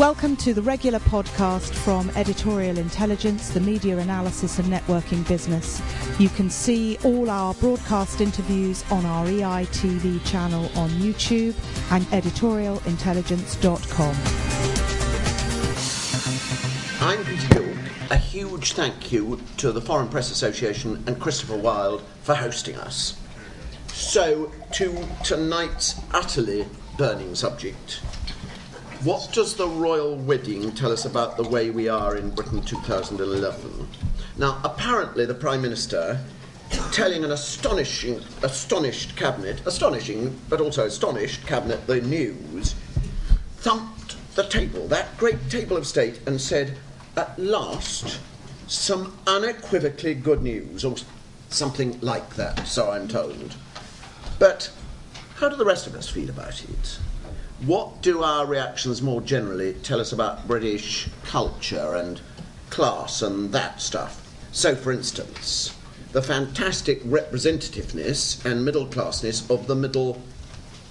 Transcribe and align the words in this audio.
Welcome 0.00 0.36
to 0.36 0.54
the 0.54 0.62
regular 0.62 1.00
podcast 1.00 1.74
from 1.74 2.08
Editorial 2.16 2.78
Intelligence, 2.78 3.50
the 3.50 3.60
media 3.60 3.98
analysis 3.98 4.58
and 4.58 4.72
networking 4.72 5.28
business. 5.28 5.82
You 6.18 6.30
can 6.30 6.48
see 6.48 6.96
all 7.04 7.28
our 7.28 7.52
broadcast 7.52 8.22
interviews 8.22 8.82
on 8.90 9.04
our 9.04 9.26
EITV 9.26 10.24
channel 10.24 10.70
on 10.74 10.88
YouTube 10.92 11.54
and 11.92 12.06
editorialintelligence.com. 12.06 14.16
I'm 17.02 17.22
Peter 17.26 17.62
York. 17.62 17.76
A 18.10 18.16
huge 18.16 18.72
thank 18.72 19.12
you 19.12 19.38
to 19.58 19.70
the 19.70 19.82
Foreign 19.82 20.08
Press 20.08 20.30
Association 20.30 21.04
and 21.06 21.20
Christopher 21.20 21.58
Wilde 21.58 22.02
for 22.22 22.34
hosting 22.34 22.76
us. 22.76 23.19
So, 24.00 24.50
to 24.72 25.06
tonight's 25.22 26.00
utterly 26.12 26.66
burning 26.96 27.34
subject. 27.34 28.00
What 29.04 29.30
does 29.32 29.54
the 29.54 29.68
royal 29.68 30.16
wedding 30.16 30.72
tell 30.72 30.90
us 30.90 31.04
about 31.04 31.36
the 31.36 31.46
way 31.48 31.70
we 31.70 31.86
are 31.88 32.16
in 32.16 32.30
Britain 32.30 32.62
2011? 32.62 33.86
Now, 34.36 34.58
apparently, 34.64 35.26
the 35.26 35.34
Prime 35.34 35.62
Minister, 35.62 36.18
telling 36.90 37.24
an 37.24 37.30
astonishing, 37.30 38.20
astonished 38.42 39.16
cabinet, 39.16 39.60
astonishing 39.66 40.40
but 40.48 40.62
also 40.62 40.86
astonished 40.86 41.46
cabinet, 41.46 41.86
the 41.86 42.00
news, 42.00 42.74
thumped 43.58 44.16
the 44.34 44.44
table, 44.44 44.88
that 44.88 45.16
great 45.18 45.50
table 45.50 45.76
of 45.76 45.86
state, 45.86 46.20
and 46.26 46.40
said, 46.40 46.78
"At 47.16 47.38
last, 47.38 48.18
some 48.66 49.18
unequivocally 49.26 50.14
good 50.14 50.42
news," 50.42 50.84
or 50.84 50.96
something 51.50 51.98
like 52.00 52.34
that. 52.36 52.66
So 52.66 52.90
I'm 52.90 53.06
told. 53.06 53.54
But 54.40 54.72
how 55.36 55.48
do 55.48 55.54
the 55.54 55.64
rest 55.64 55.86
of 55.86 55.94
us 55.94 56.08
feel 56.08 56.28
about 56.28 56.64
it? 56.64 56.98
what 57.66 58.00
do 58.00 58.22
our 58.22 58.46
reactions 58.46 59.02
more 59.02 59.20
generally 59.20 59.74
tell 59.74 60.00
us 60.00 60.12
about 60.12 60.48
British 60.48 61.08
culture 61.24 61.94
and 61.94 62.20
class 62.70 63.20
and 63.20 63.52
that 63.52 63.80
stuff? 63.82 64.26
So, 64.52 64.74
for 64.74 64.92
instance, 64.92 65.76
the 66.12 66.22
fantastic 66.22 67.02
representativeness 67.04 68.44
and 68.44 68.64
middle 68.64 68.86
classness 68.86 69.48
of 69.50 69.66
the 69.66 69.74
middle 69.74 70.20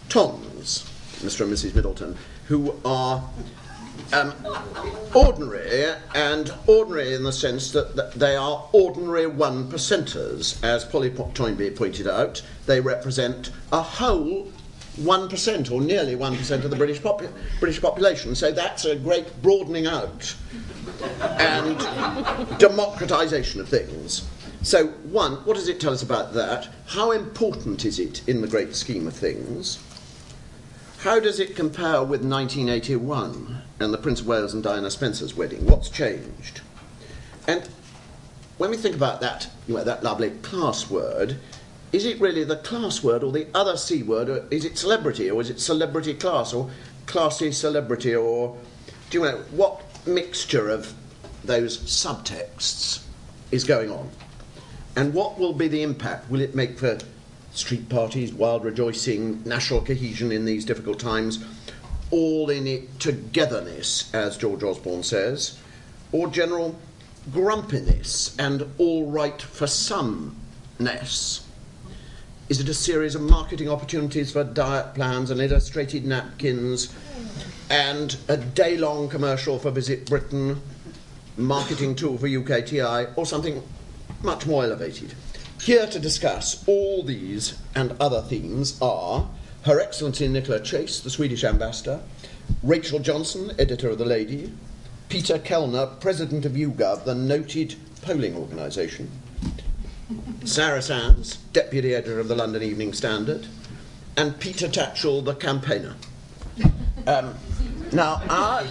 Toms, 0.10 0.90
Mr. 1.20 1.42
and 1.42 1.54
Mrs. 1.54 1.76
Middleton, 1.76 2.18
who 2.48 2.76
are 2.86 3.28
um, 4.14 4.34
ordinary, 5.14 5.94
and 6.16 6.54
ordinary 6.68 7.14
in 7.14 7.24
the 7.24 7.32
sense 7.32 7.72
that, 7.72 7.96
that 7.96 8.14
they 8.14 8.36
are 8.36 8.68
ordinary 8.72 9.28
one 9.28 9.70
percenters. 9.70 10.64
As 10.64 10.86
Polly 10.86 11.12
Toynbee 11.12 11.72
pointed 11.72 12.08
out, 12.08 12.42
they 12.70 12.80
represent 12.80 13.50
a 13.72 13.82
whole 13.82 14.48
1% 15.02 15.72
or 15.72 15.82
nearly 15.82 16.16
1% 16.16 16.64
of 16.64 16.70
the 16.70 16.76
British, 16.76 17.02
popu- 17.02 17.32
British 17.60 17.82
population. 17.82 18.36
So 18.36 18.52
that's 18.52 18.86
a 18.86 18.96
great 18.96 19.42
broadening 19.42 19.88
out 19.88 20.36
and 21.22 21.78
democratisation 22.60 23.60
of 23.60 23.68
things. 23.68 24.28
So, 24.62 24.88
one, 24.88 25.38
what 25.46 25.56
does 25.56 25.68
it 25.68 25.80
tell 25.80 25.94
us 25.94 26.04
about 26.04 26.34
that? 26.34 26.68
How 26.86 27.12
important 27.12 27.86
is 27.86 27.98
it 27.98 28.28
in 28.28 28.42
the 28.42 28.48
great 28.48 28.76
scheme 28.76 29.08
of 29.08 29.16
things? 29.16 29.80
How 31.00 31.20
does 31.20 31.40
it 31.40 31.56
compare 31.56 32.04
with 32.04 32.24
1981 32.24 33.62
and 33.80 33.94
the 33.94 33.98
Prince 33.98 34.20
of 34.20 34.28
Wales 34.28 34.54
and 34.54 34.62
Diana 34.62 34.92
Spencer's 34.92 35.34
wedding? 35.34 35.66
What's 35.66 35.90
changed? 35.90 36.62
And 37.48 37.68
when 38.58 38.70
we 38.70 38.78
think 38.78 38.96
about 38.96 39.22
that, 39.22 39.48
you 39.68 39.76
know, 39.76 39.84
that 39.86 40.04
lovely 40.04 40.32
class 40.42 40.90
word, 40.90 41.38
is 41.92 42.06
it 42.06 42.20
really 42.22 42.44
the 42.44 42.58
class 42.58 43.04
word 43.04 43.24
or 43.24 43.32
the 43.32 43.48
other 43.54 43.76
C 43.76 44.04
word? 44.04 44.30
Or 44.30 44.46
is 44.52 44.66
it 44.66 44.78
celebrity 44.78 45.30
or 45.30 45.42
is 45.42 45.50
it 45.50 45.60
celebrity 45.60 46.14
class 46.14 46.54
or 46.54 46.70
classy 47.06 47.52
celebrity 47.52 48.16
or 48.16 48.56
do 49.10 49.20
you 49.20 49.24
know 49.26 49.38
what 49.52 49.82
mixture 50.06 50.70
of 50.70 50.94
those 51.44 51.80
subtexts 51.80 53.04
is 53.52 53.64
going 53.64 53.90
on? 53.92 54.10
And 54.96 55.14
what 55.14 55.40
will 55.40 55.54
be 55.54 55.68
the 55.68 55.82
impact? 55.82 56.30
Will 56.30 56.42
it 56.42 56.54
make 56.54 56.78
for 56.78 57.00
street 57.52 57.90
parties, 57.90 58.34
wild 58.34 58.64
rejoicing, 58.64 59.42
national 59.44 59.82
cohesion 59.82 60.32
in 60.32 60.46
these 60.46 60.66
difficult 60.66 61.00
times, 61.00 61.44
all 62.12 62.50
in 62.50 62.68
it 62.68 63.00
togetherness, 63.00 64.14
as 64.14 64.38
George 64.38 64.64
Osborne 64.64 65.04
says, 65.04 65.60
or 66.12 66.28
general 66.28 66.78
grumpiness 67.32 68.36
and 68.38 68.68
all 68.78 69.10
right 69.10 69.42
for 69.42 69.66
someness? 69.66 71.46
Is 72.50 72.60
it 72.60 72.68
a 72.68 72.74
series 72.74 73.14
of 73.14 73.22
marketing 73.22 73.70
opportunities 73.70 74.32
for 74.32 74.44
diet 74.44 74.96
plans 74.96 75.30
and 75.30 75.40
illustrated 75.40 76.04
napkins 76.04 76.92
and 77.70 78.18
a 78.28 78.38
day 78.38 78.76
long 78.76 79.08
commercial 79.08 79.60
for 79.60 79.70
Visit 79.70 80.10
Britain, 80.10 80.60
marketing 81.38 81.94
tool 81.94 82.18
for 82.18 82.28
UKTI, 82.28 83.16
or 83.16 83.28
something 83.28 83.62
much 84.24 84.48
more 84.48 84.64
elevated? 84.64 85.14
Here 85.62 85.86
to 85.86 86.00
discuss 86.00 86.68
all 86.68 87.04
these 87.04 87.56
and 87.76 87.96
other 88.00 88.24
themes 88.24 88.80
are 88.82 89.30
Her 89.66 89.80
Excellency 89.80 90.28
Nicola 90.28 90.60
Clase, 90.60 91.04
the 91.04 91.12
Swedish 91.12 91.44
ambassador, 91.44 92.00
Rachel 92.64 92.98
Johnson, 92.98 93.52
editor 93.60 93.92
of 93.92 94.00
The 94.00 94.06
Lady, 94.06 94.52
Peter 95.08 95.38
Kellner, 95.38 95.86
president 95.86 96.48
of 96.48 96.54
YouGov, 96.54 97.06
the 97.06 97.14
noted 97.14 97.76
polling 98.02 98.36
organisation. 98.36 99.12
Sarah 100.44 100.82
Sands, 100.82 101.38
deputy 101.54 101.94
editor 101.94 102.20
of 102.20 102.28
the 102.28 102.36
London 102.36 102.64
Evening 102.64 102.94
Standard, 102.94 103.48
and 104.18 104.40
Peter 104.40 104.68
Tatchell, 104.68 105.24
the 105.24 105.36
campaigner. 105.36 105.96
Um, 107.06 107.36
now, 107.92 108.22
our, 108.28 108.66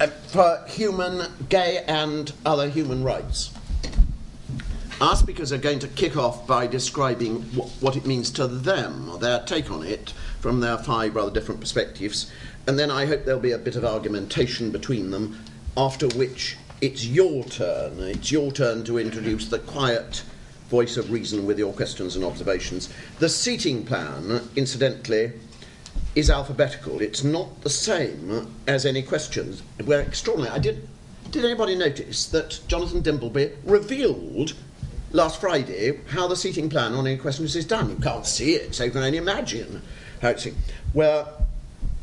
uh, 0.00 0.06
for 0.06 0.64
human, 0.68 1.32
gay, 1.48 1.84
and 1.88 2.32
other 2.46 2.68
human 2.68 3.02
rights. 3.02 3.52
Our 5.00 5.16
speakers 5.16 5.52
are 5.52 5.58
going 5.58 5.80
to 5.80 5.88
kick 5.88 6.16
off 6.16 6.46
by 6.46 6.68
describing 6.68 7.42
wh- 7.42 7.82
what 7.82 7.96
it 7.96 8.06
means 8.06 8.30
to 8.32 8.46
them, 8.46 9.10
or 9.10 9.18
their 9.18 9.40
take 9.40 9.70
on 9.70 9.82
it, 9.82 10.14
from 10.38 10.60
their 10.60 10.78
five 10.78 11.16
rather 11.16 11.32
different 11.32 11.60
perspectives, 11.60 12.30
and 12.68 12.78
then 12.78 12.90
I 12.90 13.06
hope 13.06 13.24
there'll 13.24 13.40
be 13.40 13.50
a 13.50 13.58
bit 13.58 13.74
of 13.74 13.84
argumentation 13.84 14.70
between 14.70 15.10
them, 15.10 15.42
after 15.76 16.06
which 16.08 16.56
it's 16.80 17.04
your 17.04 17.42
turn. 17.44 17.98
It's 17.98 18.30
your 18.30 18.52
turn 18.52 18.84
to 18.84 18.98
introduce 18.98 19.48
the 19.48 19.58
quiet 19.58 20.22
voice 20.72 20.96
of 20.96 21.10
reason 21.10 21.44
with 21.44 21.58
your 21.58 21.74
questions 21.74 22.16
and 22.16 22.24
observations. 22.24 22.88
The 23.18 23.28
seating 23.28 23.84
plan, 23.84 24.40
incidentally, 24.56 25.32
is 26.14 26.30
alphabetical. 26.30 27.02
It's 27.02 27.22
not 27.22 27.60
the 27.60 27.68
same 27.68 28.50
as 28.66 28.86
any 28.86 29.02
questions. 29.02 29.62
We're 29.84 30.00
extraordinary. 30.00 30.56
I 30.56 30.58
did. 30.58 30.88
Did 31.30 31.44
anybody 31.44 31.74
notice 31.74 32.24
that 32.28 32.58
Jonathan 32.68 33.02
Dimbleby 33.02 33.52
revealed 33.64 34.54
last 35.12 35.42
Friday 35.42 36.00
how 36.08 36.26
the 36.26 36.36
seating 36.36 36.70
plan 36.70 36.94
on 36.94 37.06
any 37.06 37.18
questions 37.18 37.54
is 37.54 37.66
done? 37.66 37.90
You 37.90 37.96
can't 37.96 38.24
see 38.24 38.54
it, 38.54 38.74
so 38.74 38.84
you 38.84 38.90
can 38.90 39.02
only 39.02 39.18
imagine 39.18 39.82
how 40.22 40.30
it's. 40.30 40.48
Where 40.94 41.26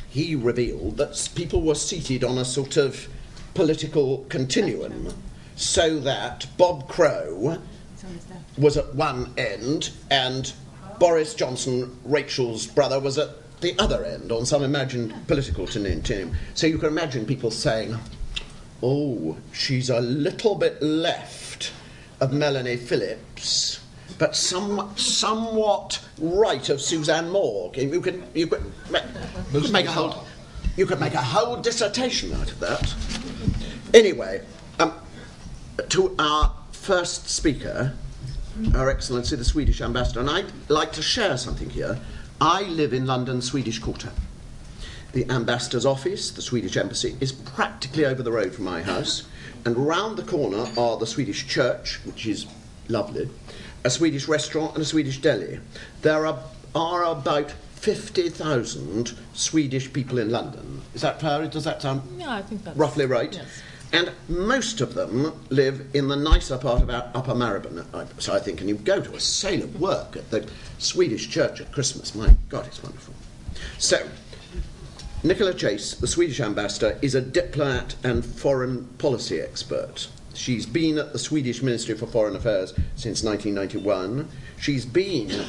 he 0.09 0.35
revealed 0.35 0.97
that 0.97 1.29
people 1.33 1.63
were 1.63 1.73
seated 1.73 2.23
on 2.23 2.37
a 2.37 2.45
sort 2.45 2.77
of 2.77 3.07
political 3.55 4.25
continuum, 4.29 5.15
so 5.55 5.99
that 6.01 6.45
Bob 6.55 6.87
Crow 6.87 7.57
was 8.59 8.77
at 8.77 8.93
one 8.93 9.33
end, 9.37 9.91
and 10.11 10.53
Boris 10.99 11.33
Johnson, 11.33 11.97
Rachel's 12.03 12.67
brother, 12.67 12.99
was 12.99 13.17
at 13.17 13.29
the 13.61 13.77
other 13.79 14.05
end 14.05 14.31
on 14.31 14.45
some 14.45 14.63
imagined 14.63 15.13
political 15.27 15.65
team. 15.65 16.35
So 16.53 16.67
you 16.67 16.77
can 16.77 16.89
imagine 16.89 17.25
people 17.25 17.51
saying, 17.51 17.97
oh, 18.83 19.37
she's 19.51 19.89
a 19.89 19.99
little 19.99 20.55
bit 20.55 20.81
left 20.81 21.71
of 22.21 22.33
Melanie 22.33 22.77
Phillips, 22.77 23.79
but 24.17 24.35
somewhat, 24.35 24.99
somewhat 24.99 26.05
right 26.19 26.67
of 26.69 26.81
Suzanne 26.81 27.29
Moore. 27.29 27.71
You 27.75 28.01
could, 28.01 28.23
you 28.33 28.47
could, 28.47 28.63
you 29.53 29.61
could 29.61 29.71
make 29.71 29.85
a 29.85 29.91
whole, 29.91 30.25
you 30.75 30.85
could 30.85 30.99
make 30.99 31.13
a 31.13 31.21
whole 31.21 31.57
dissertation 31.57 32.33
out 32.33 32.51
of 32.51 32.59
that. 32.59 32.93
Anyway, 33.93 34.41
um, 34.79 34.93
to 35.89 36.15
our 36.19 36.53
first 36.71 37.29
speaker, 37.29 37.93
Her 38.65 38.89
Excellency 38.89 39.37
the 39.37 39.45
Swedish 39.45 39.79
Ambassador, 39.79 40.19
and 40.19 40.29
I'd 40.29 40.51
like 40.67 40.91
to 40.93 41.01
share 41.01 41.37
something 41.37 41.69
here. 41.69 41.97
I 42.41 42.63
live 42.63 42.93
in 42.93 43.05
London's 43.05 43.45
Swedish 43.45 43.79
Quarter. 43.79 44.11
The 45.13 45.29
ambassador's 45.29 45.85
office, 45.85 46.29
the 46.29 46.41
Swedish 46.41 46.75
embassy, 46.75 47.15
is 47.21 47.31
practically 47.31 48.05
over 48.05 48.21
the 48.21 48.33
road 48.33 48.53
from 48.53 48.65
my 48.65 48.81
house, 48.81 49.23
and 49.65 49.77
round 49.77 50.17
the 50.17 50.23
corner 50.23 50.67
are 50.77 50.97
the 50.97 51.07
Swedish 51.07 51.47
church, 51.47 52.01
which 52.03 52.27
is 52.27 52.47
lovely, 52.89 53.29
a 53.85 53.89
Swedish 53.89 54.27
restaurant, 54.27 54.73
and 54.73 54.81
a 54.81 54.85
Swedish 54.85 55.21
deli. 55.21 55.61
There 56.01 56.25
are, 56.25 56.39
are 56.75 57.05
about 57.05 57.51
50,000 57.75 59.17
Swedish 59.33 59.93
people 59.93 60.19
in 60.19 60.29
London. 60.31 60.81
Is 60.93 61.01
that 61.01 61.21
fair? 61.21 61.47
Does 61.47 61.63
that 61.63 61.81
sound 61.81 62.01
Yeah, 62.19 62.35
I 62.35 62.41
think 62.41 62.65
that's 62.65 62.77
roughly 62.77 63.05
right? 63.05 63.33
Yes. 63.33 63.61
And 63.91 64.11
most 64.27 64.81
of 64.81 64.93
them 64.93 65.33
live 65.49 65.87
in 65.93 66.07
the 66.07 66.15
nicer 66.15 66.57
part 66.57 66.81
of 66.81 66.89
our 66.89 67.09
Upper 67.15 67.31
I- 67.31 68.05
so 68.19 68.33
I 68.33 68.39
think. 68.39 68.61
And 68.61 68.69
you 68.69 68.75
go 68.75 69.01
to 69.01 69.15
a 69.15 69.19
sale 69.19 69.63
of 69.63 69.79
work 69.79 70.15
at 70.15 70.29
the 70.29 70.47
Swedish 70.77 71.29
church 71.29 71.59
at 71.59 71.71
Christmas. 71.71 72.13
My 72.13 72.35
God, 72.49 72.67
it's 72.67 72.83
wonderful. 72.83 73.15
So, 73.79 74.07
Nicola 75.23 75.53
Clase, 75.53 75.99
the 75.99 76.07
Swedish 76.07 76.39
ambassador, 76.39 76.97
is 77.01 77.15
a 77.15 77.21
diplomat 77.21 77.95
and 78.03 78.23
foreign 78.23 78.85
policy 78.99 79.41
expert. 79.41 80.07
She's 80.33 80.65
been 80.65 80.97
at 80.97 81.11
the 81.11 81.19
Swedish 81.19 81.61
Ministry 81.61 81.95
for 81.95 82.05
Foreign 82.05 82.35
Affairs 82.35 82.73
since 82.95 83.23
1991. 83.23 84.29
She's 84.59 84.85
been, 84.85 85.45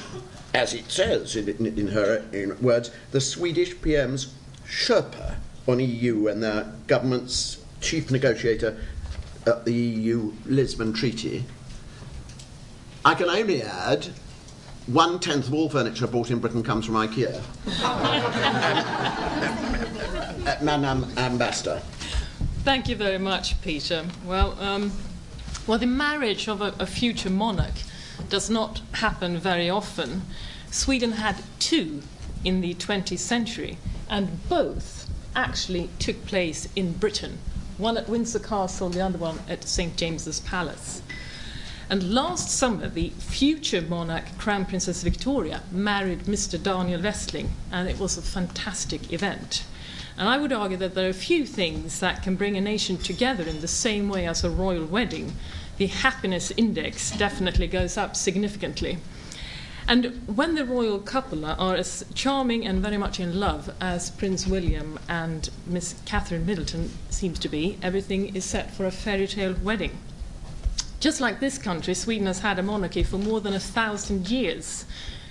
as 0.53 0.75
it 0.75 0.91
says 0.91 1.37
in, 1.37 1.49
in 1.49 1.89
her 1.89 2.25
in 2.33 2.61
words, 2.61 2.91
the 3.13 3.21
Swedish 3.21 3.81
PM's 3.81 4.35
Sherpa 4.67 5.37
on 5.69 5.79
EU 5.79 6.27
and 6.27 6.43
their 6.43 6.73
government's 6.89 7.60
chief 7.81 8.11
negotiator 8.11 8.77
at 9.47 9.65
the 9.65 9.73
EU 9.73 10.33
Lisbon 10.47 10.93
Treaty. 10.93 11.45
I 13.05 13.15
can 13.15 13.29
only 13.29 13.63
add 13.63 14.09
one 14.87 15.21
tenth 15.21 15.47
of 15.47 15.55
all 15.55 15.69
furniture 15.69 16.07
bought 16.07 16.31
in 16.31 16.39
Britain 16.39 16.63
comes 16.63 16.87
from 16.87 16.97
IKEA. 16.97 17.41
Madam 20.63 21.07
Ambassador. 21.17 21.81
Thank 22.65 22.89
you 22.89 22.97
very 22.97 23.19
much, 23.19 23.61
Peter. 23.63 24.05
Well, 24.27 24.59
um, 24.61 24.93
well, 25.67 25.79
the 25.79 25.87
marriage 25.87 26.49
of 26.49 26.61
a, 26.61 26.75
a 26.79 26.87
future 26.87 27.31
monarch 27.31 27.75
does 28.29 28.51
not 28.51 28.83
happen 28.93 29.39
very 29.39 29.71
often. 29.71 30.23
Sweden 30.71 31.13
had 31.13 31.43
two 31.59 32.03
in 32.45 32.61
the 32.61 32.75
20th 32.75 33.19
century, 33.19 33.79
and 34.09 34.49
both 34.49 35.09
actually 35.35 35.89
took 35.99 36.27
place 36.27 36.69
in 36.75 36.93
Britain. 36.93 37.39
One 37.81 37.97
at 37.97 38.11
Windsor 38.11 38.41
Castle, 38.41 38.91
the 38.91 39.01
other 39.01 39.17
one 39.17 39.39
at 39.49 39.65
St. 39.65 39.97
James's 39.97 40.41
Palace. 40.41 41.01
And 41.89 42.13
last 42.13 42.51
summer, 42.51 42.91
the 42.91 43.09
future 43.09 43.81
monarch, 43.81 44.37
Crown 44.37 44.67
Princess 44.67 45.03
Victoria, 45.03 45.63
married 45.73 46.25
Mr. 46.25 46.63
Daniel 46.63 47.01
Westling, 47.01 47.49
and 47.73 47.89
it 47.89 47.99
was 47.99 48.19
a 48.19 48.23
fantastic 48.23 49.15
event. 49.15 49.65
And 50.19 50.29
I 50.29 50.37
would 50.37 50.53
argue 50.53 50.77
that 50.77 50.95
there 50.95 51.09
are 51.09 51.15
few 51.15 51.47
things 51.47 52.01
that 52.01 52.23
can 52.23 52.37
bring 52.37 52.55
a 52.55 52.61
nation 52.61 52.99
together 52.99 53.45
in 53.45 53.63
the 53.63 53.67
same 53.67 54.11
way 54.11 54.27
as 54.27 54.45
a 54.45 54.51
royal 54.51 54.85
wedding. 54.85 55.33
The 55.79 55.87
happiness 55.87 56.53
index 56.59 57.13
definitely 57.13 57.67
goes 57.67 57.97
up 57.97 58.15
significantly. 58.15 58.99
And 59.91 60.23
when 60.37 60.55
the 60.55 60.65
royal 60.65 61.01
couple 61.01 61.45
are 61.45 61.75
as 61.75 62.05
charming 62.15 62.65
and 62.65 62.81
very 62.81 62.97
much 62.97 63.19
in 63.19 63.41
love 63.41 63.75
as 63.81 64.13
Prince 64.13 64.47
William 64.47 65.01
and 65.09 65.51
Miss 65.67 65.97
Catherine 66.05 66.47
Middleton 66.47 66.93
seems 67.09 67.41
to 67.41 67.49
be, 67.49 67.77
everything 67.83 68.37
is 68.37 68.45
set 68.45 68.73
for 68.73 68.87
a 68.87 68.93
fairy 68.93 69.27
tale 69.27 69.57
wedding. 69.65 69.99
Just 71.01 71.21
like 71.21 71.41
this 71.41 71.59
country, 71.59 71.95
Sweden 71.95 72.29
has 72.29 72.39
had 72.39 72.57
a 72.57 72.63
monarchy 72.63 73.03
for 73.03 73.19
more 73.19 73.41
than 73.41 73.53
a 73.53 73.59
thousand 73.59 74.31
years. 74.31 74.85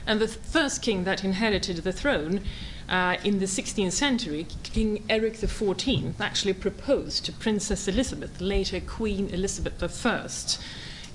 And 0.06 0.19
the 0.19 0.27
first 0.27 0.81
king 0.81 1.05
that 1.05 1.23
inherited 1.23 1.77
the 1.77 1.94
throne 1.94 2.41
uh, 2.89 3.15
in 3.23 3.39
the 3.39 3.45
16th 3.45 3.94
century, 3.94 4.45
King 4.63 5.05
Eric 5.07 5.35
XIV, 5.35 6.19
actually 6.19 6.53
proposed 6.53 7.23
to 7.23 7.31
Princess 7.31 7.88
Elizabeth, 7.88 8.41
later 8.41 8.81
Queen 8.81 9.29
Elizabeth 9.29 10.05
I. 10.05 10.27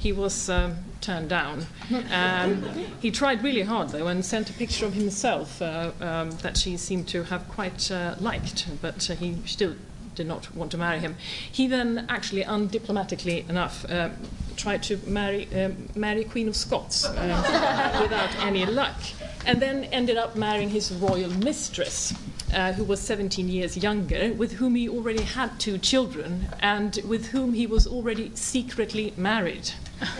He 0.04 0.12
was 0.12 0.50
um, 0.50 0.76
turned 1.00 1.30
down. 1.30 1.64
Um, 2.12 2.62
he 3.00 3.10
tried 3.10 3.42
really 3.42 3.62
hard, 3.62 3.88
though, 3.88 4.06
and 4.06 4.22
sent 4.22 4.50
a 4.50 4.52
picture 4.52 4.84
of 4.84 4.92
himself 4.92 5.62
uh, 5.62 5.92
um, 5.98 6.30
that 6.42 6.58
she 6.58 6.76
seemed 6.76 7.08
to 7.08 7.22
have 7.24 7.48
quite 7.48 7.90
uh, 7.90 8.14
liked, 8.20 8.66
but 8.82 9.08
uh, 9.08 9.14
he 9.14 9.38
still 9.46 9.74
did 10.14 10.26
not 10.26 10.54
want 10.54 10.70
to 10.72 10.76
marry 10.76 10.98
him. 10.98 11.16
He 11.50 11.66
then, 11.68 12.04
actually, 12.10 12.44
undiplomatically 12.44 13.48
enough, 13.48 13.86
um, 13.90 14.12
tried 14.56 14.82
to 14.82 14.98
marry, 15.06 15.48
um, 15.54 15.88
Mary 15.94 16.24
Queen 16.24 16.48
of 16.48 16.54
Scots 16.54 17.06
uh, 17.06 17.98
without 18.02 18.36
any 18.44 18.66
luck, 18.66 19.00
and 19.46 19.62
then 19.62 19.84
ended 19.84 20.18
up 20.18 20.36
marrying 20.36 20.68
his 20.68 20.92
royal 20.92 21.30
mistress. 21.30 22.12
Uh, 22.52 22.72
who 22.72 22.84
was 22.84 23.00
17 23.00 23.48
years 23.48 23.76
younger, 23.76 24.32
with 24.34 24.52
whom 24.52 24.76
he 24.76 24.88
already 24.88 25.22
had 25.22 25.58
two 25.58 25.76
children, 25.76 26.46
and 26.60 27.00
with 27.08 27.28
whom 27.28 27.52
he 27.54 27.66
was 27.66 27.84
already 27.86 28.30
secretly 28.34 29.12
married. 29.16 29.70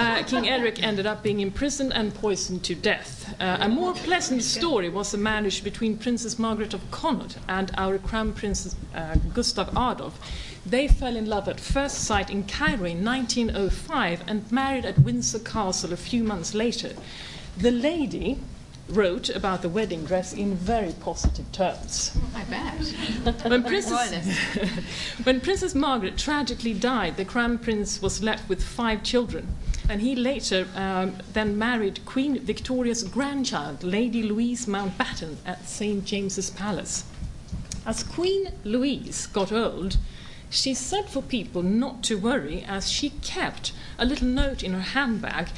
Uh, 0.00 0.22
King 0.24 0.48
Eric 0.48 0.82
ended 0.82 1.06
up 1.06 1.22
being 1.22 1.40
imprisoned 1.40 1.92
and 1.92 2.14
poisoned 2.14 2.62
to 2.64 2.74
death. 2.74 3.34
Uh, 3.40 3.58
a 3.60 3.68
more 3.68 3.92
pleasant 3.92 4.42
story 4.42 4.88
was 4.88 5.12
the 5.12 5.18
marriage 5.18 5.62
between 5.62 5.96
Princess 5.96 6.38
Margaret 6.38 6.74
of 6.74 6.90
Connaught 6.90 7.36
and 7.48 7.70
our 7.76 7.98
Crown 7.98 8.32
Prince 8.32 8.76
uh, 8.94 9.16
Gustav 9.34 9.68
Adolf. 9.70 10.18
They 10.64 10.88
fell 10.88 11.16
in 11.16 11.26
love 11.26 11.48
at 11.48 11.60
first 11.60 12.04
sight 12.04 12.30
in 12.30 12.44
Cairo 12.44 12.84
in 12.84 13.04
1905 13.04 14.22
and 14.26 14.50
married 14.50 14.84
at 14.84 14.98
Windsor 14.98 15.40
Castle 15.40 15.92
a 15.92 15.96
few 15.96 16.22
months 16.24 16.54
later. 16.54 16.92
The 17.58 17.70
lady, 17.70 18.38
wrote 18.90 19.28
about 19.28 19.62
the 19.62 19.68
wedding 19.68 20.04
dress 20.04 20.32
in 20.32 20.54
very 20.54 20.92
positive 21.00 21.50
terms. 21.52 22.16
I 22.34 22.44
bet. 22.44 23.44
when, 23.50 23.62
Princess, 23.62 24.36
when 25.24 25.40
Princess 25.40 25.74
Margaret 25.74 26.18
tragically 26.18 26.74
died, 26.74 27.16
the 27.16 27.24
Crown 27.24 27.58
Prince 27.58 28.02
was 28.02 28.22
left 28.22 28.48
with 28.48 28.62
five 28.62 29.02
children. 29.02 29.56
And 29.88 30.00
he 30.00 30.14
later 30.14 30.68
um, 30.74 31.14
then 31.32 31.58
married 31.58 32.04
Queen 32.04 32.38
Victoria's 32.38 33.02
grandchild, 33.02 33.82
Lady 33.82 34.22
Louise 34.22 34.66
Mountbatten, 34.66 35.36
at 35.44 35.68
St. 35.68 36.04
James's 36.04 36.50
Palace. 36.50 37.04
As 37.86 38.02
Queen 38.02 38.52
Louise 38.62 39.26
got 39.26 39.50
old, 39.50 39.96
she 40.48 40.74
said 40.74 41.08
for 41.08 41.22
people 41.22 41.62
not 41.62 42.02
to 42.04 42.18
worry, 42.18 42.64
as 42.66 42.90
she 42.90 43.10
kept 43.22 43.72
a 43.98 44.04
little 44.04 44.26
note 44.26 44.62
in 44.62 44.74
her 44.74 44.80
handbag 44.80 45.48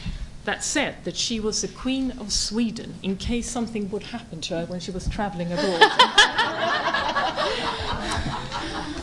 that 0.44 0.64
said 0.64 0.96
that 1.04 1.16
she 1.16 1.38
was 1.38 1.62
the 1.62 1.68
Queen 1.68 2.10
of 2.12 2.32
Sweden 2.32 2.94
in 3.02 3.16
case 3.16 3.48
something 3.48 3.88
would 3.90 4.02
happen 4.04 4.40
to 4.42 4.58
her 4.58 4.66
when 4.66 4.80
she 4.80 4.90
was 4.90 5.08
traveling 5.08 5.52
abroad. 5.52 5.80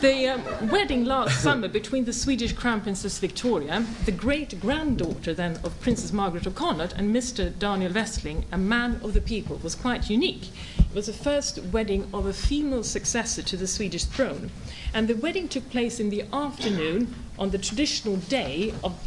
the 0.00 0.28
um, 0.28 0.68
wedding 0.68 1.06
last 1.06 1.42
summer 1.42 1.68
between 1.68 2.04
the 2.04 2.12
Swedish 2.12 2.52
Crown 2.52 2.82
Princess 2.82 3.18
Victoria, 3.18 3.86
the 4.04 4.12
great 4.12 4.60
granddaughter 4.60 5.32
then 5.32 5.58
of 5.64 5.80
Princess 5.80 6.12
Margaret 6.12 6.46
of 6.46 6.54
Connaught, 6.54 6.92
and 6.94 7.14
Mr. 7.14 7.58
Daniel 7.58 7.92
Westling, 7.92 8.44
a 8.52 8.58
man 8.58 9.00
of 9.02 9.14
the 9.14 9.20
people, 9.20 9.58
was 9.62 9.74
quite 9.74 10.10
unique. 10.10 10.48
It 10.78 10.94
was 10.94 11.06
the 11.06 11.12
first 11.12 11.58
wedding 11.64 12.08
of 12.12 12.26
a 12.26 12.34
female 12.34 12.82
successor 12.82 13.42
to 13.42 13.56
the 13.56 13.66
Swedish 13.66 14.04
throne. 14.04 14.50
And 14.92 15.08
the 15.08 15.16
wedding 15.16 15.48
took 15.48 15.70
place 15.70 16.00
in 16.00 16.10
the 16.10 16.24
afternoon 16.32 17.14
on 17.38 17.50
the 17.50 17.58
traditional 17.58 18.16
day 18.16 18.74
of, 18.84 18.98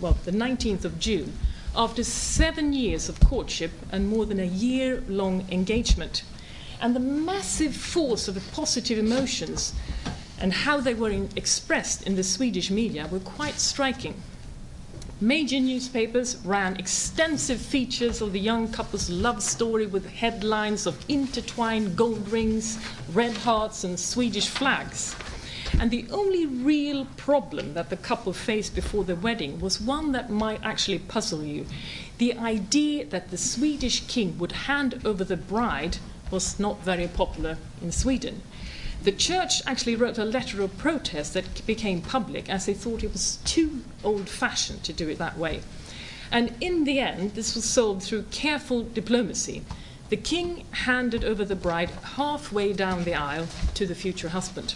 well, 0.00 0.16
the 0.24 0.30
19th 0.30 0.84
of 0.84 0.98
June 0.98 1.36
after 1.76 2.04
seven 2.04 2.72
years 2.72 3.08
of 3.08 3.20
courtship 3.20 3.72
and 3.90 4.08
more 4.08 4.26
than 4.26 4.38
a 4.38 4.44
year 4.44 5.02
long 5.08 5.46
engagement. 5.50 6.22
And 6.80 6.94
the 6.94 7.00
massive 7.00 7.74
force 7.74 8.28
of 8.28 8.34
the 8.34 8.52
positive 8.52 8.98
emotions 8.98 9.74
and 10.38 10.52
how 10.52 10.80
they 10.80 10.94
were 10.94 11.10
in, 11.10 11.28
expressed 11.36 12.02
in 12.02 12.16
the 12.16 12.22
Swedish 12.22 12.70
media 12.70 13.06
were 13.06 13.20
quite 13.20 13.58
striking. 13.58 14.20
Major 15.20 15.60
newspapers 15.60 16.36
ran 16.44 16.76
extensive 16.76 17.60
features 17.60 18.20
of 18.20 18.32
the 18.32 18.40
young 18.40 18.70
couple's 18.70 19.08
love 19.08 19.42
story 19.42 19.86
with 19.86 20.06
headlines 20.06 20.86
of 20.86 21.02
intertwined 21.08 21.96
gold 21.96 22.28
rings, 22.28 22.78
red 23.12 23.36
hearts, 23.38 23.84
and 23.84 23.98
Swedish 23.98 24.48
flags. 24.48 25.14
And 25.80 25.90
the 25.90 26.06
only 26.10 26.46
real 26.46 27.06
problem 27.16 27.74
that 27.74 27.90
the 27.90 27.96
couple 27.96 28.32
faced 28.32 28.74
before 28.74 29.04
the 29.04 29.16
wedding 29.16 29.60
was 29.60 29.80
one 29.80 30.12
that 30.12 30.30
might 30.30 30.64
actually 30.64 30.98
puzzle 30.98 31.44
you. 31.44 31.66
The 32.18 32.34
idea 32.34 33.04
that 33.06 33.30
the 33.30 33.36
Swedish 33.36 34.00
king 34.06 34.38
would 34.38 34.52
hand 34.52 35.00
over 35.04 35.24
the 35.24 35.36
bride 35.36 35.98
was 36.30 36.58
not 36.58 36.82
very 36.82 37.08
popular 37.08 37.58
in 37.82 37.92
Sweden. 37.92 38.42
The 39.02 39.12
church 39.12 39.60
actually 39.66 39.96
wrote 39.96 40.16
a 40.16 40.24
letter 40.24 40.62
of 40.62 40.78
protest 40.78 41.34
that 41.34 41.66
became 41.66 42.00
public 42.00 42.48
as 42.48 42.64
they 42.64 42.72
thought 42.72 43.04
it 43.04 43.12
was 43.12 43.38
too 43.44 43.82
old 44.02 44.28
fashioned 44.30 44.82
to 44.84 44.92
do 44.94 45.08
it 45.08 45.18
that 45.18 45.36
way. 45.36 45.60
And 46.30 46.54
in 46.60 46.84
the 46.84 47.00
end, 47.00 47.34
this 47.34 47.54
was 47.54 47.64
solved 47.64 48.02
through 48.02 48.24
careful 48.30 48.82
diplomacy. 48.82 49.62
The 50.10 50.16
king 50.16 50.64
handed 50.70 51.24
over 51.24 51.44
the 51.44 51.56
bride 51.56 51.90
halfway 52.16 52.72
down 52.72 53.04
the 53.04 53.14
aisle 53.14 53.48
to 53.74 53.86
the 53.86 53.94
future 53.94 54.28
husband. 54.28 54.74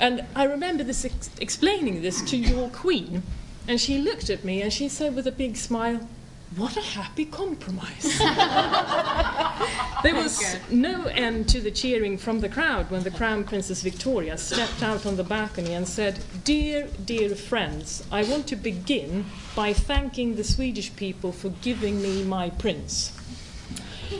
And 0.00 0.24
I 0.34 0.44
remember 0.44 0.82
this 0.82 1.04
ex- 1.04 1.30
explaining 1.40 2.02
this 2.02 2.22
to 2.22 2.36
your 2.36 2.68
queen, 2.70 3.22
and 3.68 3.80
she 3.80 3.98
looked 3.98 4.30
at 4.30 4.44
me 4.44 4.60
and 4.60 4.72
she 4.72 4.88
said 4.88 5.14
with 5.14 5.26
a 5.26 5.32
big 5.32 5.56
smile, 5.56 6.08
what 6.56 6.76
a 6.76 6.82
happy 6.82 7.24
compromise. 7.24 8.18
there 10.02 10.14
was 10.14 10.58
no 10.70 11.04
end 11.04 11.48
to 11.48 11.62
the 11.62 11.70
cheering 11.70 12.18
from 12.18 12.40
the 12.40 12.48
crowd 12.50 12.90
when 12.90 13.04
the 13.04 13.10
Crown 13.10 13.44
Princess 13.44 13.80
Victoria 13.82 14.36
stepped 14.36 14.82
out 14.82 15.06
on 15.06 15.16
the 15.16 15.24
balcony 15.24 15.72
and 15.72 15.88
said, 15.88 16.18
Dear, 16.44 16.88
dear 17.06 17.34
friends, 17.36 18.04
I 18.12 18.24
want 18.24 18.46
to 18.48 18.56
begin 18.56 19.24
by 19.56 19.72
thanking 19.72 20.36
the 20.36 20.44
Swedish 20.44 20.94
people 20.94 21.32
for 21.32 21.48
giving 21.62 22.02
me 22.02 22.22
my 22.22 22.50
prince. 22.50 23.18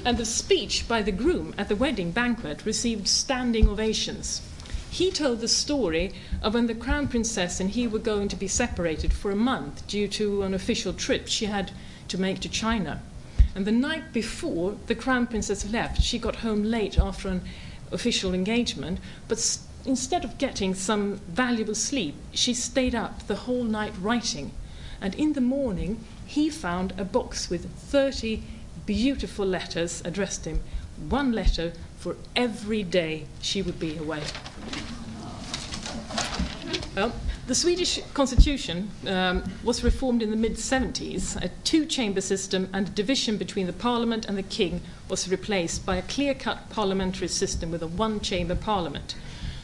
And 0.05 0.19
the 0.19 0.25
speech 0.25 0.89
by 0.89 1.03
the 1.03 1.13
groom 1.13 1.55
at 1.57 1.69
the 1.69 1.77
wedding 1.77 2.11
banquet 2.11 2.65
received 2.67 3.07
standing 3.09 3.69
ovations. 3.69 4.43
He 4.91 5.11
told 5.11 5.41
the 5.41 5.49
story 5.49 6.13
of 6.43 6.55
when 6.55 6.67
the 6.67 6.75
Crown 6.75 7.09
Princess 7.09 7.61
and 7.61 7.71
he 7.71 7.87
were 7.87 7.99
going 7.99 8.29
to 8.29 8.37
be 8.37 8.49
separated 8.49 9.13
for 9.13 9.31
a 9.31 9.37
month 9.37 9.87
due 9.87 10.09
to 10.09 10.43
an 10.43 10.55
official 10.55 10.93
trip 10.93 11.29
she 11.29 11.47
had 11.47 11.71
to 12.09 12.19
make 12.19 12.41
to 12.41 12.49
China. 12.49 13.01
And 13.55 13.65
the 13.65 13.73
night 13.73 14.13
before 14.13 14.77
the 14.87 14.95
Crown 14.95 15.27
Princess 15.27 15.71
left, 15.71 16.03
she 16.03 16.19
got 16.19 16.37
home 16.37 16.63
late 16.63 16.99
after 16.99 17.29
an 17.29 17.43
official 17.91 18.35
engagement, 18.35 18.99
but 19.29 19.39
s- 19.39 19.67
instead 19.85 20.25
of 20.25 20.39
getting 20.39 20.75
some 20.75 21.17
valuable 21.29 21.75
sleep, 21.75 22.15
she 22.33 22.55
stayed 22.55 22.95
up 22.95 23.27
the 23.27 23.37
whole 23.47 23.65
night 23.65 23.93
writing. 24.01 24.53
And 25.01 25.15
in 25.15 25.33
the 25.35 25.41
morning, 25.41 26.05
he 26.27 26.49
found 26.51 26.93
a 26.99 27.05
box 27.05 27.51
with 27.51 27.69
30 27.71 28.43
beautiful 28.87 29.47
letters 29.47 30.03
addressed 30.05 30.45
him, 30.45 30.61
one 31.09 31.33
letter 31.33 31.73
for 31.99 32.17
every 32.37 32.83
day 32.83 33.27
she 33.41 33.63
would 33.63 33.79
be 33.79 33.97
away. 33.97 34.23
Well, 36.95 37.13
the 37.47 37.55
Swedish 37.55 38.01
constitution 38.15 38.91
um, 39.07 39.43
was 39.65 39.83
reformed 39.83 40.23
in 40.23 40.31
the 40.31 40.37
mid 40.37 40.55
70s. 40.55 41.43
A 41.43 41.49
two 41.65 41.87
chamber 41.87 42.21
system 42.21 42.69
and 42.73 42.89
a 42.89 42.91
division 42.91 43.37
between 43.37 43.67
the 43.67 43.73
parliament 43.73 44.27
and 44.27 44.39
the 44.39 44.43
king 44.43 44.81
was 45.09 45.29
replaced 45.29 45.85
by 45.85 45.97
a 45.97 46.03
clear 46.03 46.35
cut 46.35 46.71
parliamentary 46.71 47.29
system 47.29 47.71
with 47.71 47.83
a 47.83 47.87
one 47.87 48.21
chamber 48.21 48.55
parliament. 48.55 49.15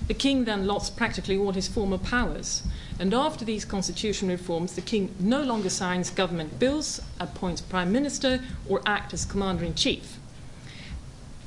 The 0.09 0.15
king 0.15 0.45
then 0.45 0.67
lost 0.67 0.97
practically 0.97 1.37
all 1.37 1.53
his 1.53 1.69
former 1.69 1.99
powers. 1.99 2.63
And 2.99 3.15
after 3.15 3.45
these 3.45 3.65
constitutional 3.65 4.33
reforms, 4.33 4.75
the 4.75 4.81
king 4.81 5.15
no 5.21 5.43
longer 5.43 5.71
signs 5.71 6.11
government 6.11 6.59
bills, 6.59 7.01
appoints 7.21 7.61
prime 7.61 7.93
minister, 7.93 8.41
or 8.69 8.83
acts 8.85 9.15
as 9.15 9.25
commander 9.25 9.65
in 9.65 9.75
chief. 9.75 10.19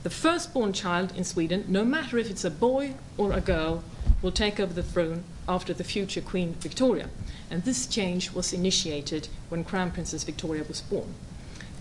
The 0.03 0.09
firstborn 0.09 0.73
child 0.73 1.13
in 1.15 1.23
Sweden, 1.23 1.65
no 1.67 1.83
matter 1.83 2.17
if 2.17 2.29
it's 2.29 2.45
a 2.45 2.49
boy 2.49 2.95
or 3.17 3.33
a 3.33 3.41
girl, 3.41 3.83
will 4.21 4.31
take 4.31 4.59
over 4.59 4.73
the 4.73 4.83
throne 4.83 5.23
after 5.47 5.73
the 5.73 5.83
future 5.83 6.21
Queen 6.21 6.53
Victoria. 6.53 7.09
And 7.49 7.63
this 7.63 7.85
change 7.85 8.31
was 8.31 8.53
initiated 8.53 9.27
when 9.49 9.63
Crown 9.63 9.91
Princess 9.91 10.23
Victoria 10.23 10.63
was 10.63 10.81
born. 10.81 11.13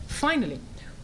Finally, 0.09 0.59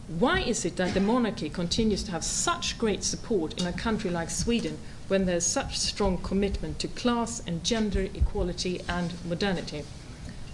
why 0.07 0.41
is 0.41 0.65
it 0.65 0.75
that 0.75 0.93
the 0.93 0.99
monarchy 0.99 1.49
continues 1.49 2.03
to 2.03 2.11
have 2.11 2.23
such 2.23 2.77
great 2.77 3.03
support 3.03 3.59
in 3.59 3.65
a 3.65 3.73
country 3.73 4.09
like 4.09 4.29
Sweden 4.29 4.77
when 5.07 5.25
there's 5.25 5.45
such 5.45 5.77
strong 5.77 6.17
commitment 6.17 6.79
to 6.79 6.87
class 6.87 7.41
and 7.45 7.63
gender 7.63 8.07
equality 8.13 8.81
and 8.87 9.13
modernity? 9.25 9.83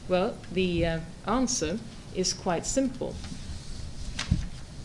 Well, 0.07 0.35
the 0.51 0.85
uh, 0.85 0.99
answer 1.25 1.79
is 2.15 2.33
quite 2.33 2.65
simple. 2.65 3.15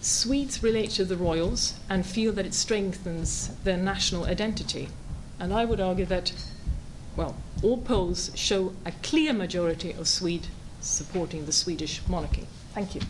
Swedes 0.01 0.63
relate 0.63 0.91
to 0.91 1.05
the 1.05 1.17
royals 1.17 1.75
and 1.91 2.07
feel 2.07 2.33
that 2.33 2.47
it 2.47 2.55
strengthens 2.55 3.49
their 3.65 3.77
national 3.77 4.25
identity. 4.25 4.89
And 5.41 5.53
I 5.53 5.65
would 5.65 5.81
argue 5.81 6.07
that, 6.07 6.33
well, 7.17 7.37
all 7.63 7.79
polls 7.79 8.31
show 8.35 8.73
a 8.87 8.93
clear 9.03 9.33
majority 9.33 9.93
of 9.93 10.09
Swedes 10.09 10.49
supporting 10.81 11.47
the 11.47 11.53
Swedish 11.53 12.01
monarchy. 12.09 12.47
Thank 12.75 12.95
you. 12.95 13.01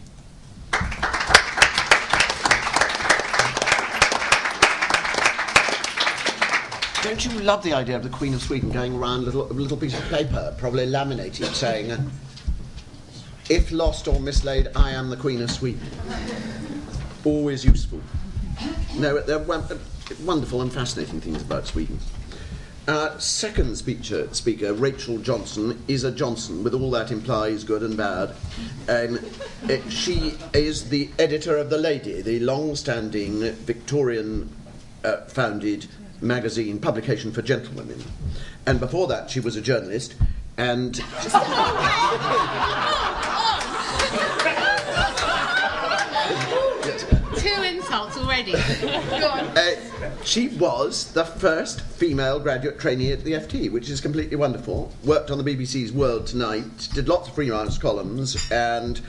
Don't 7.03 7.25
you 7.25 7.31
love 7.41 7.63
the 7.63 7.73
idea 7.73 7.95
of 7.95 8.03
the 8.03 8.09
Queen 8.09 8.35
of 8.35 8.43
Sweden 8.43 8.73
going 8.73 8.97
around 8.97 9.25
little, 9.25 9.47
little 9.47 9.77
piece 9.77 9.97
of 9.97 10.05
paper, 10.09 10.53
probably 10.59 10.85
laminated, 10.85 11.47
saying, 11.55 11.93
uh, 11.93 12.03
if 13.49 13.71
lost 13.71 14.09
or 14.09 14.19
mislaid, 14.19 14.69
I 14.75 14.91
am 14.91 15.09
the 15.09 15.17
Queen 15.17 15.41
of 15.41 15.49
Sweden. 15.49 15.89
Always 17.25 17.65
useful. 17.65 18.01
No, 18.97 19.21
they're 19.21 19.39
wonderful 20.25 20.61
and 20.61 20.73
fascinating 20.73 21.21
things 21.21 21.41
about 21.41 21.69
Sweden. 21.69 22.01
Our 22.89 23.21
second 23.21 23.77
speaker, 23.77 24.29
speaker, 24.35 24.75
Rachel 24.75 25.19
Johnson, 25.19 25.81
is 25.87 26.03
a 26.03 26.11
Johnson, 26.11 26.65
with 26.65 26.75
all 26.75 26.91
that 26.91 27.13
implies 27.13 27.63
good 27.63 27.83
and 27.83 27.97
bad. 27.97 28.31
Um, 28.89 29.21
eh, 29.69 29.81
she 29.89 30.35
is 30.53 30.89
the 30.89 31.11
editor 31.21 31.59
of 31.59 31.71
The 31.71 31.79
Lady, 31.79 32.23
the 32.23 32.41
long 32.41 32.75
standing 32.75 33.41
Victorian 33.53 34.51
uh, 35.05 35.19
founded 35.27 35.87
magazine 36.21 36.79
publication 36.79 37.33
for 37.33 37.43
gentlewomen. 37.43 38.03
And 38.67 38.81
before 38.81 39.07
that, 39.09 39.31
she 39.31 39.41
was 39.41 39.57
a 39.57 39.61
journalist 39.61 40.15
and 40.59 40.95
Two 47.37 47.63
insults 47.63 48.19
already. 48.19 48.53
Go 48.53 49.29
on. 49.31 49.47
Uh, 49.57 49.77
she 50.25 50.49
was 50.49 51.13
the 51.13 51.25
first 51.25 51.81
female 51.81 52.41
graduate 52.41 52.81
trainee 52.81 53.13
at 53.13 53.23
the 53.23 53.33
FT, 53.35 53.71
which 53.71 53.89
is 53.89 54.01
completely 54.01 54.37
wonderful. 54.37 54.93
Worked 55.05 55.31
on 55.31 55.43
the 55.43 55.45
BBC's 55.45 55.93
World 55.93 56.27
Tonight, 56.27 56.89
did 56.93 57.09
lots 57.09 57.29
of 57.29 57.35
freelance 57.37 57.79
columns, 57.79 58.51
and 58.51 59.01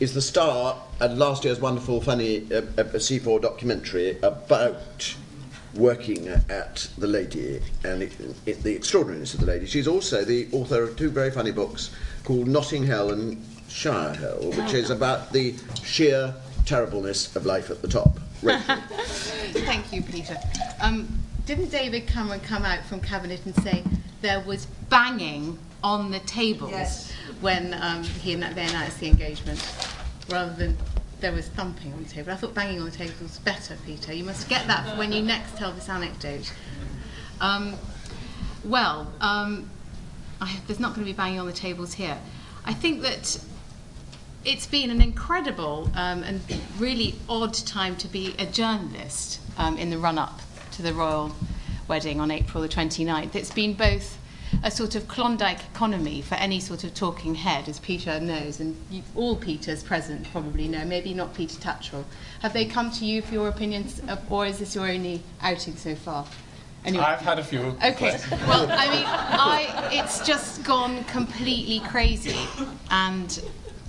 is 0.00 0.14
the 0.14 0.20
star 0.20 0.82
of 1.00 1.16
last 1.16 1.44
year's 1.44 1.60
wonderful, 1.60 2.00
funny 2.00 2.46
uh, 2.52 2.58
uh, 2.58 2.84
C4 2.84 3.40
documentary 3.40 4.18
about 4.22 5.14
working 5.82 6.28
at 6.28 6.88
The 6.98 7.06
Lady 7.06 7.62
and 7.84 8.02
it, 8.02 8.12
it, 8.46 8.62
the 8.62 8.74
extraordinariness 8.74 9.34
of 9.34 9.40
The 9.40 9.46
Lady. 9.46 9.66
She's 9.66 9.86
also 9.88 10.24
the 10.24 10.48
author 10.52 10.82
of 10.82 10.96
two 10.96 11.08
very 11.10 11.30
funny 11.30 11.52
books 11.52 11.90
called 12.24 12.48
Notting 12.48 12.84
Hell 12.84 13.12
and 13.12 13.42
Shire 13.68 14.14
Hell, 14.14 14.50
which 14.52 14.74
is 14.74 14.90
about 14.90 15.32
the 15.32 15.54
sheer 15.84 16.34
terribleness 16.66 17.34
of 17.36 17.46
life 17.46 17.70
at 17.70 17.80
the 17.80 17.88
top. 17.88 18.18
Thank 18.42 19.92
you, 19.92 20.02
Peter. 20.02 20.36
Um, 20.80 21.08
didn't 21.46 21.70
David 21.70 22.06
Cameron 22.06 22.40
come 22.40 22.64
out 22.64 22.84
from 22.84 23.00
Cabinet 23.00 23.40
and 23.46 23.54
say 23.62 23.82
there 24.20 24.40
was 24.40 24.66
banging 24.90 25.58
on 25.82 26.10
the 26.10 26.18
tables 26.20 26.70
Yes. 26.72 27.12
when 27.40 27.72
um, 27.74 28.02
he 28.02 28.34
anno- 28.34 28.52
they 28.52 28.66
announced 28.66 29.00
the 29.00 29.06
engagement, 29.06 29.60
rather 30.28 30.52
than 30.54 30.76
there 31.20 31.32
was 31.32 31.48
thumping 31.48 31.92
on 31.92 32.02
the 32.02 32.08
table? 32.08 32.32
I 32.32 32.36
thought 32.36 32.54
banging 32.54 32.80
on 32.80 32.86
the 32.86 32.96
table 32.96 33.14
was 33.22 33.38
better, 33.38 33.76
Peter. 33.84 34.12
You 34.12 34.24
must 34.24 34.48
get 34.48 34.66
that 34.66 34.88
for 34.88 34.98
when 34.98 35.12
you 35.12 35.22
next 35.22 35.56
tell 35.56 35.72
this 35.72 35.88
anecdote. 35.88 36.52
Um, 37.40 37.74
well, 38.64 39.12
um, 39.20 39.70
I, 40.40 40.58
there's 40.66 40.80
not 40.80 40.94
going 40.94 41.06
to 41.06 41.12
be 41.12 41.16
banging 41.16 41.40
on 41.40 41.46
the 41.46 41.52
tables 41.52 41.94
here. 41.94 42.18
I 42.64 42.74
think 42.74 43.02
that 43.02 43.40
it's 44.44 44.66
been 44.66 44.90
an 44.90 45.00
incredible 45.00 45.90
um, 45.94 46.22
and 46.22 46.40
really 46.78 47.14
odd 47.28 47.54
time 47.54 47.96
to 47.96 48.08
be 48.08 48.34
a 48.38 48.46
journalist 48.46 49.40
um, 49.56 49.76
in 49.76 49.90
the 49.90 49.98
run 49.98 50.18
up 50.18 50.40
to 50.72 50.82
the 50.82 50.92
royal 50.92 51.34
wedding 51.88 52.20
on 52.20 52.30
April 52.30 52.62
the 52.62 52.68
29th. 52.68 53.34
It's 53.34 53.50
been 53.50 53.74
both 53.74 54.18
a 54.62 54.70
sort 54.70 54.94
of 54.94 55.06
Klondike 55.08 55.60
economy 55.72 56.20
for 56.22 56.34
any 56.34 56.60
sort 56.60 56.84
of 56.84 56.94
talking 56.94 57.34
head, 57.34 57.68
as 57.68 57.78
Peter 57.78 58.18
knows, 58.20 58.60
and 58.60 58.76
you, 58.90 59.02
all 59.14 59.36
Peters 59.36 59.82
present 59.82 60.30
probably 60.32 60.68
know, 60.68 60.84
maybe 60.84 61.14
not 61.14 61.34
Peter 61.34 61.58
Tatchell. 61.60 62.04
Have 62.40 62.52
they 62.52 62.64
come 62.64 62.90
to 62.92 63.04
you 63.04 63.22
for 63.22 63.34
your 63.34 63.48
opinions, 63.48 64.00
uh, 64.08 64.16
or 64.30 64.46
is 64.46 64.58
this 64.58 64.74
your 64.74 64.88
only 64.88 65.22
outing 65.40 65.76
so 65.76 65.94
far? 65.94 66.26
Anyway. 66.84 67.04
I've 67.04 67.20
had 67.20 67.38
a 67.38 67.44
few. 67.44 67.76
Okay. 67.84 68.18
Well, 68.46 68.68
I 68.70 68.88
mean, 68.88 69.04
I 69.06 69.88
it's 69.92 70.24
just 70.26 70.64
gone 70.64 71.04
completely 71.04 71.80
crazy, 71.80 72.38
and 72.90 73.40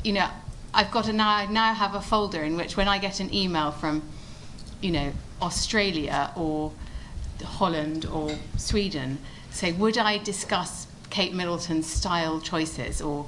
you 0.04 0.14
know, 0.14 0.28
I've 0.74 0.92
got 0.92 1.06
to 1.06 1.14
now 1.14 1.30
I 1.30 1.46
now 1.46 1.74
have 1.74 1.96
a 1.96 2.02
folder 2.02 2.44
in 2.44 2.58
which 2.58 2.78
when 2.78 2.88
I 2.88 2.98
get 2.98 3.20
an 3.20 3.34
email 3.34 3.72
from, 3.72 4.04
you 4.82 4.92
know, 4.92 5.12
Australia 5.42 6.32
or 6.36 6.72
Holland 7.44 8.06
or 8.06 8.38
Sweden, 8.58 9.20
say, 9.52 9.72
would 9.72 9.98
I 9.98 10.18
discuss 10.18 10.88
Kate 11.10 11.34
Middleton's 11.34 11.88
style 11.92 12.40
choices 12.40 13.02
or 13.02 13.26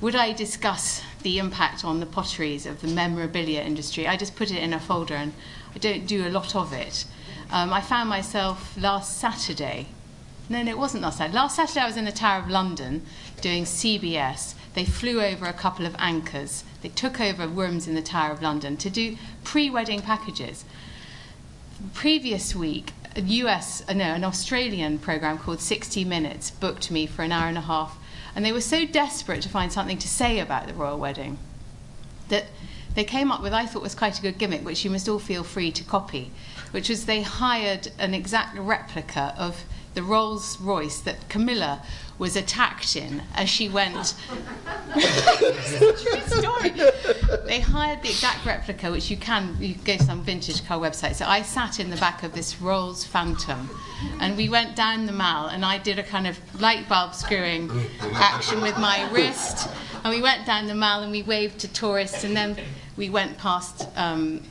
would 0.00 0.14
I 0.14 0.32
discuss 0.32 1.02
the 1.22 1.38
impact 1.38 1.84
on 1.84 2.00
the 2.00 2.06
potteries 2.06 2.66
of 2.66 2.82
the 2.82 2.88
memorabilia 2.88 3.62
industry? 3.62 4.06
I 4.06 4.16
just 4.16 4.36
put 4.36 4.50
it 4.50 4.62
in 4.62 4.74
a 4.74 4.80
folder 4.80 5.14
and 5.14 5.32
I 5.74 5.78
don't 5.78 6.06
do 6.06 6.26
a 6.26 6.28
lot 6.28 6.54
of 6.54 6.72
it. 6.72 7.06
Um, 7.50 7.72
I 7.72 7.80
found 7.80 8.10
myself 8.10 8.76
last 8.76 9.18
Saturday. 9.18 9.86
No, 10.48 10.62
no, 10.62 10.70
it 10.70 10.78
wasn't 10.78 11.02
last 11.02 11.18
Saturday. 11.18 11.36
Last 11.36 11.56
Saturday 11.56 11.80
I 11.80 11.86
was 11.86 11.96
in 11.96 12.04
the 12.04 12.12
Tower 12.12 12.42
of 12.42 12.50
London 12.50 13.02
doing 13.40 13.64
CBS. 13.64 14.54
They 14.74 14.84
flew 14.84 15.22
over 15.22 15.46
a 15.46 15.52
couple 15.52 15.86
of 15.86 15.96
anchors. 15.98 16.64
They 16.82 16.90
took 16.90 17.18
over 17.20 17.48
rooms 17.48 17.88
in 17.88 17.94
the 17.94 18.02
Tower 18.02 18.32
of 18.32 18.42
London 18.42 18.76
to 18.76 18.90
do 18.90 19.16
pre-wedding 19.44 20.02
packages. 20.02 20.66
Previous 21.94 22.54
week, 22.54 22.92
a 23.16 23.20
US, 23.20 23.82
uh, 23.88 23.94
no, 23.94 24.04
an 24.04 24.24
Australian 24.24 24.98
program 24.98 25.38
called 25.38 25.60
60 25.60 26.04
Minutes 26.04 26.50
booked 26.50 26.90
me 26.90 27.06
for 27.06 27.22
an 27.22 27.32
hour 27.32 27.48
and 27.48 27.56
a 27.56 27.62
half, 27.62 27.98
and 28.34 28.44
they 28.44 28.52
were 28.52 28.60
so 28.60 28.84
desperate 28.84 29.40
to 29.42 29.48
find 29.48 29.72
something 29.72 29.98
to 29.98 30.08
say 30.08 30.38
about 30.38 30.66
the 30.66 30.74
royal 30.74 30.98
wedding 30.98 31.38
that 32.28 32.46
they 32.94 33.04
came 33.04 33.32
up 33.32 33.42
with, 33.42 33.52
I 33.52 33.66
thought 33.66 33.82
was 33.82 33.94
quite 33.94 34.18
a 34.18 34.22
good 34.22 34.38
gimmick, 34.38 34.64
which 34.64 34.84
you 34.84 34.90
must 34.90 35.08
all 35.08 35.18
feel 35.18 35.44
free 35.44 35.70
to 35.72 35.84
copy, 35.84 36.30
which 36.70 36.88
was 36.88 37.06
they 37.06 37.22
hired 37.22 37.90
an 37.98 38.14
exact 38.14 38.58
replica 38.58 39.34
of 39.38 39.64
the 39.94 40.02
Rolls 40.02 40.60
Royce 40.60 41.00
that 41.00 41.28
Camilla 41.28 41.82
was 42.18 42.36
attacked 42.36 42.96
in 42.96 43.22
as 43.34 43.48
she 43.48 43.68
went. 43.68 44.14
a 44.94 45.00
true 45.00 46.20
story. 46.26 46.70
They 47.46 47.60
hired 47.60 48.02
the 48.02 48.08
exact 48.08 48.44
replica, 48.46 48.90
which 48.90 49.10
you 49.10 49.16
can 49.16 49.56
you 49.60 49.74
go 49.74 49.96
to 49.96 50.02
some 50.02 50.22
vintage 50.22 50.66
car 50.66 50.78
website. 50.78 51.14
So 51.14 51.26
I 51.26 51.42
sat 51.42 51.78
in 51.78 51.90
the 51.90 51.96
back 51.96 52.22
of 52.22 52.32
this 52.32 52.60
Rolls 52.60 53.04
Phantom, 53.04 53.68
and 54.20 54.36
we 54.36 54.48
went 54.48 54.76
down 54.76 55.06
the 55.06 55.12
mall, 55.12 55.48
and 55.48 55.64
I 55.64 55.78
did 55.78 55.98
a 55.98 56.02
kind 56.02 56.26
of 56.26 56.38
light 56.60 56.88
bulb 56.88 57.14
screwing 57.14 57.70
action 58.14 58.60
with 58.60 58.78
my 58.78 59.08
wrist, 59.10 59.68
and 60.04 60.14
we 60.14 60.22
went 60.22 60.46
down 60.46 60.66
the 60.66 60.74
mall 60.74 61.02
and 61.02 61.12
we 61.12 61.22
waved 61.22 61.58
to 61.60 61.68
tourists, 61.68 62.24
and 62.24 62.36
then 62.36 62.56
we 62.96 63.10
went 63.10 63.36
past 63.36 63.88
um, 63.96 64.42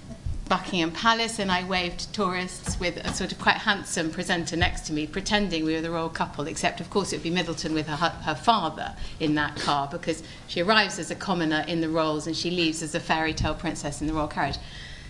Buckingham 0.48 0.92
Palace 0.92 1.40
and 1.40 1.52
I 1.52 1.64
waved 1.64 2.14
tourists 2.14 2.80
with 2.80 2.98
a 2.98 3.12
sort 3.14 3.32
of 3.32 3.40
quite 3.40 3.58
handsome 3.58 4.12
presenter 4.12 4.56
next 4.56 4.82
to 4.82 4.94
me, 4.94 5.08
pretending 5.08 5.66
we 5.66 5.74
were 5.74 5.82
the 5.82 5.90
royal 5.90 6.10
couple, 6.10 6.46
except 6.46 6.80
of 6.80 6.90
course 6.92 7.12
it 7.12 7.18
would 7.18 7.24
be 7.24 7.32
Middleton 7.32 7.74
with 7.74 7.88
her, 7.88 7.96
her 7.96 8.36
father 8.36 8.96
in 9.20 9.34
that 9.36 9.56
car 9.56 9.88
because 9.92 10.22
she 10.48 10.62
arrives 10.62 11.00
as 11.00 11.10
a 11.10 11.16
commoner 11.16 11.66
in 11.68 11.82
the 11.82 11.90
rolls 11.90 12.28
and 12.28 12.38
she 12.38 12.52
leaves 12.52 12.84
as 12.84 12.94
a 12.94 13.00
fairy 13.00 13.34
tale 13.34 13.56
princess 13.56 14.02
in 14.02 14.08
the 14.08 14.14
royal 14.14 14.28
carriage. 14.28 14.58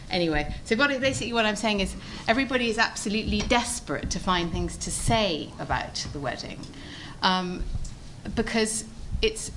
Anyway, 0.10 0.56
so 0.64 0.76
what, 0.78 0.90
basically 1.02 1.34
what 1.34 1.46
I'm 1.46 1.58
saying 1.58 1.82
is 1.82 1.94
everybody 2.28 2.70
is 2.70 2.78
absolutely 2.78 3.40
desperate 3.42 4.10
to 4.12 4.20
find 4.20 4.52
things 4.52 4.78
to 4.78 4.92
say 4.92 5.50
about 5.60 5.96
the 6.14 6.20
wedding 6.20 6.60
um, 7.22 7.64
because 8.36 8.86
it's 9.22 9.52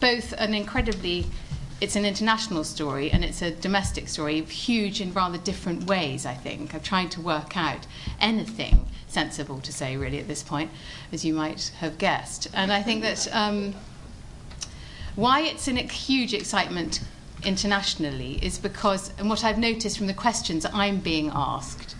both 0.00 0.32
an 0.34 0.54
incredibly 0.54 1.26
it's 1.84 1.96
an 1.96 2.06
international 2.06 2.64
story 2.64 3.10
and 3.10 3.22
it's 3.22 3.42
a 3.42 3.50
domestic 3.50 4.08
story, 4.08 4.40
huge 4.40 5.02
in 5.02 5.12
rather 5.12 5.36
different 5.36 5.84
ways, 5.84 6.24
I 6.24 6.32
think. 6.32 6.74
I'm 6.74 6.80
trying 6.80 7.10
to 7.10 7.20
work 7.20 7.58
out 7.58 7.86
anything 8.18 8.86
sensible 9.06 9.60
to 9.60 9.70
say, 9.70 9.94
really, 9.98 10.18
at 10.18 10.26
this 10.26 10.42
point, 10.42 10.70
as 11.12 11.26
you 11.26 11.34
might 11.34 11.72
have 11.80 11.98
guessed. 11.98 12.48
And 12.54 12.72
I 12.72 12.82
think 12.82 13.02
that 13.02 13.28
um, 13.34 13.74
why 15.14 15.42
it's 15.42 15.68
in 15.68 15.76
a 15.76 15.82
huge 15.82 16.32
excitement 16.32 17.02
internationally 17.44 18.38
is 18.42 18.58
because, 18.58 19.12
and 19.18 19.28
what 19.28 19.44
I've 19.44 19.58
noticed 19.58 19.98
from 19.98 20.06
the 20.06 20.14
questions 20.14 20.64
I'm 20.72 21.00
being 21.00 21.30
asked, 21.34 21.96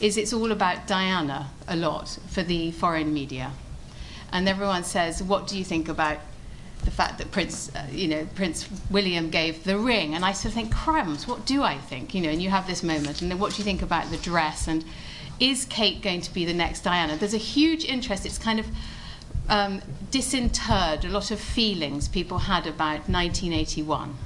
is 0.00 0.16
it's 0.16 0.32
all 0.32 0.50
about 0.50 0.86
Diana 0.86 1.50
a 1.68 1.76
lot 1.76 2.18
for 2.26 2.42
the 2.42 2.70
foreign 2.70 3.12
media. 3.12 3.52
And 4.32 4.48
everyone 4.48 4.84
says, 4.84 5.22
What 5.22 5.46
do 5.46 5.58
you 5.58 5.64
think 5.64 5.90
about 5.90 6.20
the 6.86 6.90
fact 6.90 7.18
that 7.18 7.30
Prince, 7.30 7.74
uh, 7.74 7.86
you 7.90 8.08
know, 8.08 8.26
Prince 8.34 8.68
William 8.90 9.28
gave 9.28 9.64
the 9.64 9.76
ring, 9.76 10.14
and 10.14 10.24
I 10.24 10.32
sort 10.32 10.46
of 10.46 10.52
think, 10.54 10.72
crumbs, 10.74 11.26
what 11.26 11.44
do 11.44 11.62
I 11.62 11.76
think? 11.76 12.14
You 12.14 12.22
know, 12.22 12.30
and 12.30 12.40
you 12.40 12.48
have 12.48 12.66
this 12.66 12.82
moment, 12.82 13.20
and 13.20 13.30
then 13.30 13.38
what 13.38 13.52
do 13.52 13.58
you 13.58 13.64
think 13.64 13.82
about 13.82 14.10
the 14.10 14.16
dress? 14.16 14.66
And 14.68 14.84
is 15.38 15.66
Kate 15.66 16.00
going 16.00 16.22
to 16.22 16.32
be 16.32 16.46
the 16.46 16.54
next 16.54 16.80
Diana? 16.80 17.16
There's 17.16 17.34
a 17.34 17.38
huge 17.38 17.84
interest. 17.84 18.24
It's 18.24 18.38
kind 18.38 18.60
of 18.60 18.66
um, 19.48 19.82
disinterred 20.10 21.04
a 21.04 21.08
lot 21.08 21.30
of 21.30 21.40
feelings 21.40 22.08
people 22.08 22.38
had 22.38 22.66
about 22.66 23.08
1981. 23.08 24.16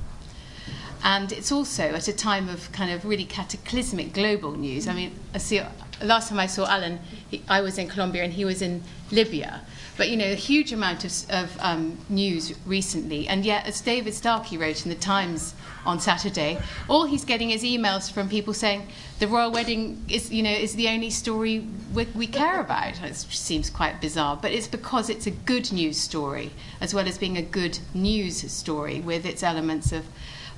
And 1.02 1.32
it's 1.32 1.50
also 1.50 1.84
at 1.94 2.08
a 2.08 2.12
time 2.12 2.50
of 2.50 2.70
kind 2.72 2.90
of 2.90 3.06
really 3.06 3.24
cataclysmic 3.24 4.12
global 4.12 4.52
news. 4.52 4.86
I 4.86 4.92
mean, 4.92 5.18
I 5.34 5.38
see, 5.38 5.62
last 6.02 6.28
time 6.28 6.38
I 6.38 6.46
saw 6.46 6.66
Alan, 6.66 6.98
he, 7.30 7.42
I 7.48 7.60
was 7.60 7.78
in 7.78 7.88
Colombia 7.88 8.24
and 8.24 8.32
he 8.32 8.44
was 8.44 8.62
in 8.62 8.82
Libya. 9.10 9.62
But 9.96 10.08
you 10.08 10.16
know, 10.16 10.30
a 10.30 10.34
huge 10.34 10.72
amount 10.72 11.04
of, 11.04 11.12
of 11.30 11.56
um, 11.60 11.98
news 12.08 12.54
recently, 12.64 13.28
and 13.28 13.44
yet, 13.44 13.66
as 13.66 13.80
David 13.80 14.14
Starkey 14.14 14.56
wrote 14.56 14.84
in 14.86 14.88
the 14.88 14.96
Times 14.96 15.54
on 15.84 16.00
Saturday, 16.00 16.58
all 16.88 17.04
he's 17.04 17.24
getting 17.24 17.50
is 17.50 17.62
emails 17.62 18.10
from 18.10 18.28
people 18.28 18.54
saying 18.54 18.88
the 19.18 19.28
royal 19.28 19.50
wedding 19.50 20.02
is, 20.08 20.32
you 20.32 20.42
know, 20.42 20.50
is 20.50 20.74
the 20.74 20.88
only 20.88 21.10
story 21.10 21.66
we, 21.92 22.06
we 22.14 22.26
care 22.26 22.60
about. 22.60 23.02
It 23.02 23.14
seems 23.14 23.68
quite 23.68 24.00
bizarre, 24.00 24.38
but 24.40 24.52
it's 24.52 24.68
because 24.68 25.10
it's 25.10 25.26
a 25.26 25.30
good 25.30 25.70
news 25.70 25.98
story 25.98 26.50
as 26.80 26.94
well 26.94 27.06
as 27.06 27.18
being 27.18 27.36
a 27.36 27.42
good 27.42 27.78
news 27.92 28.50
story 28.50 29.00
with 29.00 29.26
its 29.26 29.42
elements 29.42 29.92
of 29.92 30.06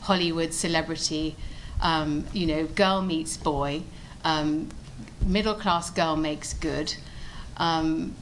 Hollywood 0.02 0.52
celebrity, 0.52 1.34
um, 1.80 2.26
you 2.32 2.46
know, 2.46 2.66
girl 2.66 3.02
meets 3.02 3.36
boy, 3.36 3.82
um, 4.24 4.68
middle 5.26 5.54
class 5.54 5.90
girl 5.90 6.16
makes 6.16 6.52
good. 6.54 6.94
Um, 7.56 8.14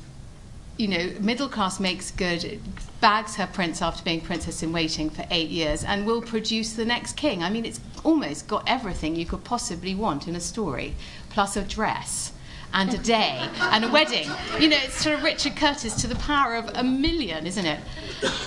you 0.77 0.89
know, 0.89 1.13
middle 1.21 1.49
class 1.49 1.79
makes 1.79 2.11
good, 2.11 2.59
bags 3.01 3.37
her 3.37 3.47
prince 3.47 3.83
after 3.83 4.03
being 4.03 4.23
princess 4.23 4.63
in 4.63 4.73
waiting 4.73 5.11
for 5.11 5.27
eight 5.31 5.51
years, 5.51 5.85
and 5.85 6.07
will 6.07 6.23
produce 6.23 6.73
the 6.73 6.87
next 6.87 7.17
king. 7.17 7.43
I 7.43 7.51
mean, 7.51 7.67
it's 7.67 7.81
almost 8.03 8.49
got 8.49 8.65
everything 8.67 9.15
you 9.15 9.27
could 9.27 9.45
possibly 9.45 9.95
want 9.95 10.27
in 10.27 10.35
a 10.35 10.41
story, 10.41 10.95
plus 11.29 11.57
a 11.57 11.63
dress 11.63 12.33
and 12.73 12.95
a 12.95 12.99
day 12.99 13.47
and 13.61 13.85
a 13.85 13.91
wedding. 13.91 14.29
You 14.59 14.69
know, 14.71 14.79
it's 14.81 15.03
sort 15.03 15.17
of 15.17 15.23
Richard 15.23 15.55
Curtis 15.55 15.95
to 16.01 16.07
the 16.07 16.17
power 16.17 16.55
of 16.55 16.71
a 16.75 16.83
million, 16.83 17.47
isn't 17.47 17.67
it? 17.67 17.81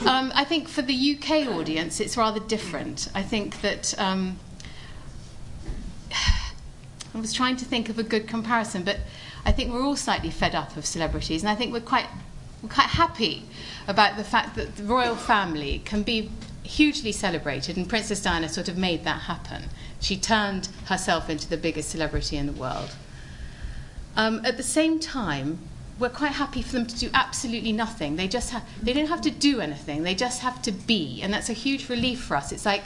Um, 0.07 0.31
I 0.33 0.43
think 0.43 0.67
for 0.67 0.81
the 0.81 1.17
UK 1.17 1.47
audience, 1.47 1.99
it's 1.99 2.17
rather 2.17 2.39
different. 2.39 3.09
I 3.13 3.21
think 3.21 3.61
that. 3.61 3.97
Um, 3.99 4.39
I 7.15 7.19
was 7.19 7.33
trying 7.33 7.57
to 7.57 7.65
think 7.65 7.89
of 7.89 7.99
a 7.99 8.03
good 8.03 8.27
comparison, 8.27 8.83
but 8.83 8.97
I 9.45 9.51
think 9.51 9.71
we're 9.71 9.83
all 9.83 9.95
slightly 9.95 10.31
fed 10.31 10.55
up 10.55 10.75
of 10.75 10.85
celebrities, 10.85 11.43
and 11.43 11.49
I 11.49 11.55
think 11.55 11.71
we're 11.71 11.81
quite, 11.81 12.07
we're 12.61 12.69
quite 12.69 12.87
happy 12.87 13.45
about 13.87 14.17
the 14.17 14.23
fact 14.23 14.55
that 14.55 14.75
the 14.77 14.83
royal 14.83 15.15
family 15.15 15.81
can 15.85 16.03
be 16.03 16.31
hugely 16.63 17.11
celebrated, 17.11 17.77
and 17.77 17.87
Princess 17.87 18.21
Diana 18.21 18.49
sort 18.49 18.67
of 18.67 18.77
made 18.77 19.03
that 19.03 19.21
happen. 19.21 19.65
She 19.99 20.17
turned 20.17 20.69
herself 20.85 21.29
into 21.29 21.47
the 21.47 21.57
biggest 21.57 21.89
celebrity 21.89 22.37
in 22.37 22.47
the 22.47 22.53
world. 22.53 22.95
Um, 24.15 24.43
at 24.45 24.57
the 24.57 24.63
same 24.63 24.99
time, 24.99 25.59
we're 25.99 26.09
quite 26.09 26.31
happy 26.31 26.61
for 26.61 26.73
them 26.73 26.87
to 26.87 26.97
do 26.97 27.09
absolutely 27.13 27.71
nothing. 27.71 28.15
They 28.15 28.27
just 28.27 28.49
have, 28.49 28.63
they 28.81 28.93
don't 28.93 29.07
have 29.07 29.21
to 29.21 29.31
do 29.31 29.61
anything. 29.61 30.03
They 30.03 30.15
just 30.15 30.41
have 30.41 30.61
to 30.63 30.71
be, 30.71 31.21
and 31.21 31.31
that's 31.31 31.49
a 31.49 31.53
huge 31.53 31.89
relief 31.89 32.23
for 32.23 32.35
us. 32.35 32.51
It's 32.51 32.65
like 32.65 32.83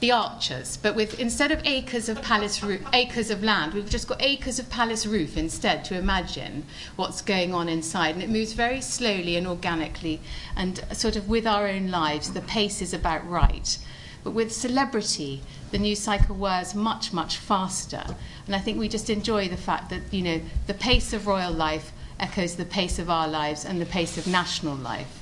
the 0.00 0.12
archers, 0.12 0.76
but 0.76 0.94
with 0.94 1.18
instead 1.18 1.50
of 1.50 1.60
acres 1.64 2.08
of 2.08 2.20
palace 2.20 2.62
roof, 2.62 2.82
acres 2.92 3.30
of 3.30 3.42
land, 3.42 3.72
we've 3.72 3.88
just 3.88 4.06
got 4.06 4.22
acres 4.22 4.58
of 4.58 4.68
palace 4.68 5.06
roof 5.06 5.36
instead 5.38 5.84
to 5.86 5.96
imagine 5.96 6.66
what's 6.96 7.22
going 7.22 7.54
on 7.54 7.68
inside, 7.68 8.14
and 8.14 8.22
it 8.22 8.28
moves 8.28 8.52
very 8.52 8.82
slowly 8.82 9.36
and 9.36 9.46
organically, 9.46 10.20
and 10.54 10.84
sort 10.92 11.16
of 11.16 11.28
with 11.28 11.46
our 11.46 11.66
own 11.66 11.90
lives, 11.90 12.32
the 12.32 12.42
pace 12.42 12.82
is 12.82 12.92
about 12.92 13.26
right. 13.26 13.78
But 14.22 14.32
with 14.32 14.52
celebrity, 14.52 15.42
the 15.70 15.78
news 15.78 16.00
cycle 16.00 16.36
wears 16.36 16.74
much, 16.74 17.12
much 17.12 17.38
faster, 17.38 18.04
and 18.46 18.54
I 18.54 18.58
think 18.58 18.78
we 18.78 18.88
just 18.88 19.08
enjoy 19.08 19.48
the 19.48 19.56
fact 19.56 19.88
that 19.90 20.12
you 20.12 20.22
know 20.22 20.40
the 20.66 20.74
pace 20.74 21.14
of 21.14 21.26
royal 21.26 21.52
life 21.52 21.92
echoes 22.20 22.56
the 22.56 22.64
pace 22.66 22.98
of 22.98 23.08
our 23.08 23.28
lives 23.28 23.64
and 23.64 23.80
the 23.80 23.86
pace 23.86 24.18
of 24.18 24.26
national 24.26 24.74
life. 24.74 25.15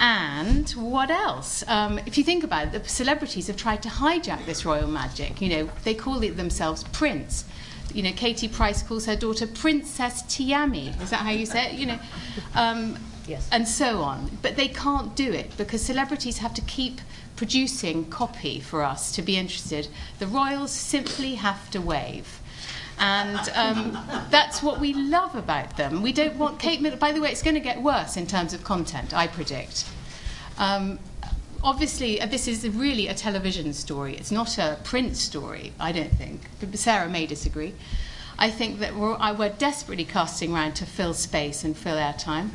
And 0.00 0.68
what 0.70 1.10
else? 1.10 1.64
Um, 1.66 1.98
if 2.06 2.18
you 2.18 2.24
think 2.24 2.44
about 2.44 2.68
it, 2.68 2.82
the 2.82 2.88
celebrities 2.88 3.46
have 3.46 3.56
tried 3.56 3.82
to 3.82 3.88
hijack 3.88 4.44
this 4.46 4.64
royal 4.64 4.88
magic. 4.88 5.40
You 5.40 5.48
know, 5.48 5.70
they 5.84 5.94
call 5.94 6.22
it 6.22 6.36
themselves 6.36 6.84
Prince. 6.92 7.44
You 7.94 8.02
know, 8.02 8.12
Katie 8.12 8.48
Price 8.48 8.82
calls 8.82 9.06
her 9.06 9.16
daughter 9.16 9.46
Princess 9.46 10.22
Tiaamii. 10.22 11.00
Is 11.02 11.10
that 11.10 11.20
how 11.20 11.30
you 11.30 11.46
say 11.46 11.72
it? 11.72 11.72
You 11.72 11.86
know, 11.86 11.98
um, 12.54 12.98
yes. 13.26 13.48
and 13.50 13.66
so 13.66 14.02
on. 14.02 14.30
But 14.42 14.56
they 14.56 14.68
can't 14.68 15.16
do 15.16 15.32
it 15.32 15.56
because 15.56 15.82
celebrities 15.82 16.38
have 16.38 16.54
to 16.54 16.60
keep 16.62 17.00
producing 17.36 18.04
copy 18.10 18.60
for 18.60 18.82
us 18.82 19.12
to 19.12 19.22
be 19.22 19.36
interested. 19.36 19.88
The 20.18 20.26
royals 20.26 20.70
simply 20.70 21.36
have 21.36 21.70
to 21.70 21.80
wave. 21.80 22.40
And 23.00 23.38
um, 23.54 23.98
that's 24.30 24.62
what 24.62 24.80
we 24.80 24.92
love 24.92 25.34
about 25.36 25.76
them. 25.76 26.02
We 26.02 26.12
don't 26.12 26.36
want 26.36 26.58
Kate 26.58 26.80
Middleton. 26.80 26.98
By 26.98 27.12
the 27.12 27.20
way, 27.20 27.30
it's 27.30 27.42
going 27.42 27.54
to 27.54 27.60
get 27.60 27.80
worse 27.80 28.16
in 28.16 28.26
terms 28.26 28.52
of 28.52 28.64
content, 28.64 29.14
I 29.14 29.28
predict. 29.28 29.86
Um, 30.58 30.98
obviously, 31.62 32.20
uh, 32.20 32.26
this 32.26 32.48
is 32.48 32.68
really 32.68 33.06
a 33.06 33.14
television 33.14 33.72
story. 33.72 34.16
It's 34.16 34.32
not 34.32 34.58
a 34.58 34.78
print 34.82 35.16
story, 35.16 35.72
I 35.78 35.92
don't 35.92 36.10
think. 36.10 36.42
Sarah 36.74 37.08
may 37.08 37.26
disagree. 37.26 37.74
I 38.38 38.50
think 38.50 38.78
that 38.80 38.94
we're, 38.94 39.16
we're 39.34 39.48
desperately 39.50 40.04
casting 40.04 40.54
around 40.54 40.74
to 40.76 40.86
fill 40.86 41.14
space 41.14 41.64
and 41.64 41.76
fill 41.76 41.96
airtime. 41.96 42.50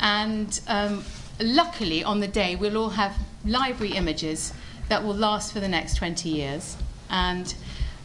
And 0.00 0.60
um, 0.66 1.04
luckily, 1.40 2.02
on 2.02 2.20
the 2.20 2.28
day, 2.28 2.56
we'll 2.56 2.76
all 2.76 2.90
have 2.90 3.16
library 3.44 3.92
images 3.94 4.52
that 4.88 5.04
will 5.04 5.14
last 5.14 5.52
for 5.52 5.60
the 5.60 5.68
next 5.68 5.96
20 5.96 6.28
years. 6.28 6.76
And 7.10 7.54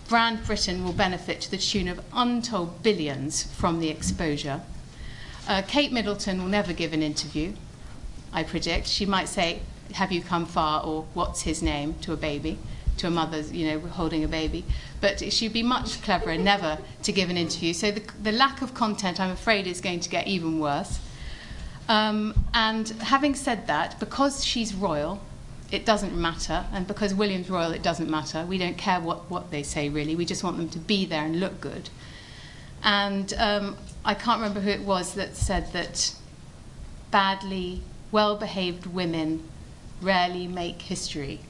brand 0.07 0.43
Britain 0.45 0.83
will 0.83 0.93
benefit 0.93 1.41
to 1.41 1.51
the 1.51 1.57
tune 1.57 1.87
of 1.87 1.99
untold 2.13 2.81
billions 2.81 3.43
from 3.43 3.79
the 3.79 3.89
exposure. 3.89 4.61
Uh, 5.47 5.61
Kate 5.67 5.91
Middleton 5.91 6.41
will 6.41 6.49
never 6.49 6.73
give 6.73 6.93
an 6.93 7.03
interview, 7.03 7.53
I 8.33 8.43
predict. 8.43 8.87
She 8.87 9.05
might 9.05 9.27
say, 9.27 9.61
Have 9.93 10.11
you 10.11 10.21
come 10.21 10.45
far? 10.45 10.83
or 10.83 11.05
What's 11.13 11.41
his 11.41 11.61
name? 11.61 11.95
to 12.01 12.13
a 12.13 12.17
baby, 12.17 12.57
to 12.97 13.07
a 13.07 13.09
mother, 13.09 13.41
you 13.41 13.67
know, 13.67 13.79
holding 13.79 14.23
a 14.23 14.27
baby. 14.27 14.65
But 15.01 15.19
she'd 15.31 15.53
be 15.53 15.63
much 15.63 16.01
cleverer 16.01 16.37
never 16.53 16.77
to 17.03 17.11
give 17.11 17.29
an 17.29 17.37
interview. 17.37 17.73
So 17.73 17.91
the, 17.91 18.03
the 18.21 18.31
lack 18.31 18.61
of 18.61 18.73
content, 18.73 19.19
I'm 19.19 19.31
afraid, 19.31 19.67
is 19.67 19.81
going 19.81 19.99
to 20.01 20.09
get 20.09 20.27
even 20.27 20.59
worse. 20.59 20.99
Um, 21.89 22.45
and 22.53 22.89
having 22.89 23.35
said 23.35 23.67
that, 23.67 23.99
because 23.99 24.43
she's 24.43 24.73
royal, 24.73 25.21
it 25.71 25.85
doesn't 25.85 26.15
matter. 26.15 26.65
And 26.71 26.87
because 26.87 27.13
William's 27.13 27.49
royal, 27.49 27.71
it 27.71 27.83
doesn't 27.83 28.09
matter. 28.09 28.45
We 28.45 28.57
don't 28.57 28.77
care 28.77 28.99
what, 28.99 29.29
what 29.29 29.51
they 29.51 29.63
say, 29.63 29.89
really. 29.89 30.15
We 30.15 30.25
just 30.25 30.43
want 30.43 30.57
them 30.57 30.69
to 30.69 30.79
be 30.79 31.05
there 31.05 31.23
and 31.23 31.39
look 31.39 31.59
good. 31.59 31.89
And 32.83 33.33
um, 33.37 33.77
I 34.05 34.13
can't 34.13 34.39
remember 34.39 34.61
who 34.61 34.69
it 34.69 34.81
was 34.81 35.13
that 35.15 35.35
said 35.35 35.73
that 35.73 36.15
badly, 37.11 37.81
well 38.11 38.37
behaved 38.37 38.85
women 38.85 39.43
rarely 40.01 40.47
make 40.47 40.83
history. 40.83 41.41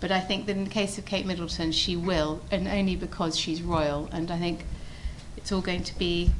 But 0.00 0.12
I 0.12 0.20
think 0.20 0.46
that 0.46 0.56
in 0.56 0.64
the 0.64 0.70
case 0.70 0.96
of 0.98 1.04
Kate 1.04 1.26
Middleton, 1.26 1.72
she 1.72 1.96
will, 1.96 2.40
and 2.52 2.68
only 2.68 2.94
because 2.94 3.36
she's 3.36 3.62
royal. 3.62 4.08
And 4.12 4.30
I 4.30 4.38
think 4.38 4.64
it's 5.36 5.50
all 5.50 5.60
going 5.60 5.82
to 5.82 5.98
be 5.98 6.30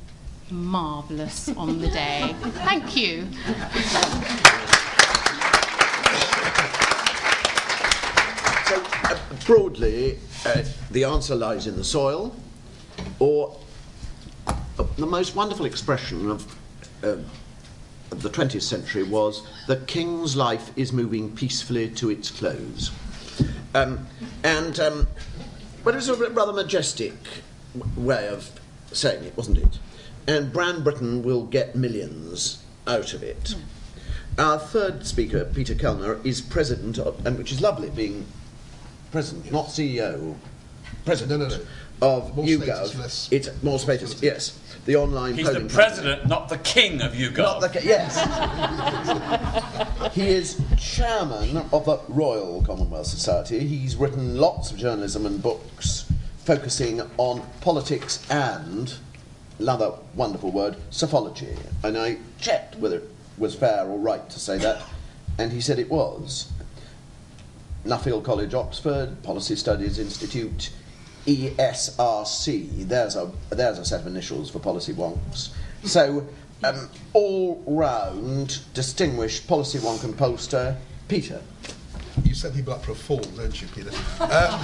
marvellous 0.50 1.48
on 1.48 1.81
the 1.81 1.88
day. 1.88 2.35
Thank 2.40 2.96
you. 2.96 3.26
Uh, 9.09 9.18
broadly, 9.47 10.18
uh, 10.44 10.62
the 10.90 11.05
answer 11.05 11.35
lies 11.35 11.66
in 11.66 11.77
the 11.77 11.85
soil, 11.85 12.35
or 13.18 13.57
uh, 14.47 14.55
the 14.97 15.07
most 15.07 15.35
wonderful 15.35 15.66
expression 15.66 16.31
of, 16.31 16.57
uh, 17.03 17.16
of 18.11 18.23
the 18.23 18.31
20th 18.31 18.62
century 18.62 19.03
was 19.03 19.47
the 19.66 19.77
king's 19.77 20.37
life 20.37 20.71
is 20.77 20.92
moving 20.92 21.35
peacefully 21.35 21.88
to 21.90 22.11
its 22.11 22.31
close. 22.31 22.90
Um, 23.75 24.07
and 24.44 24.79
um, 24.81 25.07
well, 25.85 25.94
it 25.94 25.99
was 25.99 26.09
a 26.09 26.31
rather 26.31 26.53
majestic 26.53 27.14
way 27.97 28.29
of 28.29 28.51
saying 28.92 29.25
it, 29.25 29.37
wasn't 29.37 29.59
it? 29.59 29.79
And 30.27 30.53
Brand 30.53 30.85
Britain 30.85 31.23
will 31.23 31.44
get 31.44 31.75
millions 31.75 32.62
out 32.87 33.14
of 33.14 33.23
it. 33.23 33.55
Our 34.38 34.59
third 34.59 35.07
speaker, 35.07 35.44
Peter 35.44 35.75
Kellner, 35.75 36.21
is 36.25 36.40
president, 36.40 36.99
of, 36.99 37.25
and 37.27 37.37
which 37.38 37.51
is 37.51 37.61
lovely 37.61 37.90
being 37.90 38.27
president, 39.11 39.51
not 39.53 39.66
CEO, 39.66 40.35
president 41.05 41.40
No, 41.40 41.49
no, 41.49 41.57
no. 41.57 41.62
of 42.18 42.37
More 42.37 42.44
YouGov. 42.44 42.87
status, 42.88 43.29
It's 43.31 43.49
more 43.62 43.79
status, 43.79 44.21
yes. 44.23 44.59
The 44.87 44.97
online 44.97 45.35
He's 45.35 45.47
the 45.47 45.53
polling 45.55 45.68
president, 45.68 46.27
not 46.29 46.49
the 46.49 46.59
king 46.59 47.01
of 47.03 47.12
YouGov. 47.12 47.37
Not 47.38 47.61
the, 47.61 47.68
ca- 47.68 47.81
yes. 47.83 48.18
he 50.14 50.29
is 50.29 50.61
chairman 50.79 51.59
of 51.73 51.85
the 51.85 51.99
Royal 52.09 52.62
Commonwealth 52.62 53.07
Society. 53.07 53.66
He's 53.66 53.97
written 53.97 54.37
lots 54.38 54.71
of 54.71 54.79
journalism 54.79 55.27
and 55.27 55.42
books 55.42 56.11
focusing 56.44 57.03
on 57.18 57.42
politics 57.61 58.25
and, 58.31 58.94
another 59.59 59.92
wonderful 60.14 60.51
word, 60.51 60.77
psephology. 60.90 61.55
And 61.85 61.99
I 61.99 62.16
checked 62.40 62.77
whether 62.77 62.97
it 62.99 63.11
was 63.37 63.55
fair 63.55 63.85
or 63.85 63.99
right 63.99 64.29
to 64.31 64.40
say 64.40 64.57
that, 64.59 64.83
and 65.38 65.53
he 65.53 65.61
said 65.61 65.79
it 65.79 65.90
was. 65.90 66.51
Nuffield 67.88 68.22
College, 68.22 68.55
Oxford, 68.55 69.22
Policy 69.22 69.57
Studies 69.57 69.98
Institute, 69.98 70.70
ESRC. 71.27 72.87
There's 72.87 73.16
a 73.16 73.31
there's 73.51 73.79
a 73.79 73.85
set 73.85 74.03
of 74.03 74.07
initials 74.07 74.51
for 74.51 74.59
policy 74.59 74.92
wonks. 74.92 75.51
So, 75.85 76.27
um, 76.64 76.88
all 77.14 77.62
round 77.66 78.61
distinguished 78.74 79.48
policy 79.48 79.79
wonk 79.79 80.05
and 80.05 80.14
pollster, 80.14 80.77
Peter. 81.09 81.40
You 82.24 82.35
set 82.35 82.55
people 82.55 82.72
up 82.72 82.85
for 82.85 82.92
a 82.92 82.94
fall, 82.96 83.20
don't 83.20 83.61
you, 83.61 83.68
Peter? 83.68 83.90
Um, 84.20 84.61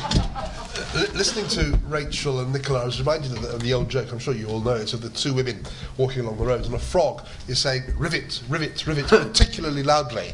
li- 0.97 1.07
listening 1.15 1.47
to 1.49 1.79
Rachel 1.87 2.41
and 2.41 2.53
Nicola, 2.53 2.83
I 2.83 2.85
was 2.85 2.99
reminded 2.99 3.33
of 3.33 3.43
the, 3.43 3.49
of 3.49 3.63
the 3.63 3.73
old 3.73 3.89
joke, 3.89 4.11
I'm 4.11 4.19
sure 4.19 4.35
you 4.35 4.49
all 4.49 4.61
know 4.61 4.75
it, 4.75 4.93
of 4.93 5.01
the 5.03 5.11
two 5.11 5.33
women 5.33 5.63
walking 5.97 6.25
along 6.25 6.39
the 6.39 6.45
road, 6.45 6.65
and 6.65 6.75
a 6.75 6.81
frog 6.81 7.25
is 7.47 7.61
saying, 7.61 7.85
rivet, 7.97 8.43
rivet, 8.49 8.85
rivet, 8.89 9.07
particularly 9.07 9.85
loudly. 9.85 10.33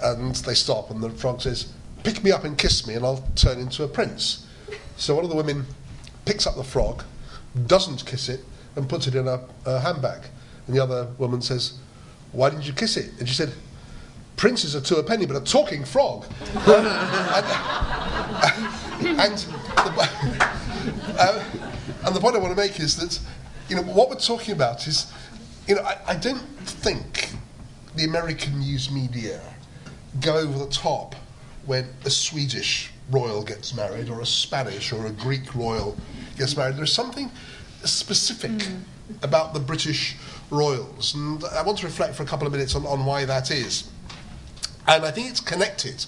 And 0.00 0.34
they 0.36 0.54
stop, 0.54 0.90
and 0.90 1.02
the 1.02 1.10
frog 1.10 1.40
says, 1.40 1.72
pick 2.04 2.22
me 2.22 2.30
up 2.30 2.44
and 2.44 2.56
kiss 2.56 2.86
me, 2.86 2.94
and 2.94 3.04
I'll 3.04 3.24
turn 3.34 3.58
into 3.58 3.82
a 3.82 3.88
prince. 3.88 4.46
So 4.96 5.16
one 5.16 5.24
of 5.24 5.30
the 5.30 5.36
women 5.36 5.66
picks 6.24 6.46
up 6.46 6.54
the 6.54 6.62
frog, 6.62 7.02
doesn't 7.66 8.06
kiss 8.06 8.28
it, 8.28 8.44
and 8.76 8.88
puts 8.88 9.06
it 9.06 9.14
in 9.14 9.26
a, 9.26 9.40
a 9.64 9.80
handbag. 9.80 10.22
And 10.66 10.76
the 10.76 10.82
other 10.82 11.08
woman 11.18 11.42
says, 11.42 11.78
why 12.32 12.50
didn't 12.50 12.66
you 12.66 12.72
kiss 12.72 12.96
it? 12.96 13.10
And 13.18 13.28
she 13.28 13.34
said, 13.34 13.52
princes 14.36 14.76
are 14.76 14.80
two 14.80 14.96
a 14.96 15.02
penny, 15.02 15.26
but 15.26 15.36
a 15.36 15.40
talking 15.40 15.84
frog. 15.84 16.26
and, 16.40 16.66
and, 19.20 19.38
the, 19.38 20.08
uh, 21.18 21.44
and 22.04 22.14
the 22.14 22.20
point 22.20 22.36
I 22.36 22.38
want 22.38 22.54
to 22.54 22.60
make 22.60 22.80
is 22.80 22.96
that, 22.96 23.18
you 23.68 23.76
know, 23.76 23.82
what 23.82 24.10
we're 24.10 24.16
talking 24.16 24.52
about 24.52 24.86
is, 24.86 25.12
you 25.66 25.74
know, 25.74 25.82
I, 25.82 25.98
I 26.08 26.16
don't 26.16 26.42
think 26.66 27.30
the 27.96 28.04
American 28.04 28.58
news 28.58 28.90
media 28.90 29.40
go 30.20 30.36
over 30.36 30.58
the 30.58 30.68
top 30.68 31.14
when 31.66 31.88
a 32.04 32.10
Swedish 32.10 32.90
royal 33.10 33.42
gets 33.42 33.74
married 33.74 34.08
or 34.08 34.20
a 34.20 34.26
Spanish 34.26 34.92
or 34.92 35.06
a 35.06 35.10
Greek 35.10 35.54
royal 35.54 35.96
gets 36.36 36.56
married. 36.56 36.76
There's 36.76 36.92
something 36.92 37.30
specific 37.84 38.68
about 39.22 39.52
the 39.52 39.60
British 39.60 40.16
royals, 40.50 41.14
and 41.14 41.44
I 41.44 41.62
want 41.62 41.78
to 41.78 41.86
reflect 41.86 42.14
for 42.14 42.22
a 42.22 42.26
couple 42.26 42.46
of 42.46 42.52
minutes 42.52 42.74
on, 42.74 42.86
on 42.86 43.04
why 43.04 43.24
that 43.24 43.50
is. 43.50 43.90
And 44.86 45.04
I 45.04 45.10
think 45.10 45.30
it's 45.30 45.40
connected 45.40 46.06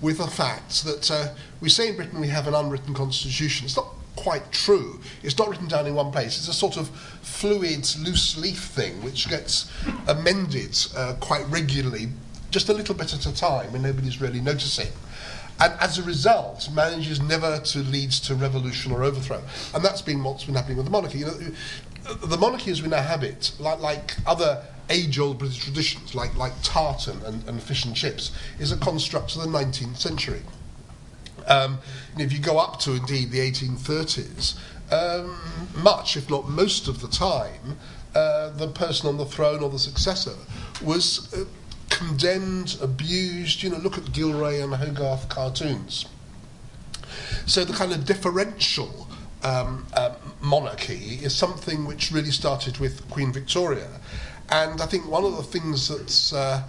with 0.00 0.18
the 0.18 0.26
fact 0.26 0.84
that 0.84 1.10
uh, 1.10 1.28
we 1.60 1.68
say 1.68 1.88
in 1.88 1.96
Britain 1.96 2.20
we 2.20 2.28
have 2.28 2.46
an 2.46 2.54
unwritten 2.54 2.94
constitution. 2.94 3.66
It's 3.66 3.76
not 3.76 3.88
quite 4.16 4.50
true. 4.52 5.00
It's 5.22 5.38
not 5.38 5.48
written 5.48 5.68
down 5.68 5.86
in 5.86 5.94
one 5.94 6.10
place. 6.10 6.38
It's 6.38 6.48
a 6.48 6.52
sort 6.52 6.76
of 6.76 6.88
fluid, 7.22 7.86
loose 7.98 8.36
leaf 8.36 8.58
thing 8.58 9.02
which 9.02 9.28
gets 9.28 9.70
amended 10.08 10.76
uh, 10.96 11.14
quite 11.20 11.46
regularly, 11.48 12.08
just 12.50 12.68
a 12.68 12.72
little 12.72 12.94
bit 12.94 13.14
at 13.14 13.26
a 13.26 13.34
time 13.34 13.72
when 13.72 13.82
nobody's 13.82 14.20
really 14.20 14.40
noticing. 14.40 14.88
And 15.60 15.74
as 15.80 15.98
a 15.98 16.02
result, 16.02 16.70
manages 16.72 17.20
never 17.20 17.58
to 17.58 17.78
lead 17.80 18.12
to 18.12 18.34
revolution 18.34 18.92
or 18.92 19.04
overthrow. 19.04 19.42
And 19.74 19.84
that's 19.84 20.00
been 20.00 20.24
what's 20.24 20.44
been 20.44 20.54
happening 20.54 20.78
with 20.78 20.86
the 20.86 20.92
monarchy. 20.92 21.18
You 21.18 21.26
know, 21.26 21.38
the 22.24 22.38
monarchy 22.38 22.70
as 22.70 22.82
we 22.82 22.88
now 22.88 23.02
have 23.02 23.22
it, 23.22 23.52
like, 23.58 23.80
like 23.80 24.16
other 24.26 24.64
age-old 24.88 25.38
British 25.38 25.58
traditions, 25.58 26.14
like, 26.14 26.34
like 26.36 26.52
tartan 26.62 27.20
and, 27.24 27.46
and 27.46 27.62
fish 27.62 27.84
and 27.84 27.94
chips, 27.94 28.32
is 28.58 28.72
a 28.72 28.76
construct 28.78 29.36
of 29.36 29.42
the 29.42 29.48
19th 29.48 29.98
century. 29.98 30.42
Um, 31.46 31.78
and 32.12 32.22
if 32.22 32.32
you 32.32 32.38
go 32.38 32.58
up 32.58 32.80
to 32.80 32.92
indeed 32.92 33.30
the 33.30 33.38
1830s, 33.38 34.58
um, 34.90 35.38
much, 35.76 36.16
if 36.16 36.28
not 36.30 36.48
most 36.48 36.88
of 36.88 37.00
the 37.00 37.08
time, 37.08 37.76
uh, 38.14 38.50
the 38.50 38.68
person 38.68 39.08
on 39.08 39.18
the 39.18 39.24
throne 39.24 39.62
or 39.62 39.70
the 39.70 39.78
successor 39.78 40.34
was 40.82 41.32
uh, 41.34 41.44
condemned, 41.90 42.78
abused. 42.80 43.62
You 43.62 43.70
know, 43.70 43.78
look 43.78 43.98
at 43.98 44.04
Gillray 44.04 44.62
and 44.62 44.74
Hogarth 44.74 45.28
cartoons. 45.28 46.06
So 47.46 47.64
the 47.64 47.72
kind 47.72 47.92
of 47.92 48.04
differential 48.04 49.08
um, 49.42 49.86
uh, 49.94 50.14
monarchy 50.40 51.18
is 51.22 51.34
something 51.34 51.86
which 51.86 52.10
really 52.10 52.30
started 52.30 52.78
with 52.78 53.08
Queen 53.10 53.32
Victoria. 53.32 53.88
And 54.50 54.80
I 54.80 54.86
think 54.86 55.06
one 55.06 55.24
of 55.24 55.36
the 55.36 55.42
things 55.42 55.88
that's 55.88 56.32
uh, 56.32 56.62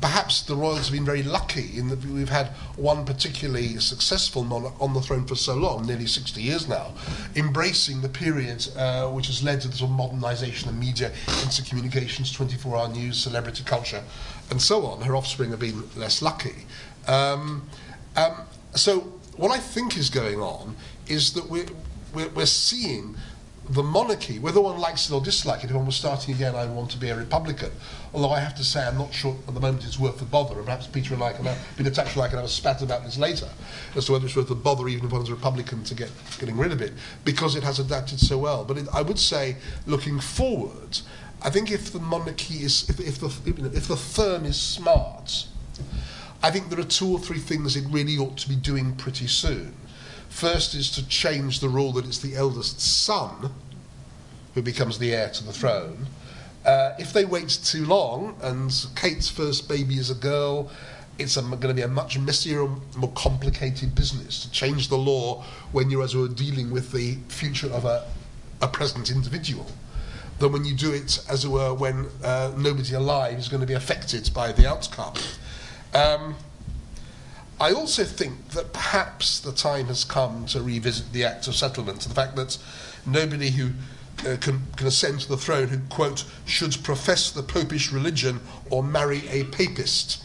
perhaps 0.00 0.42
the 0.42 0.54
royals 0.54 0.88
have 0.88 0.92
been 0.92 1.04
very 1.04 1.22
lucky 1.22 1.76
in 1.76 1.88
that 1.88 2.04
we've 2.04 2.28
had 2.28 2.48
one 2.76 3.04
particularly 3.04 3.78
successful 3.78 4.44
monarch 4.44 4.74
on 4.80 4.94
the 4.94 5.00
throne 5.00 5.26
for 5.26 5.34
so 5.34 5.54
long, 5.54 5.86
nearly 5.86 6.06
60 6.06 6.40
years 6.40 6.68
now, 6.68 6.92
embracing 7.34 8.00
the 8.00 8.08
period 8.08 8.66
uh, 8.76 9.08
which 9.08 9.26
has 9.26 9.42
led 9.42 9.60
to 9.60 9.68
the 9.68 9.76
sort 9.76 9.90
of 9.90 9.96
modernisation 9.96 10.66
of 10.66 10.78
media, 10.78 11.10
instant 11.42 11.68
communications, 11.68 12.36
24-hour 12.36 12.88
news, 12.88 13.18
celebrity 13.18 13.64
culture, 13.64 14.02
and 14.50 14.60
so 14.60 14.86
on. 14.86 15.02
Her 15.02 15.16
offspring 15.16 15.50
have 15.50 15.60
been 15.60 15.84
less 15.96 16.22
lucky. 16.22 16.66
Um, 17.06 17.68
um, 18.16 18.34
so 18.74 19.00
what 19.36 19.50
I 19.50 19.58
think 19.58 19.96
is 19.96 20.10
going 20.10 20.40
on 20.40 20.76
is 21.06 21.32
that 21.34 21.48
we're, 21.48 21.66
we're, 22.14 22.28
we're 22.30 22.46
seeing 22.46 23.16
the 23.70 23.82
monarchy, 23.82 24.38
whether 24.38 24.60
one 24.60 24.78
likes 24.78 25.10
it 25.10 25.14
or 25.14 25.20
dislike 25.20 25.62
it, 25.62 25.70
if 25.70 25.76
one 25.76 25.84
was 25.84 25.96
starting 25.96 26.34
again, 26.34 26.54
I 26.54 26.64
want 26.66 26.90
to 26.92 26.96
be 26.96 27.10
a 27.10 27.16
Republican. 27.16 27.70
Although 28.14 28.30
I 28.30 28.40
have 28.40 28.54
to 28.56 28.64
say, 28.64 28.86
I'm 28.86 28.96
not 28.96 29.12
sure 29.12 29.36
at 29.46 29.52
the 29.52 29.60
moment 29.60 29.84
it's 29.84 29.98
worth 29.98 30.18
the 30.18 30.24
bother, 30.24 30.56
and 30.56 30.64
perhaps 30.64 30.86
Peter 30.86 31.12
and 31.12 31.22
I 31.22 31.34
can 31.34 31.44
have, 31.44 31.58
Peter 31.76 31.90
Tatchell 31.90 32.14
and 32.14 32.22
I 32.22 32.28
can 32.28 32.36
have 32.38 32.46
a 32.46 32.48
spat 32.48 32.80
about 32.80 33.04
this 33.04 33.18
later, 33.18 33.48
as 33.94 34.06
to 34.06 34.12
whether 34.12 34.24
it's 34.24 34.36
worth 34.36 34.48
the 34.48 34.54
bother, 34.54 34.88
even 34.88 35.04
if 35.04 35.12
one's 35.12 35.28
a 35.28 35.34
Republican, 35.34 35.84
to 35.84 35.94
get 35.94 36.10
getting 36.38 36.56
rid 36.56 36.72
of 36.72 36.80
it, 36.80 36.94
because 37.24 37.56
it 37.56 37.62
has 37.62 37.78
adapted 37.78 38.20
so 38.20 38.38
well. 38.38 38.64
But 38.64 38.78
it, 38.78 38.88
I 38.92 39.02
would 39.02 39.18
say, 39.18 39.56
looking 39.86 40.18
forward, 40.18 41.00
I 41.40 41.50
think 41.50 41.70
if 41.70 41.92
the 41.92 42.00
monarchy 42.00 42.64
is, 42.64 42.88
if, 42.88 42.98
if, 42.98 43.20
the, 43.20 43.26
if, 43.74 43.86
the 43.86 43.96
firm 43.96 44.44
is 44.44 44.60
smart, 44.60 45.46
I 46.42 46.50
think 46.50 46.68
there 46.68 46.80
are 46.80 46.84
two 46.84 47.12
or 47.12 47.18
three 47.18 47.38
things 47.38 47.76
it 47.76 47.84
really 47.88 48.18
ought 48.18 48.36
to 48.38 48.48
be 48.48 48.56
doing 48.56 48.96
pretty 48.96 49.28
soon. 49.28 49.74
First 50.28 50.74
is 50.74 50.90
to 50.92 51.06
change 51.08 51.60
the 51.60 51.68
rule 51.68 51.92
that 51.92 52.06
it's 52.06 52.18
the 52.18 52.34
eldest 52.34 52.80
son 52.80 53.50
who 54.54 54.62
becomes 54.62 54.98
the 54.98 55.14
heir 55.14 55.30
to 55.30 55.44
the 55.44 55.52
throne. 55.52 56.06
Uh, 56.64 56.94
if 56.98 57.12
they 57.12 57.24
wait 57.24 57.48
too 57.48 57.86
long, 57.86 58.36
and 58.42 58.86
Kate's 58.96 59.28
first 59.28 59.68
baby 59.68 59.96
is 59.96 60.10
a 60.10 60.14
girl, 60.14 60.70
it's 61.18 61.36
going 61.36 61.60
to 61.60 61.74
be 61.74 61.82
a 61.82 61.88
much 61.88 62.18
messier 62.18 62.64
and 62.64 62.96
more 62.96 63.12
complicated 63.12 63.94
business 63.94 64.42
to 64.42 64.50
change 64.50 64.88
the 64.88 64.98
law 64.98 65.44
when 65.72 65.88
you're 65.88 66.02
as 66.02 66.14
were 66.14 66.28
dealing 66.28 66.70
with 66.70 66.92
the 66.92 67.16
future 67.28 67.70
of 67.70 67.84
a, 67.84 68.04
a 68.60 68.68
present 68.68 69.10
individual 69.10 69.66
than 70.38 70.52
when 70.52 70.64
you 70.64 70.74
do 70.74 70.92
it 70.92 71.18
as 71.28 71.44
it 71.44 71.48
were 71.48 71.74
when 71.74 72.06
uh, 72.22 72.52
nobody 72.56 72.94
alive 72.94 73.38
is 73.38 73.48
going 73.48 73.60
to 73.60 73.66
be 73.66 73.74
affected 73.74 74.30
by 74.32 74.52
the 74.52 74.68
outcome. 74.68 75.14
Um, 75.94 76.36
I 77.60 77.72
also 77.72 78.04
think 78.04 78.50
that 78.50 78.72
perhaps 78.72 79.40
the 79.40 79.52
time 79.52 79.86
has 79.86 80.04
come 80.04 80.46
to 80.46 80.62
revisit 80.62 81.12
the 81.12 81.24
Act 81.24 81.48
of 81.48 81.56
Settlement, 81.56 82.00
the 82.02 82.14
fact 82.14 82.36
that 82.36 82.56
nobody 83.04 83.50
who 83.50 83.70
uh, 84.20 84.36
can, 84.40 84.62
can 84.76 84.86
ascend 84.86 85.20
to 85.20 85.28
the 85.28 85.36
throne 85.36 85.68
who, 85.68 85.78
quote, 85.88 86.24
should 86.44 86.76
profess 86.84 87.30
the 87.32 87.42
popish 87.42 87.90
religion 87.90 88.40
or 88.70 88.82
marry 88.82 89.26
a 89.28 89.44
papist. 89.44 90.24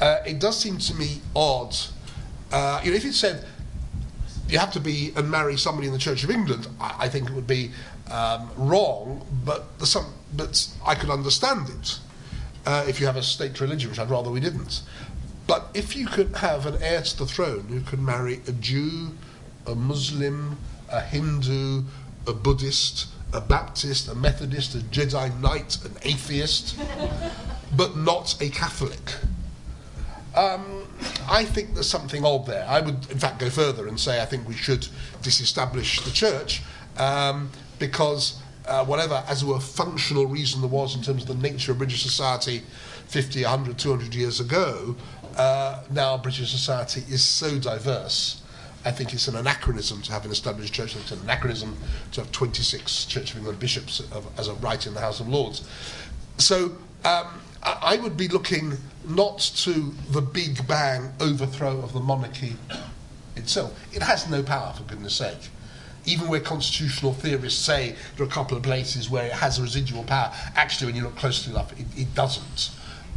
Uh, 0.00 0.18
it 0.26 0.40
does 0.40 0.58
seem 0.58 0.78
to 0.78 0.94
me 0.94 1.20
odd. 1.36 1.76
Uh, 2.50 2.80
you 2.82 2.90
know, 2.90 2.96
if 2.96 3.04
it 3.04 3.14
said 3.14 3.46
you 4.48 4.58
have 4.58 4.72
to 4.72 4.80
be 4.80 5.12
and 5.16 5.30
marry 5.30 5.56
somebody 5.56 5.86
in 5.86 5.92
the 5.92 5.98
Church 5.98 6.24
of 6.24 6.30
England, 6.30 6.66
I, 6.80 6.94
I 7.00 7.08
think 7.08 7.30
it 7.30 7.34
would 7.34 7.46
be 7.46 7.70
um, 8.10 8.50
wrong, 8.56 9.26
but, 9.44 9.64
some, 9.86 10.06
but 10.34 10.68
I 10.84 10.94
could 10.94 11.10
understand 11.10 11.68
it 11.68 11.98
uh, 12.66 12.84
if 12.86 13.00
you 13.00 13.06
have 13.06 13.16
a 13.16 13.22
state 13.22 13.60
religion, 13.60 13.90
which 13.90 13.98
I'd 13.98 14.10
rather 14.10 14.30
we 14.30 14.40
didn't. 14.40 14.82
But 15.46 15.68
if 15.74 15.96
you 15.96 16.06
could 16.06 16.36
have 16.36 16.66
an 16.66 16.82
heir 16.82 17.02
to 17.02 17.18
the 17.18 17.26
throne 17.26 17.66
who 17.68 17.80
could 17.80 18.00
marry 18.00 18.40
a 18.46 18.52
Jew, 18.52 19.12
a 19.66 19.74
Muslim, 19.74 20.58
a 20.88 21.00
Hindu, 21.00 21.84
a 22.26 22.32
Buddhist, 22.32 23.08
a 23.32 23.40
Baptist, 23.40 24.08
a 24.08 24.14
Methodist, 24.14 24.74
a 24.74 24.78
Jedi 24.78 25.40
Knight, 25.40 25.78
an 25.84 25.96
atheist, 26.02 26.78
but 27.76 27.96
not 27.96 28.40
a 28.40 28.50
Catholic. 28.50 29.16
Um, 30.34 30.84
I 31.28 31.44
think 31.44 31.74
there's 31.74 31.88
something 31.88 32.24
odd 32.24 32.46
there. 32.46 32.66
I 32.68 32.80
would, 32.80 33.10
in 33.10 33.18
fact, 33.18 33.38
go 33.38 33.50
further 33.50 33.86
and 33.86 33.98
say 33.98 34.22
I 34.22 34.24
think 34.24 34.48
we 34.48 34.54
should 34.54 34.88
disestablish 35.22 36.00
the 36.00 36.10
church 36.10 36.62
um, 36.96 37.50
because 37.82 38.40
uh, 38.68 38.84
whatever, 38.84 39.24
as 39.26 39.44
were, 39.44 39.58
functional 39.58 40.26
reason 40.26 40.60
there 40.60 40.70
was 40.70 40.94
in 40.94 41.02
terms 41.02 41.22
of 41.22 41.28
the 41.28 41.48
nature 41.48 41.72
of 41.72 41.78
British 41.78 42.00
society 42.00 42.62
50, 43.08 43.42
100, 43.42 43.76
200 43.76 44.14
years 44.14 44.38
ago, 44.38 44.94
uh, 45.36 45.82
now 45.90 46.16
British 46.16 46.48
society 46.52 47.02
is 47.10 47.24
so 47.24 47.58
diverse. 47.58 48.40
I 48.84 48.92
think 48.92 49.12
it's 49.12 49.26
an 49.26 49.34
anachronism 49.34 50.00
to 50.02 50.12
have 50.12 50.24
an 50.24 50.30
established 50.30 50.72
church. 50.72 50.94
It's 50.94 51.10
an 51.10 51.18
anachronism 51.22 51.76
to 52.12 52.20
have 52.20 52.30
26 52.30 53.06
Church 53.06 53.32
of 53.32 53.38
England 53.38 53.58
bishops 53.58 53.98
of, 54.12 54.28
as 54.38 54.46
a 54.46 54.54
right 54.54 54.86
in 54.86 54.94
the 54.94 55.00
House 55.00 55.18
of 55.18 55.28
Lords. 55.28 55.68
So 56.38 56.76
um, 57.04 57.40
I 57.64 57.98
would 58.00 58.16
be 58.16 58.28
looking 58.28 58.76
not 59.08 59.40
to 59.56 59.92
the 60.10 60.22
big 60.22 60.64
bang 60.68 61.12
overthrow 61.18 61.80
of 61.80 61.92
the 61.92 62.00
monarchy 62.00 62.54
itself. 63.34 63.76
It 63.92 64.02
has 64.02 64.30
no 64.30 64.44
power, 64.44 64.72
for 64.72 64.84
goodness 64.84 65.16
sake. 65.16 65.50
Even 66.04 66.28
where 66.28 66.40
constitutional 66.40 67.12
theorists 67.12 67.64
say 67.64 67.94
there 68.16 68.26
are 68.26 68.28
a 68.28 68.32
couple 68.32 68.56
of 68.56 68.62
places 68.62 69.08
where 69.08 69.26
it 69.26 69.32
has 69.32 69.58
a 69.58 69.62
residual 69.62 70.04
power, 70.04 70.32
actually, 70.56 70.86
when 70.86 70.96
you 70.96 71.02
look 71.02 71.16
closely 71.16 71.52
enough, 71.52 71.72
it, 71.78 71.86
it 71.96 72.14
doesn't. 72.14 72.70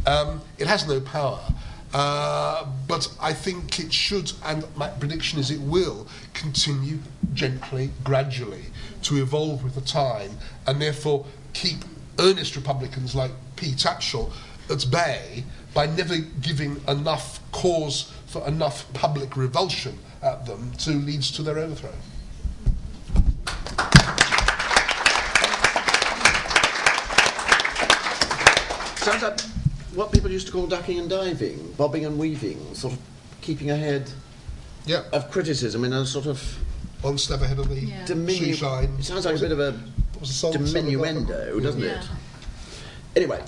Um, 0.06 0.40
it 0.58 0.66
has 0.66 0.86
no 0.86 1.00
power. 1.00 1.40
Uh, 1.92 2.66
but 2.86 3.08
I 3.20 3.32
think 3.32 3.78
it 3.80 3.92
should, 3.92 4.32
and 4.44 4.64
my 4.76 4.88
prediction 4.88 5.38
is 5.38 5.50
it 5.50 5.60
will, 5.60 6.06
continue 6.34 6.98
gently, 7.32 7.90
gradually, 8.04 8.66
to 9.02 9.22
evolve 9.22 9.64
with 9.64 9.74
the 9.74 9.80
time, 9.80 10.32
and 10.66 10.80
therefore 10.80 11.26
keep 11.54 11.78
earnest 12.18 12.56
Republicans 12.56 13.14
like 13.14 13.30
P. 13.56 13.72
Tatchell 13.72 14.30
at 14.70 14.90
bay 14.90 15.44
by 15.74 15.86
never 15.86 16.16
giving 16.18 16.80
enough 16.88 17.40
cause 17.52 18.12
for 18.26 18.46
enough 18.46 18.92
public 18.92 19.36
revulsion 19.36 19.98
at 20.22 20.46
them 20.46 20.72
to 20.78 20.90
lead 20.90 21.22
to 21.22 21.42
their 21.42 21.58
overthrow. 21.58 21.94
Sounds 29.06 29.22
like 29.22 29.40
what 29.94 30.10
people 30.10 30.32
used 30.32 30.46
to 30.48 30.52
call 30.52 30.66
ducking 30.66 30.98
and 30.98 31.08
diving, 31.08 31.72
bobbing 31.78 32.04
and 32.06 32.18
weaving, 32.18 32.74
sort 32.74 32.94
of 32.94 32.98
keeping 33.40 33.70
ahead 33.70 34.10
Yeah, 34.84 35.04
of 35.12 35.30
criticism 35.30 35.84
in 35.84 35.92
a 35.92 36.04
sort 36.04 36.26
of 36.26 36.42
one 37.02 37.16
step 37.16 37.40
ahead 37.40 37.60
of 37.60 37.68
the 37.68 37.76
Yeah. 37.86 38.04
diminu- 38.04 38.56
shoeshine. 38.56 38.98
It 38.98 39.04
sounds 39.04 39.24
like 39.24 39.36
a 39.36 39.38
bit 39.38 39.52
of 39.52 39.60
a 39.60 39.70
What 39.70 40.20
was 40.22 40.30
the 40.30 40.34
song? 40.34 40.54
diminuendo, 40.54 41.62
doesn't 41.62 41.84
it? 41.84 42.02
Anyway, 43.14 43.40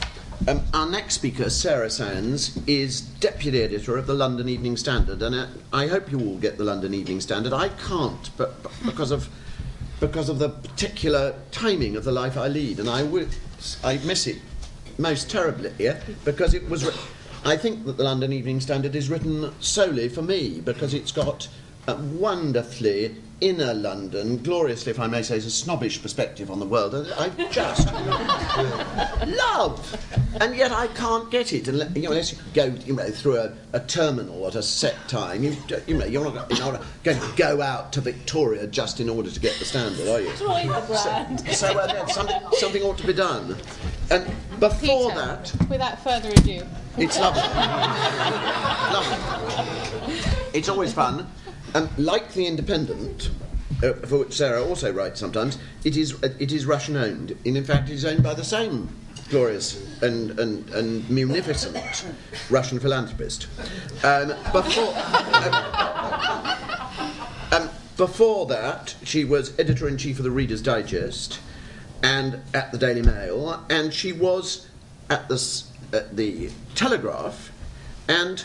um, 0.47 0.63
our 0.73 0.89
next 0.89 1.15
speaker, 1.17 1.51
Sarah 1.51 1.91
Sands, 1.91 2.53
is 2.69 3.01
deputy 3.01 3.61
editor 3.61 3.97
of 3.99 4.07
the 4.07 4.15
London 4.15 4.49
Evening 4.49 4.77
Standard, 4.77 5.21
and 5.23 5.35
uh, 5.35 5.47
I 5.73 5.89
hope 5.89 6.13
you 6.13 6.21
all 6.21 6.37
get 6.37 6.57
the 6.57 6.63
London 6.65 6.95
Evening 6.95 7.21
Standard. 7.21 7.53
I 7.53 7.71
can't, 7.71 8.31
but, 8.37 8.63
but 8.63 8.71
because 8.87 9.11
of 9.11 9.29
because 9.99 10.29
of 10.29 10.39
the 10.39 10.51
particular 10.51 11.35
timing 11.51 11.97
of 11.97 12.05
the 12.05 12.13
life 12.13 12.37
I 12.39 12.47
lead, 12.47 12.79
and 12.79 12.89
I 12.89 13.03
would 13.03 13.31
I 13.83 13.99
miss 14.05 14.29
it 14.29 14.37
most 14.99 15.31
terribly 15.31 15.71
here 15.79 16.01
because 16.25 16.55
it 16.55 16.69
was. 16.69 16.91
I 17.45 17.57
think 17.57 17.87
that 17.87 17.97
the 17.97 18.05
London 18.05 18.33
Evening 18.33 18.61
Standard 18.61 18.97
is 18.97 19.09
written 19.09 19.53
solely 19.61 20.09
for 20.09 20.23
me 20.23 20.61
because 20.61 20.93
it's 20.93 21.13
got 21.13 21.49
a 21.87 21.95
wonderfully 21.95 23.15
inner 23.41 23.73
London, 23.73 24.39
gloriously, 24.39 24.91
if 24.91 24.99
I 24.99 25.07
may 25.07 25.23
say, 25.23 25.37
is 25.37 25.47
a 25.47 25.51
snobbish 25.51 26.03
perspective 26.03 26.51
on 26.51 26.59
the 26.59 26.67
world. 26.67 26.95
I 26.95 27.29
just 27.51 27.93
love, 29.27 30.07
and 30.41 30.57
yet 30.57 30.73
I 30.73 30.89
can't 30.89 31.31
get 31.31 31.53
it 31.53 31.69
unless 31.69 31.95
you, 31.95 32.03
know, 32.03 32.11
unless 32.11 32.33
you 32.33 32.39
go 32.55 32.65
you 32.65 32.95
know, 32.95 33.09
through 33.11 33.37
a, 33.37 33.53
a 33.73 33.81
terminal 33.81 34.47
at 34.47 34.55
a 34.57 34.63
set 34.63 34.97
time. 35.09 35.45
You, 35.45 35.57
you 35.87 35.97
know, 35.97 36.07
you're 36.07 36.25
not, 36.25 36.51
you're 36.51 36.73
not 36.73 36.83
going 37.05 37.19
to 37.19 37.33
go 37.37 37.63
out 37.63 37.93
to 37.93 38.01
Victoria 38.01 38.67
just 38.67 39.01
in 39.01 39.09
order 39.09 39.31
to 39.31 39.41
get 39.41 39.59
the 39.59 39.65
standard, 39.65 40.09
are 40.09 40.21
you? 40.21 40.33
The 40.33 40.85
brand. 40.87 41.41
So 41.55 41.79
uh, 41.79 41.87
then 41.87 42.09
something, 42.09 42.41
something 42.53 42.83
ought 42.83 42.99
to 42.99 43.07
be 43.07 43.13
done. 43.13 43.57
And 44.11 44.27
before 44.59 45.11
Peter, 45.11 45.21
that, 45.21 45.53
without 45.69 46.03
further 46.03 46.31
ado, 46.31 46.63
it's 46.97 47.19
lovely. 47.19 47.43
lovely. 48.93 50.29
It's 50.53 50.69
always 50.69 50.93
fun. 50.93 51.27
Um, 51.75 51.89
like 51.99 52.33
the 52.33 52.47
Independent, 52.47 53.31
uh, 53.83 53.93
for 53.93 54.19
which 54.19 54.35
Sarah 54.35 54.65
also 54.65 54.93
writes 54.93 55.21
sometimes, 55.21 55.59
it 55.85 55.97
is 55.97 56.23
uh, 56.23 56.29
it 56.39 56.53
is 56.53 56.67
Russian 56.67 56.97
owned. 56.97 57.37
And 57.45 57.57
in 57.57 57.65
fact, 57.65 57.89
it 57.89 57.95
is 57.95 58.05
owned 58.05 58.23
by 58.23 58.35
the 58.35 58.45
same 58.45 58.89
glorious 59.31 60.03
and, 60.03 60.39
and, 60.41 60.69
and 60.71 61.09
munificent 61.11 62.07
Russian 62.51 62.81
philanthropist. 62.81 63.47
Um, 64.03 64.29
before. 64.53 64.95
Um, 67.51 67.71
before 67.97 68.47
that, 68.47 68.95
she 69.05 69.25
was 69.25 69.59
editor 69.59 69.89
in 69.89 69.97
chief 69.97 70.19
of 70.19 70.25
the 70.25 70.31
Reader's 70.31 70.63
Digest 70.63 71.41
and 72.03 72.43
at 72.55 72.71
the 72.73 72.79
Daily 72.79 73.03
Mail, 73.03 73.65
and 73.69 73.93
she 73.93 74.13
was 74.13 74.69
at 75.11 75.29
the, 75.29 75.63
at 75.93 76.17
the 76.17 76.51
Telegraph, 76.75 77.51
and 78.07 78.45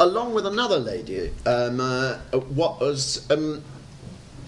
along 0.00 0.32
with 0.32 0.46
another 0.46 0.78
lady, 0.78 1.30
um, 1.46 1.78
uh, 1.78 2.14
what 2.54 2.80
was 2.80 3.30
um, 3.30 3.62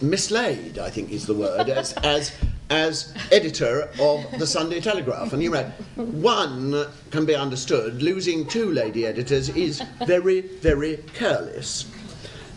mislaid, 0.01 0.79
I 0.79 0.91
think 0.91 1.13
is 1.13 1.27
the 1.27 1.35
word, 1.35 1.69
as, 1.69 1.93
as, 2.03 2.33
as 2.71 3.15
editor 3.31 3.91
of 4.01 4.27
the 4.39 4.47
Sunday 4.47 4.81
Telegraph. 4.81 5.33
And 5.33 5.43
you 5.43 5.51
know, 5.51 5.71
one 5.97 6.87
can 7.11 7.27
be 7.27 7.35
understood, 7.37 8.03
losing 8.03 8.47
two 8.47 8.73
lady 8.73 9.07
editors 9.07 9.51
is 9.51 9.83
very, 10.07 10.41
very 10.41 10.97
careless. 11.15 11.85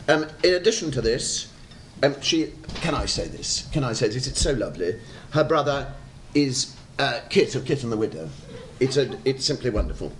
Um, 0.07 0.27
in 0.43 0.53
addition 0.53 0.89
to 0.91 1.01
this, 1.01 1.51
um, 2.01 2.19
she 2.21 2.53
can 2.75 2.93
I 2.93 3.05
say 3.05 3.27
this? 3.27 3.67
Can 3.71 3.83
I 3.83 3.93
say 3.93 4.07
this? 4.07 4.27
It's 4.27 4.41
so 4.41 4.51
lovely. 4.51 4.99
Her 5.31 5.43
brother 5.43 5.93
is 6.33 6.75
uh, 6.99 7.21
Kit 7.29 7.55
of 7.55 7.65
Kit 7.65 7.83
and 7.83 7.91
the 7.91 7.97
Widow. 7.97 8.29
It's 8.79 8.97
a, 8.97 9.17
it's 9.23 9.45
simply 9.45 9.69
wonderful. 9.69 10.11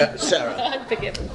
Uh, 0.00 0.16
Sarah. 0.16 0.56
I'm 0.62 0.84
forgiven. 0.86 1.28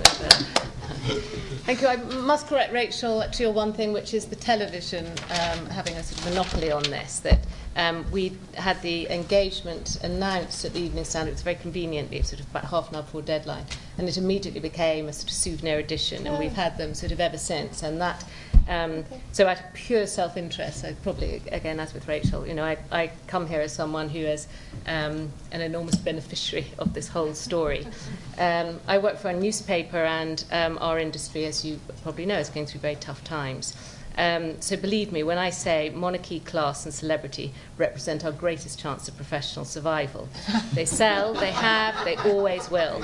Thank 1.66 1.82
you. 1.82 1.88
I 1.88 1.96
must 1.96 2.48
correct 2.48 2.74
Rachel 2.74 3.24
to 3.30 3.44
your 3.44 3.52
one 3.52 3.74
thing, 3.74 3.94
which 3.94 4.14
is 4.14 4.26
the 4.26 4.36
television 4.36 5.06
um, 5.06 5.66
having 5.68 5.96
a 5.96 6.04
sort 6.04 6.20
of 6.20 6.30
monopoly 6.34 6.72
on 6.72 6.84
this. 6.84 7.20
That 7.20 7.40
um, 7.76 8.06
we 8.12 8.34
had 8.56 8.82
the 8.82 9.10
engagement 9.10 9.98
announced 10.04 10.64
at 10.66 10.74
the 10.74 10.80
Evening 10.80 11.06
Standard. 11.06 11.32
It 11.32 11.34
was 11.34 11.42
very 11.42 11.56
conveniently, 11.56 12.22
sort 12.22 12.40
of 12.40 12.50
about 12.50 12.66
half 12.66 12.90
an 12.90 12.96
hour 12.96 13.02
before 13.02 13.22
deadline, 13.22 13.66
and 13.98 14.08
it 14.08 14.18
immediately 14.18 14.60
became 14.60 15.08
a 15.08 15.14
sort 15.14 15.30
of 15.30 15.36
souvenir 15.36 15.80
edition, 15.80 16.28
and 16.28 16.38
we've 16.38 16.54
had 16.54 16.78
them 16.78 16.94
sort 16.94 17.12
of 17.12 17.20
ever 17.20 17.38
since. 17.38 17.82
And 17.82 18.00
that, 18.00 18.24
um, 18.68 19.06
so 19.32 19.48
out 19.48 19.60
of 19.60 19.74
pure 19.74 20.06
self-interest, 20.06 20.82
so 20.82 20.96
probably 21.02 21.42
again 21.52 21.80
as 21.80 21.94
with 21.94 22.08
Rachel, 22.08 22.48
you 22.48 22.54
know, 22.54 22.64
I, 22.64 22.78
I 22.92 23.12
come 23.28 23.48
here 23.48 23.62
as 23.62 23.74
someone 23.74 24.08
who 24.08 24.20
is 24.20 24.48
um, 24.86 25.32
an 25.52 25.62
enormous 25.62 25.96
beneficiary 25.96 26.68
of 26.78 26.94
this 26.94 27.08
whole 27.08 27.34
story. 27.34 27.88
Um, 28.36 28.80
I 28.88 28.98
work 28.98 29.18
for 29.18 29.30
a 29.30 29.40
newspaper, 29.40 30.04
and 30.04 30.44
um, 30.52 30.80
our 30.82 30.98
industry, 30.98 31.46
as 31.46 31.64
you 31.64 31.80
probably 32.02 32.26
know, 32.26 32.40
is 32.40 32.50
going 32.50 32.66
through 32.66 32.80
very 32.80 32.96
tough 32.96 33.24
times. 33.24 33.76
Um, 34.18 34.62
so 34.62 34.78
believe 34.78 35.12
me, 35.12 35.24
when 35.24 35.38
I 35.38 35.50
say 35.50 35.90
monarchy, 35.90 36.40
class, 36.40 36.86
and 36.86 36.94
celebrity 36.94 37.54
represent 37.78 38.24
our 38.24 38.32
greatest 38.32 38.80
chance 38.80 39.08
of 39.08 39.16
professional 39.16 39.66
survival, 39.66 40.30
they 40.74 40.86
sell, 40.86 41.34
they 41.34 41.52
have, 41.52 42.04
they 42.06 42.16
always 42.18 42.70
will. 42.70 43.04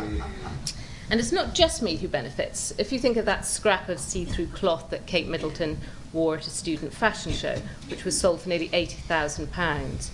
And 1.12 1.20
it's 1.20 1.32
not 1.32 1.56
just 1.56 1.82
me 1.82 1.96
who 1.96 2.08
benefits. 2.08 2.72
If 2.78 2.92
you 2.92 3.00
think 3.00 3.18
of 3.18 3.26
that 3.26 3.46
scrap 3.46 3.90
of 3.90 4.00
see 4.00 4.26
through 4.26 4.48
cloth 4.48 4.92
that 4.92 5.08
Kate 5.08 5.28
Middleton 5.28 5.80
wore 6.14 6.38
at 6.38 6.46
a 6.46 6.52
student 6.52 6.94
fashion 6.94 7.32
show, 7.32 7.58
which 7.88 8.06
was 8.06 8.20
sold 8.20 8.42
for 8.42 8.50
nearly 8.50 8.70
£80,000. 8.70 10.10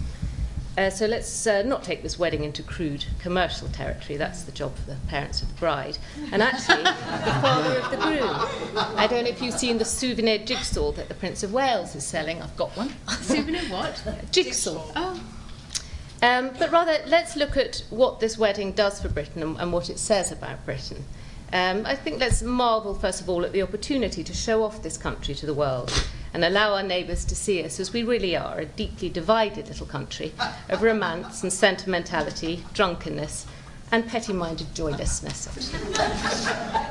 Uh, 0.78 0.90
so 0.90 1.06
let's 1.06 1.48
uh, 1.48 1.62
not 1.62 1.84
take 1.84 2.04
this 2.04 2.20
wedding 2.20 2.44
into 2.44 2.62
crude 2.62 3.06
commercial 3.20 3.68
territory. 3.70 4.18
That's 4.18 4.44
the 4.44 4.52
job 4.52 4.76
for 4.76 4.92
the 4.92 4.98
parents 5.08 5.42
of 5.42 5.48
the 5.48 5.60
bride. 5.60 5.98
And 6.34 6.42
actually, 6.42 6.84
the 6.84 7.38
father 7.42 7.80
of 7.80 7.92
the 7.92 7.98
groom. 7.98 8.30
I 8.98 9.08
don't 9.10 9.24
know 9.24 9.30
if 9.30 9.42
you've 9.42 9.54
seen 9.54 9.78
the 9.78 9.86
souvenir 9.86 10.40
jigsaw 10.40 10.92
that 10.94 11.08
the 11.08 11.14
Prince 11.14 11.44
of 11.44 11.54
Wales 11.54 11.96
is 11.96 12.06
selling. 12.06 12.42
I've 12.42 12.56
got 12.58 12.76
one. 12.76 12.94
souvenir 13.22 13.62
what? 13.70 14.04
Jigsaw. 14.32 14.84
Oh, 14.96 15.24
Um, 16.22 16.52
but 16.60 16.72
rather, 16.72 16.98
let's 17.08 17.38
look 17.38 17.56
at 17.56 17.84
what 17.90 18.20
this 18.20 18.38
wedding 18.38 18.74
does 18.74 19.02
for 19.02 19.08
Britain 19.08 19.44
and, 19.44 19.58
and 19.58 19.72
what 19.72 19.90
it 19.90 20.00
says 20.00 20.32
about 20.32 20.66
Britain. 20.66 21.06
Um, 21.56 21.86
I 21.86 21.96
think 21.96 22.20
let's 22.20 22.42
marvel, 22.42 22.94
first 22.94 23.22
of 23.22 23.30
all, 23.30 23.46
at 23.46 23.54
the 23.54 23.62
opportunity 23.62 24.26
to 24.26 24.34
show 24.34 24.62
off 24.62 24.84
this 24.84 24.98
country 24.98 25.34
to 25.36 25.46
the 25.46 25.54
world 25.54 25.90
and 26.34 26.44
allow 26.44 26.74
our 26.74 26.84
neighbours 26.84 27.24
to 27.24 27.34
see 27.34 27.64
us 27.64 27.80
as 27.80 27.94
we 27.94 28.04
really 28.04 28.36
are 28.36 28.60
a 28.60 28.66
deeply 28.66 29.08
divided 29.08 29.70
little 29.70 29.86
country 29.86 30.34
of 30.68 30.82
romance 30.82 31.44
and 31.44 31.54
sentimentality, 31.54 32.62
drunkenness, 32.74 33.46
and 33.94 34.06
petty 34.06 34.34
minded 34.34 34.76
joylessness. 34.76 35.46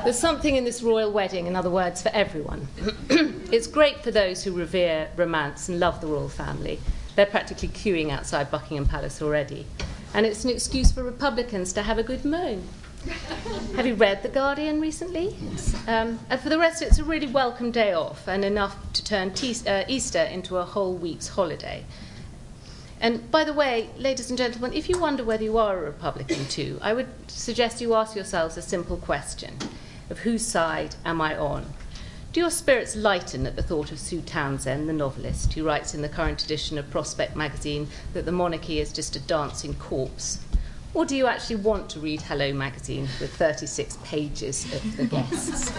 There's 0.02 0.18
something 0.18 0.56
in 0.56 0.64
this 0.64 0.82
royal 0.82 1.12
wedding, 1.12 1.46
in 1.46 1.56
other 1.56 1.68
words, 1.68 2.00
for 2.00 2.08
everyone. 2.14 2.66
it's 3.10 3.66
great 3.66 4.02
for 4.02 4.12
those 4.12 4.42
who 4.44 4.52
revere 4.52 5.10
romance 5.14 5.68
and 5.68 5.78
love 5.78 6.00
the 6.00 6.06
royal 6.06 6.30
family. 6.30 6.80
They're 7.16 7.26
practically 7.26 7.68
queuing 7.68 8.08
outside 8.08 8.50
Buckingham 8.50 8.86
Palace 8.86 9.20
already. 9.20 9.66
And 10.14 10.24
it's 10.24 10.42
an 10.42 10.48
excuse 10.48 10.90
for 10.90 11.02
Republicans 11.02 11.74
to 11.74 11.82
have 11.82 11.98
a 11.98 12.02
good 12.02 12.24
moan. 12.24 12.66
Have 13.76 13.86
you 13.86 13.94
read 13.94 14.22
The 14.22 14.28
Guardian 14.28 14.80
recently? 14.80 15.36
Um, 15.86 16.18
and 16.30 16.40
for 16.40 16.48
the 16.48 16.58
rest, 16.58 16.80
it's 16.80 16.98
a 16.98 17.04
really 17.04 17.26
welcome 17.26 17.70
day 17.70 17.92
off 17.92 18.26
and 18.26 18.44
enough 18.44 18.76
to 18.94 19.04
turn 19.04 19.34
te- 19.34 19.68
uh, 19.68 19.84
Easter 19.88 20.22
into 20.22 20.56
a 20.56 20.64
whole 20.64 20.94
week's 20.94 21.28
holiday. 21.28 21.84
And 23.00 23.30
by 23.30 23.44
the 23.44 23.52
way, 23.52 23.90
ladies 23.98 24.30
and 24.30 24.38
gentlemen, 24.38 24.72
if 24.72 24.88
you 24.88 24.98
wonder 24.98 25.22
whether 25.22 25.44
you 25.44 25.58
are 25.58 25.76
a 25.76 25.82
Republican 25.82 26.46
too, 26.46 26.78
I 26.80 26.94
would 26.94 27.08
suggest 27.28 27.82
you 27.82 27.94
ask 27.94 28.16
yourselves 28.16 28.56
a 28.56 28.62
simple 28.62 28.96
question 28.96 29.58
of 30.08 30.20
whose 30.20 30.46
side 30.46 30.96
am 31.04 31.20
I 31.20 31.36
on? 31.36 31.66
Do 32.32 32.40
your 32.40 32.50
spirits 32.50 32.96
lighten 32.96 33.46
at 33.46 33.54
the 33.54 33.62
thought 33.62 33.92
of 33.92 33.98
Sue 33.98 34.22
Townsend, 34.22 34.88
the 34.88 34.94
novelist, 34.94 35.52
who 35.52 35.64
writes 35.64 35.94
in 35.94 36.00
the 36.00 36.08
current 36.08 36.42
edition 36.42 36.78
of 36.78 36.90
Prospect 36.90 37.36
magazine 37.36 37.88
that 38.14 38.24
the 38.24 38.32
monarchy 38.32 38.80
is 38.80 38.92
just 38.92 39.14
a 39.14 39.20
dancing 39.20 39.74
corpse? 39.74 40.40
Or 40.94 41.04
do 41.04 41.16
you 41.16 41.26
actually 41.26 41.56
want 41.56 41.90
to 41.90 42.00
read 42.00 42.22
Hello 42.22 42.52
magazine 42.52 43.08
with 43.20 43.34
36 43.34 43.98
pages 44.04 44.64
of 44.72 44.96
the 44.96 45.04
guests? 45.16 45.72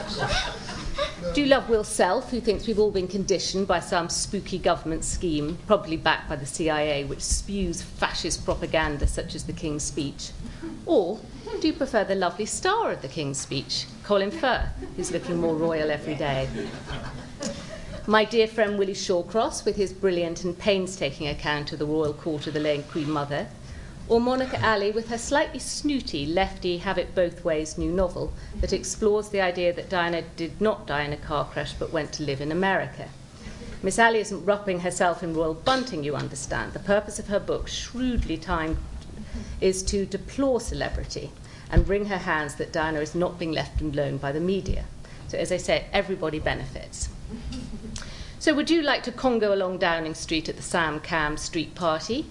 Do 1.34 1.42
you 1.42 1.48
love 1.48 1.70
Will 1.70 1.86
Self, 1.86 2.32
who 2.32 2.42
thinks 2.42 2.68
we've 2.68 2.80
all 2.80 2.92
been 2.92 3.08
conditioned 3.08 3.66
by 3.66 3.80
some 3.80 4.10
spooky 4.10 4.58
government 4.58 5.06
scheme, 5.06 5.58
probably 5.68 5.96
backed 5.96 6.28
by 6.28 6.36
the 6.36 6.46
CIA, 6.46 7.06
which 7.06 7.22
spews 7.22 7.82
fascist 7.82 8.44
propaganda 8.44 9.08
such 9.08 9.36
as 9.36 9.46
the 9.46 9.54
King's 9.54 9.84
Speech? 9.84 10.32
Or 10.86 11.18
do 11.62 11.68
you 11.68 11.74
prefer 11.74 12.04
the 12.04 12.16
lovely 12.16 12.46
star 12.46 12.92
of 12.92 13.02
the 13.02 13.08
King's 13.08 13.38
Speech, 13.38 13.86
Colin 14.04 14.32
Firth, 14.32 14.68
who's 14.98 15.12
looking 15.12 15.38
more 15.38 15.56
royal 15.56 15.92
every 15.92 16.16
day? 16.16 16.50
My 18.06 18.26
dear 18.26 18.48
friend 18.48 18.78
Willie 18.78 18.94
Shawcross, 18.94 19.64
with 19.64 19.78
his 19.78 19.94
brilliant 19.94 20.44
and 20.44 20.60
painstaking 20.60 21.28
account 21.28 21.72
of 21.72 21.80
the 21.80 21.86
royal 21.86 22.14
court 22.14 22.48
of 22.48 22.54
the 22.54 22.60
late 22.60 22.88
Queen 22.90 23.10
Mother, 23.10 23.48
or 24.08 24.22
Monica 24.22 24.64
Ali 24.64 24.92
with 24.92 25.10
her 25.10 25.18
slightly 25.18 25.60
snooty, 25.60 26.26
lefty, 26.26 26.78
have 26.78 26.98
it 26.98 27.16
both 27.16 27.44
ways 27.44 27.78
new 27.78 27.92
novel 27.92 28.32
that 28.62 28.74
explores 28.74 29.30
the 29.30 29.42
idea 29.42 29.74
that 29.74 29.90
Diana 29.90 30.22
did 30.36 30.62
not 30.62 30.86
die 30.86 31.04
in 31.04 31.14
a 31.14 31.18
car 31.18 31.46
crash 31.46 31.74
but 31.74 31.92
went 31.92 32.14
to 32.14 32.24
live 32.24 32.40
in 32.40 32.52
America. 32.52 33.10
Miss 33.82 34.00
Alley 34.00 34.20
isn't 34.20 34.46
wrapping 34.46 34.80
herself 34.82 35.24
in 35.24 35.34
royal 35.34 35.54
bunting, 35.54 36.04
you 36.04 36.16
understand. 36.16 36.74
The 36.74 36.80
purpose 36.80 37.20
of 37.20 37.28
her 37.28 37.40
book, 37.40 37.68
shrewdly 37.68 38.38
timed, 38.38 38.78
is 39.60 39.84
to 39.84 40.06
deplore 40.06 40.62
celebrity 40.62 41.32
and 41.72 41.88
wring 41.88 42.06
her 42.06 42.18
hands 42.18 42.56
that 42.56 42.72
Diana 42.72 43.00
is 43.00 43.16
not 43.16 43.40
being 43.40 43.52
left 43.52 43.82
alone 43.82 44.18
by 44.18 44.32
the 44.32 44.40
media. 44.40 44.86
So, 45.28 45.38
as 45.38 45.52
I 45.52 45.58
say, 45.58 45.86
everybody 45.92 46.40
benefits. 46.40 47.10
So, 48.40 48.54
would 48.54 48.70
you 48.70 48.84
like 48.84 49.02
to 49.04 49.12
congo 49.12 49.54
along 49.54 49.80
Downing 49.80 50.14
Street 50.14 50.48
at 50.48 50.56
the 50.56 50.62
Sam 50.62 51.00
Cam 51.00 51.38
Street 51.38 51.74
Party? 51.74 52.28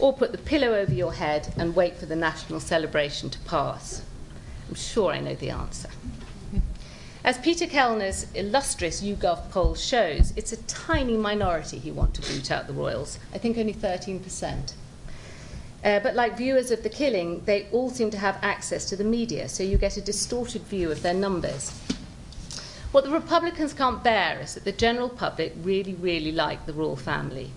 Or 0.00 0.12
put 0.12 0.32
the 0.32 0.38
pillow 0.38 0.74
over 0.74 0.92
your 0.92 1.14
head 1.14 1.52
and 1.56 1.74
wait 1.74 1.96
for 1.96 2.06
the 2.06 2.16
national 2.16 2.60
celebration 2.60 3.30
to 3.30 3.38
pass? 3.40 4.02
I'm 4.68 4.74
sure 4.74 5.12
I 5.12 5.20
know 5.20 5.34
the 5.34 5.50
answer. 5.50 5.88
As 7.24 7.38
Peter 7.38 7.66
Kellner's 7.66 8.26
illustrious 8.34 9.02
YouGov 9.02 9.50
poll 9.50 9.74
shows, 9.74 10.32
it's 10.36 10.52
a 10.52 10.62
tiny 10.68 11.16
minority 11.16 11.80
who 11.80 11.92
want 11.92 12.14
to 12.14 12.22
boot 12.22 12.52
out 12.52 12.68
the 12.68 12.72
royals. 12.72 13.18
I 13.34 13.38
think 13.38 13.58
only 13.58 13.74
13%. 13.74 14.74
Uh, 15.84 16.00
but 16.00 16.14
like 16.14 16.36
viewers 16.36 16.70
of 16.70 16.82
The 16.82 16.88
Killing, 16.88 17.44
they 17.44 17.66
all 17.72 17.90
seem 17.90 18.10
to 18.10 18.18
have 18.18 18.38
access 18.42 18.88
to 18.90 18.96
the 18.96 19.04
media, 19.04 19.48
so 19.48 19.62
you 19.62 19.76
get 19.76 19.96
a 19.96 20.00
distorted 20.00 20.62
view 20.62 20.90
of 20.90 21.02
their 21.02 21.14
numbers. 21.14 21.70
What 22.92 23.02
the 23.02 23.10
Republicans 23.10 23.74
can't 23.74 24.02
bear 24.02 24.40
is 24.40 24.54
that 24.54 24.64
the 24.64 24.72
general 24.72 25.08
public 25.08 25.52
really, 25.62 25.94
really 25.94 26.32
like 26.32 26.64
the 26.64 26.72
royal 26.72 26.96
family. 26.96 27.50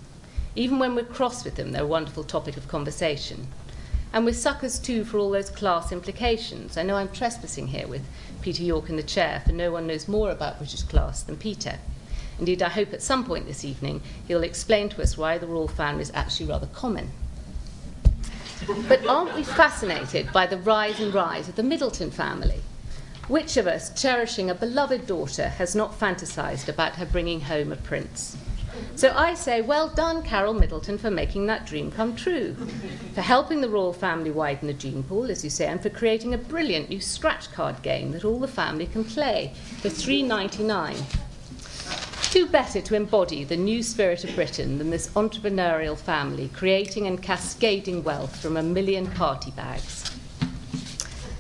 Even 0.55 0.79
when 0.79 0.95
we're 0.95 1.03
cross 1.03 1.43
with 1.43 1.55
them, 1.55 1.71
they're 1.71 1.83
a 1.83 1.88
wonderful 1.88 2.23
topic 2.23 2.57
of 2.57 2.67
conversation. 2.67 3.47
And 4.12 4.25
we're 4.25 4.33
suckers 4.33 4.79
too 4.79 5.03
for 5.03 5.19
all 5.19 5.29
those 5.29 5.51
class 5.51 5.91
implications. 5.91 6.77
I 6.77 6.83
know 6.83 6.95
I'm 6.95 7.09
trespassing 7.09 7.67
here 7.67 7.88
with 7.88 8.01
Peter 8.41 8.63
York 8.63 8.89
in 8.89 8.95
the 8.95 9.03
chair, 9.03 9.43
for 9.45 9.51
no 9.51 9.71
one 9.71 9.85
knows 9.85 10.07
more 10.07 10.31
about 10.31 10.57
British 10.57 10.83
class 10.83 11.21
than 11.21 11.38
Peter. 11.38 11.77
Indeed, 12.39 12.63
I 12.63 12.69
hope 12.69 12.93
at 12.93 13.03
some 13.03 13.25
point 13.25 13.45
this 13.45 13.63
evening 13.63 14.01
he'll 14.27 14.43
explain 14.43 14.89
to 14.89 15.03
us 15.03 15.17
why 15.17 15.38
the 15.38 15.45
royal 15.45 15.67
family 15.67 16.01
is 16.01 16.12
actually 16.15 16.47
rather 16.47 16.67
common. 16.67 17.12
But 18.88 19.05
aren't 19.05 19.35
we 19.35 19.43
fascinated 19.43 20.31
by 20.33 20.47
the 20.47 20.57
rise 20.57 20.99
and 20.99 21.13
rise 21.13 21.47
of 21.47 21.55
the 21.55 21.63
Middleton 21.63 22.12
family? 22.12 22.62
Which 23.27 23.57
of 23.57 23.67
us, 23.67 23.93
cherishing 23.99 24.49
a 24.49 24.55
beloved 24.55 25.05
daughter, 25.05 25.49
has 25.49 25.75
not 25.75 25.99
fantasized 25.99 26.67
about 26.67 26.95
her 26.95 27.05
bringing 27.05 27.41
home 27.41 27.71
a 27.71 27.75
prince? 27.75 28.35
So 28.95 29.13
I 29.15 29.33
say, 29.33 29.61
well 29.61 29.87
done, 29.89 30.23
Carole 30.23 30.53
Middleton, 30.53 30.97
for 30.97 31.09
making 31.09 31.45
that 31.45 31.65
dream 31.65 31.91
come 31.91 32.15
true, 32.15 32.55
for 33.13 33.21
helping 33.21 33.61
the 33.61 33.69
royal 33.69 33.93
family 33.93 34.31
widen 34.31 34.67
the 34.67 34.73
gene 34.73 35.03
pool, 35.03 35.31
as 35.31 35.43
you 35.43 35.49
say, 35.49 35.67
and 35.67 35.81
for 35.81 35.89
creating 35.89 36.33
a 36.33 36.37
brilliant 36.37 36.89
new 36.89 36.99
scratch 36.99 37.51
card 37.51 37.81
game 37.81 38.11
that 38.11 38.25
all 38.25 38.39
the 38.39 38.47
family 38.47 38.87
can 38.87 39.03
play 39.03 39.53
for 39.81 39.89
three 39.89 40.21
ninety 40.21 40.63
nine. 40.63 40.97
Who 42.33 42.45
better 42.45 42.79
to 42.81 42.95
embody 42.95 43.43
the 43.43 43.57
new 43.57 43.81
spirit 43.81 44.23
of 44.23 44.35
Britain 44.35 44.77
than 44.77 44.91
this 44.91 45.07
entrepreneurial 45.09 45.97
family 45.97 46.49
creating 46.53 47.07
and 47.07 47.23
cascading 47.23 48.03
wealth 48.03 48.39
from 48.39 48.57
a 48.57 48.61
million 48.61 49.07
party 49.07 49.49
bags? 49.51 50.11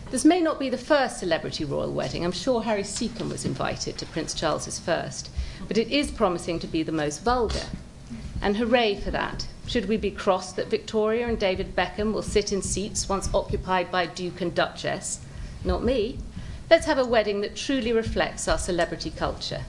This 0.09 0.25
may 0.25 0.41
not 0.41 0.57
be 0.57 0.69
the 0.69 0.77
first 0.79 1.19
celebrity 1.19 1.65
royal 1.65 1.93
wedding. 1.93 2.25
I'm 2.25 2.31
sure 2.31 2.63
Harry 2.63 2.81
Secombe 2.81 3.29
was 3.29 3.45
invited 3.45 3.99
to 3.99 4.07
Prince 4.07 4.33
Charles's 4.33 4.79
first 4.79 5.29
but 5.69 5.77
it 5.77 5.87
is 5.89 6.11
promising 6.11 6.59
to 6.59 6.67
be 6.67 6.83
the 6.83 6.91
most 6.91 7.23
vulgar. 7.23 7.67
And 8.41 8.57
hooray 8.57 8.99
for 8.99 9.11
that. 9.11 9.47
Should 9.67 9.87
we 9.87 9.97
be 9.97 10.09
cross 10.09 10.51
that 10.53 10.67
Victoria 10.67 11.27
and 11.27 11.39
David 11.39 11.75
Beckham 11.75 12.11
will 12.11 12.23
sit 12.23 12.51
in 12.51 12.63
seats 12.63 13.07
once 13.07 13.29
occupied 13.35 13.91
by 13.91 14.07
Duke 14.07 14.41
and 14.41 14.53
Duchess? 14.53 15.19
Not 15.63 15.83
me. 15.83 16.17
Let's 16.71 16.87
have 16.87 16.97
a 16.97 17.05
wedding 17.05 17.41
that 17.41 17.55
truly 17.55 17.93
reflects 17.93 18.47
our 18.47 18.57
celebrity 18.57 19.11
culture. 19.11 19.65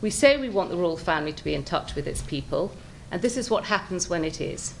We 0.00 0.10
say 0.10 0.36
we 0.36 0.48
want 0.48 0.70
the 0.70 0.76
royal 0.76 0.96
family 0.96 1.32
to 1.32 1.44
be 1.44 1.54
in 1.54 1.64
touch 1.64 1.96
with 1.96 2.06
its 2.06 2.22
people, 2.22 2.70
and 3.10 3.20
this 3.20 3.36
is 3.36 3.50
what 3.50 3.64
happens 3.64 4.08
when 4.08 4.24
it 4.24 4.40
is. 4.40 4.74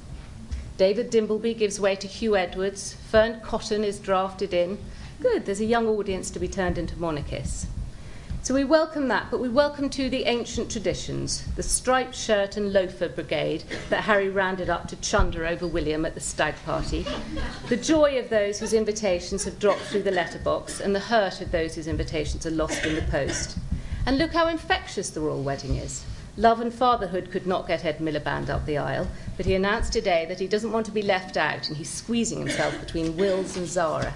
David 0.76 1.10
Dimbleby 1.10 1.58
gives 1.58 1.80
way 1.80 1.96
to 1.96 2.06
Huw 2.06 2.38
Edwards, 2.38 2.94
Fearne 3.10 3.40
Cotton 3.40 3.82
is 3.82 3.98
drafted 3.98 4.54
in. 4.54 4.78
Good, 5.20 5.46
there's 5.46 5.60
a 5.60 5.64
young 5.64 5.88
audience 5.88 6.30
to 6.30 6.38
be 6.38 6.46
turned 6.46 6.78
into 6.78 6.96
monarchists. 6.96 7.66
So 8.44 8.52
we 8.52 8.64
welcome 8.64 9.08
that, 9.08 9.30
but 9.30 9.40
we 9.40 9.48
welcome 9.48 9.88
too 9.88 10.10
the 10.10 10.24
ancient 10.24 10.70
traditions, 10.70 11.46
the 11.56 11.62
striped 11.62 12.14
shirt 12.14 12.58
and 12.58 12.74
loafer 12.74 13.08
brigade 13.08 13.64
that 13.88 14.04
Harry 14.04 14.28
rounded 14.28 14.68
up 14.68 14.86
to 14.88 14.96
chunder 14.96 15.46
over 15.46 15.66
William 15.66 16.04
at 16.04 16.12
the 16.12 16.20
stag 16.20 16.54
party, 16.66 17.06
the 17.70 17.76
joy 17.78 18.18
of 18.18 18.28
those 18.28 18.60
whose 18.60 18.74
invitations 18.74 19.44
have 19.44 19.58
dropped 19.58 19.80
through 19.80 20.02
the 20.02 20.10
letterbox, 20.10 20.78
and 20.78 20.94
the 20.94 21.00
hurt 21.00 21.40
of 21.40 21.52
those 21.52 21.74
whose 21.74 21.86
invitations 21.86 22.44
are 22.44 22.50
lost 22.50 22.84
in 22.84 22.94
the 22.94 23.02
post. 23.10 23.56
And 24.04 24.18
look 24.18 24.34
how 24.34 24.48
infectious 24.48 25.08
the 25.08 25.22
royal 25.22 25.42
wedding 25.42 25.76
is. 25.76 26.04
Love 26.36 26.60
and 26.60 26.74
fatherhood 26.74 27.30
could 27.30 27.46
not 27.46 27.66
get 27.66 27.86
Ed 27.86 27.98
Miliband 27.98 28.50
up 28.50 28.66
the 28.66 28.76
aisle, 28.76 29.08
but 29.38 29.46
he 29.46 29.54
announced 29.54 29.94
today 29.94 30.26
that 30.28 30.40
he 30.40 30.46
doesn't 30.46 30.72
want 30.72 30.84
to 30.84 30.92
be 30.92 31.00
left 31.00 31.38
out, 31.38 31.68
and 31.68 31.78
he's 31.78 31.88
squeezing 31.88 32.40
himself 32.40 32.78
between 32.78 33.16
Wills 33.16 33.56
and 33.56 33.66
Zara. 33.66 34.12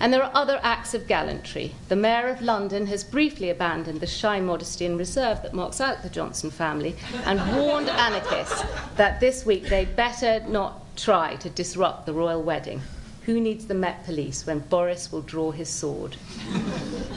And 0.00 0.12
there 0.12 0.22
are 0.22 0.30
other 0.32 0.60
acts 0.62 0.94
of 0.94 1.08
gallantry. 1.08 1.74
The 1.88 1.96
Mayor 1.96 2.28
of 2.28 2.40
London 2.40 2.86
has 2.86 3.02
briefly 3.02 3.50
abandoned 3.50 4.00
the 4.00 4.06
shy 4.06 4.40
modesty 4.40 4.86
and 4.86 4.96
reserve 4.96 5.42
that 5.42 5.54
marks 5.54 5.80
out 5.80 6.02
the 6.02 6.08
Johnson 6.08 6.50
family 6.50 6.94
and 7.24 7.40
warned 7.56 7.88
anarchists 7.88 8.62
that 8.96 9.18
this 9.18 9.44
week 9.44 9.64
they 9.64 9.86
better 9.86 10.40
not 10.48 10.96
try 10.96 11.34
to 11.36 11.50
disrupt 11.50 12.06
the 12.06 12.12
royal 12.12 12.42
wedding. 12.42 12.80
Who 13.22 13.40
needs 13.40 13.66
the 13.66 13.74
Met 13.74 14.04
Police 14.04 14.46
when 14.46 14.60
Boris 14.60 15.10
will 15.10 15.22
draw 15.22 15.50
his 15.50 15.68
sword? 15.68 16.16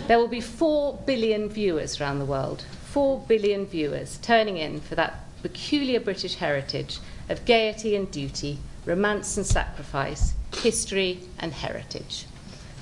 there 0.08 0.18
will 0.18 0.28
be 0.28 0.42
four 0.42 1.00
billion 1.06 1.50
viewers 1.50 2.02
around 2.02 2.18
the 2.18 2.26
world, 2.26 2.66
four 2.84 3.24
billion 3.28 3.68
viewers 3.68 4.18
turning 4.24 4.58
in 4.58 4.82
for 4.82 4.96
that 4.96 5.24
peculiar 5.44 6.00
British 6.00 6.36
heritage 6.36 7.00
of 7.30 7.46
gaiety 7.46 7.96
and 7.96 8.12
duty, 8.12 8.58
romance 8.86 9.38
and 9.38 9.46
sacrifice, 9.46 10.34
history 10.52 11.20
and 11.40 11.54
heritage 11.54 12.26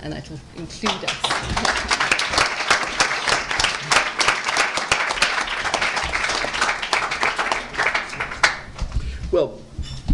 and 0.02 0.14
it'll 0.14 0.39
include 0.58 1.04
us. 1.06 2.30
Well, 9.32 9.62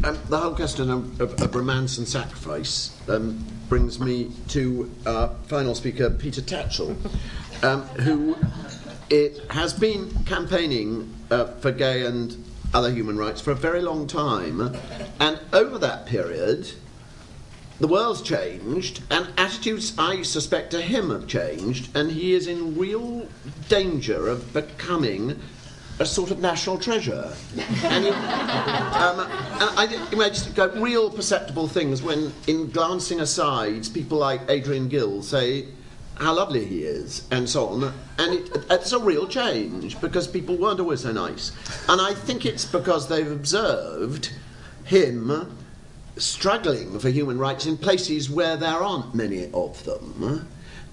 um, 0.03 0.19
the 0.29 0.37
whole 0.37 0.53
question 0.53 0.89
of, 0.89 1.21
of, 1.21 1.41
of 1.41 1.55
romance 1.55 1.97
and 1.97 2.07
sacrifice 2.07 2.99
um, 3.07 3.45
brings 3.69 3.99
me 3.99 4.31
to 4.49 4.91
our 5.05 5.29
final 5.47 5.73
speaker, 5.73 6.09
Peter 6.09 6.41
Tatchell, 6.41 6.95
um, 7.63 7.83
who 7.99 8.35
it 9.09 9.39
has 9.51 9.73
been 9.73 10.11
campaigning 10.25 11.13
uh, 11.31 11.45
for 11.45 11.71
gay 11.71 12.05
and 12.05 12.35
other 12.73 12.91
human 12.91 13.17
rights 13.17 13.39
for 13.39 13.51
a 13.51 13.55
very 13.55 13.81
long 13.81 14.05
time, 14.05 14.75
and 15.21 15.39
over 15.53 15.77
that 15.77 16.05
period, 16.05 16.69
the 17.79 17.87
world's 17.87 18.21
changed, 18.21 19.01
and 19.11 19.27
attitudes, 19.37 19.93
I 19.97 20.21
suspect, 20.21 20.71
to 20.71 20.81
him 20.81 21.09
have 21.09 21.27
changed, 21.27 21.95
and 21.95 22.11
he 22.11 22.33
is 22.33 22.47
in 22.47 22.77
real 22.77 23.27
danger 23.67 24.27
of 24.27 24.53
becoming 24.53 25.39
a 25.99 26.05
sort 26.05 26.31
of 26.31 26.39
national 26.39 26.77
treasure. 26.77 27.33
and, 27.83 28.07
um, 28.07 29.19
and 29.19 29.69
I, 29.77 30.07
you 30.11 30.17
know, 30.17 30.29
just 30.29 30.55
go 30.55 30.67
real 30.79 31.09
perceptible 31.09 31.67
things 31.67 32.01
when, 32.01 32.33
in 32.47 32.69
glancing 32.69 33.19
aside, 33.21 33.87
people 33.93 34.17
like 34.17 34.41
Adrian 34.49 34.87
Gill 34.87 35.21
say 35.21 35.67
how 36.15 36.33
lovely 36.35 36.63
he 36.65 36.83
is, 36.83 37.27
and 37.31 37.49
so 37.49 37.67
on. 37.67 37.93
And 38.17 38.33
it, 38.33 38.65
it's 38.69 38.93
a 38.93 38.99
real 38.99 39.27
change 39.27 39.99
because 39.99 40.27
people 40.27 40.55
weren't 40.55 40.79
always 40.79 41.01
so 41.01 41.11
nice. 41.11 41.51
And 41.89 41.99
I 41.99 42.13
think 42.13 42.45
it's 42.45 42.63
because 42.63 43.09
they've 43.09 43.29
observed 43.29 44.31
him 44.85 45.57
struggling 46.17 46.99
for 46.99 47.09
human 47.09 47.37
rights 47.37 47.65
in 47.65 47.77
places 47.77 48.29
where 48.29 48.57
there 48.57 48.83
aren't 48.83 49.13
many 49.13 49.51
of 49.53 49.83
them, 49.83 50.47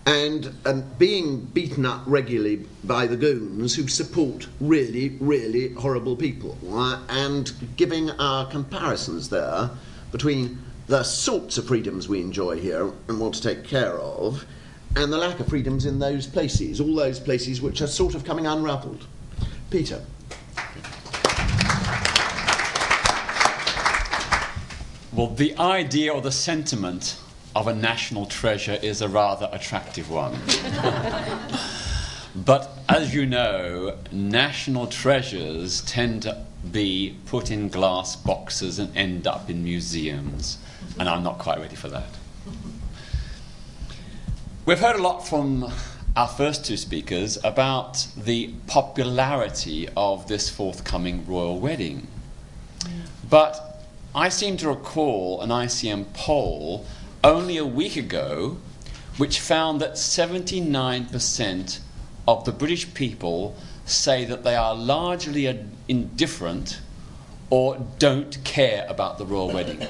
and 0.05 0.53
um, 0.66 0.85
being 0.99 1.41
beaten 1.47 1.87
up 1.87 2.03
regularly 2.07 2.66
by 2.85 3.07
the 3.07 3.16
goons 3.16 3.75
who 3.75 3.87
support 3.87 4.49
really, 4.61 5.16
really 5.20 5.73
horrible 5.75 6.16
people, 6.16 6.59
uh, 6.73 7.01
and 7.09 7.53
giving 7.77 8.11
our 8.12 8.47
comparisons 8.47 9.29
there 9.29 9.70
between 10.11 10.59
the 10.89 11.03
sorts 11.03 11.57
of 11.59 11.66
freedoms 11.66 12.09
we 12.09 12.20
enjoy 12.20 12.59
here 12.59 12.91
and 13.09 13.20
want 13.20 13.35
to 13.35 13.43
take 13.43 13.64
care 13.64 13.99
of, 13.99 14.45
and 14.97 15.12
the 15.12 15.16
lack 15.16 15.41
of 15.41 15.47
freedoms 15.47 15.87
in 15.87 15.99
those 15.99 16.27
places, 16.27 16.81
all 16.81 16.95
those 16.95 17.20
places 17.20 17.62
which 17.62 17.81
are 17.81 17.87
sort 17.87 18.14
of 18.14 18.25
coming 18.25 18.47
unravelled. 18.47 19.07
Peter. 19.70 20.03
Well, 25.14 25.26
the 25.26 25.54
idea 25.58 26.10
or 26.10 26.22
the 26.22 26.32
sentiment 26.32 27.18
of 27.54 27.68
a 27.68 27.74
national 27.74 28.24
treasure 28.24 28.78
is 28.82 29.02
a 29.02 29.08
rather 29.08 29.46
attractive 29.52 30.10
one. 30.10 30.38
but 32.34 32.70
as 32.88 33.14
you 33.14 33.26
know, 33.26 33.98
national 34.10 34.86
treasures 34.86 35.82
tend 35.82 36.22
to 36.22 36.46
be 36.70 37.18
put 37.26 37.50
in 37.50 37.68
glass 37.68 38.16
boxes 38.16 38.78
and 38.78 38.96
end 38.96 39.26
up 39.26 39.50
in 39.50 39.62
museums, 39.62 40.56
and 40.98 41.06
I'm 41.06 41.22
not 41.22 41.38
quite 41.38 41.58
ready 41.58 41.76
for 41.76 41.88
that. 41.88 42.08
We've 44.64 44.80
heard 44.80 44.96
a 44.96 45.02
lot 45.02 45.28
from 45.28 45.70
our 46.16 46.28
first 46.28 46.64
two 46.64 46.78
speakers 46.78 47.36
about 47.44 48.06
the 48.16 48.54
popularity 48.66 49.90
of 49.94 50.26
this 50.26 50.48
forthcoming 50.48 51.26
royal 51.26 51.60
wedding. 51.60 52.06
But 53.28 53.72
I 54.14 54.28
seem 54.28 54.58
to 54.58 54.68
recall 54.68 55.40
an 55.40 55.48
ICM 55.48 56.12
poll 56.12 56.84
only 57.24 57.56
a 57.56 57.64
week 57.64 57.96
ago 57.96 58.58
which 59.16 59.40
found 59.40 59.80
that 59.80 59.92
79% 59.92 61.80
of 62.28 62.44
the 62.44 62.52
British 62.52 62.92
people 62.92 63.56
say 63.86 64.26
that 64.26 64.44
they 64.44 64.54
are 64.54 64.74
largely 64.74 65.66
indifferent 65.88 66.80
or 67.48 67.86
don't 67.98 68.42
care 68.44 68.86
about 68.88 69.16
the 69.16 69.24
royal 69.24 69.50
wedding. 69.50 69.86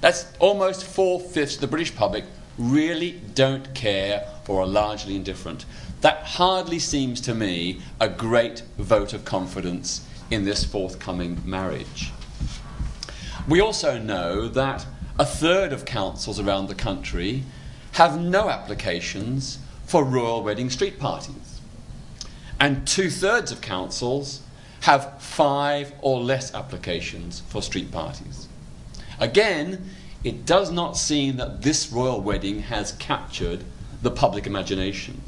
That's 0.00 0.26
almost 0.38 0.84
four 0.84 1.20
fifths 1.20 1.56
of 1.56 1.60
the 1.60 1.66
British 1.66 1.94
public 1.94 2.24
really 2.56 3.20
don't 3.34 3.74
care 3.74 4.28
or 4.46 4.62
are 4.62 4.66
largely 4.66 5.16
indifferent. 5.16 5.64
That 6.02 6.18
hardly 6.22 6.78
seems 6.78 7.20
to 7.22 7.34
me 7.34 7.80
a 8.00 8.08
great 8.08 8.62
vote 8.78 9.12
of 9.12 9.24
confidence 9.24 10.06
in 10.30 10.44
this 10.44 10.64
forthcoming 10.64 11.40
marriage. 11.44 12.12
We 13.48 13.60
also 13.60 13.98
know 13.98 14.46
that 14.48 14.86
a 15.18 15.24
third 15.24 15.72
of 15.72 15.84
councils 15.84 16.38
around 16.38 16.68
the 16.68 16.74
country 16.76 17.42
have 17.92 18.20
no 18.20 18.48
applications 18.48 19.58
for 19.84 20.04
royal 20.04 20.44
wedding 20.44 20.70
street 20.70 21.00
parties. 21.00 21.60
And 22.60 22.86
two 22.86 23.10
thirds 23.10 23.50
of 23.50 23.60
councils 23.60 24.42
have 24.82 25.20
five 25.20 25.92
or 26.00 26.20
less 26.20 26.54
applications 26.54 27.40
for 27.40 27.62
street 27.62 27.90
parties. 27.90 28.48
Again, 29.18 29.90
it 30.22 30.46
does 30.46 30.70
not 30.70 30.96
seem 30.96 31.36
that 31.36 31.62
this 31.62 31.90
royal 31.90 32.20
wedding 32.20 32.62
has 32.62 32.92
captured 32.92 33.64
the 34.02 34.10
public 34.12 34.46
imagination. 34.46 35.20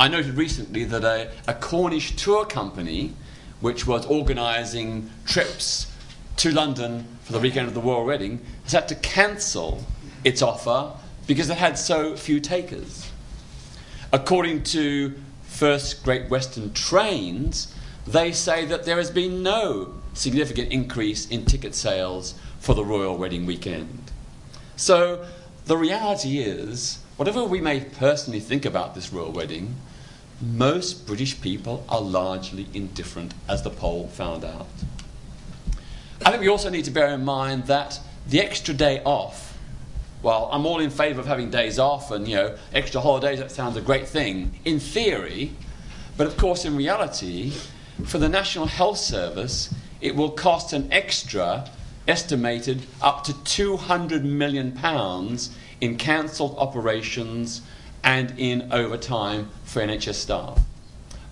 I 0.00 0.08
noted 0.08 0.34
recently 0.34 0.84
that 0.84 1.04
a, 1.04 1.30
a 1.46 1.54
Cornish 1.54 2.16
tour 2.16 2.46
company, 2.46 3.12
which 3.60 3.86
was 3.86 4.06
organising 4.06 5.10
trips 5.26 5.93
to 6.36 6.50
London 6.50 7.06
for 7.22 7.32
the 7.32 7.38
weekend 7.38 7.68
of 7.68 7.74
the 7.74 7.80
royal 7.80 8.04
wedding, 8.04 8.44
has 8.64 8.72
had 8.72 8.88
to 8.88 8.94
cancel 8.96 9.84
its 10.24 10.42
offer 10.42 10.92
because 11.26 11.48
it 11.48 11.56
had 11.56 11.78
so 11.78 12.16
few 12.16 12.40
takers. 12.40 13.10
According 14.12 14.62
to 14.64 15.14
First 15.44 16.04
Great 16.04 16.28
Western 16.28 16.72
Trains, 16.72 17.74
they 18.06 18.32
say 18.32 18.64
that 18.66 18.84
there 18.84 18.96
has 18.96 19.10
been 19.10 19.42
no 19.42 19.94
significant 20.12 20.70
increase 20.70 21.28
in 21.28 21.44
ticket 21.44 21.74
sales 21.74 22.34
for 22.60 22.74
the 22.74 22.84
royal 22.84 23.16
wedding 23.16 23.46
weekend. 23.46 24.10
So 24.76 25.24
the 25.66 25.76
reality 25.76 26.38
is, 26.38 26.98
whatever 27.16 27.44
we 27.44 27.60
may 27.60 27.80
personally 27.80 28.40
think 28.40 28.64
about 28.64 28.94
this 28.94 29.12
royal 29.12 29.32
wedding, 29.32 29.76
most 30.40 31.06
British 31.06 31.40
people 31.40 31.84
are 31.88 32.00
largely 32.00 32.66
indifferent, 32.74 33.32
as 33.48 33.62
the 33.62 33.70
poll 33.70 34.08
found 34.08 34.44
out. 34.44 34.66
I 36.24 36.30
think 36.30 36.40
we 36.40 36.48
also 36.48 36.70
need 36.70 36.84
to 36.84 36.90
bear 36.90 37.08
in 37.08 37.24
mind 37.24 37.66
that 37.66 37.98
the 38.26 38.40
extra 38.40 38.74
day 38.74 39.02
off, 39.04 39.58
well, 40.22 40.48
I'm 40.52 40.64
all 40.64 40.80
in 40.80 40.90
favour 40.90 41.20
of 41.20 41.26
having 41.26 41.50
days 41.50 41.78
off 41.78 42.10
and, 42.10 42.26
you 42.26 42.36
know, 42.36 42.56
extra 42.72 43.00
holidays, 43.00 43.40
that 43.40 43.50
sounds 43.50 43.76
a 43.76 43.80
great 43.80 44.06
thing 44.06 44.58
in 44.64 44.80
theory, 44.80 45.52
but 46.16 46.26
of 46.26 46.36
course, 46.36 46.64
in 46.64 46.76
reality, 46.76 47.52
for 48.04 48.18
the 48.18 48.28
National 48.28 48.66
Health 48.66 48.98
Service, 48.98 49.74
it 50.00 50.14
will 50.14 50.30
cost 50.30 50.72
an 50.72 50.90
extra 50.92 51.68
estimated 52.06 52.86
up 53.02 53.24
to 53.24 53.32
£200 53.32 54.22
million 54.22 54.78
in 55.80 55.96
cancelled 55.96 56.54
operations 56.58 57.62
and 58.02 58.38
in 58.38 58.72
overtime 58.72 59.50
for 59.64 59.80
NHS 59.80 60.14
staff. 60.14 60.60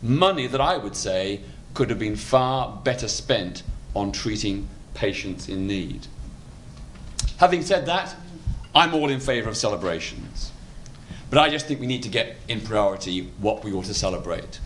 Money 0.03 0.47
that 0.47 0.61
I 0.61 0.77
would 0.77 0.97
say 0.97 1.41
could 1.75 1.91
have 1.91 1.99
been 1.99 2.17
far 2.17 2.81
better 2.83 3.09
spent 3.09 3.63
on 3.95 4.13
treating 4.13 4.69
patients 4.95 5.49
in 5.49 5.67
need. 5.67 6.07
Having 7.39 7.63
said 7.63 7.87
that, 7.87 8.15
I'm 8.75 8.95
all 8.95 9.11
in 9.11 9.21
favour 9.21 9.51
of 9.51 9.57
celebrations. 9.57 10.53
But 11.29 11.39
I 11.39 11.49
just 11.49 11.67
think 11.67 11.81
we 11.81 11.87
need 11.87 12.03
to 12.03 12.09
get 12.09 12.37
in 12.49 12.61
priority 12.61 13.31
what 13.39 13.65
we 13.65 13.73
ought 13.73 13.87
to 13.87 13.95
celebrate. 13.95 14.61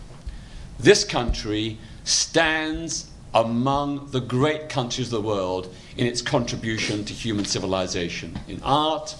This 0.79 1.03
country 1.03 1.77
stands 2.03 3.09
among 3.33 4.11
the 4.11 4.19
great 4.19 4.69
countries 4.69 5.07
of 5.07 5.23
the 5.23 5.27
world 5.27 5.73
in 5.97 6.05
its 6.05 6.21
contribution 6.21 7.03
to 7.05 7.13
human 7.13 7.45
civilization 7.45 8.37
in 8.47 8.61
art, 8.63 9.15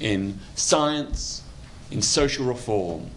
in 0.00 0.38
science, 0.54 1.42
in 1.90 2.02
social 2.02 2.44
reform. 2.44 3.10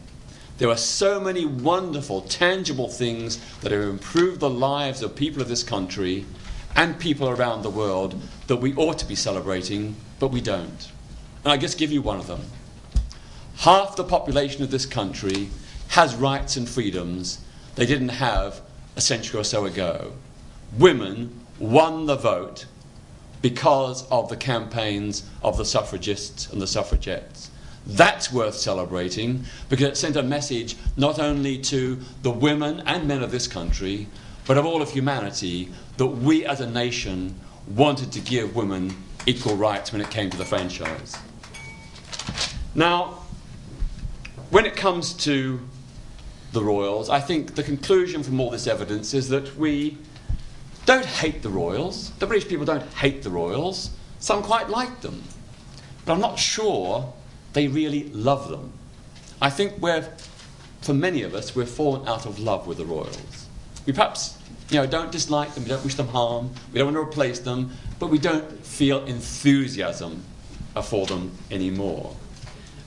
There 0.61 0.69
are 0.69 0.77
so 0.77 1.19
many 1.19 1.43
wonderful, 1.43 2.21
tangible 2.21 2.87
things 2.87 3.39
that 3.61 3.71
have 3.71 3.81
improved 3.81 4.41
the 4.41 4.49
lives 4.51 5.01
of 5.01 5.15
people 5.15 5.41
of 5.41 5.47
this 5.47 5.63
country 5.63 6.23
and 6.75 6.99
people 6.99 7.27
around 7.27 7.63
the 7.63 7.71
world 7.71 8.21
that 8.45 8.57
we 8.57 8.75
ought 8.75 8.99
to 8.99 9.07
be 9.07 9.15
celebrating, 9.15 9.95
but 10.19 10.27
we 10.27 10.39
don't. 10.39 10.91
And 11.43 11.51
I 11.51 11.57
just 11.57 11.79
give 11.79 11.91
you 11.91 12.03
one 12.03 12.19
of 12.19 12.27
them. 12.27 12.41
Half 13.55 13.95
the 13.95 14.03
population 14.03 14.61
of 14.61 14.69
this 14.69 14.85
country 14.85 15.49
has 15.87 16.13
rights 16.13 16.55
and 16.57 16.69
freedoms 16.69 17.39
they 17.73 17.87
didn't 17.87 18.09
have 18.09 18.61
a 18.95 19.01
century 19.01 19.39
or 19.39 19.43
so 19.43 19.65
ago. 19.65 20.13
Women 20.77 21.43
won 21.57 22.05
the 22.05 22.17
vote 22.17 22.67
because 23.41 24.07
of 24.11 24.29
the 24.29 24.37
campaigns 24.37 25.27
of 25.41 25.57
the 25.57 25.65
suffragists 25.65 26.51
and 26.51 26.61
the 26.61 26.67
suffragettes. 26.67 27.49
That's 27.85 28.31
worth 28.31 28.55
celebrating 28.55 29.45
because 29.69 29.87
it 29.87 29.97
sent 29.97 30.15
a 30.15 30.23
message 30.23 30.75
not 30.97 31.19
only 31.19 31.57
to 31.59 31.99
the 32.21 32.31
women 32.31 32.81
and 32.85 33.07
men 33.07 33.23
of 33.23 33.31
this 33.31 33.47
country, 33.47 34.07
but 34.45 34.57
of 34.57 34.65
all 34.65 34.81
of 34.81 34.91
humanity, 34.91 35.71
that 35.97 36.07
we 36.07 36.45
as 36.45 36.61
a 36.61 36.69
nation 36.69 37.35
wanted 37.67 38.11
to 38.11 38.19
give 38.19 38.55
women 38.55 38.95
equal 39.25 39.55
rights 39.55 39.91
when 39.91 40.01
it 40.01 40.09
came 40.09 40.29
to 40.29 40.37
the 40.37 40.45
franchise. 40.45 41.15
Now, 42.75 43.19
when 44.49 44.65
it 44.65 44.75
comes 44.75 45.13
to 45.13 45.59
the 46.51 46.63
royals, 46.63 47.09
I 47.09 47.19
think 47.19 47.55
the 47.55 47.63
conclusion 47.63 48.23
from 48.23 48.39
all 48.39 48.49
this 48.49 48.67
evidence 48.67 49.13
is 49.13 49.29
that 49.29 49.55
we 49.57 49.97
don't 50.85 51.05
hate 51.05 51.41
the 51.41 51.49
royals. 51.49 52.11
The 52.19 52.27
British 52.27 52.49
people 52.49 52.65
don't 52.65 52.83
hate 52.93 53.23
the 53.23 53.29
royals. 53.29 53.91
Some 54.19 54.43
quite 54.43 54.69
like 54.69 55.01
them. 55.01 55.23
But 56.05 56.13
I'm 56.13 56.21
not 56.21 56.39
sure 56.39 57.13
they 57.53 57.67
really 57.67 58.05
love 58.09 58.49
them. 58.49 58.73
I 59.41 59.49
think 59.49 59.79
we're, 59.79 60.07
for 60.81 60.93
many 60.93 61.23
of 61.23 61.33
us, 61.33 61.55
we've 61.55 61.69
fallen 61.69 62.07
out 62.07 62.25
of 62.25 62.39
love 62.39 62.67
with 62.67 62.77
the 62.77 62.85
royals. 62.85 63.47
We 63.85 63.93
perhaps 63.93 64.37
You 64.69 64.77
know, 64.77 64.87
don't 64.87 65.11
dislike 65.11 65.53
them, 65.53 65.63
we 65.63 65.69
don't 65.69 65.83
wish 65.83 65.95
them 65.95 66.07
harm, 66.07 66.49
we 66.71 66.79
don't 66.79 66.93
want 66.93 66.95
to 66.95 67.11
replace 67.11 67.39
them, 67.39 67.71
but 67.99 68.07
we 68.07 68.17
don't 68.17 68.65
feel 68.65 69.03
enthusiasm 69.05 70.23
for 70.81 71.05
them 71.05 71.31
anymore. 71.49 72.15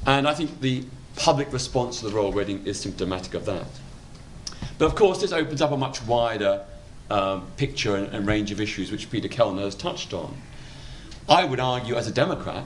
And 0.06 0.26
I 0.26 0.32
think 0.32 0.60
the 0.60 0.84
public 1.16 1.52
response 1.52 2.00
to 2.00 2.08
the 2.08 2.12
royal 2.12 2.32
wedding 2.32 2.66
is 2.66 2.80
symptomatic 2.80 3.34
of 3.34 3.44
that. 3.44 3.66
But 4.78 4.86
of 4.86 4.94
course, 4.94 5.20
this 5.20 5.32
opens 5.32 5.60
up 5.60 5.72
a 5.72 5.76
much 5.76 6.02
wider 6.06 6.64
um, 7.10 7.46
picture 7.58 7.96
and, 7.96 8.08
and 8.14 8.26
range 8.26 8.50
of 8.50 8.60
issues 8.60 8.90
which 8.90 9.10
Peter 9.10 9.28
Kellner 9.28 9.62
has 9.62 9.74
touched 9.74 10.14
on. 10.14 10.34
I 11.28 11.44
would 11.44 11.60
argue, 11.60 11.96
as 11.96 12.06
a 12.08 12.12
Democrat, 12.12 12.64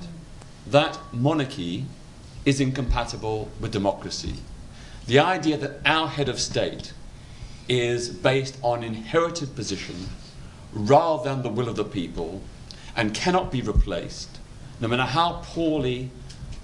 that 0.70 0.98
monarchy 1.12 1.86
is 2.44 2.60
incompatible 2.60 3.50
with 3.60 3.72
democracy. 3.72 4.34
The 5.06 5.18
idea 5.18 5.56
that 5.56 5.80
our 5.86 6.08
head 6.08 6.28
of 6.28 6.38
state 6.38 6.92
is 7.68 8.08
based 8.08 8.58
on 8.62 8.82
inherited 8.82 9.54
position 9.54 10.08
rather 10.72 11.28
than 11.28 11.42
the 11.42 11.48
will 11.48 11.68
of 11.68 11.76
the 11.76 11.84
people 11.84 12.42
and 12.96 13.14
cannot 13.14 13.50
be 13.50 13.62
replaced, 13.62 14.38
no 14.80 14.88
matter 14.88 15.04
how 15.04 15.40
poorly 15.44 16.10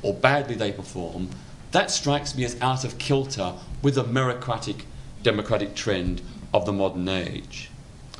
or 0.02 0.12
badly 0.12 0.54
they 0.54 0.72
perform, 0.72 1.30
that 1.72 1.90
strikes 1.90 2.36
me 2.36 2.44
as 2.44 2.60
out 2.60 2.84
of 2.84 2.98
kilter 2.98 3.54
with 3.82 3.94
the 3.94 4.04
meritocratic 4.04 4.82
democratic 5.22 5.74
trend 5.74 6.20
of 6.52 6.66
the 6.66 6.72
modern 6.72 7.08
age. 7.08 7.70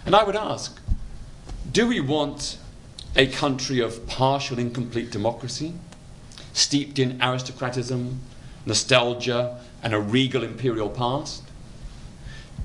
And 0.06 0.16
I 0.16 0.24
would 0.24 0.36
ask 0.36 0.80
do 1.70 1.88
we 1.88 2.00
want 2.00 2.58
a 3.16 3.26
country 3.26 3.80
of 3.80 4.06
partial, 4.06 4.58
incomplete 4.58 5.10
democracy, 5.10 5.72
steeped 6.52 6.98
in 6.98 7.20
aristocratism, 7.20 8.20
nostalgia, 8.66 9.60
and 9.82 9.94
a 9.94 10.00
regal 10.00 10.42
imperial 10.42 10.88
past? 10.88 11.42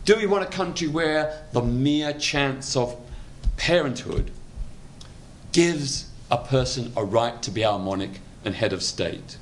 Do 0.06 0.16
we 0.16 0.26
want 0.26 0.44
a 0.44 0.48
country 0.48 0.88
where 0.88 1.46
the 1.52 1.62
mere 1.62 2.14
chance 2.14 2.76
of 2.76 2.96
parenthood 3.58 4.32
gives 5.52 6.10
a 6.32 6.38
person 6.38 6.94
a 6.96 7.04
right 7.04 7.42
to 7.44 7.52
be 7.52 7.64
our 7.64 7.80
monarch 7.80 8.20
and 8.46 8.56
head 8.56 8.74
of 8.74 8.82
state, 8.82 9.38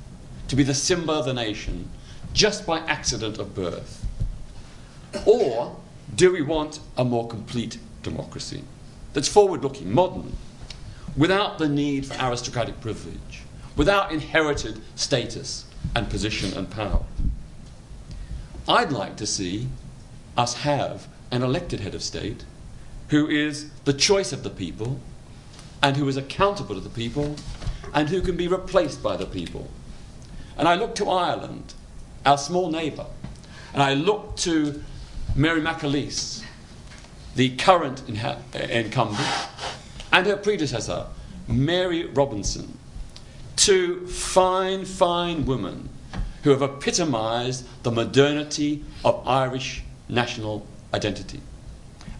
to 0.48 0.56
be 0.56 0.62
the 0.62 0.74
symbol 0.74 1.14
of 1.14 1.24
the 1.24 1.34
nation 1.34 1.88
just 2.32 2.66
by 2.66 2.80
accident 2.80 3.38
of 3.38 3.54
birth? 3.54 4.04
Or 5.24 5.76
do 6.14 6.32
we 6.32 6.42
want 6.42 6.80
a 6.96 7.04
more 7.04 7.28
complete 7.28 7.78
democracy 8.02 8.64
that's 9.12 9.28
forward 9.28 9.62
looking, 9.62 9.92
modern, 9.92 10.36
without 11.16 11.58
the 11.58 11.68
need 11.68 12.06
for 12.06 12.16
aristocratic 12.20 12.80
privilege, 12.80 13.42
without 13.76 14.12
inherited 14.12 14.80
status 14.94 15.66
and 15.94 16.08
position 16.08 16.56
and 16.56 16.70
power? 16.70 17.04
I'd 18.68 18.92
like 18.92 19.16
to 19.16 19.26
see 19.26 19.68
us 20.36 20.54
have 20.62 21.08
an 21.30 21.42
elected 21.42 21.80
head 21.80 21.94
of 21.94 22.02
state 22.02 22.44
who 23.08 23.26
is 23.28 23.70
the 23.84 23.92
choice 23.92 24.32
of 24.32 24.42
the 24.42 24.50
people 24.50 25.00
and 25.82 25.96
who 25.96 26.06
is 26.08 26.16
accountable 26.16 26.74
to 26.74 26.80
the 26.80 26.90
people 26.90 27.36
and 27.94 28.08
who 28.08 28.20
can 28.20 28.36
be 28.36 28.48
replaced 28.48 29.02
by 29.02 29.16
the 29.16 29.26
people. 29.26 29.68
And 30.56 30.68
I 30.68 30.74
look 30.74 30.94
to 30.96 31.08
Ireland, 31.08 31.74
our 32.26 32.36
small 32.36 32.70
neighbour, 32.70 33.06
and 33.72 33.82
I 33.82 33.94
look 33.94 34.36
to 34.38 34.82
Mary 35.34 35.60
McAleese, 35.60 36.42
the 37.36 37.56
current 37.56 38.02
incumbent, 38.08 39.26
and 40.12 40.26
her 40.26 40.36
predecessor, 40.36 41.06
Mary 41.46 42.04
Robinson, 42.06 42.78
two 43.56 44.06
fine, 44.06 44.84
fine 44.84 45.44
women 45.44 45.88
who 46.42 46.50
have 46.50 46.62
epitomised 46.62 47.66
the 47.82 47.90
modernity 47.90 48.84
of 49.04 49.26
Irish 49.26 49.82
national 50.08 50.66
identity 50.94 51.40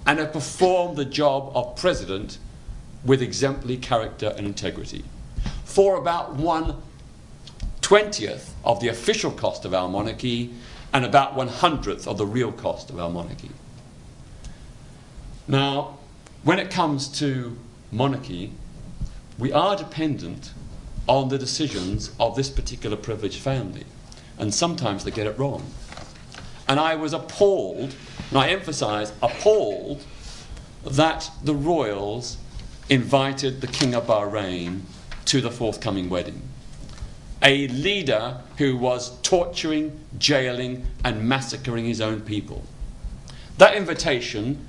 and 0.06 0.18
have 0.18 0.32
performed 0.32 0.96
the 0.96 1.04
job 1.04 1.52
of 1.54 1.76
president 1.76 2.38
with 3.04 3.22
exemplary 3.22 3.76
character 3.76 4.34
and 4.36 4.46
integrity. 4.46 5.04
For 5.64 5.96
about 5.96 6.34
one 6.34 6.82
twentieth 7.80 8.54
of 8.64 8.80
the 8.80 8.88
official 8.88 9.30
cost 9.30 9.64
of 9.64 9.72
our 9.72 9.88
monarchy 9.88 10.52
and 10.92 11.04
about 11.04 11.36
one 11.36 11.48
hundredth 11.48 12.08
of 12.08 12.18
the 12.18 12.26
real 12.26 12.52
cost 12.52 12.90
of 12.90 12.98
our 12.98 13.08
monarchy. 13.08 13.50
Now, 15.46 15.98
when 16.42 16.58
it 16.58 16.70
comes 16.70 17.08
to 17.20 17.56
monarchy, 17.90 18.52
we 19.38 19.52
are 19.52 19.76
dependent 19.76 20.52
on 21.06 21.28
the 21.28 21.38
decisions 21.38 22.10
of 22.20 22.36
this 22.36 22.50
particular 22.50 22.96
privileged 22.96 23.40
family, 23.40 23.84
and 24.38 24.52
sometimes 24.52 25.04
they 25.04 25.10
get 25.10 25.26
it 25.26 25.38
wrong. 25.38 25.64
And 26.68 26.78
I 26.78 26.96
was 26.96 27.12
appalled, 27.12 27.94
and 28.30 28.38
I 28.38 28.48
emphasize 28.48 29.12
appalled, 29.22 30.04
that 30.84 31.30
the 31.42 31.54
royals 31.54 32.36
invited 32.90 33.60
the 33.60 33.66
King 33.66 33.94
of 33.94 34.06
Bahrain 34.06 34.80
to 35.26 35.40
the 35.40 35.50
forthcoming 35.50 36.08
wedding. 36.08 36.42
A 37.42 37.68
leader 37.68 38.40
who 38.58 38.76
was 38.76 39.18
torturing, 39.20 40.00
jailing, 40.18 40.86
and 41.04 41.28
massacring 41.28 41.84
his 41.84 42.00
own 42.00 42.20
people. 42.20 42.64
That 43.58 43.74
invitation 43.74 44.66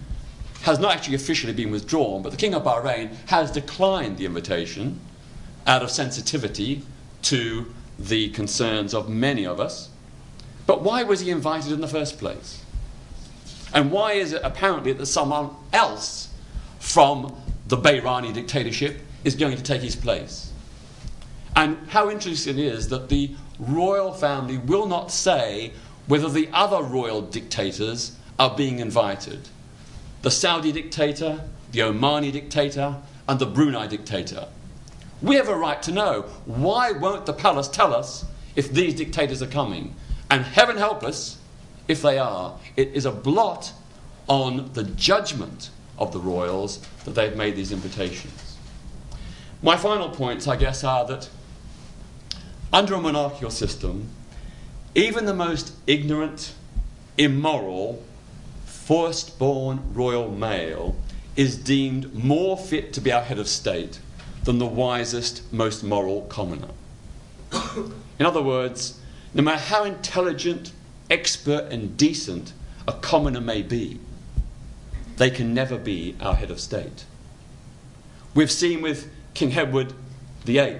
has 0.64 0.80
not 0.80 0.93
actually 0.93 1.16
officially 1.16 1.53
been 1.53 1.72
withdrawn, 1.72 2.22
but 2.22 2.32
the 2.32 2.38
King 2.38 2.53
of 2.53 2.64
Bahrain 2.64 3.16
has 3.28 3.51
declined 3.51 4.18
the 4.18 4.26
invitation 4.26 4.99
out 5.66 5.84
of 5.84 5.89
sensitivity 5.89 6.82
to 7.24 7.74
the 7.97 8.30
concerns 8.30 8.93
of 8.93 9.10
many 9.10 9.45
of 9.45 9.60
us. 9.60 9.89
But 10.66 10.82
why 10.82 11.03
was 11.03 11.22
he 11.22 11.32
invited 11.32 11.72
in 11.72 11.82
the 11.82 11.88
first 11.88 12.18
place? 12.18 12.64
And 13.74 13.91
why 13.91 14.14
is 14.14 14.34
it 14.34 14.41
apparently 14.43 14.93
that 14.93 15.05
someone 15.05 15.51
else 15.74 16.30
from 16.80 17.36
the 17.68 17.78
Bahraini 17.78 18.34
dictatorship 18.34 18.99
is 19.24 19.36
going 19.36 19.57
to 19.57 19.64
take 19.64 19.82
his 19.82 19.95
place? 19.95 20.51
And 21.55 21.78
how 21.89 22.10
interesting 22.10 22.57
it 22.57 22.66
is 22.66 22.89
that 22.89 23.10
the 23.10 23.36
royal 23.60 24.14
family 24.14 24.57
will 24.57 24.86
not 24.86 25.12
say 25.12 25.74
whether 26.07 26.30
the 26.30 26.49
other 26.53 26.82
royal 26.82 27.22
dictators 27.22 28.16
are 28.39 28.55
being 28.55 28.80
invited 28.80 29.49
the 30.22 30.32
Saudi 30.32 30.72
dictator, 30.72 31.42
the 31.72 31.80
Omani 31.80 32.32
dictator, 32.32 32.96
and 33.28 33.40
the 33.40 33.46
Brunei 33.46 33.88
dictator. 33.88 34.48
We 35.22 35.36
have 35.36 35.50
a 35.50 35.56
right 35.56 35.82
to 35.84 35.92
know. 35.92 36.24
Why 36.46 36.92
won't 36.92 37.26
the 37.26 37.34
palace 37.34 37.68
tell 37.68 37.94
us 37.94 38.26
if 38.56 38.72
these 38.72 38.96
dictators 38.96 39.42
are 39.42 39.48
coming? 39.48 39.96
And 40.30 40.44
heaven 40.44 40.78
help 40.78 41.04
us 41.04 41.38
if 41.88 42.02
they 42.02 42.18
are. 42.18 42.58
It 42.76 42.90
is 42.90 43.06
a 43.06 43.12
blot 43.12 43.74
on 44.28 44.72
the 44.74 44.84
judgment 44.84 45.70
of 45.98 46.14
the 46.14 46.20
royals 46.20 46.80
that 47.04 47.16
they've 47.16 47.36
made 47.36 47.56
these 47.56 47.72
invitations. 47.72 48.58
My 49.62 49.76
final 49.76 50.10
points, 50.10 50.48
I 50.48 50.56
guess, 50.56 50.84
are 50.84 51.06
that 51.08 51.30
under 52.72 52.94
a 52.94 53.02
monarchical 53.02 53.52
system, 53.52 54.08
even 54.96 55.26
the 55.26 55.34
most 55.34 55.74
ignorant, 55.88 56.54
immoral, 57.18 58.04
firstborn 58.90 59.80
royal 59.94 60.32
male 60.32 60.96
is 61.36 61.56
deemed 61.56 62.12
more 62.12 62.58
fit 62.58 62.92
to 62.92 63.00
be 63.00 63.12
our 63.12 63.22
head 63.22 63.38
of 63.38 63.48
state 63.48 64.00
than 64.46 64.58
the 64.58 64.66
wisest, 64.66 65.44
most 65.54 65.84
moral 65.84 66.24
commoner. 66.24 66.70
In 68.18 68.26
other 68.26 68.42
words, 68.42 69.00
no 69.36 69.44
matter 69.44 69.62
how 69.62 69.84
intelligent, 69.84 70.72
expert, 71.08 71.72
and 71.72 71.98
decent 71.98 72.52
a 72.88 72.94
commoner 72.94 73.40
may 73.40 73.62
be, 73.62 74.00
they 75.18 75.30
can 75.30 75.54
never 75.54 75.78
be 75.78 76.16
our 76.20 76.34
head 76.34 76.50
of 76.50 76.60
state. 76.60 77.06
We've 78.34 78.50
seen 78.50 78.82
with 78.82 79.08
King 79.36 79.56
Edward 79.56 79.94
VIII 80.46 80.80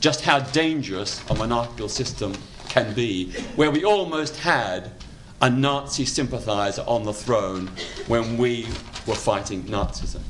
just 0.00 0.22
how 0.22 0.38
dangerous 0.38 1.20
a 1.28 1.34
monarchical 1.34 1.90
system 1.90 2.32
can 2.70 2.94
be, 2.94 3.32
where 3.56 3.70
we 3.70 3.84
almost 3.84 4.38
had 4.38 4.90
a 5.40 5.50
Nazi 5.50 6.04
sympathizer 6.04 6.82
on 6.86 7.04
the 7.04 7.12
throne 7.12 7.70
when 8.06 8.38
we 8.38 8.66
were 9.06 9.14
fighting 9.14 9.64
Nazism. 9.64 10.22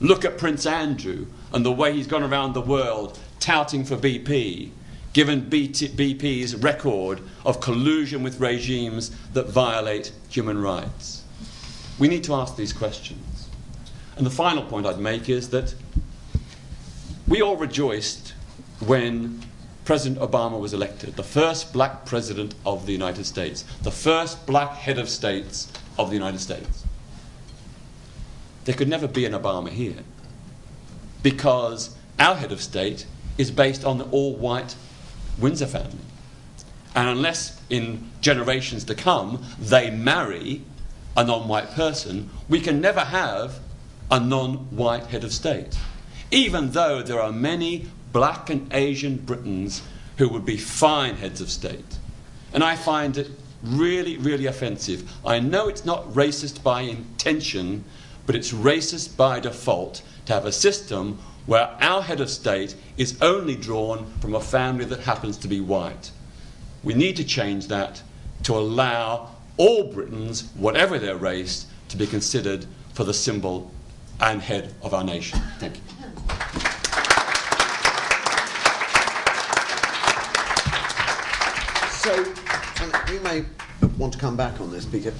Look 0.00 0.24
at 0.24 0.38
Prince 0.38 0.66
Andrew 0.66 1.26
and 1.52 1.64
the 1.64 1.72
way 1.72 1.92
he's 1.92 2.06
gone 2.06 2.24
around 2.24 2.52
the 2.52 2.60
world 2.60 3.18
touting 3.38 3.84
for 3.84 3.96
BP, 3.96 4.70
given 5.12 5.42
BP's 5.42 6.56
record 6.56 7.20
of 7.46 7.60
collusion 7.60 8.22
with 8.22 8.40
regimes 8.40 9.10
that 9.32 9.48
violate 9.48 10.12
human 10.28 10.60
rights. 10.60 11.22
We 11.98 12.08
need 12.08 12.24
to 12.24 12.34
ask 12.34 12.56
these 12.56 12.72
questions. 12.72 13.48
And 14.16 14.26
the 14.26 14.30
final 14.30 14.64
point 14.64 14.86
I'd 14.86 14.98
make 14.98 15.28
is 15.28 15.50
that 15.50 15.74
we 17.28 17.40
all 17.40 17.56
rejoiced 17.56 18.34
when 18.80 19.42
President 19.84 20.18
Obama 20.20 20.58
was 20.58 20.72
elected, 20.72 21.16
the 21.16 21.22
first 21.22 21.72
black 21.72 22.06
president 22.06 22.54
of 22.64 22.86
the 22.86 22.92
United 22.92 23.26
States, 23.26 23.64
the 23.82 23.90
first 23.90 24.46
black 24.46 24.72
head 24.72 24.98
of 24.98 25.08
states 25.08 25.70
of 25.98 26.08
the 26.08 26.16
United 26.16 26.40
States. 26.40 26.84
There 28.64 28.74
could 28.74 28.88
never 28.88 29.06
be 29.06 29.26
an 29.26 29.32
Obama 29.32 29.68
here 29.68 29.98
because 31.22 31.94
our 32.18 32.36
head 32.36 32.50
of 32.50 32.62
state 32.62 33.06
is 33.36 33.50
based 33.50 33.84
on 33.84 33.98
the 33.98 34.04
all 34.04 34.34
white 34.34 34.74
Windsor 35.38 35.66
family. 35.66 35.98
And 36.94 37.08
unless 37.08 37.60
in 37.68 38.10
generations 38.20 38.84
to 38.84 38.94
come 38.94 39.44
they 39.58 39.90
marry 39.90 40.62
a 41.16 41.24
non 41.24 41.48
white 41.48 41.70
person, 41.72 42.30
we 42.48 42.60
can 42.60 42.80
never 42.80 43.00
have 43.00 43.58
a 44.10 44.20
non 44.20 44.54
white 44.76 45.06
head 45.06 45.24
of 45.24 45.32
state. 45.32 45.76
Even 46.30 46.70
though 46.70 47.02
there 47.02 47.20
are 47.20 47.32
many 47.32 47.86
black 48.14 48.48
and 48.48 48.72
Asian 48.72 49.16
Britons 49.16 49.82
who 50.16 50.28
would 50.28 50.46
be 50.46 50.56
fine 50.56 51.16
heads 51.16 51.40
of 51.40 51.50
state. 51.50 51.98
And 52.54 52.62
I 52.62 52.76
find 52.76 53.18
it 53.18 53.28
really, 53.64 54.16
really 54.16 54.46
offensive. 54.46 55.12
I 55.26 55.40
know 55.40 55.68
it's 55.68 55.84
not 55.84 56.08
racist 56.14 56.62
by 56.62 56.82
intention, 56.82 57.84
but 58.24 58.36
it's 58.36 58.52
racist 58.52 59.16
by 59.16 59.40
default 59.40 60.02
to 60.26 60.32
have 60.32 60.46
a 60.46 60.52
system 60.52 61.18
where 61.46 61.76
our 61.80 62.02
head 62.02 62.20
of 62.20 62.30
state 62.30 62.76
is 62.96 63.20
only 63.20 63.56
drawn 63.56 64.06
from 64.20 64.34
a 64.34 64.40
family 64.40 64.84
that 64.84 65.00
happens 65.00 65.36
to 65.38 65.48
be 65.48 65.60
white. 65.60 66.12
We 66.84 66.94
need 66.94 67.16
to 67.16 67.24
change 67.24 67.66
that 67.68 68.00
to 68.44 68.54
allow 68.54 69.30
all 69.56 69.92
Britons, 69.92 70.48
whatever 70.54 71.00
their 71.00 71.16
race, 71.16 71.66
to 71.88 71.96
be 71.96 72.06
considered 72.06 72.64
for 72.92 73.02
the 73.02 73.14
symbol 73.14 73.72
and 74.20 74.40
head 74.40 74.72
of 74.82 74.94
our 74.94 75.04
nation. 75.04 75.40
Thank 75.58 75.76
you. 75.76 75.93
So, 82.04 82.34
you 83.10 83.18
may 83.20 83.46
want 83.96 84.12
to 84.12 84.18
come 84.18 84.36
back 84.36 84.60
on 84.60 84.70
this, 84.70 84.84
Peter. 84.84 85.14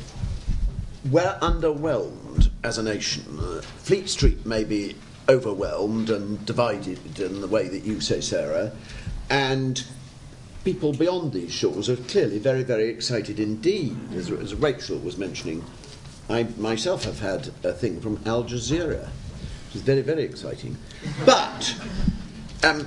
We're 1.11 1.39
underwhelmed 1.41 2.51
as 2.63 2.77
a 2.77 2.83
nation. 2.83 3.39
Uh, 3.41 3.63
Fleet 3.63 4.07
Street 4.07 4.45
may 4.45 4.65
be 4.65 4.95
overwhelmed 5.27 6.11
and 6.11 6.45
divided 6.45 7.19
in 7.19 7.41
the 7.41 7.47
way 7.47 7.69
that 7.69 7.85
you 7.85 8.03
say, 8.03 8.21
Sarah, 8.21 8.71
and 9.31 9.83
people 10.65 10.93
beyond 10.93 11.33
these 11.33 11.53
shores 11.53 11.89
are 11.89 11.97
clearly 11.97 12.39
very, 12.39 12.63
very 12.63 12.91
excited 12.91 13.41
indeed. 13.41 13.97
As, 14.13 14.31
as 14.31 14.55
Rachel 14.55 14.99
was 14.99 15.17
mentioning, 15.17 15.65
I 16.29 16.43
myself 16.59 17.05
have 17.05 17.21
had 17.21 17.49
a 17.65 17.73
thing 17.73 17.99
from 18.03 18.21
Al 18.27 18.45
Jazeera, 18.45 19.09
which 19.09 19.77
is 19.77 19.81
very, 19.81 20.03
very 20.03 20.25
exciting. 20.25 20.77
But 21.25 21.75
um, 22.63 22.87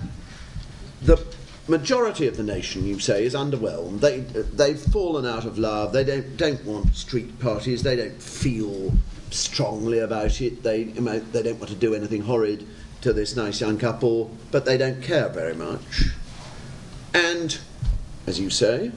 the 1.02 1.18
majority 1.68 2.28
of 2.28 2.38
the 2.38 2.44
nation, 2.44 2.86
you 2.86 3.00
say, 3.00 3.26
is 3.26 3.34
underwhelmed. 3.34 4.00
They, 4.00 4.20
they've 4.20 4.80
fallen 4.80 5.26
out 5.26 5.46
of 5.46 5.58
love. 5.58 5.94
They 5.94 6.04
don't, 6.04 6.38
don't 6.38 6.64
want 6.66 6.96
street 6.96 7.40
parties. 7.40 7.84
They 7.84 7.96
don't 7.96 8.22
feel 8.22 8.94
strongly 9.32 10.00
about 10.00 10.40
it. 10.42 10.64
They, 10.64 10.86
they 10.86 11.44
don't 11.44 11.60
want 11.60 11.70
to 11.70 11.76
do 11.76 11.94
anything 11.94 12.22
horrid 12.22 12.66
to 13.02 13.14
this 13.14 13.36
nice 13.36 13.62
young 13.62 13.78
couple, 13.78 14.32
but 14.52 14.66
they 14.66 14.78
don't 14.78 15.02
care 15.02 15.30
very 15.30 15.54
much. 15.54 16.06
And, 17.14 17.58
as 18.26 18.40
you 18.40 18.50
say, 18.50 18.92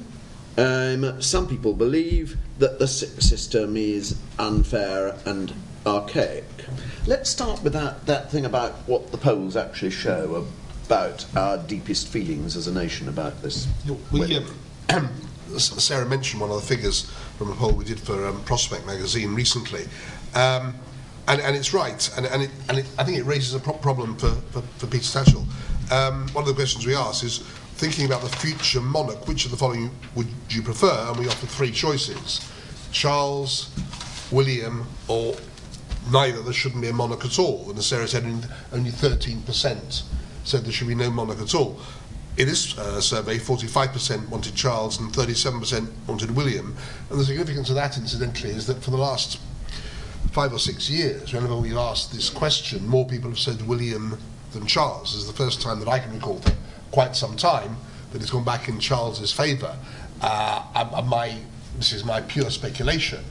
um, 0.57 1.21
some 1.23 1.47
people 1.47 1.75
believe 1.75 2.37
that 2.59 2.79
the 2.79 2.87
system 2.87 3.77
is 3.77 4.19
unfair 4.39 5.17
and 5.25 5.53
archaic. 5.87 6.45
Let's 7.07 7.31
start 7.31 7.63
with 7.63 7.73
that, 7.73 8.07
that 8.07 8.31
thing 8.31 8.45
about 8.45 8.73
what 8.87 9.11
the 9.11 9.19
polls 9.19 9.57
actually 9.57 9.91
show 9.91 10.47
about 10.91 11.25
our 11.37 11.57
deepest 11.57 12.09
feelings 12.09 12.57
as 12.57 12.67
a 12.67 12.73
nation 12.73 13.09
about 13.09 13.41
this. 13.43 13.69
Um, 14.89 15.09
Sarah 15.57 16.05
mentioned 16.05 16.41
one 16.41 16.51
of 16.51 16.61
the 16.61 16.67
figures 16.67 17.09
from 17.39 17.53
a 17.53 17.55
poll 17.55 17.71
we 17.75 17.85
did 17.85 18.01
for 18.01 18.27
um, 18.27 18.43
Prospect 18.43 18.85
magazine 18.87 19.33
recently. 19.33 19.85
Um, 20.35 20.75
and, 21.29 21.41
and 21.43 21.55
it's 21.55 21.73
right, 21.73 22.11
and, 22.17 22.27
and, 22.27 22.43
it, 22.43 22.51
and 22.69 22.79
it, 22.79 22.87
I 22.99 23.05
think 23.05 23.19
it 23.19 23.23
raises 23.23 23.55
a 23.55 23.61
pro- 23.61 23.75
problem 23.75 24.17
for, 24.17 24.31
for, 24.51 24.63
for 24.63 24.89
Peter 24.89 25.05
Tatchell. 25.05 25.47
Um, 25.93 26.27
one 26.31 26.43
of 26.43 26.49
the 26.49 26.55
questions 26.55 26.85
we 26.85 26.97
asked 26.97 27.23
is 27.23 27.39
thinking 27.77 28.05
about 28.05 28.23
the 28.23 28.29
future 28.29 28.81
monarch, 28.81 29.29
which 29.29 29.45
of 29.45 29.53
the 29.53 29.57
following 29.57 29.93
would 30.17 30.27
you 30.49 30.61
prefer? 30.61 31.07
And 31.09 31.21
we 31.21 31.29
offered 31.29 31.51
three 31.51 31.71
choices 31.71 32.51
Charles, 32.91 33.71
William, 34.33 34.89
or 35.07 35.37
neither. 36.11 36.43
There 36.43 36.53
shouldn't 36.53 36.83
be 36.83 36.89
a 36.89 36.93
monarch 36.93 37.25
at 37.25 37.39
all. 37.39 37.71
And 37.71 37.79
as 37.79 37.87
Sarah 37.87 38.09
said, 38.09 38.25
only 38.73 38.91
13% 38.91 40.03
said 40.45 40.65
there 40.65 40.73
should 40.73 40.89
be 40.89 40.95
no 40.95 41.11
monarch 41.11 41.41
at 41.41 41.55
all. 41.55 41.81
In 42.37 42.47
this 42.47 42.79
uh, 42.79 43.01
survey, 43.01 43.39
45% 43.39 44.29
wanted 44.29 44.55
Charles 44.55 44.99
and 45.01 45.13
37% 45.13 45.91
wanted 46.07 46.31
William. 46.35 46.77
And 47.11 47.19
the 47.19 47.25
significance 47.25 47.69
of 47.69 47.75
that, 47.75 47.99
incidentally, 47.99 48.51
is 48.51 48.67
that 48.67 48.83
for 48.83 48.91
the 48.91 48.97
last 48.97 49.41
five 50.33 50.53
or 50.53 50.59
six 50.59 50.89
years, 50.89 51.33
whenever 51.33 51.57
we've 51.57 51.77
asked 51.77 52.13
this 52.13 52.31
question, 52.31 52.87
more 52.87 53.07
people 53.07 53.31
have 53.31 53.39
said 53.39 53.67
William 53.67 54.17
than 54.53 54.67
Charles. 54.67 55.13
This 55.13 55.23
is 55.23 55.27
the 55.27 55.33
first 55.33 55.61
time 55.61 55.81
that 55.81 55.89
I 55.89 55.99
can 55.99 56.13
recall 56.15 56.39
for 56.39 56.53
quite 56.93 57.17
some 57.17 57.37
time 57.37 57.77
that 58.13 58.23
it's 58.23 58.31
gone 58.31 58.45
back 58.45 58.69
in 58.69 58.79
Charles's 58.79 59.33
favour. 59.33 59.77
Uh, 60.21 61.03
my, 61.07 61.37
this 61.77 61.93
is 61.93 62.05
my 62.05 62.21
pure 62.21 62.51
speculation, 62.51 63.25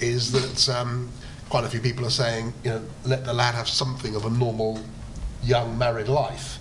is 0.00 0.32
that 0.32 0.68
um, 0.76 1.10
quite 1.48 1.64
a 1.64 1.68
few 1.68 1.80
people 1.80 2.04
are 2.06 2.10
saying, 2.10 2.52
you 2.62 2.70
know, 2.70 2.82
let 3.04 3.24
the 3.24 3.32
lad 3.32 3.54
have 3.54 3.68
something 3.68 4.14
of 4.16 4.24
a 4.26 4.30
normal 4.30 4.80
young 5.44 5.76
married 5.78 6.08
life 6.08 6.58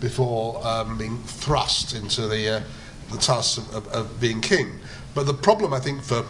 before 0.00 0.64
um, 0.66 0.96
being 0.98 1.18
thrust 1.24 1.94
into 1.94 2.28
the, 2.28 2.56
uh, 2.56 2.62
the 3.10 3.18
task 3.18 3.58
of, 3.58 3.74
of, 3.74 3.88
of 3.88 4.20
being 4.20 4.40
king. 4.40 4.78
But 5.14 5.26
the 5.26 5.34
problem, 5.34 5.72
I 5.72 5.80
think, 5.80 6.02
for 6.02 6.24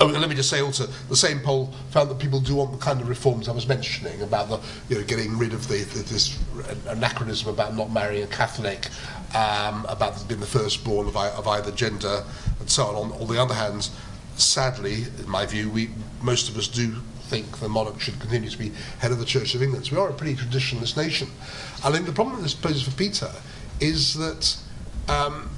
Oh, 0.00 0.06
let 0.06 0.28
me 0.28 0.36
just 0.36 0.48
say 0.48 0.60
also, 0.60 0.86
the 1.08 1.16
same 1.16 1.40
poll 1.40 1.74
found 1.90 2.08
that 2.08 2.20
people 2.20 2.38
do 2.38 2.54
want 2.54 2.70
the 2.70 2.78
kind 2.78 3.00
of 3.00 3.08
reforms 3.08 3.48
I 3.48 3.52
was 3.52 3.66
mentioning 3.66 4.22
about 4.22 4.48
the, 4.48 4.60
you 4.88 5.00
know, 5.00 5.04
getting 5.04 5.36
rid 5.36 5.52
of 5.52 5.66
the, 5.66 5.78
the, 5.78 6.04
this 6.04 6.38
anachronism 6.86 7.48
about 7.48 7.74
not 7.74 7.90
marrying 7.90 8.22
a 8.22 8.28
Catholic, 8.28 8.86
um, 9.34 9.84
about 9.88 10.28
being 10.28 10.38
the 10.38 10.46
firstborn 10.46 11.08
of, 11.08 11.16
of 11.16 11.48
either 11.48 11.72
gender, 11.72 12.22
and 12.60 12.70
so 12.70 12.86
on. 12.86 12.94
On, 12.94 13.12
on 13.20 13.26
the 13.26 13.42
other 13.42 13.54
hand, 13.54 13.90
sadly, 14.36 15.06
in 15.18 15.28
my 15.28 15.44
view, 15.46 15.68
we 15.68 15.90
most 16.22 16.48
of 16.48 16.56
us 16.56 16.68
do 16.68 16.94
think 17.28 17.58
the 17.60 17.68
monarch 17.68 18.00
should 18.00 18.18
continue 18.18 18.48
to 18.48 18.58
be 18.58 18.72
head 18.98 19.12
of 19.12 19.18
the 19.18 19.24
Church 19.24 19.54
of 19.54 19.62
England. 19.62 19.86
So 19.86 19.96
we 19.96 20.02
are 20.02 20.08
a 20.08 20.12
pretty 20.12 20.34
traditionalist 20.34 20.96
nation. 20.96 21.28
I 21.84 21.92
think 21.92 22.06
the 22.06 22.12
problem 22.12 22.36
that 22.36 22.42
this 22.42 22.54
poses 22.54 22.82
for 22.82 22.92
Peter 22.92 23.30
is 23.80 24.14
that 24.14 24.56
um, 25.08 25.50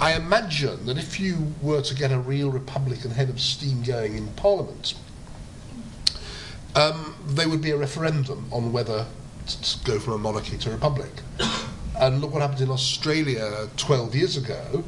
I 0.00 0.14
imagine 0.14 0.86
that 0.86 0.98
if 0.98 1.18
you 1.18 1.52
were 1.62 1.82
to 1.82 1.94
get 1.94 2.12
a 2.12 2.18
real 2.18 2.50
Republican 2.50 3.10
head 3.10 3.28
of 3.28 3.40
steam 3.40 3.82
going 3.82 4.16
in 4.16 4.28
Parliament, 4.34 4.94
um, 6.74 7.16
there 7.26 7.48
would 7.48 7.62
be 7.62 7.70
a 7.70 7.76
referendum 7.76 8.46
on 8.52 8.72
whether 8.72 9.06
to 9.46 9.78
go 9.84 9.98
from 9.98 10.12
a 10.12 10.18
monarchy 10.18 10.58
to 10.58 10.70
a 10.70 10.72
republic. 10.72 11.10
And 12.00 12.20
look 12.20 12.32
what 12.32 12.42
happened 12.42 12.60
in 12.60 12.70
Australia 12.70 13.68
12 13.76 14.14
years 14.14 14.36
ago, 14.36 14.84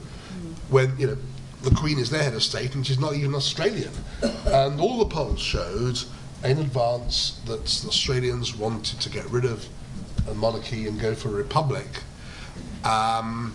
when 0.69 0.97
you 0.97 1.09
know 1.09 1.17
the 1.63 1.71
Queen 1.71 1.99
is 1.99 2.11
their 2.11 2.23
head 2.23 2.35
of 2.35 2.43
state 2.43 2.75
and 2.75 2.87
she's 2.87 2.99
not 2.99 3.15
even 3.15 3.35
Australian. 3.35 3.93
And 4.47 4.81
all 4.81 4.99
the 4.99 5.07
polls 5.07 5.41
showed 5.41 5.99
in 6.43 6.59
advance 6.59 7.41
that 7.47 7.67
the 7.67 7.89
Australians 7.89 8.57
wanted 8.57 9.01
to 9.01 9.11
get 9.11 9.27
rid 9.31 9.45
of 9.45 9.67
a 10.29 10.35
monarchy 10.35 10.87
and 10.87 10.99
go 11.01 11.15
for 11.15 11.29
a 11.29 11.33
republic. 11.33 11.87
Um, 12.85 13.55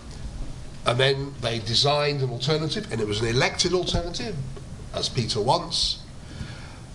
and 0.86 1.00
then 1.00 1.34
they 1.40 1.58
designed 1.58 2.22
an 2.22 2.30
alternative, 2.30 2.90
and 2.92 3.00
it 3.00 3.08
was 3.08 3.20
an 3.20 3.26
elected 3.26 3.72
alternative, 3.72 4.36
as 4.94 5.08
Peter 5.08 5.40
wants. 5.40 5.98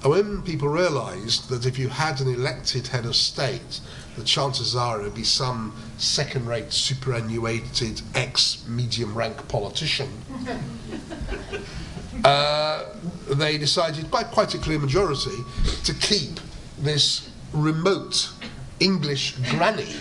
And 0.03 0.11
when 0.11 0.41
people 0.41 0.67
realised 0.67 1.49
that 1.49 1.65
if 1.65 1.77
you 1.77 1.89
had 1.89 2.21
an 2.21 2.33
elected 2.33 2.87
head 2.87 3.05
of 3.05 3.15
state, 3.15 3.79
the 4.17 4.23
chances 4.23 4.75
are 4.75 4.99
it 4.99 5.03
would 5.03 5.15
be 5.15 5.23
some 5.23 5.75
second 5.97 6.47
rate, 6.47 6.73
superannuated, 6.73 8.01
ex 8.15 8.65
medium 8.67 9.13
rank 9.13 9.47
politician, 9.47 10.09
uh, 12.23 12.85
they 13.29 13.57
decided 13.57 14.09
by 14.09 14.23
quite 14.23 14.55
a 14.55 14.57
clear 14.57 14.79
majority 14.79 15.37
to 15.83 15.93
keep 15.93 16.39
this 16.79 17.29
remote 17.53 18.31
English 18.79 19.35
granny 19.51 19.95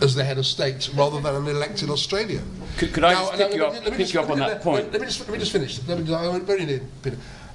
as 0.00 0.14
the 0.14 0.24
head 0.24 0.38
of 0.38 0.46
state 0.46 0.88
rather 0.94 1.20
than 1.20 1.34
an 1.34 1.46
elected 1.46 1.90
Australian. 1.90 2.44
Could, 2.78 2.94
could 2.94 3.04
I 3.04 3.12
now, 3.12 3.20
just 3.20 3.32
pick, 3.32 3.50
now, 3.50 3.56
you, 3.56 3.64
up, 3.64 3.84
pick 3.84 3.96
just, 3.98 4.14
you 4.14 4.20
up 4.20 4.30
on 4.30 4.38
that 4.38 4.62
point? 4.62 4.92
Let 4.92 5.00
me, 5.00 5.06
just, 5.06 5.20
let 5.20 5.30
me 5.30 5.38
just 5.38 5.52
finish. 5.52 5.80
Let 5.86 5.98
me, 5.98 6.14
I'm 6.14 6.46
very 6.46 6.64
near, 6.64 6.80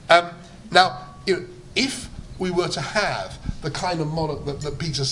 um, 0.10 0.30
now, 0.72 0.80
you 0.82 0.90
know, 0.90 1.13
if 1.76 2.10
we 2.40 2.52
were 2.52 2.68
to 2.68 2.82
have 2.82 3.38
the 3.62 3.72
kind 3.72 4.02
of 4.02 4.08
monarch 4.08 4.46
that, 4.46 4.62
that 4.62 4.78
Peter 4.78 5.04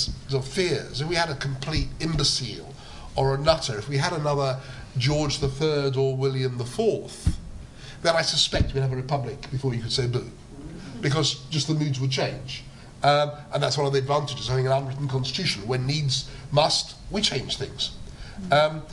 fears, 0.41 1.01
if 1.01 1.07
we 1.07 1.15
had 1.15 1.29
a 1.29 1.35
complete 1.35 1.87
imbecile 1.99 2.73
or 3.15 3.35
a 3.35 3.37
nutter, 3.37 3.77
if 3.77 3.87
we 3.87 3.97
had 3.97 4.13
another 4.13 4.59
George 4.97 5.41
III 5.41 5.93
or 5.95 6.15
William 6.15 6.59
IV, 6.59 7.37
then 8.01 8.15
I 8.15 8.21
suspect 8.21 8.73
we'd 8.73 8.81
have 8.81 8.91
a 8.91 8.95
republic 8.95 9.49
before 9.51 9.73
you 9.73 9.81
could 9.81 9.91
say 9.91 10.07
boo. 10.07 10.29
Because 10.99 11.45
just 11.49 11.67
the 11.67 11.73
moods 11.73 11.99
would 11.99 12.11
change. 12.11 12.63
Um, 13.03 13.31
and 13.53 13.63
that's 13.63 13.77
one 13.77 13.87
of 13.87 13.93
the 13.93 13.99
advantages 13.99 14.47
of 14.47 14.51
having 14.51 14.67
an 14.67 14.73
unwritten 14.73 15.07
constitution. 15.07 15.67
When 15.67 15.87
needs 15.87 16.29
must, 16.51 16.95
we 17.09 17.21
change 17.21 17.57
things. 17.57 17.95
Um, 18.51 18.83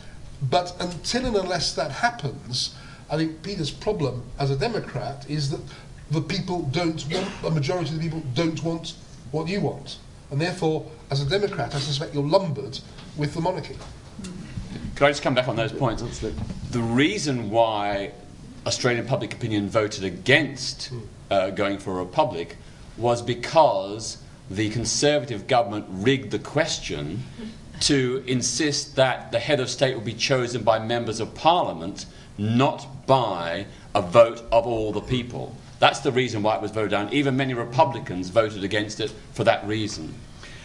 but 0.43 0.75
until 0.81 1.27
and 1.27 1.37
unless 1.37 1.75
that 1.75 1.91
happens, 1.91 2.75
I 3.11 3.17
think 3.17 3.43
Peter's 3.43 3.71
problem 3.71 4.25
as 4.39 4.51
a 4.51 4.57
Democrat 4.57 5.29
is 5.29 5.51
that 5.51 5.61
the 6.11 6.21
people 6.21 6.63
don't 6.73 7.05
want, 7.11 7.29
a 7.45 7.51
majority 7.51 7.91
of 7.91 7.97
the 7.97 8.03
people 8.03 8.23
don't 8.35 8.63
want 8.63 8.95
what 9.31 9.49
you 9.49 9.61
want. 9.61 9.99
And 10.31 10.41
therefore, 10.41 10.91
as 11.11 11.23
a 11.23 11.29
Democrat, 11.29 11.75
I 11.75 11.79
suspect 11.79 12.15
you're 12.15 12.23
lumbered 12.23 12.79
with 13.17 13.35
the 13.35 13.41
monarchy. 13.41 13.77
Could 14.95 15.05
I 15.05 15.11
just 15.11 15.23
come 15.23 15.35
back 15.35 15.49
on 15.49 15.57
those 15.57 15.73
points? 15.73 16.03
The 16.71 16.81
reason 16.81 17.51
why 17.51 18.13
Australian 18.67 19.07
public 19.07 19.33
opinion 19.33 19.69
voted 19.69 20.05
against 20.05 20.91
uh, 21.31 21.51
going 21.51 21.79
for 21.79 21.93
a 21.93 22.05
republic 22.05 22.57
was 22.97 23.23
because 23.23 24.19
the 24.51 24.71
Conservative 24.71 25.47
government 25.47 25.87
rigged 25.89 26.31
the 26.31 26.39
question 26.39 27.23
to 27.81 28.25
insist 28.27 28.97
that 28.97 29.31
the 29.31 29.39
head 29.39 29.61
of 29.61 29.71
state 29.71 29.95
would 29.95 30.05
be 30.05 30.15
chosen 30.15 30.63
by 30.63 30.79
members 30.79 31.21
of 31.21 31.35
parliament, 31.35 32.07
not 32.37 33.07
by 33.07 33.67
a 33.95 34.03
vote 34.03 34.43
of 34.51 34.67
all 34.67 34.93
the 34.93 35.01
people. 35.01 35.55
That's 35.79 36.01
the 36.01 36.13
reason 36.13 36.43
why 36.43 36.57
it 36.57 36.63
was 36.63 36.71
voted 36.71 36.91
down. 36.91 37.13
Even 37.13 37.37
many 37.37 37.55
Republicans 37.55 38.31
voted 38.31 38.65
against 38.65 39.01
it 39.01 39.13
for 39.33 39.45
that 39.45 39.67
reason. 39.67 40.15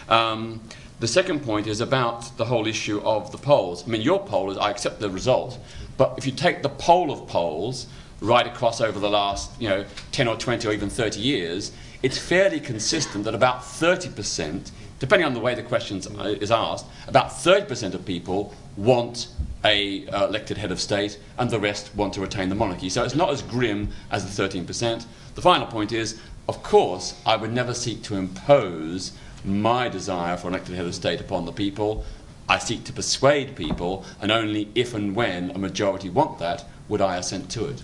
Um, 0.09 0.61
the 0.99 1.07
second 1.07 1.41
point 1.43 1.67
is 1.67 1.81
about 1.81 2.37
the 2.37 2.45
whole 2.45 2.65
issue 2.65 3.01
of 3.01 3.31
the 3.31 3.37
polls. 3.37 3.83
I 3.85 3.89
mean, 3.89 4.01
your 4.01 4.25
poll 4.25 4.51
is, 4.51 4.57
I 4.57 4.71
accept 4.71 4.99
the 4.99 5.09
result, 5.09 5.59
but 5.97 6.15
if 6.17 6.25
you 6.25 6.31
take 6.31 6.61
the 6.61 6.69
poll 6.69 7.11
of 7.11 7.27
polls 7.27 7.87
right 8.21 8.47
across 8.47 8.79
over 8.79 8.99
the 8.99 9.09
last, 9.09 9.51
you 9.61 9.67
know, 9.67 9.85
10 10.13 10.27
or 10.27 10.37
20 10.37 10.67
or 10.67 10.71
even 10.71 10.89
30 10.89 11.19
years, 11.19 11.71
it's 12.01 12.17
fairly 12.17 12.59
consistent 12.59 13.25
that 13.25 13.35
about 13.35 13.61
30%, 13.61 14.71
depending 14.99 15.25
on 15.25 15.33
the 15.33 15.39
way 15.39 15.55
the 15.55 15.63
question 15.63 15.97
is 15.97 16.51
asked, 16.51 16.85
about 17.07 17.29
30% 17.29 17.93
of 17.93 18.05
people 18.05 18.53
want 18.77 19.27
a 19.65 20.07
uh, 20.07 20.27
elected 20.27 20.57
head 20.57 20.71
of 20.71 20.79
state, 20.79 21.19
and 21.37 21.49
the 21.49 21.59
rest 21.59 21.95
want 21.95 22.13
to 22.13 22.21
retain 22.21 22.49
the 22.49 22.55
monarchy. 22.55 22.89
So 22.89 23.03
it's 23.03 23.15
not 23.15 23.29
as 23.29 23.41
grim 23.41 23.89
as 24.11 24.23
the 24.35 24.43
13%. 24.43 25.05
The 25.35 25.41
final 25.41 25.67
point 25.67 25.91
is, 25.91 26.19
of 26.47 26.61
course, 26.63 27.19
I 27.25 27.37
would 27.37 27.53
never 27.53 27.73
seek 27.73 28.03
to 28.03 28.15
impose 28.15 29.13
my 29.45 29.89
desire 29.89 30.37
for 30.37 30.47
an 30.47 30.53
elected 30.53 30.75
head 30.75 30.85
of 30.85 30.95
state 30.95 31.21
upon 31.21 31.45
the 31.45 31.51
people. 31.51 32.05
I 32.47 32.59
seek 32.59 32.83
to 32.85 32.93
persuade 32.93 33.55
people, 33.55 34.05
and 34.21 34.31
only 34.31 34.69
if 34.75 34.93
and 34.93 35.15
when 35.15 35.51
a 35.51 35.57
majority 35.57 36.09
want 36.09 36.39
that 36.39 36.65
would 36.89 37.01
I 37.01 37.17
assent 37.17 37.49
to 37.51 37.65
it. 37.65 37.83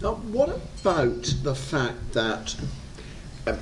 Now, 0.00 0.14
what 0.14 0.48
about 0.48 1.34
the 1.42 1.54
fact 1.54 2.12
that 2.14 2.56
um, 3.46 3.58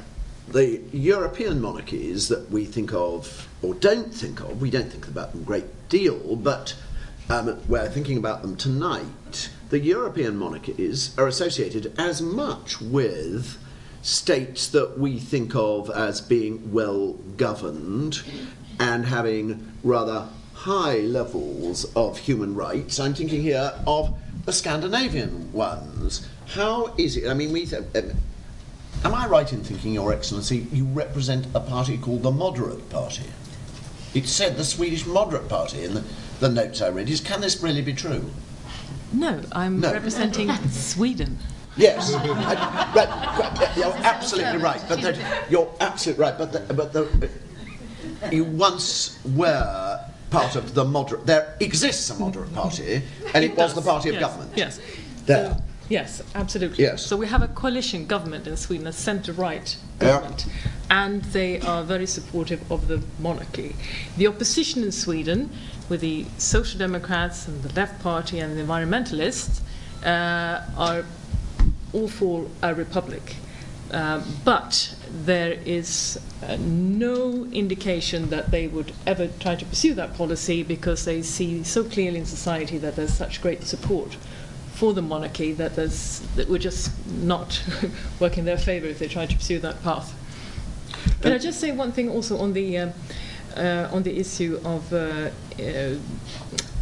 the 0.48 0.80
European 0.92 1.60
monarchies 1.60 2.28
that 2.28 2.50
we 2.50 2.64
think 2.64 2.92
of, 2.92 3.48
or 3.62 3.74
don't 3.74 4.14
think 4.14 4.40
of, 4.40 4.60
we 4.60 4.70
don't 4.70 4.90
think 4.90 5.06
about 5.06 5.32
them 5.32 5.42
a 5.42 5.44
great 5.44 5.88
deal, 5.88 6.36
but 6.36 6.74
um, 7.30 7.60
we're 7.68 7.88
thinking 7.88 8.18
about 8.18 8.42
them 8.42 8.56
tonight, 8.56 9.50
the 9.70 9.78
European 9.78 10.36
monarchies 10.36 11.16
are 11.16 11.28
associated 11.28 11.94
as 11.98 12.20
much 12.20 12.80
with 12.80 13.56
states 14.02 14.66
that 14.68 14.98
we 14.98 15.18
think 15.18 15.54
of 15.54 15.88
as 15.90 16.20
being 16.20 16.72
well 16.72 17.12
governed 17.36 18.22
and 18.80 19.06
having 19.06 19.72
rather 19.84 20.26
high 20.54 20.98
levels 20.98 21.84
of 21.94 22.18
human 22.18 22.54
rights. 22.54 22.98
I'm 22.98 23.14
thinking 23.14 23.42
here 23.42 23.72
of 23.86 24.18
the 24.44 24.52
Scandinavian 24.52 25.52
ones. 25.52 26.26
How 26.46 26.92
is 26.98 27.16
it? 27.16 27.28
I 27.28 27.34
mean, 27.34 27.52
we. 27.52 27.66
Th- 27.66 27.84
um, 27.94 28.10
am 29.04 29.14
I 29.14 29.26
right 29.26 29.50
in 29.52 29.62
thinking, 29.62 29.94
Your 29.94 30.12
Excellency, 30.12 30.66
you 30.72 30.84
represent 30.86 31.46
a 31.54 31.60
party 31.60 31.96
called 31.96 32.24
the 32.24 32.32
Moderate 32.32 32.90
Party? 32.90 33.26
It 34.14 34.26
said 34.26 34.56
the 34.56 34.64
Swedish 34.64 35.06
Moderate 35.06 35.48
Party 35.48 35.84
in 35.84 35.94
the, 35.94 36.04
the 36.40 36.48
notes 36.48 36.82
I 36.82 36.88
read. 36.88 37.08
Is 37.08 37.20
can 37.20 37.40
this 37.40 37.62
really 37.62 37.82
be 37.82 37.92
true? 37.92 38.28
No, 39.12 39.40
I'm 39.52 39.80
No. 39.80 39.92
representing 39.92 40.50
Sweden. 40.70 41.38
Yes, 41.76 42.12
I, 42.12 42.92
right, 42.94 43.76
you're 43.76 43.94
absolutely 44.04 44.58
right. 44.58 44.82
But 44.88 45.00
that, 45.02 45.50
you're 45.50 45.72
absolutely 45.80 46.22
right. 46.24 46.36
But 46.36 46.52
the, 46.52 46.74
but 46.74 46.92
the, 46.92 47.30
you 48.32 48.44
once 48.44 49.18
were 49.24 50.00
part 50.30 50.56
of 50.56 50.74
the 50.74 50.84
moderate. 50.84 51.26
There 51.26 51.56
exists 51.60 52.10
a 52.10 52.18
moderate 52.18 52.52
party, 52.54 53.02
and 53.34 53.44
it, 53.44 53.56
was 53.56 53.74
the 53.74 53.82
party 53.82 54.08
of 54.08 54.16
yes, 54.16 54.20
government. 54.20 54.52
Yes. 54.56 54.80
There. 55.26 55.56
Yes, 55.90 56.22
absolutely. 56.36 56.84
Yes. 56.84 57.04
So 57.04 57.16
we 57.16 57.26
have 57.26 57.42
a 57.42 57.48
coalition 57.48 58.06
government 58.06 58.46
in 58.46 58.56
Sweden, 58.56 58.86
a 58.86 58.92
centre-right 58.92 59.76
Yeah. 60.00 60.06
government, 60.06 60.46
and 60.88 61.22
they 61.32 61.60
are 61.60 61.82
very 61.82 62.06
supportive 62.06 62.60
of 62.70 62.86
the 62.86 63.02
monarchy. 63.18 63.74
The 64.16 64.28
opposition 64.28 64.84
in 64.84 64.92
Sweden, 64.92 65.50
with 65.88 66.00
the 66.00 66.26
Social 66.38 66.78
Democrats 66.78 67.48
and 67.48 67.64
the 67.64 67.74
Left 67.74 68.00
Party 68.00 68.38
and 68.38 68.56
the 68.56 68.62
environmentalists, 68.62 69.60
uh, 70.04 70.62
are 70.76 71.04
all 71.92 72.08
for 72.08 72.46
a 72.62 72.72
republic. 72.72 73.34
Um, 73.90 74.22
but 74.44 74.94
there 75.26 75.58
is 75.64 76.20
uh, 76.46 76.56
no 76.60 77.46
indication 77.52 78.30
that 78.30 78.52
they 78.52 78.68
would 78.68 78.92
ever 79.04 79.26
try 79.40 79.56
to 79.56 79.64
pursue 79.64 79.94
that 79.94 80.14
policy 80.14 80.62
because 80.62 81.04
they 81.04 81.22
see 81.22 81.64
so 81.64 81.82
clearly 81.82 82.20
in 82.20 82.26
society 82.26 82.78
that 82.78 82.94
there's 82.94 83.12
such 83.12 83.42
great 83.42 83.64
support 83.64 84.16
for 84.80 84.94
the 84.94 85.02
monarchy 85.02 85.52
that 85.52 85.76
there's 85.76 86.20
that 86.36 86.48
would 86.48 86.62
just 86.62 86.90
not 87.06 87.62
work 88.18 88.38
in 88.38 88.46
their 88.46 88.56
favour 88.56 88.86
if 88.86 88.98
they 88.98 89.08
tried 89.08 89.28
to 89.28 89.36
pursue 89.36 89.58
that 89.58 89.82
path. 89.82 90.14
Can 91.20 91.34
I 91.34 91.38
just 91.38 91.60
say 91.60 91.70
one 91.70 91.92
thing 91.92 92.08
also 92.08 92.38
on 92.38 92.54
the 92.54 92.78
um, 92.78 92.92
uh, 93.54 93.90
on 93.92 94.02
the 94.04 94.18
issue 94.18 94.58
of 94.64 94.90
uh, 94.94 95.28
uh, 95.58 95.96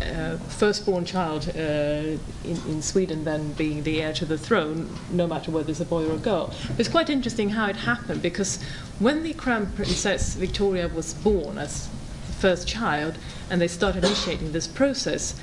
uh, 0.01 0.36
firstborn 0.61 1.05
child 1.05 1.49
uh, 1.49 1.59
in, 1.59 2.57
in 2.68 2.80
Sweden 2.82 3.24
then 3.24 3.53
being 3.55 3.82
the 3.82 4.01
heir 4.01 4.12
to 4.12 4.24
the 4.24 4.38
throne, 4.38 4.88
no 5.11 5.26
matter 5.26 5.51
whether 5.51 5.68
it's 5.68 5.80
a 5.80 5.84
boy 5.84 6.07
or 6.07 6.14
a 6.14 6.18
girl. 6.18 6.55
It's 6.78 6.88
quite 6.88 7.11
interesting 7.11 7.51
how 7.51 7.66
it 7.66 7.76
happened 7.76 8.22
because 8.22 8.62
when 9.01 9.24
the 9.24 9.34
Crown 9.34 9.72
Princess 9.72 10.36
Victoria 10.36 10.86
was 10.86 11.14
born 11.14 11.59
as 11.59 11.88
the 12.28 12.32
first 12.34 12.68
child 12.68 13.18
and 13.51 13.61
they 13.61 13.66
started 13.66 14.05
initiating 14.05 14.53
this 14.53 14.68
process, 14.68 15.34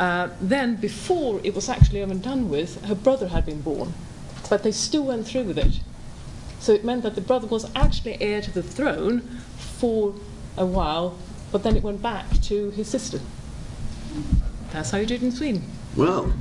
uh, 0.00 0.30
then 0.40 0.76
before 0.76 1.42
it 1.44 1.54
was 1.54 1.68
actually 1.68 2.00
even 2.00 2.22
done 2.22 2.48
with, 2.48 2.82
her 2.86 2.94
brother 2.94 3.28
had 3.28 3.44
been 3.44 3.60
born. 3.60 3.92
But 4.48 4.62
they 4.62 4.72
still 4.72 5.04
went 5.04 5.26
through 5.26 5.42
with 5.44 5.58
it. 5.58 5.80
So 6.58 6.72
it 6.72 6.86
meant 6.86 7.02
that 7.02 7.16
the 7.16 7.20
brother 7.20 7.46
was 7.46 7.70
actually 7.76 8.20
heir 8.20 8.40
to 8.40 8.50
the 8.50 8.62
throne 8.62 9.20
for 9.58 10.14
a 10.56 10.64
while, 10.64 11.18
but 11.52 11.64
then 11.64 11.76
it 11.76 11.82
went 11.82 12.00
back 12.00 12.40
to 12.44 12.70
his 12.70 12.88
sister. 12.88 13.20
That's 14.72 14.90
how 14.90 14.96
you 14.96 15.06
do 15.06 15.16
it 15.16 15.22
in 15.22 15.32
Sweden. 15.32 15.64
Well, 15.94 16.32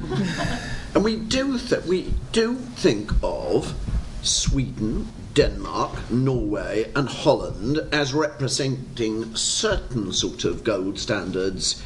and 0.95 1.03
we 1.03 1.18
do 1.18 1.57
th- 1.57 1.84
we 1.84 2.14
do 2.32 2.55
think 2.55 3.12
of 3.22 3.74
Sweden, 4.22 5.10
Denmark, 5.34 6.10
Norway, 6.10 6.91
and 6.95 7.10
Holland 7.10 7.80
as 7.91 8.14
representing 8.14 9.36
certain 9.36 10.14
sort 10.14 10.45
of 10.45 10.64
gold 10.64 10.97
standards 10.97 11.84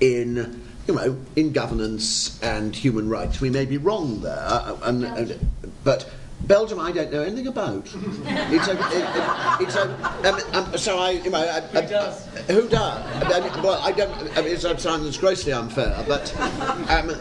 in 0.00 0.63
you 0.86 0.94
know 0.94 1.16
in 1.36 1.52
governance 1.52 2.40
and 2.42 2.74
human 2.74 3.08
rights. 3.08 3.40
We 3.40 3.50
may 3.50 3.64
be 3.64 3.78
wrong 3.78 4.20
there, 4.20 4.38
uh, 4.38 4.76
and, 4.82 5.04
and, 5.04 5.50
but. 5.82 6.10
Belgium, 6.42 6.78
I 6.78 6.92
don't 6.92 7.10
know 7.10 7.22
anything 7.22 7.46
about. 7.46 7.86
It's 7.86 8.68
a, 8.68 8.72
it, 8.72 9.06
it, 9.16 9.62
it's 9.62 9.76
a, 9.76 9.84
um, 10.28 10.40
um, 10.52 10.76
so 10.76 10.98
I, 10.98 11.12
you 11.12 11.30
know, 11.30 11.38
I, 11.38 11.60
who 11.60 11.88
does? 11.88 12.26
Who 12.48 12.68
does? 12.68 13.32
I 13.32 13.40
mean, 13.40 13.62
well, 13.62 13.80
I 13.80 13.92
don't. 13.92 14.12
I 14.36 14.42
mean, 14.42 14.52
it 14.52 14.60
sounds 14.60 15.16
grossly 15.16 15.54
unfair, 15.54 16.04
but 16.06 16.38
um, 16.90 17.16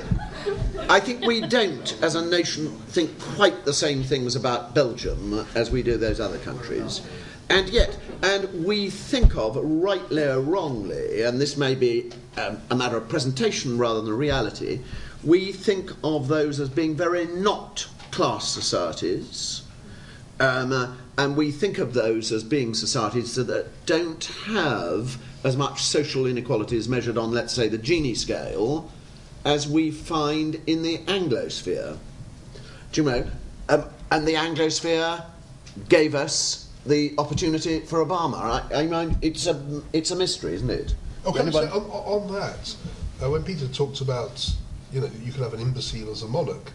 I 0.89 0.99
think 0.99 1.25
we 1.25 1.41
don't, 1.41 1.97
as 2.01 2.15
a 2.15 2.25
nation, 2.25 2.67
think 2.87 3.17
quite 3.19 3.63
the 3.65 3.73
same 3.73 4.03
things 4.03 4.35
about 4.35 4.75
Belgium 4.75 5.45
as 5.55 5.71
we 5.71 5.83
do 5.83 5.95
those 5.95 6.19
other 6.19 6.39
countries. 6.39 7.01
And 7.49 7.69
yet, 7.69 7.97
and 8.21 8.65
we 8.65 8.89
think 8.89 9.35
of, 9.35 9.57
rightly 9.57 10.23
or 10.23 10.39
wrongly, 10.39 11.23
and 11.23 11.39
this 11.39 11.57
may 11.57 11.75
be 11.75 12.11
um, 12.37 12.59
a 12.69 12.75
matter 12.75 12.97
of 12.97 13.09
presentation 13.09 13.77
rather 13.77 14.01
than 14.01 14.13
reality, 14.13 14.79
we 15.23 15.51
think 15.51 15.91
of 16.03 16.27
those 16.27 16.59
as 16.59 16.69
being 16.69 16.95
very 16.95 17.25
not 17.25 17.87
class 18.11 18.47
societies. 18.47 19.63
Um, 20.39 20.71
uh, 20.71 20.95
and 21.17 21.37
we 21.37 21.51
think 21.51 21.77
of 21.77 21.93
those 21.93 22.31
as 22.31 22.43
being 22.43 22.73
societies 22.73 23.35
that 23.35 23.85
don't 23.85 24.23
have 24.45 25.21
as 25.43 25.55
much 25.55 25.83
social 25.83 26.25
inequality 26.25 26.77
as 26.77 26.89
measured 26.89 27.17
on, 27.17 27.31
let's 27.31 27.53
say, 27.53 27.67
the 27.67 27.77
Gini 27.77 28.17
scale, 28.17 28.91
as 29.45 29.67
we 29.67 29.91
find 29.91 30.59
in 30.65 30.81
the 30.81 30.99
Anglosphere. 30.99 31.97
Do 32.91 33.03
you 33.03 33.09
know? 33.09 33.27
Um, 33.69 33.85
and 34.11 34.27
the 34.27 34.33
Anglosphere 34.33 35.25
gave 35.89 36.15
us 36.15 36.69
the 36.85 37.13
opportunity 37.17 37.79
for 37.81 38.05
Obama. 38.05 38.63
I, 38.71 38.81
I 38.81 38.85
mean, 38.87 39.17
it's 39.21 39.47
a 39.47 39.81
it's 39.93 40.11
a 40.11 40.15
mystery, 40.15 40.53
isn't 40.55 40.69
it? 40.69 40.95
Can 41.23 41.33
I 41.33 41.35
say, 41.35 41.41
Anybody- 41.41 41.67
on, 41.71 41.81
on 41.83 42.33
that, 42.33 42.75
uh, 43.23 43.29
when 43.29 43.43
Peter 43.43 43.67
talked 43.67 44.01
about, 44.01 44.49
you 44.91 44.99
know, 45.01 45.09
you 45.23 45.31
can 45.31 45.43
have 45.43 45.53
an 45.53 45.61
imbecile 45.61 46.11
as 46.11 46.23
a 46.23 46.27
monarch, 46.27 46.71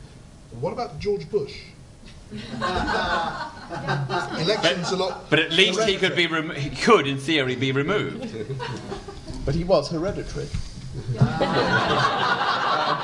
what 0.61 0.73
about 0.73 0.99
George 0.99 1.29
Bush? 1.31 1.55
Elections 4.41 4.91
a 4.93 4.97
lot. 4.97 5.29
But 5.31 5.39
at 5.41 5.53
least 5.53 5.83
he 5.83 5.97
could 5.97 6.17
be 6.17 6.27
rem- 6.27 6.51
he 6.55 6.71
could, 6.71 7.07
in 7.07 7.19
theory, 7.19 7.57
be 7.57 7.73
removed. 7.73 8.35
But 9.45 9.55
he 9.55 9.65
was 9.65 9.89
hereditary. 9.89 10.47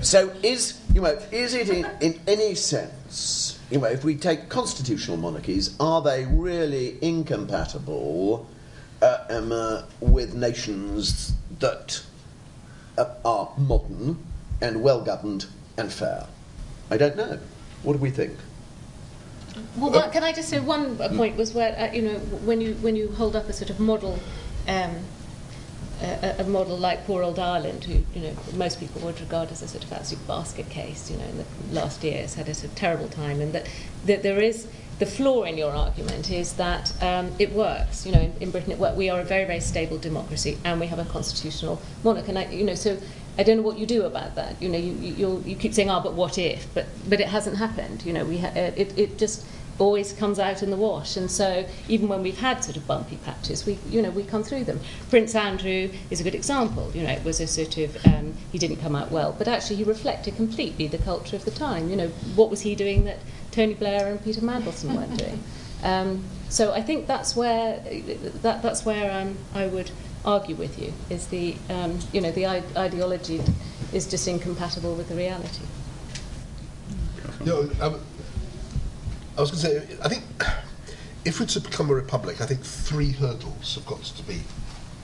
So 0.00 0.32
is 0.42 0.78
you 0.98 1.04
know 1.04 1.16
is 1.30 1.54
it 1.54 1.68
in, 1.68 1.86
in 2.00 2.20
any 2.26 2.56
sense 2.56 3.60
you 3.70 3.78
know 3.78 3.86
if 3.86 4.02
we 4.02 4.16
take 4.16 4.48
constitutional 4.48 5.16
monarchies 5.16 5.76
are 5.78 6.02
they 6.02 6.24
really 6.24 6.98
incompatible 7.00 8.44
uh, 9.00 9.24
um, 9.30 9.52
uh, 9.52 9.82
with 10.00 10.34
nations 10.34 11.32
that 11.60 12.02
uh, 12.98 13.14
are 13.24 13.48
modern 13.56 14.18
and 14.60 14.82
well 14.82 15.00
governed 15.00 15.46
and 15.76 15.92
fair? 15.92 16.26
I 16.90 16.96
don't 16.96 17.16
know. 17.16 17.38
What 17.84 17.92
do 17.92 17.98
we 18.00 18.10
think? 18.10 18.36
Well, 19.76 19.92
what, 19.92 20.10
can 20.12 20.24
I 20.24 20.32
just 20.32 20.48
say 20.48 20.58
one 20.58 20.96
point 21.16 21.36
was 21.36 21.54
where 21.54 21.78
uh, 21.78 21.92
you 21.92 22.02
know 22.02 22.18
when 22.44 22.60
you 22.60 22.74
when 22.74 22.96
you 22.96 23.12
hold 23.12 23.36
up 23.36 23.48
a 23.48 23.52
sort 23.52 23.70
of 23.70 23.78
model, 23.78 24.18
um, 24.66 24.96
a, 26.00 26.36
a 26.38 26.44
model 26.44 26.76
like 26.76 27.06
poor 27.06 27.22
old 27.22 27.38
Ireland, 27.38 27.84
who 27.84 28.04
you 28.14 28.26
know 28.26 28.36
most 28.54 28.80
people 28.80 29.00
would 29.02 29.20
regard 29.20 29.50
as 29.50 29.62
a 29.62 29.68
sort 29.68 29.84
of 29.84 29.92
absolute 29.92 30.26
basket 30.26 30.68
case, 30.70 31.10
you 31.10 31.16
know, 31.16 31.24
in 31.24 31.38
the 31.38 31.44
last 31.72 32.04
years 32.04 32.34
had 32.34 32.48
a 32.48 32.54
sort 32.54 32.70
of 32.72 32.76
terrible 32.76 33.08
time, 33.08 33.40
and 33.40 33.52
that, 33.52 33.68
that 34.06 34.22
there 34.22 34.40
is 34.40 34.66
the 34.98 35.06
flaw 35.06 35.44
in 35.44 35.56
your 35.56 35.72
argument 35.72 36.30
is 36.30 36.54
that 36.54 36.92
um, 37.02 37.32
it 37.38 37.52
works. 37.52 38.04
You 38.04 38.12
know, 38.12 38.20
in, 38.20 38.32
in 38.40 38.50
Britain, 38.50 38.72
it 38.72 38.78
works. 38.78 38.96
We 38.96 39.10
are 39.10 39.20
a 39.20 39.24
very, 39.24 39.44
very 39.44 39.60
stable 39.60 39.98
democracy, 39.98 40.58
and 40.64 40.80
we 40.80 40.86
have 40.86 40.98
a 40.98 41.04
constitutional 41.04 41.80
monarch. 42.02 42.28
And 42.28 42.38
I, 42.38 42.46
you 42.46 42.64
know, 42.64 42.74
so 42.74 42.98
I 43.38 43.44
don't 43.44 43.58
know 43.58 43.62
what 43.62 43.78
you 43.78 43.86
do 43.86 44.02
about 44.04 44.34
that. 44.34 44.60
You 44.60 44.68
know, 44.68 44.78
you 44.78 44.92
you, 44.92 45.42
you 45.46 45.56
keep 45.56 45.72
saying, 45.72 45.90
"Ah, 45.90 45.98
oh, 45.98 46.02
but 46.02 46.14
what 46.14 46.38
if?" 46.38 46.72
But 46.74 46.86
but 47.08 47.20
it 47.20 47.28
hasn't 47.28 47.56
happened. 47.56 48.04
You 48.04 48.12
know, 48.12 48.24
we 48.24 48.38
ha- 48.38 48.52
it 48.54 48.98
it 48.98 49.18
just 49.18 49.44
always 49.78 50.12
comes 50.12 50.38
out 50.38 50.62
in 50.62 50.70
the 50.70 50.76
wash. 50.76 51.16
And 51.16 51.30
so 51.30 51.64
even 51.88 52.08
when 52.08 52.22
we've 52.22 52.38
had 52.38 52.64
sort 52.64 52.76
of 52.76 52.86
bumpy 52.86 53.16
patches, 53.24 53.64
we, 53.64 53.78
you 53.88 54.02
know, 54.02 54.10
we 54.10 54.24
come 54.24 54.42
through 54.42 54.64
them. 54.64 54.80
Prince 55.08 55.34
Andrew 55.34 55.90
is 56.10 56.20
a 56.20 56.24
good 56.24 56.34
example. 56.34 56.90
You 56.94 57.04
know, 57.04 57.10
it 57.10 57.24
was 57.24 57.40
a 57.40 57.46
sort 57.46 57.78
of, 57.78 58.06
um, 58.06 58.34
he 58.52 58.58
didn't 58.58 58.76
come 58.76 58.96
out 58.96 59.10
well, 59.10 59.34
but 59.36 59.48
actually 59.48 59.76
he 59.76 59.84
reflected 59.84 60.36
completely 60.36 60.88
the 60.88 60.98
culture 60.98 61.36
of 61.36 61.44
the 61.44 61.50
time. 61.50 61.88
You 61.88 61.96
know, 61.96 62.08
what 62.34 62.50
was 62.50 62.62
he 62.62 62.74
doing 62.74 63.04
that 63.04 63.18
Tony 63.50 63.74
Blair 63.74 64.10
and 64.10 64.22
Peter 64.22 64.40
Mandelson 64.40 64.94
weren't 64.94 65.16
doing? 65.16 65.42
Um, 65.82 66.24
so 66.48 66.72
I 66.72 66.82
think 66.82 67.06
that's 67.06 67.36
where, 67.36 67.78
that, 68.42 68.62
that's 68.62 68.84
where 68.84 69.12
um, 69.12 69.36
I 69.54 69.66
would 69.68 69.90
argue 70.24 70.56
with 70.56 70.78
you, 70.78 70.92
is 71.08 71.28
the, 71.28 71.54
um, 71.70 71.98
you 72.12 72.20
know, 72.20 72.32
the 72.32 72.46
ideology 72.76 73.40
is 73.92 74.06
just 74.06 74.26
incompatible 74.26 74.94
with 74.94 75.08
the 75.08 75.14
reality. 75.14 75.64
Um, 77.80 78.00
I 79.38 79.40
was 79.40 79.52
going 79.52 79.80
to 79.80 79.86
say, 79.86 79.96
I 80.02 80.08
think 80.08 80.24
if 81.24 81.38
we're 81.38 81.46
to 81.46 81.60
become 81.60 81.90
a 81.90 81.94
republic, 81.94 82.40
I 82.40 82.46
think 82.46 82.60
three 82.60 83.12
hurdles 83.12 83.76
have 83.76 83.86
got 83.86 84.02
to 84.02 84.22
be 84.24 84.40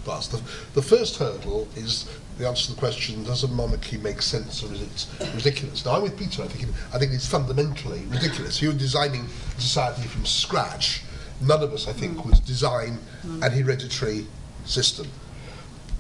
passed. 0.05 0.33
The, 0.33 0.43
the 0.75 0.83
first 0.83 1.17
hurdle 1.19 1.69
is 1.77 2.09
the 2.39 2.49
answer 2.49 2.67
to 2.67 2.73
the 2.73 2.79
question: 2.81 3.23
Does 3.23 3.45
a 3.45 3.49
monarchy 3.49 3.97
make 3.97 4.21
sense, 4.21 4.65
or 4.65 4.73
is 4.73 4.83
it 4.83 5.35
ridiculous? 5.37 5.85
Now, 5.85 5.93
I'm 5.93 6.03
with 6.03 6.19
Peter. 6.19 6.43
I 6.43 6.49
think 6.49 6.69
it, 6.69 6.75
I 6.93 6.99
think 6.99 7.13
it's 7.13 7.29
fundamentally 7.29 8.01
ridiculous. 8.07 8.61
You're 8.61 8.73
designing 8.73 9.29
society 9.57 10.03
from 10.09 10.27
scratch. 10.27 11.03
None 11.41 11.63
of 11.63 11.73
us, 11.73 11.87
I 11.87 11.93
think, 11.93 12.19
mm. 12.19 12.27
would 12.27 12.45
design 12.45 12.99
mm. 13.25 13.41
an 13.41 13.53
hereditary 13.53 14.27
system. 14.65 15.07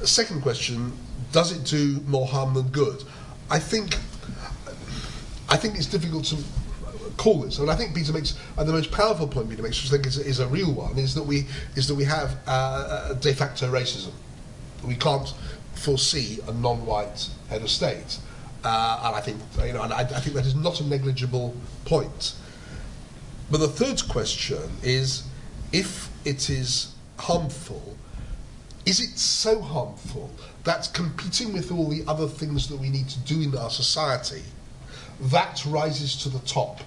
The 0.01 0.09
second 0.09 0.43
question: 0.43 0.93
Does 1.31 1.53
it 1.53 1.65
do 1.65 2.01
more 2.09 2.27
harm 2.27 2.55
than 2.55 2.67
good? 2.69 3.05
I 3.49 3.61
think. 3.61 3.97
I 5.49 5.57
think 5.57 5.77
it's 5.77 5.87
difficult 5.87 6.25
to 6.27 6.37
call 7.17 7.41
this. 7.41 7.59
And 7.59 7.71
I 7.71 7.77
think 7.77 7.95
Peter 7.95 8.13
makes, 8.13 8.39
and 8.57 8.69
the 8.69 8.73
most 8.73 8.91
powerful 8.91 9.27
point 9.27 9.51
Peter 9.51 9.63
makes, 9.63 9.83
which 9.83 9.93
I 9.93 9.97
think 9.97 10.07
is, 10.07 10.19
is 10.19 10.41
a 10.41 10.47
real 10.47 10.73
one, 10.73 10.99
is 10.99 11.15
that 11.15 11.23
we 11.23 11.47
is 11.77 11.89
that 11.89 11.95
we 11.95 12.05
have 12.05 12.37
uh, 12.47 13.15
de 13.15 13.33
facto 13.33 13.71
racism. 13.71 14.13
We 14.87 14.97
can't 14.97 15.33
foresee 15.75 16.41
a 16.47 16.53
non-white 16.53 17.29
head 17.49 17.63
of 17.63 17.71
state, 17.71 18.19
uh, 18.65 19.03
and 19.05 19.17
I 19.17 19.21
think 19.21 19.41
you 19.65 19.73
know, 19.73 19.83
and 19.83 19.93
I, 19.93 20.01
I 20.01 20.21
think 20.21 20.37
that 20.37 20.47
is 20.47 20.55
not 20.55 20.81
a 20.81 20.87
negligible 20.87 21.55
point. 21.85 22.35
But 23.51 23.59
the 23.59 23.69
third 23.69 24.09
question 24.09 24.71
is, 24.83 25.25
if 25.73 26.09
it 26.25 26.49
is 26.51 26.95
harmful, 27.19 27.97
is 28.87 29.01
it 29.01 29.19
so 29.19 29.61
harmful 29.61 30.31
that 30.65 30.91
competing 30.95 31.53
with 31.53 31.71
all 31.71 31.89
the 31.89 32.05
other 32.07 32.27
things 32.27 32.69
that 32.69 32.77
we 32.77 32.89
need 32.89 33.09
to 33.11 33.19
do 33.21 33.41
in 33.43 33.57
our 33.57 33.71
society, 33.71 34.43
that 35.21 35.65
rises 35.67 36.17
to 36.17 36.29
the 36.29 36.41
top 36.41 36.81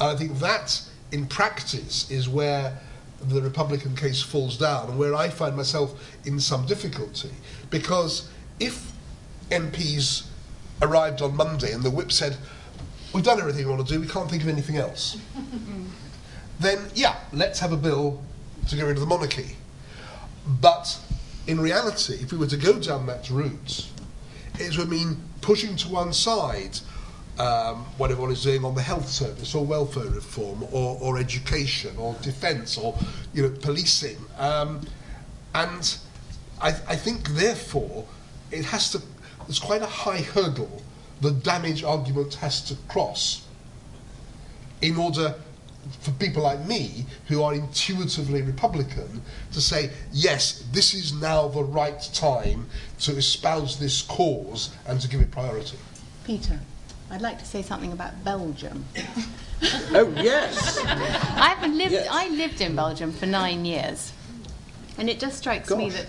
and 0.00 0.10
I 0.10 0.16
think 0.16 0.38
that, 0.38 0.82
in 1.12 1.26
practice, 1.26 2.10
is 2.10 2.28
where 2.28 2.78
the 3.20 3.42
Republican 3.42 3.96
case 3.96 4.22
falls 4.22 4.56
down 4.56 4.90
and 4.90 4.98
where 4.98 5.14
I 5.14 5.28
find 5.28 5.56
myself 5.56 6.16
in 6.24 6.38
some 6.38 6.66
difficulty. 6.66 7.30
Because 7.70 8.28
if 8.60 8.92
MPs 9.50 10.26
arrived 10.80 11.20
on 11.20 11.36
Monday 11.36 11.72
and 11.72 11.82
the 11.82 11.90
whip 11.90 12.12
said, 12.12 12.36
We've 13.12 13.24
done 13.24 13.40
everything 13.40 13.66
we 13.66 13.72
want 13.72 13.86
to 13.88 13.94
do, 13.94 14.00
we 14.00 14.06
can't 14.06 14.28
think 14.30 14.42
of 14.42 14.48
anything 14.50 14.76
else, 14.76 15.16
then 16.60 16.78
yeah, 16.94 17.16
let's 17.32 17.58
have 17.58 17.72
a 17.72 17.76
bill 17.76 18.22
to 18.68 18.76
get 18.76 18.82
rid 18.82 18.96
of 18.96 19.00
the 19.00 19.06
monarchy. 19.06 19.56
But 20.46 20.98
in 21.46 21.58
reality, 21.58 22.14
if 22.20 22.32
we 22.32 22.38
were 22.38 22.46
to 22.46 22.58
go 22.58 22.78
down 22.78 23.06
that 23.06 23.30
route, 23.30 23.88
it 24.58 24.76
would 24.76 24.90
mean 24.90 25.22
pushing 25.40 25.74
to 25.76 25.88
one 25.88 26.12
side 26.12 26.80
um, 27.38 27.84
what 27.96 28.10
everyone 28.10 28.32
is 28.32 28.42
doing 28.42 28.64
on 28.64 28.74
the 28.74 28.82
health 28.82 29.08
service 29.08 29.54
or 29.54 29.64
welfare 29.64 30.10
reform 30.10 30.64
or, 30.72 30.98
or 31.00 31.18
education 31.18 31.96
or 31.96 32.14
defence 32.22 32.76
or 32.76 32.98
you 33.32 33.42
know 33.42 33.50
policing. 33.60 34.16
Um, 34.38 34.86
and 35.54 35.98
I, 36.60 36.68
I 36.68 36.96
think 36.96 37.28
therefore 37.30 38.06
it 38.50 38.64
has 38.64 38.90
to 38.92 39.02
there's 39.46 39.58
quite 39.58 39.82
a 39.82 39.86
high 39.86 40.20
hurdle 40.20 40.82
the 41.20 41.30
damage 41.30 41.82
argument 41.82 42.34
has 42.34 42.62
to 42.62 42.76
cross 42.88 43.46
in 44.82 44.96
order 44.96 45.34
for 46.00 46.10
people 46.12 46.42
like 46.42 46.64
me 46.66 47.06
who 47.26 47.42
are 47.42 47.54
intuitively 47.54 48.42
Republican 48.42 49.22
to 49.52 49.60
say, 49.60 49.90
yes, 50.12 50.64
this 50.72 50.94
is 50.94 51.12
now 51.14 51.48
the 51.48 51.62
right 51.62 52.00
time 52.12 52.66
to 53.00 53.16
espouse 53.16 53.78
this 53.78 54.02
cause 54.02 54.70
and 54.86 55.00
to 55.00 55.08
give 55.08 55.20
it 55.20 55.30
priority. 55.30 55.78
Peter. 56.24 56.60
I'd 57.10 57.22
like 57.22 57.38
to 57.38 57.44
say 57.44 57.62
something 57.62 57.92
about 57.92 58.22
Belgium. 58.24 58.84
oh 59.92 60.12
yes. 60.16 60.78
I 60.84 61.54
haven't 61.54 61.76
lived. 61.76 61.92
Yes. 61.92 62.08
I 62.10 62.28
lived 62.28 62.60
in 62.60 62.76
Belgium 62.76 63.12
for 63.12 63.26
nine 63.26 63.64
years, 63.64 64.12
and 64.98 65.08
it 65.08 65.18
just 65.18 65.38
strikes 65.38 65.68
Gosh. 65.68 65.78
me 65.78 65.90
that. 65.90 66.06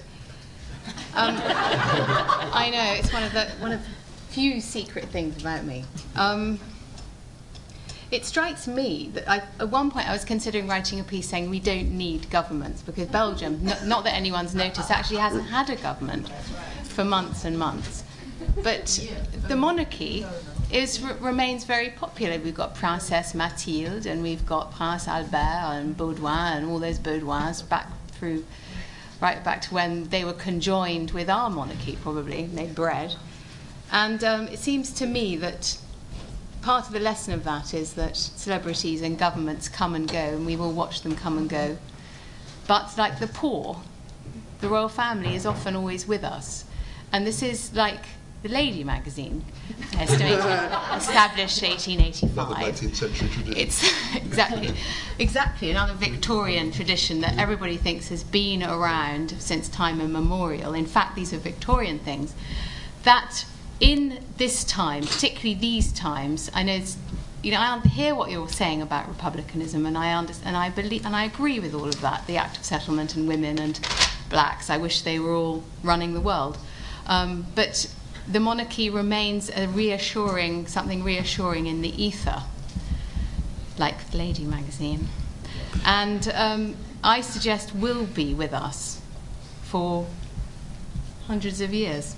Um, 1.15 1.35
I 1.41 2.69
know 2.71 2.93
it's 2.99 3.13
one 3.13 3.23
of 3.23 3.33
the 3.33 3.45
one 3.59 3.71
of 3.71 3.81
few 4.29 4.61
secret 4.61 5.05
things 5.05 5.39
about 5.39 5.63
me. 5.65 5.85
Um, 6.15 6.59
it 8.11 8.25
strikes 8.25 8.67
me 8.67 9.11
that 9.13 9.29
I, 9.29 9.43
at 9.59 9.69
one 9.69 9.91
point 9.91 10.09
I 10.09 10.13
was 10.13 10.25
considering 10.25 10.67
writing 10.67 10.99
a 10.99 11.03
piece 11.03 11.29
saying 11.29 11.49
we 11.49 11.59
don't 11.59 11.91
need 11.91 12.29
governments 12.31 12.81
because 12.81 13.07
Belgium, 13.07 13.67
n- 13.67 13.87
not 13.87 14.03
that 14.03 14.15
anyone's 14.15 14.55
noticed, 14.55 14.89
actually 14.89 15.17
hasn't 15.17 15.45
had 15.47 15.69
a 15.69 15.75
government 15.75 16.27
for 16.85 17.03
months 17.03 17.45
and 17.45 17.57
months. 17.57 18.03
But 18.63 19.07
the 19.47 19.55
monarchy 19.55 20.25
is 20.71 21.01
remains 21.01 21.63
very 21.63 21.89
popular. 21.89 22.37
We've 22.39 22.53
got 22.53 22.75
Princess 22.75 23.33
Mathilde 23.33 24.05
and 24.05 24.21
we've 24.21 24.45
got 24.45 24.71
Prince 24.71 25.07
Albert 25.07 25.35
and 25.35 25.97
Baudouin 25.97 26.57
and 26.57 26.65
all 26.67 26.79
those 26.79 26.99
Baudouins 26.99 27.67
back 27.67 27.87
through, 28.11 28.45
right 29.19 29.43
back 29.43 29.61
to 29.63 29.73
when 29.73 30.09
they 30.09 30.23
were 30.23 30.33
conjoined 30.33 31.11
with 31.11 31.29
our 31.29 31.49
monarchy, 31.49 31.97
probably 32.01 32.47
made 32.47 32.75
bread. 32.75 33.15
And 33.91 34.23
um, 34.23 34.47
it 34.49 34.59
seems 34.59 34.91
to 34.93 35.07
me 35.07 35.35
that 35.37 35.77
part 36.61 36.85
of 36.85 36.93
the 36.93 36.99
lesson 36.99 37.33
of 37.33 37.43
that 37.45 37.73
is 37.73 37.93
that 37.93 38.15
celebrities 38.15 39.01
and 39.01 39.17
governments 39.17 39.67
come 39.67 39.95
and 39.95 40.07
go, 40.07 40.19
and 40.19 40.45
we 40.45 40.55
will 40.55 40.71
watch 40.71 41.01
them 41.01 41.15
come 41.15 41.37
and 41.39 41.49
go. 41.49 41.77
But 42.67 42.95
like 42.95 43.19
the 43.19 43.27
poor, 43.27 43.81
the 44.61 44.69
royal 44.69 44.89
family 44.89 45.35
is 45.35 45.47
often 45.47 45.75
always 45.75 46.07
with 46.07 46.23
us. 46.23 46.65
And 47.11 47.25
this 47.25 47.41
is 47.41 47.73
like 47.73 48.05
the 48.41 48.49
Lady 48.49 48.83
magazine, 48.83 49.43
estimated, 49.97 50.39
established 50.95 51.61
1885. 51.61 52.31
Another 52.31 52.55
19th 52.55 52.95
century 52.95 53.27
tradition. 53.27 53.57
It's 53.57 54.15
exactly, 54.15 54.73
exactly 55.17 55.71
another 55.71 55.93
Victorian 55.93 56.71
tradition 56.71 57.19
that 57.21 57.37
everybody 57.37 57.75
thinks 57.75 58.07
has 58.09 58.23
been 58.23 58.63
around 58.63 59.31
since 59.39 59.67
time 59.67 59.99
immemorial. 59.99 60.73
In 60.73 60.85
fact, 60.85 61.15
these 61.15 61.33
are 61.33 61.37
Victorian 61.37 61.99
things. 61.99 62.33
That 63.03 63.45
in 63.81 64.23
this 64.37 64.63
time, 64.63 65.03
particularly 65.03 65.59
these 65.59 65.91
times, 65.91 66.49
I 66.53 66.63
know 66.63 66.79
you 67.41 67.51
know, 67.51 67.59
I 67.59 67.79
hear 67.87 68.15
what 68.15 68.31
you're 68.31 68.49
saying 68.49 68.81
about 68.81 69.07
republicanism, 69.07 69.85
and 69.85 69.97
I 69.97 70.13
understand, 70.13 70.49
and 70.49 70.57
I 70.57 70.69
believe, 70.69 71.05
and 71.05 71.15
I 71.15 71.23
agree 71.23 71.59
with 71.59 71.73
all 71.73 71.87
of 71.87 72.01
that. 72.01 72.27
The 72.27 72.35
Act 72.35 72.57
of 72.57 72.65
Settlement 72.65 73.15
and 73.15 73.29
women 73.29 73.59
and 73.59 73.79
blacks. 74.29 74.69
I 74.69 74.77
wish 74.77 75.01
they 75.03 75.19
were 75.19 75.33
all 75.33 75.63
running 75.81 76.13
the 76.13 76.21
world. 76.21 76.57
Um, 77.07 77.47
but 77.55 77.89
the 78.29 78.39
monarchy 78.39 78.89
remains 78.89 79.49
a 79.49 79.67
reassuring, 79.67 80.67
something 80.67 81.03
reassuring 81.03 81.65
in 81.65 81.81
the 81.81 82.01
ether, 82.01 82.43
like 83.77 84.13
Lady 84.13 84.43
magazine. 84.43 85.07
And 85.83 86.31
um, 86.35 86.75
I 87.03 87.21
suggest 87.21 87.73
will 87.73 88.05
be 88.05 88.33
with 88.33 88.53
us 88.53 89.01
for 89.63 90.05
hundreds 91.25 91.59
of 91.61 91.73
years. 91.73 92.15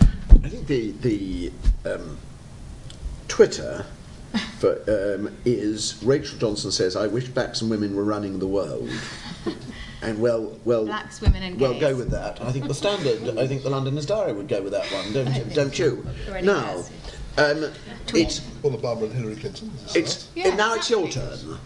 I 0.00 0.48
think 0.48 0.66
the, 0.66 0.90
the 0.92 1.52
um, 1.84 2.18
Twitter 3.26 3.86
for, 4.58 4.74
um, 4.88 5.34
is 5.44 6.02
Rachel 6.02 6.38
Johnson 6.38 6.70
says, 6.72 6.94
I 6.94 7.06
wish 7.06 7.28
blacks 7.28 7.62
and 7.62 7.70
women 7.70 7.96
were 7.96 8.04
running 8.04 8.38
the 8.38 8.46
world. 8.46 8.90
And 10.00 10.20
well, 10.20 10.56
well, 10.64 10.84
blacks, 10.86 11.20
women, 11.20 11.42
and 11.42 11.60
well, 11.60 11.78
go 11.78 11.94
with 11.96 12.10
that. 12.10 12.40
I 12.40 12.52
think 12.52 12.68
the 12.68 12.74
Standard, 12.74 13.36
I 13.36 13.46
think 13.48 13.62
the 13.64 13.70
Londoners 13.70 14.06
Diary 14.06 14.32
would 14.32 14.46
go 14.48 14.62
with 14.62 14.72
that 14.72 14.86
one, 14.92 15.12
don't 15.12 15.34
you? 15.34 15.44
Don't 15.54 15.78
you? 15.78 16.06
Now, 16.42 16.84
Um, 17.36 17.70
it's 18.14 18.40
Well, 18.62 18.76
Obama 18.76 19.04
and 19.04 19.12
Hillary 19.12 19.36
Clinton. 19.36 19.70
it's. 19.94 20.28
Yeah, 20.34 20.54
now 20.54 20.74
it's 20.74 20.88
your 20.90 21.08
turn. 21.08 21.58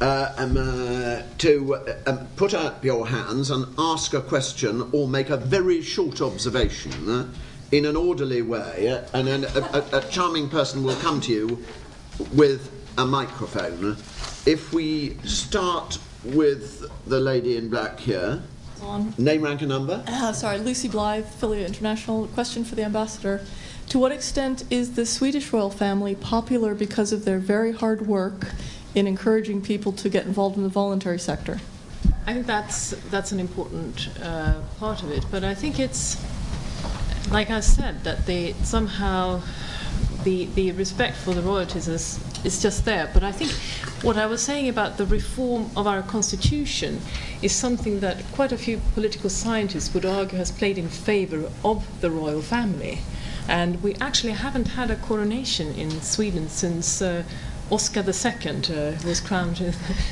Uh, 0.00 0.32
um, 0.38 0.56
uh, 0.56 1.22
to 1.36 1.74
uh, 1.74 1.94
um, 2.06 2.26
put 2.36 2.54
up 2.54 2.82
your 2.82 3.06
hands 3.06 3.50
and 3.50 3.66
ask 3.78 4.14
a 4.14 4.20
question 4.22 4.88
or 4.92 5.06
make 5.06 5.28
a 5.28 5.36
very 5.36 5.82
short 5.82 6.22
observation 6.22 6.92
uh, 7.10 7.26
in 7.70 7.84
an 7.84 7.96
orderly 7.96 8.40
way, 8.40 8.88
uh, 8.88 9.06
and 9.12 9.26
then 9.28 9.44
a, 9.44 9.84
a, 9.92 9.98
a 9.98 10.00
charming 10.10 10.48
person 10.48 10.82
will 10.84 10.96
come 10.96 11.20
to 11.20 11.30
you 11.30 11.64
with 12.32 12.70
a 12.96 13.04
microphone. 13.06 13.96
If 14.46 14.72
we 14.72 15.18
start 15.24 15.98
with 16.24 16.90
the 17.06 17.20
lady 17.20 17.56
in 17.56 17.68
black 17.68 17.98
here, 17.98 18.42
On. 18.82 19.14
name, 19.18 19.42
rank, 19.42 19.60
and 19.60 19.70
number. 19.70 20.04
Uh, 20.06 20.32
sorry, 20.32 20.58
Lucy 20.58 20.88
Blythe, 20.88 21.24
Philia 21.24 21.66
International. 21.66 22.26
Question 22.28 22.64
for 22.64 22.74
the 22.74 22.84
ambassador. 22.84 23.44
To 23.88 23.98
what 23.98 24.12
extent 24.12 24.64
is 24.70 24.94
the 24.94 25.04
Swedish 25.04 25.52
royal 25.52 25.70
family 25.70 26.14
popular 26.14 26.74
because 26.74 27.12
of 27.12 27.24
their 27.24 27.38
very 27.38 27.72
hard 27.72 28.06
work 28.06 28.48
in 28.94 29.06
encouraging 29.06 29.62
people 29.62 29.92
to 29.92 30.08
get 30.08 30.26
involved 30.26 30.56
in 30.56 30.62
the 30.62 30.68
voluntary 30.68 31.18
sector? 31.18 31.60
I 32.26 32.34
think 32.34 32.46
that's 32.46 32.90
that's 33.10 33.32
an 33.32 33.40
important 33.40 34.08
uh, 34.22 34.60
part 34.78 35.02
of 35.02 35.10
it, 35.10 35.24
but 35.30 35.42
I 35.42 35.54
think 35.54 35.80
it's 35.80 36.16
like 37.30 37.50
I 37.50 37.60
said 37.60 38.04
that 38.04 38.26
they 38.26 38.54
somehow 38.62 39.42
the 40.22 40.46
the 40.54 40.72
respect 40.72 41.16
for 41.16 41.34
the 41.34 41.42
royalties 41.42 41.88
is 41.88 42.18
is 42.44 42.60
just 42.60 42.84
there. 42.84 43.10
But 43.12 43.22
I 43.22 43.32
think 43.32 43.50
what 44.04 44.16
I 44.16 44.26
was 44.26 44.42
saying 44.42 44.68
about 44.68 44.96
the 44.96 45.06
reform 45.06 45.70
of 45.76 45.86
our 45.86 46.02
constitution 46.02 47.00
is 47.42 47.54
something 47.54 48.00
that 48.00 48.22
quite 48.32 48.52
a 48.52 48.58
few 48.58 48.80
political 48.94 49.30
scientists 49.30 49.92
would 49.94 50.04
argue 50.04 50.38
has 50.38 50.50
played 50.50 50.78
in 50.78 50.88
favour 50.88 51.50
of 51.64 52.00
the 52.00 52.10
royal 52.10 52.42
family, 52.42 53.00
and 53.48 53.82
we 53.82 53.94
actually 53.96 54.32
haven't 54.32 54.68
had 54.68 54.90
a 54.90 54.96
coronation 54.96 55.74
in 55.74 55.90
Sweden 56.00 56.48
since. 56.48 57.02
Uh, 57.02 57.22
Oscar 57.72 58.00
II, 58.00 58.50
uh, 58.76 58.96
was 59.06 59.20
crowned 59.20 59.60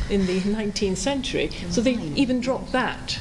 in 0.09 0.27
the 0.27 0.41
19th 0.43 0.97
century. 0.97 1.51
So 1.71 1.81
they 1.81 1.95
even 1.95 2.41
dropped 2.41 2.71
that. 2.71 3.19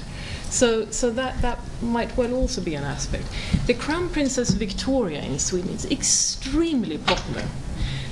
So, 0.49 0.89
so 0.91 1.09
that, 1.11 1.41
that 1.41 1.59
might 1.81 2.15
well 2.15 2.33
also 2.33 2.61
be 2.61 2.75
an 2.75 2.83
aspect. 2.83 3.25
The 3.65 3.73
Crown 3.73 4.09
Princess 4.09 4.51
Victoria 4.51 5.21
in 5.21 5.39
Sweden 5.39 5.71
is 5.71 5.85
extremely 5.91 6.97
popular. 6.97 7.43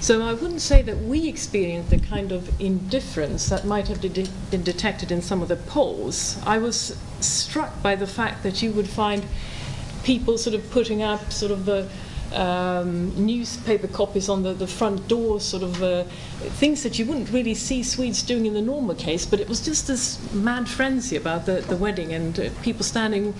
So 0.06 0.22
I 0.22 0.34
wouldn't 0.34 0.62
say 0.62 0.84
that 0.84 1.00
we 1.00 1.28
experienced 1.28 1.90
the 1.90 1.98
kind 1.98 2.32
of 2.32 2.62
indifference 2.62 3.50
that 3.50 3.66
might 3.66 3.88
have 3.88 4.02
de- 4.02 4.30
been 4.52 4.62
detected 4.62 5.12
in 5.12 5.24
some 5.24 5.42
of 5.42 5.48
the 5.48 5.56
polls. 5.56 6.38
I 6.46 6.60
was 6.60 6.96
struck 7.22 7.82
by 7.82 7.96
the 7.96 8.06
fact 8.06 8.44
that 8.44 8.62
you 8.62 8.72
would 8.74 8.88
find 8.88 9.26
people 10.04 10.38
sort 10.38 10.56
of 10.56 10.70
putting 10.70 11.02
up 11.02 11.34
sort 11.34 11.52
of 11.52 11.66
the 11.66 11.90
um, 12.34 13.26
newspaper 13.26 13.88
copies 13.88 14.30
on 14.30 14.44
the, 14.44 14.54
the 14.54 14.68
front 14.68 15.08
door, 15.08 15.40
sort 15.40 15.64
of 15.64 15.82
uh, 15.82 16.04
things 16.60 16.84
that 16.84 17.00
you 17.00 17.08
wouldn't 17.08 17.32
really 17.32 17.56
see 17.56 17.82
Swedes 17.82 18.22
doing 18.22 18.46
in 18.46 18.54
the 18.54 18.62
normal 18.62 18.94
case, 18.94 19.26
but 19.26 19.40
it 19.40 19.50
was 19.50 19.66
just 19.66 19.88
this 19.88 20.20
mad 20.32 20.70
frenzy 20.70 21.16
about 21.16 21.48
the, 21.48 21.62
the 21.62 21.78
wedding 21.78 22.14
and 22.14 22.40
uh, 22.40 22.50
people 22.62 22.84
standing, 22.84 23.34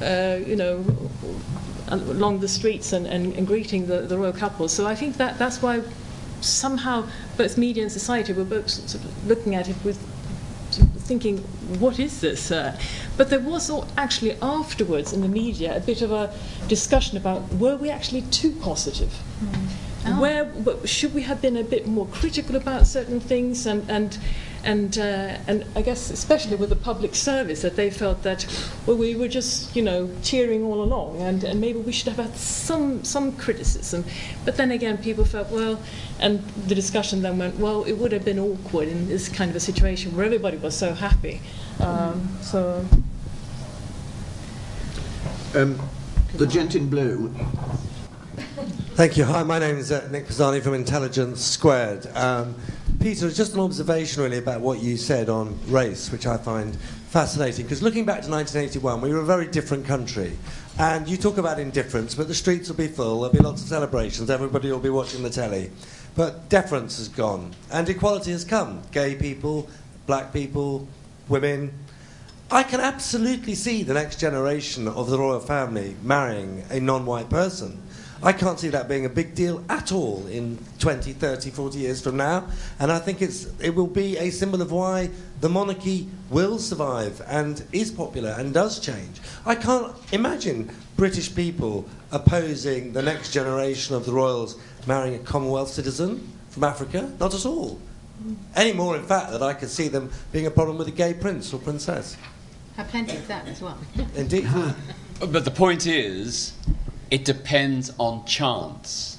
uh, 0.00 0.38
you 0.46 0.54
know, 0.54 0.84
along 1.88 2.38
the 2.38 2.46
streets 2.46 2.92
and, 2.92 3.04
and, 3.04 3.34
and 3.34 3.48
greeting 3.48 3.88
the, 3.88 4.02
the 4.02 4.16
royal 4.16 4.32
couple. 4.32 4.68
So 4.68 4.86
I 4.86 4.94
think 4.94 5.16
that 5.16 5.40
that's 5.40 5.60
why 5.60 5.82
somehow 6.44 7.06
both 7.36 7.56
media 7.58 7.82
and 7.82 7.92
society 7.92 8.32
were 8.32 8.44
both 8.44 8.70
sort 8.70 9.04
of 9.04 9.26
looking 9.26 9.54
at 9.54 9.68
it 9.68 9.76
with 9.84 9.98
sort 10.70 10.88
of 10.88 11.02
thinking, 11.02 11.38
what 11.78 11.98
is 11.98 12.20
this? 12.20 12.50
Uh, 12.50 12.76
but 13.16 13.30
there 13.30 13.40
was 13.40 13.70
al- 13.70 13.88
actually 13.96 14.32
afterwards 14.42 15.12
in 15.12 15.20
the 15.22 15.28
media 15.28 15.76
a 15.76 15.80
bit 15.80 16.02
of 16.02 16.10
a 16.10 16.32
discussion 16.68 17.16
about 17.16 17.52
were 17.54 17.76
we 17.76 17.90
actually 17.90 18.22
too 18.22 18.52
positive? 18.52 19.12
Where 20.18 20.50
should 20.84 21.14
we 21.14 21.22
have 21.22 21.40
been 21.40 21.56
a 21.56 21.64
bit 21.64 21.86
more 21.86 22.06
critical 22.06 22.56
about 22.56 22.86
certain 22.86 23.20
things, 23.20 23.66
and 23.66 23.88
and 23.90 24.18
and 24.64 24.98
uh, 24.98 25.38
and 25.46 25.64
I 25.76 25.82
guess 25.82 26.10
especially 26.10 26.56
with 26.56 26.70
the 26.70 26.76
public 26.76 27.14
service 27.14 27.62
that 27.62 27.76
they 27.76 27.90
felt 27.90 28.22
that 28.22 28.46
well 28.86 28.96
we 28.96 29.14
were 29.14 29.28
just 29.28 29.76
you 29.76 29.82
know 29.82 30.10
cheering 30.22 30.64
all 30.64 30.82
along, 30.82 31.20
and, 31.20 31.44
and 31.44 31.60
maybe 31.60 31.78
we 31.78 31.92
should 31.92 32.08
have 32.08 32.16
had 32.16 32.36
some 32.36 33.04
some 33.04 33.32
criticism, 33.36 34.04
but 34.44 34.56
then 34.56 34.70
again 34.70 34.98
people 34.98 35.24
felt 35.24 35.50
well, 35.50 35.80
and 36.18 36.42
the 36.66 36.74
discussion 36.74 37.22
then 37.22 37.38
went 37.38 37.58
well 37.58 37.84
it 37.84 37.92
would 37.92 38.12
have 38.12 38.24
been 38.24 38.38
awkward 38.38 38.88
in 38.88 39.06
this 39.06 39.28
kind 39.28 39.50
of 39.50 39.56
a 39.56 39.60
situation 39.60 40.16
where 40.16 40.24
everybody 40.24 40.56
was 40.56 40.76
so 40.76 40.94
happy, 40.94 41.40
um, 41.80 42.36
so. 42.40 42.84
Um, 45.54 45.78
the 46.34 46.46
gent 46.48 46.74
in 46.74 46.88
blue. 46.90 47.32
Thank 48.96 49.16
you. 49.16 49.24
Hi, 49.24 49.42
my 49.44 49.58
name 49.58 49.76
is 49.76 49.92
uh, 49.92 50.08
Nick 50.10 50.26
Pisani 50.26 50.60
from 50.60 50.74
Intelligence 50.74 51.40
Squared. 51.40 52.08
Um, 52.16 52.56
Peter, 53.04 53.30
just 53.30 53.52
an 53.52 53.60
observation 53.60 54.22
really 54.22 54.38
about 54.38 54.62
what 54.62 54.80
you 54.80 54.96
said 54.96 55.28
on 55.28 55.58
race, 55.66 56.10
which 56.10 56.26
I 56.26 56.38
find 56.38 56.74
fascinating. 57.10 57.66
Because 57.66 57.82
looking 57.82 58.06
back 58.06 58.22
to 58.22 58.30
1981, 58.30 59.02
we 59.02 59.12
were 59.12 59.20
a 59.20 59.26
very 59.26 59.46
different 59.46 59.84
country. 59.84 60.32
And 60.78 61.06
you 61.06 61.18
talk 61.18 61.36
about 61.36 61.58
indifference, 61.58 62.14
but 62.14 62.28
the 62.28 62.34
streets 62.34 62.70
will 62.70 62.76
be 62.76 62.88
full, 62.88 63.20
there'll 63.20 63.36
be 63.36 63.40
lots 63.40 63.60
of 63.60 63.68
celebrations, 63.68 64.30
everybody 64.30 64.72
will 64.72 64.78
be 64.78 64.88
watching 64.88 65.22
the 65.22 65.28
telly. 65.28 65.70
But 66.16 66.48
deference 66.48 66.96
has 66.96 67.08
gone, 67.08 67.54
and 67.70 67.86
equality 67.90 68.30
has 68.30 68.42
come. 68.42 68.80
Gay 68.90 69.16
people, 69.16 69.68
black 70.06 70.32
people, 70.32 70.88
women, 71.28 71.74
I 72.50 72.62
can 72.62 72.80
absolutely 72.80 73.54
see 73.54 73.82
the 73.82 73.92
next 73.92 74.18
generation 74.18 74.88
of 74.88 75.10
the 75.10 75.18
royal 75.18 75.40
family 75.40 75.94
marrying 76.02 76.64
a 76.70 76.80
non 76.80 77.04
white 77.04 77.28
person. 77.28 77.82
I 78.24 78.32
can't 78.32 78.58
see 78.58 78.68
that 78.70 78.88
being 78.88 79.04
a 79.04 79.10
big 79.10 79.34
deal 79.34 79.62
at 79.68 79.92
all 79.92 80.26
in 80.28 80.58
20, 80.78 81.12
30, 81.12 81.50
40 81.50 81.78
years 81.78 82.00
from 82.00 82.16
now. 82.16 82.46
And 82.78 82.90
I 82.90 82.98
think 82.98 83.20
it's, 83.20 83.48
it 83.60 83.74
will 83.74 83.86
be 83.86 84.16
a 84.16 84.30
symbol 84.30 84.62
of 84.62 84.72
why 84.72 85.10
the 85.42 85.50
monarchy 85.50 86.08
will 86.30 86.58
survive 86.58 87.20
and 87.26 87.62
is 87.70 87.90
popular 87.90 88.34
and 88.38 88.54
does 88.54 88.80
change. 88.80 89.20
I 89.44 89.54
can't 89.54 89.94
imagine 90.10 90.74
British 90.96 91.34
people 91.34 91.86
opposing 92.12 92.94
the 92.94 93.02
next 93.02 93.30
generation 93.30 93.94
of 93.94 94.06
the 94.06 94.12
royals 94.12 94.56
marrying 94.86 95.16
a 95.16 95.18
Commonwealth 95.18 95.68
citizen 95.68 96.26
from 96.48 96.64
Africa. 96.64 97.12
Not 97.20 97.34
at 97.34 97.44
all. 97.44 97.78
Any 98.56 98.72
more, 98.72 98.96
in 98.96 99.02
fact, 99.02 99.32
that 99.32 99.42
I 99.42 99.52
could 99.52 99.68
see 99.68 99.88
them 99.88 100.10
being 100.32 100.46
a 100.46 100.50
problem 100.50 100.78
with 100.78 100.88
a 100.88 100.92
gay 100.92 101.12
prince 101.12 101.52
or 101.52 101.58
princess. 101.58 102.16
Have 102.78 102.88
plenty 102.88 103.16
of 103.16 103.28
that 103.28 103.46
as 103.46 103.60
well. 103.60 103.76
Indeed. 104.16 104.48
But 105.20 105.44
the 105.44 105.50
point 105.50 105.86
is, 105.86 106.54
it 107.10 107.24
depends 107.24 107.92
on 107.98 108.24
chance. 108.24 109.18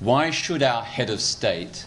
Why 0.00 0.30
should 0.30 0.62
our 0.62 0.82
head 0.82 1.10
of 1.10 1.20
state 1.20 1.84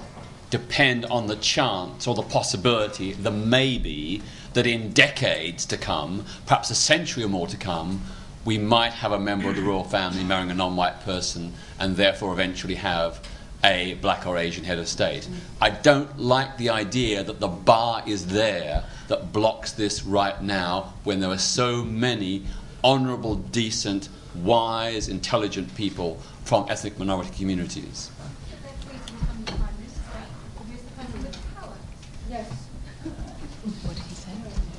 depend 0.50 1.06
on 1.06 1.28
the 1.28 1.36
chance 1.36 2.08
or 2.08 2.16
the 2.16 2.22
possibility, 2.22 3.14
the 3.14 3.32
maybe, 3.32 4.22
that 4.54 4.66
in 4.66 4.92
decades 4.92 5.66
to 5.68 5.78
come, 5.78 6.26
perhaps 6.46 6.70
a 6.72 6.76
century 6.76 7.24
or 7.24 7.28
more 7.28 7.48
to 7.48 7.58
come, 7.58 8.02
we 8.46 8.58
might 8.58 8.94
have 8.94 9.12
a 9.12 9.20
member 9.20 9.50
of 9.50 9.56
the 9.56 9.62
royal 9.62 9.84
family 9.84 10.24
marrying 10.24 10.50
a 10.50 10.54
non 10.54 10.76
white 10.76 11.02
person 11.02 11.54
and 11.80 11.96
therefore 11.96 12.32
eventually 12.32 12.76
have 12.76 13.22
a 13.64 13.96
black 13.96 14.26
or 14.26 14.38
Asian 14.38 14.64
head 14.64 14.80
of 14.80 14.88
state. 14.88 15.28
I 15.60 15.70
don't 15.70 16.18
like 16.18 16.58
the 16.58 16.70
idea 16.70 17.24
that 17.24 17.40
the 17.40 17.48
bar 17.48 18.04
is 18.08 18.28
there 18.28 18.86
that 19.10 19.34
blocks 19.34 19.74
this 19.74 20.04
right 20.04 20.42
now 20.42 20.94
when 21.04 21.20
there 21.20 21.30
are 21.30 21.38
so 21.38 21.84
many 21.84 22.46
honourable, 22.84 23.36
decent, 23.36 24.10
wise, 24.44 25.08
intelligent 25.10 25.76
people 25.76 26.20
from 26.44 26.66
ethnic 26.70 26.98
minority 26.98 27.32
communities. 27.38 28.12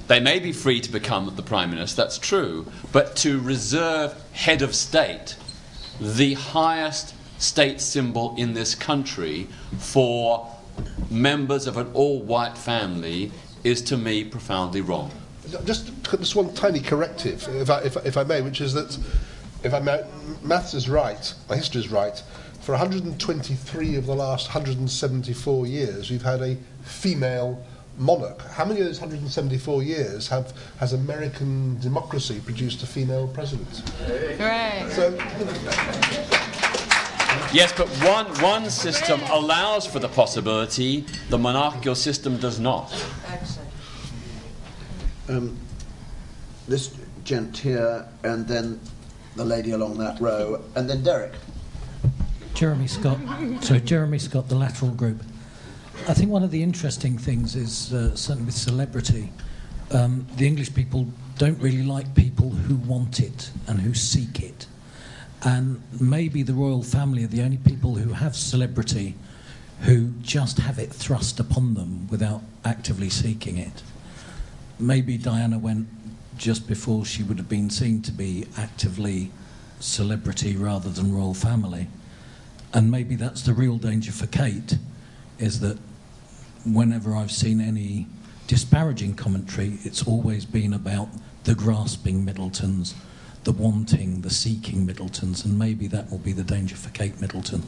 They 0.09 0.21
may 0.21 0.39
be 0.39 0.53
free 0.53 0.81
to 0.81 0.91
become 0.91 1.31
the 1.37 1.43
Prime 1.43 1.71
Minister, 1.71 2.03
that's 2.03 2.17
true, 2.17 2.67
but 2.93 3.15
to 3.17 3.41
reserve 3.41 4.15
head 4.33 4.63
of 4.63 4.75
state, 4.75 5.37
the 6.01 6.33
highest 6.33 7.15
state 7.39 7.81
symbol 7.81 8.35
in 8.39 8.55
this 8.55 8.75
country, 8.75 9.49
for 9.79 10.51
members 11.11 11.67
of 11.67 11.77
an 11.77 11.91
all 11.93 12.23
white 12.23 12.57
family 12.57 13.31
is 13.65 13.83
to 13.83 13.99
me 13.99 14.25
profoundly 14.25 14.81
wrong. 14.81 15.11
Just, 15.65 15.91
just 16.05 16.35
one 16.35 16.55
tiny 16.55 16.81
corrective, 16.81 17.47
if 17.49 17.69
I, 17.69 17.81
if, 17.81 17.97
if 18.07 18.17
I 18.17 18.23
may, 18.23 18.41
which 18.41 18.61
is 18.63 18.73
that 18.75 18.99
if 19.63 19.75
I 19.75 19.81
ma- 19.81 19.99
maths 20.43 20.75
is 20.75 20.89
right, 20.89 21.33
my 21.49 21.57
history 21.57 21.81
is 21.81 21.89
right, 21.89 22.23
for 22.61 22.73
123 22.73 23.97
of 23.97 24.07
the 24.07 24.15
last 24.15 24.49
174 24.49 25.67
years, 25.67 26.11
we've 26.11 26.23
had 26.23 26.43
a 26.43 26.57
female 26.83 27.65
monarch. 27.97 28.43
How 28.43 28.65
many 28.65 28.81
of 28.81 28.87
those 28.87 29.01
174 29.01 29.83
years 29.83 30.29
have 30.29 30.53
has 30.79 30.93
American 30.93 31.79
democracy 31.81 32.41
produced 32.45 32.83
a 32.83 32.87
female 32.87 33.27
president? 33.29 33.83
Right. 34.39 34.87
So, 34.91 35.17
Yes, 37.53 37.73
but 37.73 37.89
one, 38.05 38.27
one 38.43 38.69
system 38.69 39.21
allows 39.31 39.87
for 39.87 39.99
the 40.01 40.09
possibility, 40.09 41.07
the 41.31 41.39
monarchical 41.39 41.95
system 41.95 42.37
does 42.37 42.61
not. 42.61 42.93
Um, 45.29 45.57
this 46.67 46.95
gent 47.25 47.57
here, 47.57 48.07
and 48.23 48.47
then 48.47 48.81
the 49.37 49.45
lady 49.45 49.73
along 49.73 49.99
that 49.99 50.21
row, 50.21 50.63
and 50.75 50.89
then 50.89 51.03
Derek. 51.03 51.33
Jeremy 52.55 52.89
Scott. 52.89 53.19
So 53.61 53.79
Jeremy 53.79 54.19
Scott, 54.19 54.49
the 54.49 54.57
Lateral 54.57 54.91
Group. 54.91 55.23
I 56.09 56.15
think 56.15 56.31
one 56.31 56.43
of 56.43 56.51
the 56.51 56.63
interesting 56.63 57.19
things 57.19 57.55
is 57.55 57.93
uh, 57.93 58.15
certainly 58.17 58.47
with 58.47 58.55
celebrity, 58.57 59.31
um, 59.93 60.27
the 60.37 60.47
English 60.47 60.75
people 60.75 61.07
don't 61.39 61.59
really 61.61 61.83
like 61.83 62.15
people 62.15 62.51
who 62.51 62.77
want 62.77 63.21
it 63.21 63.51
and 63.67 63.81
who 63.81 63.95
seek 63.95 64.41
it. 64.41 64.67
And 65.43 65.83
maybe 66.01 66.43
the 66.43 66.53
royal 66.53 66.83
family 66.83 67.25
are 67.25 67.29
the 67.29 67.43
only 67.43 67.59
people 67.59 67.95
who 67.95 68.13
have 68.13 68.35
celebrity 68.35 69.15
who 69.83 70.11
just 70.21 70.59
have 70.59 70.79
it 70.79 70.93
thrust 70.93 71.39
upon 71.39 71.75
them 71.75 72.09
without 72.09 72.43
actively 72.65 73.09
seeking 73.09 73.57
it. 73.57 73.83
Maybe 74.81 75.17
Diana 75.17 75.59
went 75.59 75.87
just 76.39 76.67
before 76.67 77.05
she 77.05 77.23
would 77.23 77.37
have 77.39 77.49
been 77.49 77.69
seen 77.69 78.01
to 78.03 78.13
be 78.13 78.47
actively 78.57 79.31
celebrity 79.81 80.57
rather 80.57 80.89
than 80.89 81.15
royal 81.15 81.35
family. 81.35 81.89
And 82.73 82.91
maybe 82.91 83.17
that's 83.17 83.43
the 83.43 83.53
real 83.53 83.77
danger 83.77 84.13
for 84.13 84.27
Kate, 84.27 84.79
is 85.39 85.61
that 85.61 85.79
whenever 86.65 87.15
I've 87.15 87.33
seen 87.33 87.61
any 87.61 88.07
disparaging 88.47 89.15
commentary, 89.15 89.79
it's 89.83 90.07
always 90.07 90.45
been 90.45 90.73
about 90.73 91.09
the 91.45 91.55
grasping 91.55 92.25
Middletons, 92.25 92.95
the 93.45 93.53
wanting, 93.53 94.21
the 94.23 94.31
seeking 94.31 94.87
Middletons, 94.87 95.45
and 95.45 95.59
maybe 95.59 95.87
that 95.89 96.11
will 96.11 96.19
be 96.19 96.33
the 96.33 96.43
danger 96.43 96.77
for 96.77 96.91
Kate 96.91 97.21
Middleton. 97.21 97.63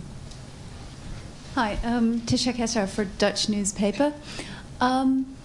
Hi, 1.54 1.78
um, 1.82 2.20
Tisha 2.20 2.54
Kesser 2.54 2.88
for 2.88 3.04
Dutch 3.04 3.48
newspaper. 3.48 4.12
Um, 4.80 5.36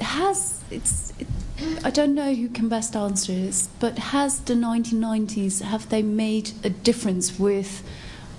has 0.00 0.60
it's 0.70 1.12
it, 1.18 1.26
I 1.84 1.90
don't 1.90 2.14
know 2.14 2.34
who 2.34 2.48
can 2.48 2.68
best 2.68 2.94
answer 2.94 3.32
this, 3.32 3.68
but 3.80 3.98
has 3.98 4.40
the 4.40 4.54
1990s 4.54 5.62
have 5.62 5.88
they 5.88 6.02
made 6.02 6.52
a 6.62 6.70
difference 6.70 7.38
with 7.38 7.82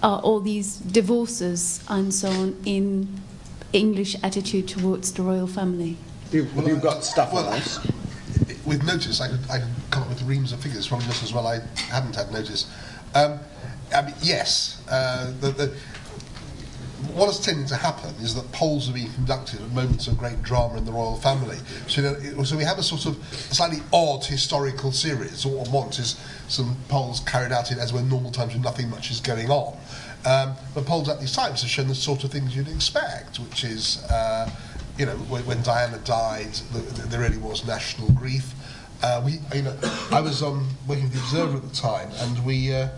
uh, 0.01 0.17
all 0.17 0.39
these 0.39 0.77
divorces 0.77 1.83
and 1.89 2.13
so 2.13 2.29
on 2.29 2.61
in 2.65 3.21
English 3.73 4.15
attitude 4.23 4.67
towards 4.69 5.11
the 5.13 5.21
royal 5.21 5.47
family? 5.47 5.97
You've, 6.31 6.55
well, 6.55 6.67
you've 6.67 6.81
got 6.81 7.03
stuff 7.03 7.33
well, 7.33 7.47
on 7.47 7.59
this. 7.59 7.79
With 8.65 8.83
notice, 8.85 9.19
I 9.19 9.27
could, 9.27 9.39
I 9.49 9.59
could 9.59 9.69
come 9.89 10.03
up 10.03 10.09
with 10.09 10.21
reams 10.23 10.53
of 10.53 10.61
figures 10.61 10.85
from 10.85 11.01
just 11.01 11.23
as 11.23 11.33
well. 11.33 11.47
I 11.47 11.59
hadn't 11.89 12.15
had 12.15 12.31
notice. 12.31 12.71
Um, 13.15 13.39
I 13.93 14.03
mean, 14.03 14.15
yes, 14.21 14.81
uh, 14.89 15.33
the, 15.41 15.49
the, 15.49 15.75
what 17.13 17.27
has 17.27 17.39
tended 17.39 17.67
to 17.67 17.75
happen 17.75 18.13
is 18.21 18.35
that 18.35 18.51
polls 18.51 18.89
are 18.89 18.93
being 18.93 19.11
conducted 19.13 19.61
at 19.61 19.69
moments 19.71 20.07
of 20.07 20.17
great 20.17 20.41
drama 20.41 20.77
in 20.77 20.85
the 20.85 20.91
royal 20.91 21.17
family. 21.17 21.57
So, 21.87 22.01
you 22.01 22.31
know, 22.31 22.43
so 22.43 22.57
we 22.57 22.63
have 22.63 22.77
a 22.77 22.83
sort 22.83 23.05
of 23.05 23.23
slightly 23.33 23.79
odd 23.91 24.25
historical 24.25 24.91
series. 24.91 25.45
All 25.45 25.57
one 25.57 25.71
wants 25.71 25.99
is 25.99 26.19
some 26.47 26.75
polls 26.87 27.19
carried 27.21 27.51
out 27.51 27.71
in 27.71 27.79
as 27.79 27.93
when 27.93 28.09
normal 28.09 28.31
times 28.31 28.53
when 28.53 28.61
nothing 28.61 28.89
much 28.89 29.11
is 29.11 29.19
going 29.19 29.49
on. 29.49 29.77
Um, 30.25 30.55
but 30.75 30.85
polls 30.85 31.07
at 31.09 31.19
these 31.19 31.31
times 31.31 31.61
have 31.61 31.69
shown 31.69 31.87
the 31.87 31.95
sort 31.95 32.23
of 32.23 32.31
things 32.31 32.55
you'd 32.55 32.67
expect, 32.67 33.39
which 33.39 33.63
is, 33.63 34.03
uh, 34.05 34.49
you 34.97 35.05
know, 35.05 35.15
when, 35.29 35.45
when 35.45 35.61
Diana 35.63 35.97
died, 35.99 36.53
the, 36.73 36.79
the, 36.79 37.07
there 37.07 37.21
really 37.21 37.37
was 37.37 37.65
national 37.65 38.11
grief. 38.11 38.53
Uh, 39.01 39.21
we, 39.25 39.39
you 39.55 39.61
know, 39.61 39.77
I 40.11 40.19
was 40.19 40.43
um, 40.43 40.67
working 40.87 41.05
with 41.05 41.13
the 41.13 41.19
Observer 41.19 41.57
at 41.57 41.63
the 41.63 41.75
time, 41.75 42.09
and 42.19 42.45
we. 42.45 42.73
Uh, 42.73 42.89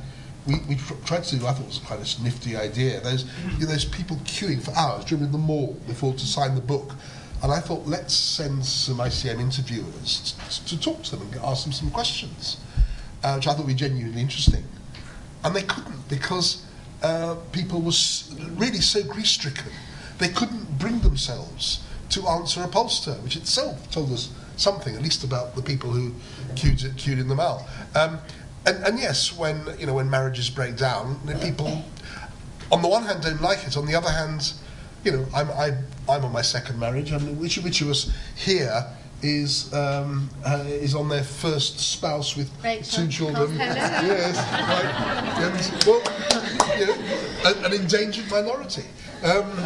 we, 0.47 0.55
we 0.67 0.75
tried 1.05 1.23
to 1.25 1.37
do, 1.37 1.45
I 1.45 1.53
thought 1.53 1.67
was 1.67 1.79
quite 1.79 1.99
a 1.99 2.23
nifty 2.23 2.55
idea. 2.55 2.99
There's, 3.01 3.25
you 3.53 3.59
know, 3.59 3.65
there's 3.67 3.85
people 3.85 4.17
queuing 4.17 4.61
for 4.61 4.71
hours 4.75 5.05
during 5.05 5.31
the 5.31 5.37
mall 5.37 5.77
before 5.87 6.13
to 6.13 6.25
sign 6.25 6.55
the 6.55 6.61
book. 6.61 6.93
And 7.43 7.51
I 7.51 7.59
thought, 7.59 7.87
let's 7.87 8.13
send 8.13 8.65
some 8.65 8.97
ICM 8.97 9.39
interviewers 9.39 10.35
to, 10.49 10.75
to 10.75 10.81
talk 10.81 11.03
to 11.03 11.15
them 11.15 11.27
and 11.31 11.41
ask 11.41 11.63
them 11.63 11.73
some 11.73 11.89
questions, 11.89 12.57
uh, 13.23 13.33
which 13.33 13.47
I 13.47 13.51
thought 13.51 13.65
would 13.65 13.67
be 13.67 13.73
genuinely 13.73 14.21
interesting. 14.21 14.63
And 15.43 15.55
they 15.55 15.63
couldn't 15.63 16.07
because 16.07 16.65
uh, 17.01 17.35
people 17.51 17.81
were 17.81 17.93
really 18.55 18.81
so 18.81 19.03
grief 19.03 19.27
stricken. 19.27 19.71
They 20.19 20.29
couldn't 20.29 20.77
bring 20.77 20.99
themselves 20.99 21.83
to 22.09 22.27
answer 22.27 22.61
a 22.61 22.67
pollster, 22.67 23.21
which 23.23 23.35
itself 23.35 23.89
told 23.89 24.11
us 24.11 24.29
something, 24.57 24.95
at 24.95 25.01
least 25.01 25.23
about 25.23 25.55
the 25.55 25.61
people 25.61 25.89
who 25.89 26.13
queued, 26.55 26.79
queued 26.97 27.17
in 27.17 27.27
the 27.27 27.35
mall. 27.35 27.67
Um, 27.95 28.19
and, 28.66 28.84
and 28.84 28.99
yes, 28.99 29.36
when 29.38 29.68
you 29.80 29.86
know 29.86 29.93
when 29.95 30.09
marriages 30.09 30.49
break 30.49 30.76
down, 30.78 31.20
people, 31.41 31.84
on 32.72 32.82
the 32.82 32.88
one 32.88 33.03
hand, 33.03 33.24
don't 33.24 33.41
like 33.41 33.66
it. 33.66 33.78
On 33.78 33.86
the 33.86 33.95
other 33.95 34.09
hand, 34.09 34.53
you 35.03 35.12
know, 35.12 35.26
I'm 35.34 35.49
I, 35.51 35.72
I'm 36.09 36.26
on 36.26 36.32
my 36.32 36.41
second 36.41 36.80
marriage. 36.80 37.12
I 37.12 37.18
mean, 37.18 37.39
which 37.39 37.57
which 37.57 37.82
of 37.82 37.89
us 37.89 38.12
here 38.36 38.86
is 39.24 39.74
um, 39.74 40.30
uh, 40.45 40.64
is 40.68 40.95
on 40.95 41.09
their 41.09 41.24
first 41.24 41.80
spouse 41.80 42.36
with 42.36 42.51
Rachel. 42.64 43.03
two 43.03 43.07
children? 43.09 43.55
Yes, 43.55 44.38
right. 44.70 44.91
And, 45.43 45.86
well, 45.86 46.01
you 46.80 46.86
know, 46.88 47.49
an, 47.49 47.66
an 47.66 47.82
endangered 47.82 48.30
minority. 48.30 48.84
Um, 49.24 49.55
no, 49.61 49.63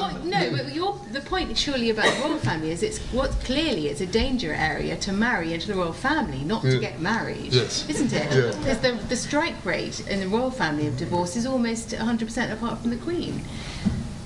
what, 0.00 0.24
no, 0.24 0.50
but 0.50 0.74
your, 0.74 1.00
the 1.12 1.20
point 1.20 1.56
surely 1.56 1.88
about 1.90 2.14
the 2.14 2.20
royal 2.28 2.38
family 2.38 2.70
is 2.70 2.82
it's 2.82 2.98
what 3.12 3.30
clearly 3.44 3.88
it's 3.88 4.00
a 4.02 4.06
danger 4.06 4.52
area 4.52 4.96
to 4.98 5.12
marry 5.12 5.54
into 5.54 5.66
the 5.68 5.74
royal 5.74 5.92
family, 5.94 6.44
not 6.44 6.62
Yeah. 6.62 6.72
to 6.72 6.78
get 6.78 7.00
married, 7.00 7.52
Yes. 7.54 7.88
isn't 7.88 8.12
it? 8.12 8.30
Yeah. 8.32 8.52
Because 8.58 8.78
the, 8.80 8.92
the 9.08 9.16
strike 9.16 9.64
rate 9.64 10.00
in 10.08 10.20
the 10.20 10.28
royal 10.28 10.50
family 10.50 10.86
of 10.86 10.96
divorce 10.98 11.36
is 11.36 11.46
almost 11.46 11.90
100% 11.90 12.52
apart 12.52 12.80
from 12.80 12.90
the 12.90 12.96
Queen. 12.96 13.42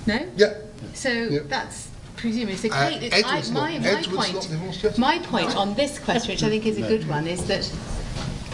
No? 0.07 0.27
Yeah. 0.37 0.55
So 0.95 1.11
Yeah. 1.11 1.41
that's 1.47 1.89
presumably 2.17 2.57
so. 2.57 2.71
Uh, 2.71 2.91
Kate, 2.91 3.03
it's, 3.13 3.25
I, 3.25 3.41
my, 3.53 3.79
my 3.79 4.03
point, 4.03 4.35
not 4.35 4.49
divorced 4.49 4.83
yet? 4.83 4.99
my 4.99 5.19
point 5.21 5.55
on 5.55 5.75
this 5.75 5.99
question, 5.99 6.33
which 6.33 6.43
I 6.43 6.49
think 6.49 6.67
is 6.67 6.79
a 6.79 6.83
good 6.89 7.07
one, 7.09 7.27
is 7.29 7.45
that 7.47 7.71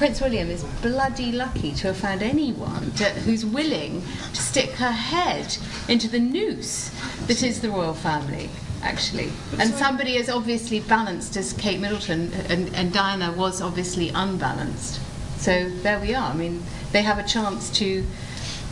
Prince 0.03 0.21
William 0.21 0.51
is 0.51 0.65
bloody 0.83 1.31
lucky 1.31 1.71
to 1.75 1.87
have 1.87 1.97
found 1.97 2.25
anyone 2.25 2.91
to, 2.97 3.05
who's 3.05 3.47
willing 3.47 4.03
to 4.35 4.43
stick 4.43 4.71
her 4.71 4.91
head 4.91 5.57
into 5.89 6.09
the 6.09 6.19
noose 6.19 6.91
that 7.29 7.41
is 7.41 7.61
the 7.61 7.71
royal 7.71 7.95
family, 7.95 8.51
actually. 8.83 9.31
And 9.61 9.73
somebody 9.73 10.17
as 10.17 10.29
obviously 10.29 10.81
balanced 10.81 11.37
as 11.37 11.53
Kate 11.53 11.79
Middleton, 11.79 12.33
and, 12.49 12.75
and 12.75 12.93
Diana 12.93 13.31
was 13.31 13.63
obviously 13.63 14.09
unbalanced. 14.09 15.01
So 15.37 15.69
there 15.69 16.01
we 16.01 16.17
are. 16.17 16.33
I 16.33 16.35
mean, 16.35 16.65
they 16.91 17.03
have 17.03 17.21
a 17.21 17.25
chance 17.25 17.71
to 17.79 18.05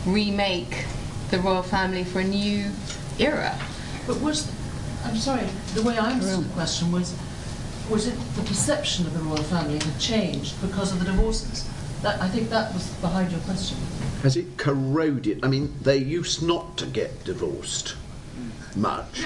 remake 0.05 0.85
the 1.29 1.39
royal 1.39 1.63
family 1.63 2.03
for 2.03 2.19
a 2.19 2.25
new 2.25 2.69
era. 3.19 3.57
But 4.05 4.19
was, 4.19 4.51
I'm 5.05 5.15
sorry, 5.15 5.47
the 5.75 5.81
way 5.81 5.97
I 5.97 6.11
understood 6.11 6.43
the 6.43 6.53
question 6.55 6.91
was, 6.91 7.15
was 7.91 8.07
it 8.07 8.15
the 8.35 8.41
perception 8.43 9.05
of 9.05 9.13
the 9.13 9.19
royal 9.19 9.43
family 9.43 9.77
had 9.77 9.99
changed 9.99 10.59
because 10.61 10.93
of 10.93 10.99
the 10.99 11.05
divorces? 11.05 11.69
That, 12.01 12.21
I 12.21 12.29
think 12.29 12.49
that 12.49 12.73
was 12.73 12.87
behind 12.95 13.31
your 13.31 13.41
question. 13.41 13.77
Has 14.23 14.37
it 14.37 14.57
corroded? 14.57 15.43
I 15.43 15.47
mean, 15.49 15.75
they 15.81 15.97
used 15.97 16.41
not 16.41 16.77
to 16.77 16.85
get 16.85 17.25
divorced 17.25 17.95
much. 18.75 19.23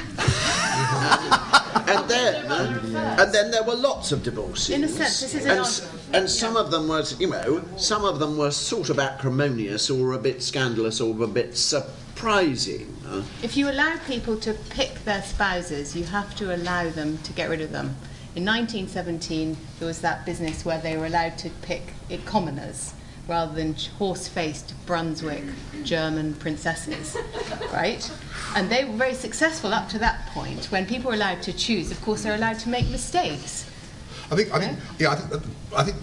and 1.87 2.09
then, 2.09 2.51
and 2.51 3.33
then 3.33 3.51
there 3.51 3.63
were 3.63 3.75
lots 3.75 4.11
of 4.11 4.23
divorces. 4.23 4.71
In 4.71 4.83
a 4.83 4.87
sense, 4.87 5.21
this 5.21 5.35
is 5.35 5.45
and, 5.45 5.59
an 5.59 5.59
s- 5.59 5.87
and 6.13 6.29
some 6.29 6.57
of 6.57 6.71
them 6.71 6.87
was, 6.87 7.19
you 7.19 7.27
know, 7.29 7.63
some 7.77 8.03
of 8.03 8.17
them 8.19 8.37
were 8.37 8.49
sort 8.49 8.89
of 8.89 8.97
acrimonious 8.97 9.91
or 9.91 10.13
a 10.13 10.17
bit 10.17 10.41
scandalous 10.41 10.99
or 10.99 11.23
a 11.23 11.27
bit 11.27 11.55
surprising. 11.55 12.91
If 13.43 13.55
you 13.55 13.69
allow 13.69 13.97
people 14.07 14.37
to 14.37 14.53
pick 14.71 15.05
their 15.05 15.21
spouses, 15.21 15.95
you 15.95 16.05
have 16.05 16.35
to 16.37 16.55
allow 16.55 16.89
them 16.89 17.19
to 17.19 17.31
get 17.33 17.49
rid 17.49 17.61
of 17.61 17.71
them. 17.71 17.95
In 18.35 18.43
1917, 18.43 19.55
there 19.79 19.87
was 19.87 20.01
that 20.01 20.25
business 20.25 20.65
where 20.65 20.77
they 20.77 20.97
were 20.97 21.05
allowed 21.05 21.37
to 21.37 21.49
pick 21.61 21.93
it 22.09 22.25
commoners 22.25 22.93
rather 23.29 23.55
than 23.55 23.73
horse-faced 23.97 24.73
Brunswick 24.85 25.43
German 25.83 26.33
princesses, 26.35 27.17
right? 27.73 28.11
And 28.55 28.69
they 28.69 28.83
were 28.83 28.97
very 28.97 29.13
successful 29.13 29.73
up 29.73 29.87
to 29.89 29.99
that 29.99 30.27
point. 30.27 30.65
When 30.65 30.85
people 30.85 31.11
were 31.11 31.15
allowed 31.15 31.41
to 31.43 31.53
choose, 31.53 31.91
of 31.91 32.01
course, 32.01 32.23
they're 32.23 32.35
allowed 32.35 32.59
to 32.59 32.69
make 32.69 32.89
mistakes. 32.89 33.69
I 34.29 34.35
think, 34.35 34.53
I 34.53 34.59
think, 34.59 34.79
yeah, 34.99 35.11
I 35.11 35.15
think, 35.15 35.43
I 35.75 35.83
think 35.83 35.97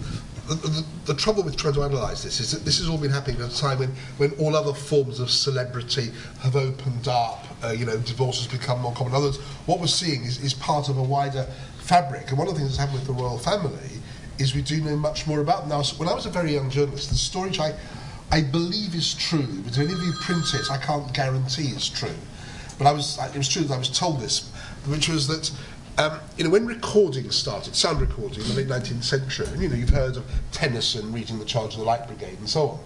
the, 0.47 0.55
the, 0.55 0.85
the 1.05 1.13
trouble 1.13 1.43
with 1.43 1.55
trying 1.55 1.75
to 1.75 1.83
analyse 1.83 2.23
this 2.23 2.39
is 2.39 2.51
that 2.51 2.65
this 2.65 2.79
has 2.79 2.89
all 2.89 2.97
been 2.97 3.11
happening 3.11 3.41
at 3.41 3.53
a 3.53 3.57
time 3.57 3.79
when, 3.79 3.95
when 4.17 4.31
all 4.39 4.55
other 4.55 4.73
forms 4.73 5.19
of 5.19 5.29
celebrity 5.29 6.11
have 6.41 6.55
opened 6.55 7.07
up. 7.07 7.45
Uh, 7.63 7.69
you 7.69 7.85
know, 7.85 7.95
divorce 7.97 8.43
has 8.43 8.59
become 8.59 8.81
more 8.81 8.91
common. 8.91 9.13
In 9.13 9.17
other 9.17 9.27
words, 9.27 9.37
what 9.67 9.79
we're 9.79 9.87
seeing 9.87 10.25
is, 10.25 10.43
is 10.43 10.53
part 10.53 10.89
of 10.89 10.97
a 10.97 11.03
wider 11.03 11.47
fabric. 11.83 12.29
And 12.29 12.37
one 12.37 12.47
of 12.47 12.53
the 12.53 12.59
things 12.59 12.71
that's 12.71 12.79
happened 12.79 12.99
with 12.99 13.07
the 13.07 13.21
royal 13.21 13.37
family 13.37 14.01
is 14.39 14.55
we 14.55 14.61
do 14.61 14.81
know 14.81 14.95
much 14.95 15.27
more 15.27 15.41
about 15.41 15.61
them 15.61 15.69
now. 15.69 15.83
When 15.97 16.09
I 16.09 16.13
was 16.13 16.25
a 16.25 16.29
very 16.29 16.53
young 16.53 16.69
journalist, 16.69 17.09
the 17.09 17.15
story 17.15 17.49
which 17.49 17.59
I, 17.59 17.75
I 18.31 18.41
believe 18.41 18.95
is 18.95 19.13
true, 19.13 19.61
but 19.63 19.77
if 19.77 19.89
you 19.89 20.13
print 20.21 20.53
it, 20.53 20.71
I 20.71 20.77
can't 20.77 21.13
guarantee 21.13 21.67
it's 21.67 21.89
true. 21.89 22.15
But 22.77 22.87
I 22.87 22.91
was, 22.91 23.19
it 23.19 23.37
was 23.37 23.47
true 23.47 23.63
that 23.63 23.73
I 23.73 23.77
was 23.77 23.89
told 23.89 24.19
this, 24.19 24.51
which 24.87 25.09
was 25.09 25.27
that 25.27 25.51
um, 25.95 26.19
you 26.37 26.43
know, 26.43 26.49
when 26.49 26.65
recording 26.65 27.29
started, 27.29 27.75
sound 27.75 28.01
recording 28.01 28.41
in 28.41 28.47
the 28.49 28.55
late 28.55 28.67
19th 28.67 29.03
century, 29.03 29.45
and 29.45 29.61
you 29.61 29.69
know, 29.69 29.75
you've 29.75 29.89
heard 29.89 30.17
of 30.17 30.25
Tennyson 30.51 31.13
reading 31.13 31.37
The 31.37 31.45
Charge 31.45 31.73
of 31.73 31.81
the 31.81 31.85
Light 31.85 32.07
Brigade 32.07 32.39
and 32.39 32.49
so 32.49 32.69
on. 32.69 32.79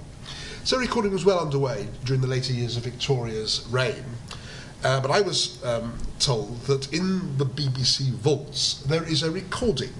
So 0.66 0.78
recording 0.78 1.14
was 1.14 1.24
well 1.24 1.40
underway 1.40 1.88
during 2.04 2.20
the 2.20 2.28
later 2.28 2.52
years 2.52 2.76
of 2.76 2.84
Victoria's 2.84 3.66
reign. 3.70 4.04
Uh, 4.84 5.00
but 5.02 5.10
I 5.12 5.22
was 5.22 5.64
um, 5.66 5.98
told 6.20 6.62
that 6.64 6.94
in 6.94 7.38
the 7.38 7.46
BBC 7.46 8.12
vaults 8.12 8.84
there 8.84 9.04
is 9.04 9.24
a 9.24 9.32
recording 9.32 9.94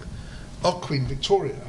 of 0.64 0.82
Queen 0.82 1.06
Victoria. 1.06 1.60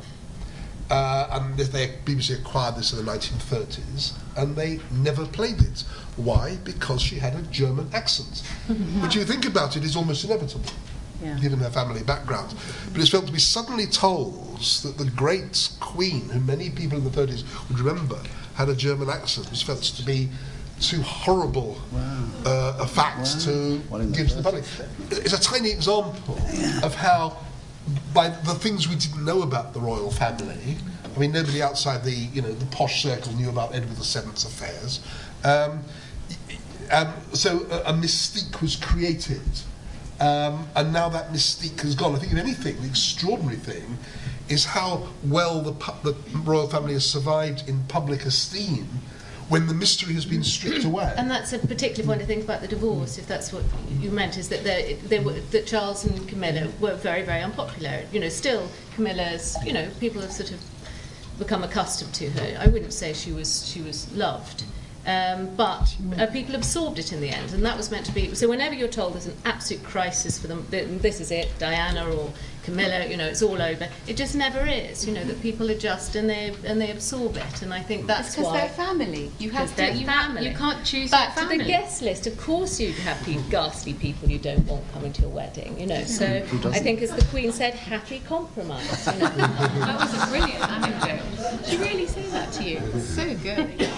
Uh, 0.91 1.29
and 1.33 1.59
they, 1.59 1.89
BBC 2.07 2.39
acquired 2.41 2.75
this 2.77 2.95
in 2.95 3.05
the 3.05 3.13
1930s, 3.13 4.15
and 4.39 4.57
they 4.57 4.81
never 4.91 5.27
played 5.27 5.61
it. 5.61 5.85
Why? 6.17 6.57
Because 6.65 7.03
she 7.03 7.17
had 7.17 7.35
a 7.35 7.43
German 7.43 7.91
accent, 7.93 8.39
which, 9.03 9.15
you 9.15 9.25
think 9.25 9.45
about 9.45 9.77
it, 9.77 9.85
is 9.85 9.97
almost 9.97 10.25
inevitable, 10.25 10.65
Yeah. 11.23 11.39
given 11.41 11.59
her 11.59 11.69
family 11.69 12.03
background. 12.03 12.55
But 12.91 13.03
it's 13.03 13.11
felt 13.11 13.27
to 13.27 13.33
be 13.33 13.39
suddenly 13.39 13.85
told 13.85 14.61
that 14.83 14.97
the 14.97 15.11
great 15.11 15.69
Queen, 15.79 16.31
who 16.31 16.41
many 16.41 16.71
people 16.71 16.97
in 16.97 17.05
the 17.05 17.11
30s 17.11 17.45
would 17.69 17.81
remember, 17.81 18.19
had 18.55 18.71
a 18.71 18.75
German 18.75 19.11
accent, 19.11 19.51
was 19.51 19.61
felt 19.61 19.83
to 19.83 20.03
be 20.07 20.31
too 20.81 21.03
horrible 21.03 21.79
uh, 22.45 22.77
a 22.81 22.87
fact 22.87 23.41
to 23.41 23.81
give 24.13 24.29
to 24.29 24.37
the 24.37 24.43
public. 24.43 24.65
It's 25.11 25.33
a 25.33 25.41
tiny 25.41 25.71
example 25.71 26.39
of 26.83 26.95
how, 26.95 27.37
by 28.15 28.29
the 28.29 28.55
things 28.55 28.89
we 28.89 28.97
didn't 28.97 29.25
know 29.25 29.43
about 29.43 29.75
the 29.75 29.81
royal 29.81 30.11
family, 30.11 30.77
I 31.05 31.19
mean, 31.19 31.33
nobody 31.33 31.63
outside 31.63 32.05
the 32.05 32.13
you 32.13 32.43
know 32.43 32.53
the 32.53 32.67
posh 32.67 33.03
circle 33.03 33.33
knew 33.33 33.49
about 33.49 33.75
Edward 33.75 33.97
VII's 33.97 34.45
affairs. 34.45 35.01
Um, 35.45 35.83
um, 36.91 37.13
so 37.33 37.67
a, 37.71 37.91
a 37.91 37.93
mystique 37.93 38.63
was 38.63 38.77
created, 38.77 39.43
um, 40.21 40.69
and 40.77 40.93
now 40.93 41.09
that 41.09 41.33
mystique 41.33 41.81
has 41.81 41.95
gone. 41.95 42.15
I 42.15 42.19
think, 42.19 42.33
if 42.33 42.39
anything, 42.39 42.81
the 42.81 42.87
extraordinary 42.87 43.57
thing 43.57 43.99
is 44.49 44.65
how 44.65 45.09
well 45.25 45.61
the, 45.61 45.73
the 46.05 46.17
royal 46.39 46.69
family 46.69 46.95
has 46.95 47.05
survived 47.05 47.69
in 47.69 47.85
public 47.85 48.25
esteem 48.25 48.87
when 49.49 49.67
the 49.67 49.75
mystery 49.75 50.15
has 50.15 50.25
been 50.25 50.45
stripped 50.45 50.85
away. 50.91 51.13
And 51.17 51.31
that's 51.31 51.53
a 51.53 51.59
particular 51.59 52.07
point 52.07 52.23
I 52.23 52.27
think 52.27 52.45
about 52.45 52.61
the 52.61 52.69
divorce, 52.69 53.19
if 53.19 53.27
that's 53.27 53.53
what 53.53 53.65
you 53.99 54.11
meant, 54.11 54.37
is 54.37 54.49
that 54.51 54.65
they, 54.65 54.99
they 55.07 55.21
were, 55.21 55.33
that 55.33 55.67
Charles 55.67 56.05
and 56.05 56.29
Camilla 56.29 56.69
were 56.81 56.95
very, 56.95 57.23
very 57.23 57.43
unpopular. 57.43 58.03
You 58.13 58.21
know, 58.21 58.29
still 58.29 58.69
Camilla's, 58.95 59.57
you 59.65 59.73
know, 59.73 59.89
people 60.01 60.21
have 60.23 60.33
sort 60.33 60.51
of 60.51 60.61
become 61.39 61.63
accustomed 61.63 62.13
to 62.15 62.31
her. 62.31 62.59
I 62.61 62.67
wouldn't 62.67 62.93
say 62.93 63.13
she 63.13 63.33
was 63.33 63.67
she 63.67 63.81
was 63.81 64.13
loved. 64.13 64.65
Um, 65.07 65.55
but 65.57 65.95
uh, 66.19 66.27
people 66.27 66.55
absorbed 66.55 66.99
it 66.99 67.13
in 67.13 67.21
the 67.21 67.31
end, 67.31 67.53
and 67.53 67.65
that 67.65 67.77
was 67.77 67.91
meant 67.91 68.05
to 68.07 68.13
be. 68.13 68.35
So 68.35 68.49
whenever 68.49 68.75
you're 68.75 68.89
told 68.89 69.15
there's 69.15 69.27
an 69.27 69.37
absolute 69.45 69.83
crisis 69.85 70.39
for 70.39 70.49
them, 70.49 70.67
this 70.71 71.21
is 71.21 71.31
it, 71.31 71.51
Diana 71.59 72.11
or 72.11 72.31
Camilla, 72.65 73.07
you 73.07 73.17
know, 73.17 73.25
it's 73.27 73.41
all 73.41 73.63
over. 73.63 73.89
It 74.07 74.19
just 74.19 74.35
never 74.35 74.67
is. 74.67 75.07
You 75.07 75.15
know 75.15 75.25
that 75.25 75.41
people 75.41 75.71
adjust 75.71 76.15
and 76.17 76.29
they 76.29 76.53
and 76.67 76.79
they 76.79 76.91
absorb 76.91 77.39
it, 77.39 77.63
and 77.63 77.73
I 77.73 77.81
think 77.81 78.07
that's 78.07 78.29
It's 78.29 78.37
'cause 78.37 78.45
why 78.47 78.61
they're 78.61 78.69
family. 78.69 79.33
You 79.39 79.51
have 79.53 79.75
Because 79.75 79.93
to- 79.95 79.99
you 79.99 80.05
family. 80.07 80.47
you 80.47 80.55
can't 80.55 80.85
choose 80.85 81.11
Back 81.11 81.35
your 81.37 81.49
to 81.49 81.57
the 81.59 81.65
guest 81.65 82.03
list. 82.03 82.27
Of 82.27 82.37
course, 82.37 82.79
you'd 82.79 82.95
have 82.97 83.25
people, 83.25 83.45
ghastly 83.49 83.95
people 83.95 84.29
you 84.29 84.39
don't 84.39 84.67
want 84.67 84.85
coming 84.93 85.15
to 85.15 85.23
your 85.23 85.31
wedding. 85.31 85.81
You 85.81 85.87
know, 85.87 86.05
so 86.05 86.27
I 86.27 86.79
think, 86.81 87.01
as 87.01 87.13
the 87.13 87.25
Queen 87.27 87.53
said, 87.53 87.73
happy 87.73 88.21
compromise. 88.29 89.07
You 89.07 89.13
know? 89.21 89.29
that 89.37 90.01
was 90.01 90.23
a 90.23 90.27
brilliant 90.27 90.71
anecdote. 90.71 91.67
She 91.67 91.77
really 91.79 92.07
say 92.07 92.27
that 92.27 92.53
to 92.53 92.65
you. 92.65 92.81
So 93.01 93.35
good. 93.37 93.89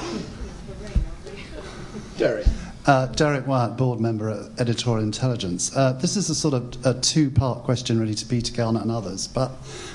Derek. 2.21 2.47
Uh, 2.85 3.07
Derek 3.07 3.47
Wyatt, 3.47 3.79
board 3.79 3.99
member 3.99 4.29
at 4.29 4.61
Editorial 4.61 5.03
Intelligence. 5.03 5.75
Uh, 5.75 5.95
this 5.95 6.19
is 6.19 6.29
a 6.29 6.35
sort 6.35 6.53
of 6.53 6.77
a 6.85 7.01
two-part 7.01 7.63
question, 7.65 7.99
really, 7.99 8.15
to 8.15 8.27
Peter 8.27 8.55
Garnett 8.55 8.83
and 8.83 8.91
others. 8.91 9.27
But 9.27 9.53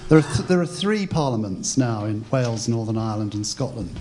there 0.09 0.17
are 0.17 0.23
th- 0.23 0.47
there 0.47 0.59
are 0.59 0.65
three 0.65 1.05
parliaments 1.05 1.77
now 1.77 2.05
in 2.05 2.25
Wales, 2.31 2.67
Northern 2.67 2.97
Ireland, 2.97 3.35
and 3.35 3.45
Scotland, 3.45 3.99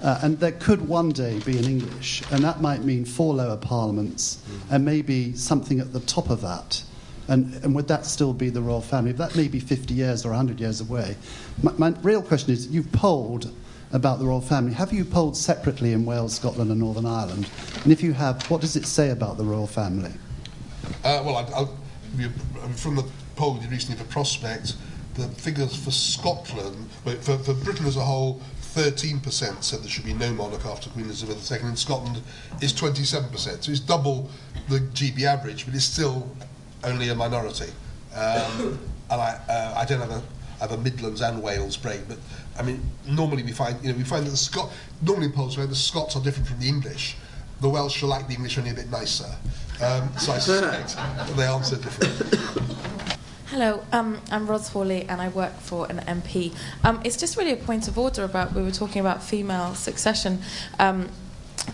uh, 0.00 0.20
and 0.22 0.38
there 0.38 0.52
could 0.52 0.86
one 0.86 1.08
day 1.08 1.40
be 1.40 1.58
an 1.58 1.64
English, 1.64 2.22
and 2.30 2.44
that 2.44 2.60
might 2.60 2.84
mean 2.84 3.04
four 3.04 3.34
lower 3.34 3.56
parliaments, 3.56 4.38
and 4.70 4.84
maybe 4.84 5.34
something 5.34 5.80
at 5.80 5.92
the 5.92 6.00
top 6.00 6.30
of 6.30 6.40
that. 6.42 6.84
And, 7.26 7.52
and 7.64 7.74
would 7.74 7.88
that 7.88 8.06
still 8.06 8.32
be 8.32 8.48
the 8.48 8.62
royal 8.62 8.80
family? 8.80 9.10
That 9.10 9.34
may 9.34 9.48
be 9.48 9.58
50 9.58 9.92
years 9.92 10.24
or 10.24 10.28
100 10.28 10.60
years 10.60 10.80
away. 10.80 11.16
My, 11.64 11.72
my 11.78 11.88
real 12.02 12.22
question 12.22 12.52
is: 12.52 12.68
You've 12.68 12.92
polled 12.92 13.50
about 13.96 14.18
the 14.18 14.26
royal 14.26 14.42
family. 14.42 14.74
Have 14.74 14.92
you 14.92 15.04
polled 15.04 15.36
separately 15.36 15.92
in 15.92 16.04
Wales, 16.04 16.34
Scotland, 16.34 16.70
and 16.70 16.78
Northern 16.78 17.06
Ireland? 17.06 17.48
And 17.82 17.90
if 17.90 18.02
you 18.02 18.12
have, 18.12 18.48
what 18.50 18.60
does 18.60 18.76
it 18.76 18.86
say 18.86 19.10
about 19.10 19.38
the 19.38 19.44
royal 19.44 19.66
family? 19.66 20.12
Uh, 21.02 21.22
well, 21.24 21.36
I, 21.36 21.42
I'll, 21.54 21.76
from 22.74 22.94
the 22.94 23.04
poll 23.34 23.58
you 23.60 23.68
recently 23.68 23.96
for 23.96 24.08
Prospect, 24.10 24.74
the 25.14 25.26
figures 25.28 25.74
for 25.74 25.90
Scotland, 25.90 26.90
for, 27.22 27.38
for 27.38 27.54
Britain 27.54 27.86
as 27.86 27.96
a 27.96 28.00
whole, 28.00 28.40
13% 28.60 29.62
said 29.62 29.80
there 29.80 29.88
should 29.88 30.04
be 30.04 30.12
no 30.12 30.30
monarch 30.32 30.66
after 30.66 30.90
Queen 30.90 31.06
Elizabeth 31.06 31.50
II. 31.50 31.66
In 31.66 31.76
Scotland, 31.76 32.22
is 32.60 32.74
27%. 32.74 33.64
So 33.64 33.70
it's 33.70 33.80
double 33.80 34.28
the 34.68 34.80
GB 34.80 35.22
average, 35.22 35.64
but 35.64 35.74
it's 35.74 35.84
still 35.84 36.28
only 36.84 37.08
a 37.08 37.14
minority. 37.14 37.72
Um, 38.14 38.78
and 39.10 39.22
I, 39.22 39.40
uh, 39.48 39.74
I 39.74 39.86
don't 39.86 40.00
have 40.00 40.10
a, 40.10 40.22
I 40.60 40.68
have 40.68 40.72
a 40.72 40.76
Midlands 40.76 41.22
and 41.22 41.42
Wales 41.42 41.78
break, 41.78 42.06
but 42.06 42.18
I 42.58 42.62
mean, 42.62 42.80
normally 43.06 43.42
we 43.42 43.52
find, 43.52 43.82
you 43.82 43.92
know, 43.92 43.98
we 43.98 44.04
find 44.04 44.26
that 44.26 44.30
the 44.30 44.36
Scot, 44.36 44.70
normally 45.02 45.26
in 45.26 45.32
polls 45.32 45.56
where 45.56 45.66
the 45.66 45.74
Scots 45.74 46.16
are 46.16 46.22
different 46.22 46.48
from 46.48 46.58
the 46.58 46.68
English, 46.68 47.16
the 47.60 47.68
Welsh 47.68 48.02
are 48.02 48.06
like 48.06 48.28
the 48.28 48.34
English 48.34 48.58
only 48.58 48.70
a 48.70 48.74
bit 48.74 48.90
nicer. 48.90 49.34
Um, 49.82 50.10
so 50.18 50.32
I 50.32 50.38
suspect 50.38 50.96
they 51.36 51.44
answer 51.44 51.76
differently. 51.76 52.38
Hello, 53.46 53.84
um, 53.92 54.20
I'm 54.30 54.46
Ros 54.46 54.68
Hawley 54.68 55.06
and 55.08 55.20
I 55.20 55.28
work 55.28 55.54
for 55.54 55.86
an 55.90 55.98
MP. 55.98 56.54
Um, 56.82 57.00
it's 57.04 57.16
just 57.16 57.36
really 57.36 57.52
a 57.52 57.56
point 57.56 57.88
of 57.88 57.98
order 57.98 58.24
about, 58.24 58.54
we 58.54 58.62
were 58.62 58.70
talking 58.70 59.00
about 59.00 59.22
female 59.22 59.74
succession. 59.74 60.40
Um, 60.78 61.08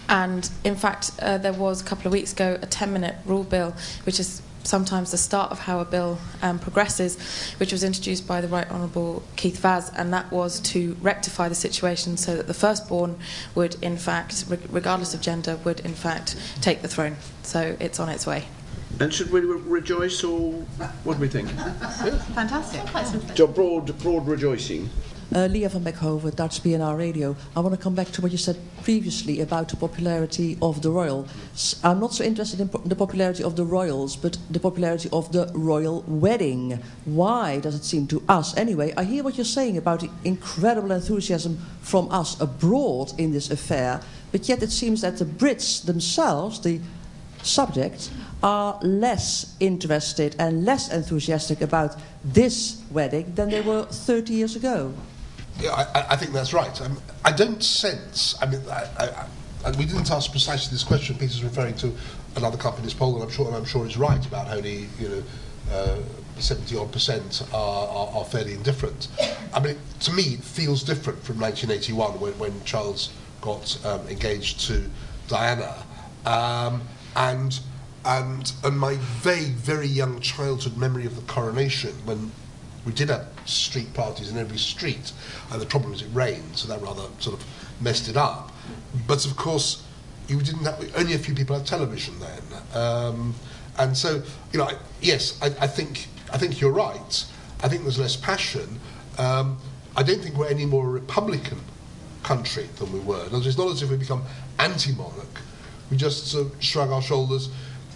and 0.08 0.48
in 0.64 0.76
fact, 0.76 1.12
uh, 1.20 1.38
there 1.38 1.52
was 1.52 1.80
a 1.80 1.84
couple 1.84 2.06
of 2.06 2.12
weeks 2.12 2.32
ago 2.32 2.58
a 2.60 2.66
10 2.66 2.92
minute 2.92 3.16
rule 3.24 3.44
bill, 3.44 3.74
which 4.04 4.20
is 4.20 4.42
sometimes 4.64 5.10
the 5.10 5.18
start 5.18 5.50
of 5.50 5.60
how 5.60 5.80
a 5.80 5.84
bill 5.84 6.18
um, 6.42 6.58
progresses, 6.58 7.18
which 7.58 7.72
was 7.72 7.84
introduced 7.84 8.26
by 8.26 8.40
the 8.40 8.48
Right 8.48 8.68
Honourable 8.70 9.22
Keith 9.36 9.58
Vaz, 9.58 9.90
and 9.96 10.12
that 10.12 10.30
was 10.30 10.60
to 10.60 10.96
rectify 11.00 11.48
the 11.48 11.54
situation 11.54 12.16
so 12.16 12.36
that 12.36 12.46
the 12.46 12.54
firstborn 12.54 13.18
would, 13.54 13.76
in 13.82 13.96
fact, 13.96 14.44
re- 14.48 14.58
regardless 14.70 15.14
of 15.14 15.20
gender, 15.20 15.56
would 15.64 15.80
in 15.80 15.94
fact 15.94 16.36
take 16.60 16.82
the 16.82 16.88
throne. 16.88 17.16
So 17.42 17.76
it's 17.80 17.98
on 18.00 18.08
its 18.08 18.26
way. 18.26 18.44
And 19.00 19.12
should 19.12 19.32
we 19.32 19.40
re- 19.40 19.60
rejoice 19.60 20.22
or 20.22 20.52
what 21.04 21.14
do 21.14 21.20
we 21.20 21.28
think? 21.28 21.48
Fantastic. 22.34 22.82
So 23.36 23.46
broad, 23.46 23.98
broad 23.98 24.26
rejoicing. 24.26 24.90
Uh, 25.34 25.46
Leah 25.46 25.70
van 25.70 25.82
Beckhoven, 25.82 26.36
Dutch 26.36 26.62
BNR 26.62 26.98
Radio. 26.98 27.34
I 27.56 27.60
want 27.60 27.74
to 27.74 27.80
come 27.80 27.94
back 27.94 28.08
to 28.08 28.20
what 28.20 28.32
you 28.32 28.36
said 28.36 28.58
previously 28.82 29.40
about 29.40 29.70
the 29.70 29.76
popularity 29.76 30.58
of 30.60 30.82
the 30.82 30.90
royal. 30.90 31.26
I'm 31.82 32.00
not 32.00 32.12
so 32.12 32.22
interested 32.22 32.60
in 32.60 32.68
po- 32.68 32.82
the 32.84 32.94
popularity 32.94 33.42
of 33.42 33.56
the 33.56 33.64
royals, 33.64 34.14
but 34.14 34.36
the 34.50 34.60
popularity 34.60 35.08
of 35.10 35.32
the 35.32 35.50
royal 35.54 36.04
wedding. 36.06 36.82
Why 37.06 37.60
does 37.60 37.74
it 37.74 37.84
seem 37.84 38.08
to 38.08 38.22
us, 38.28 38.54
anyway? 38.58 38.92
I 38.94 39.04
hear 39.04 39.24
what 39.24 39.38
you're 39.38 39.46
saying 39.46 39.78
about 39.78 40.00
the 40.00 40.10
incredible 40.22 40.92
enthusiasm 40.92 41.58
from 41.80 42.10
us 42.10 42.38
abroad 42.38 43.12
in 43.16 43.32
this 43.32 43.50
affair, 43.50 44.02
but 44.32 44.50
yet 44.50 44.62
it 44.62 44.70
seems 44.70 45.00
that 45.00 45.16
the 45.16 45.24
Brits 45.24 45.82
themselves, 45.82 46.60
the 46.60 46.78
subjects, 47.42 48.10
are 48.42 48.78
less 48.82 49.56
interested 49.60 50.36
and 50.38 50.66
less 50.66 50.92
enthusiastic 50.92 51.62
about 51.62 51.96
this 52.22 52.82
wedding 52.90 53.32
than 53.34 53.48
they 53.48 53.62
were 53.62 53.84
30 53.84 54.34
years 54.34 54.56
ago. 54.56 54.92
Yeah, 55.60 55.72
I, 55.72 56.06
I- 56.10 56.16
think 56.16 56.32
that's 56.32 56.52
right. 56.52 56.80
Um, 56.80 57.00
I 57.24 57.32
don't 57.32 57.62
sense. 57.62 58.34
I 58.42 58.46
mean, 58.46 58.60
I, 58.70 59.26
I, 59.64 59.70
we 59.72 59.84
didn't 59.84 60.10
ask 60.10 60.30
precisely 60.30 60.70
this 60.72 60.84
question. 60.84 61.16
Peter's 61.16 61.44
referring 61.44 61.74
to 61.76 61.92
another 62.36 62.56
company's 62.56 62.94
poll, 62.94 63.14
and 63.14 63.24
I'm 63.24 63.30
sure, 63.30 63.46
and 63.46 63.54
I'm 63.56 63.64
sure 63.64 63.84
it's 63.86 63.96
right 63.96 64.24
about 64.26 64.48
how 64.48 64.60
the 64.60 64.86
you 64.98 65.08
know. 65.08 65.22
Uh, 65.70 65.96
70 66.38 66.76
odd 66.76 66.90
percent 66.92 67.42
are, 67.52 67.86
are, 67.88 68.08
are 68.16 68.24
fairly 68.24 68.54
indifferent. 68.54 69.08
I 69.54 69.60
mean, 69.60 69.76
to 70.00 70.12
me, 70.12 70.22
it 70.22 70.42
feels 70.42 70.82
different 70.82 71.22
from 71.22 71.38
1981 71.38 72.18
when, 72.20 72.32
when 72.38 72.64
Charles 72.64 73.10
got 73.40 73.78
um, 73.86 74.06
engaged 74.08 74.60
to 74.66 74.90
Diana. 75.28 75.74
Um, 76.26 76.82
and, 77.14 77.58
and, 78.04 78.52
and 78.64 78.78
my 78.78 78.96
vague, 79.20 79.52
very 79.54 79.86
young 79.86 80.20
childhood 80.20 80.76
memory 80.76 81.06
of 81.06 81.14
the 81.16 81.22
coronation 81.32 81.92
when 82.06 82.32
we 82.84 82.92
did 82.92 83.08
have 83.10 83.28
street 83.44 83.92
parties 83.94 84.30
in 84.30 84.38
every 84.38 84.58
street, 84.58 85.12
and 85.50 85.60
the 85.60 85.66
problem 85.66 85.92
was 85.92 86.02
it 86.02 86.08
rained, 86.12 86.56
so 86.56 86.68
that 86.68 86.80
rather 86.82 87.04
sort 87.18 87.38
of 87.38 87.46
messed 87.80 88.08
it 88.08 88.16
up. 88.16 88.52
But 89.06 89.24
of 89.26 89.36
course, 89.36 89.84
you 90.28 90.40
didn't 90.40 90.64
have 90.64 90.92
only 90.96 91.14
a 91.14 91.18
few 91.18 91.34
people 91.34 91.56
had 91.56 91.66
television 91.66 92.14
then, 92.18 92.42
um, 92.74 93.34
and 93.78 93.96
so 93.96 94.22
you 94.52 94.58
know, 94.58 94.64
I, 94.64 94.74
yes, 95.00 95.38
I, 95.42 95.46
I 95.46 95.66
think 95.66 96.08
I 96.32 96.38
think 96.38 96.60
you're 96.60 96.72
right. 96.72 97.26
I 97.62 97.68
think 97.68 97.82
there's 97.82 97.98
less 97.98 98.16
passion. 98.16 98.80
Um, 99.18 99.58
I 99.96 100.02
don't 100.02 100.20
think 100.20 100.36
we're 100.36 100.48
any 100.48 100.66
more 100.66 100.86
a 100.86 100.90
Republican 100.90 101.60
country 102.22 102.68
than 102.78 102.92
we 102.92 103.00
were. 103.00 103.24
It's 103.30 103.58
not 103.58 103.70
as 103.70 103.82
if 103.82 103.90
we 103.90 103.96
become 103.96 104.22
anti-monarch. 104.58 105.40
We 105.90 105.96
just 105.96 106.28
sort 106.28 106.46
of 106.46 106.64
shrug 106.64 106.90
our 106.90 107.02
shoulders. 107.02 107.50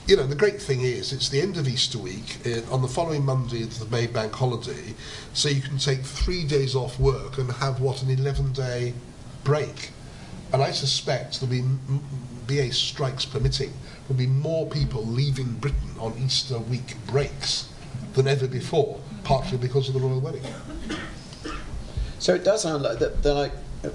You 0.06 0.16
know, 0.16 0.24
the 0.24 0.36
great 0.36 0.62
thing 0.62 0.82
is 0.82 1.12
it's 1.12 1.28
the 1.30 1.40
end 1.40 1.56
of 1.56 1.66
Easter 1.66 1.98
week. 1.98 2.38
Uh, 2.46 2.60
on 2.72 2.80
the 2.80 2.86
following 2.86 3.24
Monday, 3.24 3.58
it's 3.58 3.78
the 3.78 3.86
May 3.86 4.06
Bank 4.06 4.32
holiday, 4.32 4.94
so 5.32 5.48
you 5.48 5.60
can 5.60 5.78
take 5.78 6.02
three 6.02 6.44
days 6.44 6.76
off 6.76 7.00
work 7.00 7.38
and 7.38 7.50
have 7.50 7.80
what 7.80 8.02
an 8.02 8.16
11-day 8.16 8.94
break. 9.42 9.90
And 10.52 10.62
I 10.62 10.70
suspect 10.70 11.40
there'll 11.40 11.56
be, 11.56 11.64
BA 12.46 12.72
strikes 12.72 13.24
permitting, 13.24 13.72
there'll 14.06 14.16
be 14.16 14.28
more 14.28 14.68
people 14.68 15.04
leaving 15.04 15.54
Britain 15.54 15.90
on 15.98 16.16
Easter 16.24 16.58
week 16.58 16.94
breaks 17.08 17.68
than 18.12 18.28
ever 18.28 18.46
before, 18.46 19.00
partly 19.24 19.58
because 19.58 19.88
of 19.88 19.94
the 19.94 20.00
royal 20.00 20.20
wedding. 20.20 20.44
So 22.20 22.32
it 22.32 22.44
does 22.44 22.62
sound 22.62 22.84
like 22.84 23.00
that 23.00 23.24
they're 23.24 23.34
like 23.34 23.52
uh, 23.82 23.88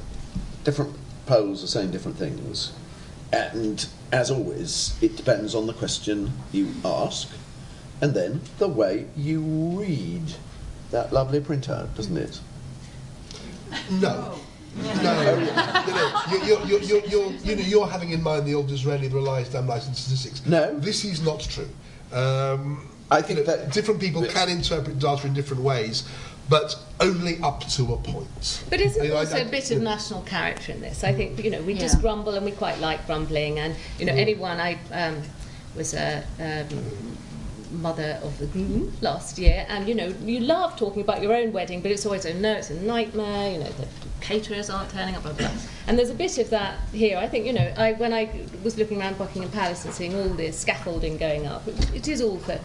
different 0.65 0.93
polls 1.25 1.63
are 1.63 1.67
saying 1.67 1.91
different 1.91 2.17
things, 2.17 2.73
and 3.31 3.87
as 4.11 4.31
always, 4.31 4.97
it 5.01 5.15
depends 5.15 5.55
on 5.55 5.67
the 5.67 5.73
question 5.73 6.31
you 6.51 6.69
ask, 6.83 7.29
and 8.01 8.13
then 8.13 8.41
the 8.57 8.67
way 8.67 9.05
you 9.15 9.41
read 9.41 10.33
that 10.91 11.13
lovely 11.13 11.39
printout, 11.39 11.95
doesn't 11.95 12.17
it? 12.17 12.39
No. 13.89 14.37
No, 14.75 14.93
no, 15.03 15.39
no. 15.39 16.21
You're, 16.31 16.45
you're, 16.45 16.65
you're, 16.65 16.81
you're, 16.81 17.05
you're, 17.05 17.55
know, 17.55 17.63
you're 17.63 17.87
having 17.87 18.11
in 18.11 18.23
mind 18.23 18.45
the 18.45 18.55
old 18.55 18.67
Disraeli 18.67 19.09
realised 19.09 19.51
damn 19.51 19.67
license 19.67 19.99
statistics. 19.99 20.45
No. 20.45 20.77
This 20.79 21.03
is 21.03 21.21
not 21.21 21.41
true. 21.41 21.69
Um, 22.13 22.89
I 23.09 23.21
think 23.21 23.45
that 23.45 23.73
different 23.73 23.99
people 23.99 24.25
can 24.25 24.47
interpret 24.49 24.97
data 24.97 25.27
in 25.27 25.33
different 25.33 25.63
ways, 25.63 26.07
but 26.51 26.77
only 26.99 27.39
up 27.41 27.61
to 27.69 27.93
a 27.93 27.97
point. 27.97 28.61
But 28.69 28.81
isn't 28.81 29.01
there 29.01 29.17
also 29.17 29.37
I- 29.37 29.39
a 29.39 29.45
bit 29.49 29.71
of 29.71 29.81
national 29.81 30.21
character 30.23 30.73
in 30.73 30.81
this? 30.81 31.01
I 31.03 31.13
think, 31.13 31.41
you 31.43 31.49
know, 31.49 31.61
we 31.61 31.73
just 31.73 32.01
grumble 32.01 32.33
and 32.35 32.45
we 32.45 32.51
quite 32.51 32.77
like 32.79 33.07
grumbling. 33.07 33.57
And, 33.57 33.73
you 33.97 34.05
know, 34.05 34.11
Mm. 34.13 34.19
anyone, 34.19 34.59
I 34.59 34.77
um, 34.91 35.23
was 35.77 35.93
a 35.93 36.23
um, 36.39 36.67
mother 37.71 38.19
of 38.21 38.37
the 38.37 38.47
groom 38.47 38.91
last 38.99 39.39
year, 39.39 39.65
and, 39.69 39.87
you 39.87 39.95
know, 39.95 40.13
you 40.25 40.41
love 40.41 40.75
talking 40.75 41.01
about 41.01 41.21
your 41.21 41.33
own 41.33 41.53
wedding, 41.53 41.79
but 41.81 41.89
it's 41.89 42.05
always, 42.05 42.25
oh 42.25 42.33
no, 42.33 42.51
it's 42.51 42.69
a 42.69 42.75
nightmare, 42.81 43.53
you 43.53 43.59
know, 43.59 43.71
the 43.79 43.87
caterers 44.19 44.69
aren't 44.69 44.89
turning 44.89 45.15
up, 45.15 45.23
blah, 45.23 45.31
blah. 45.31 45.49
And 45.87 45.97
there's 45.97 46.09
a 46.09 46.13
bit 46.13 46.37
of 46.37 46.49
that 46.49 46.79
here. 46.91 47.17
I 47.17 47.27
think, 47.29 47.45
you 47.45 47.53
know, 47.53 47.73
I, 47.77 47.93
when 47.93 48.13
I 48.13 48.29
was 48.61 48.77
looking 48.77 48.99
around 48.99 49.17
Buckingham 49.17 49.51
Palace 49.51 49.85
and 49.85 49.93
seeing 49.93 50.13
all 50.13 50.27
this 50.43 50.59
scaffolding 50.59 51.17
going 51.17 51.47
up, 51.47 51.65
it, 51.65 51.95
it 51.95 52.07
is 52.09 52.21
all 52.21 52.39
for 52.39 52.59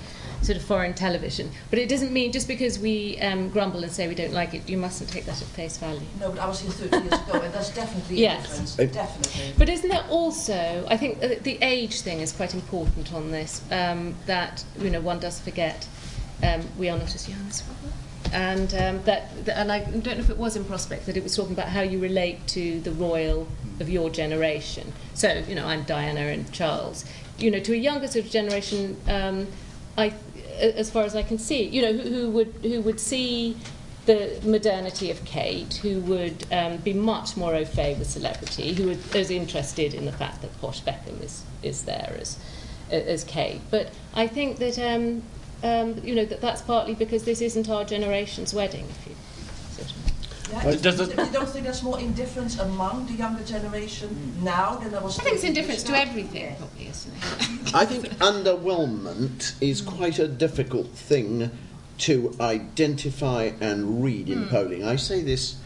sort 0.47 0.57
of 0.57 0.65
foreign 0.65 0.95
television. 0.95 1.51
But 1.71 1.81
it 1.81 1.89
doesn't 1.89 2.13
mean 2.13 2.31
just 2.33 2.47
because 2.47 2.79
we 2.79 3.19
um, 3.19 3.51
grumble 3.51 3.83
and 3.83 3.93
say 3.93 4.07
we 4.07 4.15
don't 4.15 4.33
like 4.33 4.55
it, 4.55 4.69
you 4.69 4.79
mustn't 4.79 5.11
take 5.11 5.27
that 5.27 5.43
at 5.43 5.49
face 5.49 5.77
value. 5.77 6.01
No, 6.21 6.31
but 6.31 6.39
I 6.39 6.47
was 6.47 6.61
here 6.61 6.71
30 6.71 6.97
years 7.09 7.21
ago, 7.29 7.41
and 7.41 7.53
there's 7.53 7.71
definitely 7.71 8.19
Yes. 8.21 8.39
a 8.79 8.87
difference. 8.87 8.95
Definitely. 8.95 9.55
But 9.59 9.69
isn't 9.69 9.89
there 9.91 10.05
also, 10.09 10.87
I 10.89 10.97
think 10.97 11.23
uh, 11.23 11.35
the 11.43 11.59
age 11.63 12.01
thing 12.01 12.21
is 12.21 12.33
quite 12.33 12.55
important 12.55 13.13
on 13.13 13.33
this, 13.33 13.61
um, 13.73 14.15
that, 14.27 14.65
you 14.79 14.91
know, 14.91 15.01
one 15.01 15.19
does 15.19 15.41
forget 15.41 15.87
um, 16.43 16.63
we 16.79 16.89
are 16.89 16.99
not 16.99 17.15
as 17.15 17.29
young 17.29 17.45
as 17.49 17.63
we 17.67 17.75
were. 17.89 17.95
And 18.33 18.73
um, 18.75 19.03
that, 19.05 19.45
that, 19.47 19.57
and 19.59 19.71
I 19.71 19.81
don't 19.81 20.05
know 20.07 20.13
if 20.25 20.31
it 20.31 20.37
was 20.39 20.57
in 20.57 20.65
Prospect 20.65 21.07
that 21.07 21.17
it 21.17 21.23
was 21.23 21.37
talking 21.37 21.53
about 21.53 21.69
how 21.69 21.83
you 21.83 21.99
relate 22.01 22.47
to 22.49 22.81
the 22.81 22.91
royal 22.93 23.47
of 23.81 23.89
your 23.89 24.11
generation. 24.11 24.93
So, 25.15 25.45
you 25.49 25.55
know, 25.55 25.67
I'm 25.67 25.83
Diana 25.85 26.21
and 26.21 26.51
Charles. 26.53 27.05
You 27.39 27.51
know, 27.51 27.61
to 27.61 27.73
a 27.73 27.77
younger 27.77 28.07
sort 28.09 28.25
of 28.25 28.31
generation, 28.31 28.97
um, 29.09 29.47
I, 29.97 30.13
as 30.61 30.91
far 30.91 31.05
as 31.05 31.15
I 31.15 31.23
can 31.23 31.39
see, 31.39 31.65
you 31.65 31.83
know, 31.83 31.93
who, 31.93 32.09
who 32.09 32.31
would 32.31 32.55
who 32.63 32.81
would 32.83 33.01
see 33.01 33.57
the 34.07 34.39
modernity 34.45 35.11
of 35.11 35.25
Kate, 35.25 35.75
who 35.83 36.01
would 36.03 36.47
um, 36.53 36.79
be 36.79 36.93
much 36.93 37.37
more 37.37 37.55
au 37.55 37.65
fait 37.65 37.99
with 37.99 38.09
celebrity, 38.09 38.73
who 38.73 38.87
would, 38.87 39.17
is 39.17 39.31
interested 39.31 39.93
in 39.95 40.05
the 40.05 40.13
fact 40.13 40.43
that 40.43 40.61
Posh 40.61 40.81
Beckham 40.81 41.21
is, 41.23 41.43
is 41.63 41.83
there 41.83 42.17
as, 42.21 42.39
as 42.91 43.25
Kate. 43.25 43.61
But 43.71 43.91
I 44.15 44.29
think 44.29 44.59
that, 44.59 44.79
um, 44.79 45.23
um, 45.65 46.01
you 46.05 46.15
know, 46.15 46.25
that 46.25 46.41
that's 46.41 46.63
partly 46.63 46.95
because 46.95 47.25
this 47.25 47.41
isn't 47.41 47.69
our 47.69 47.85
generation's 47.85 48.55
wedding. 48.55 48.87
If 48.89 49.09
you 49.09 49.17
Yeah, 50.51 50.61
But 50.65 50.83
does 50.83 51.01
it- 51.01 51.11
you 51.11 51.27
don't 51.33 51.49
think 51.49 51.65
there's 51.65 51.83
more 51.83 51.99
indifference 51.99 52.59
among 52.59 53.07
the 53.07 53.15
younger 53.15 53.43
generation 53.45 54.35
now 54.43 54.77
than 54.77 54.93
there 54.93 55.01
was 55.01 55.19
I 55.19 55.23
think 55.25 55.35
it's 55.37 55.45
indifference 55.45 55.83
to 55.85 55.99
everything, 55.99 56.55
probably, 56.57 56.89
isn't 56.89 57.13
it? 57.15 57.75
I 57.75 57.85
think 57.85 58.05
underwhelmment 58.21 59.55
is 59.61 59.81
quite 59.83 60.19
a 60.21 60.29
difficult 60.29 60.89
thing 60.91 61.51
to 61.99 62.37
identify 62.41 63.51
and 63.61 64.05
read 64.05 64.29
in 64.29 64.45
Hmm. 64.45 64.49
polling. 64.49 64.85
I 64.85 64.97
say 64.97 65.23
this 65.23 65.57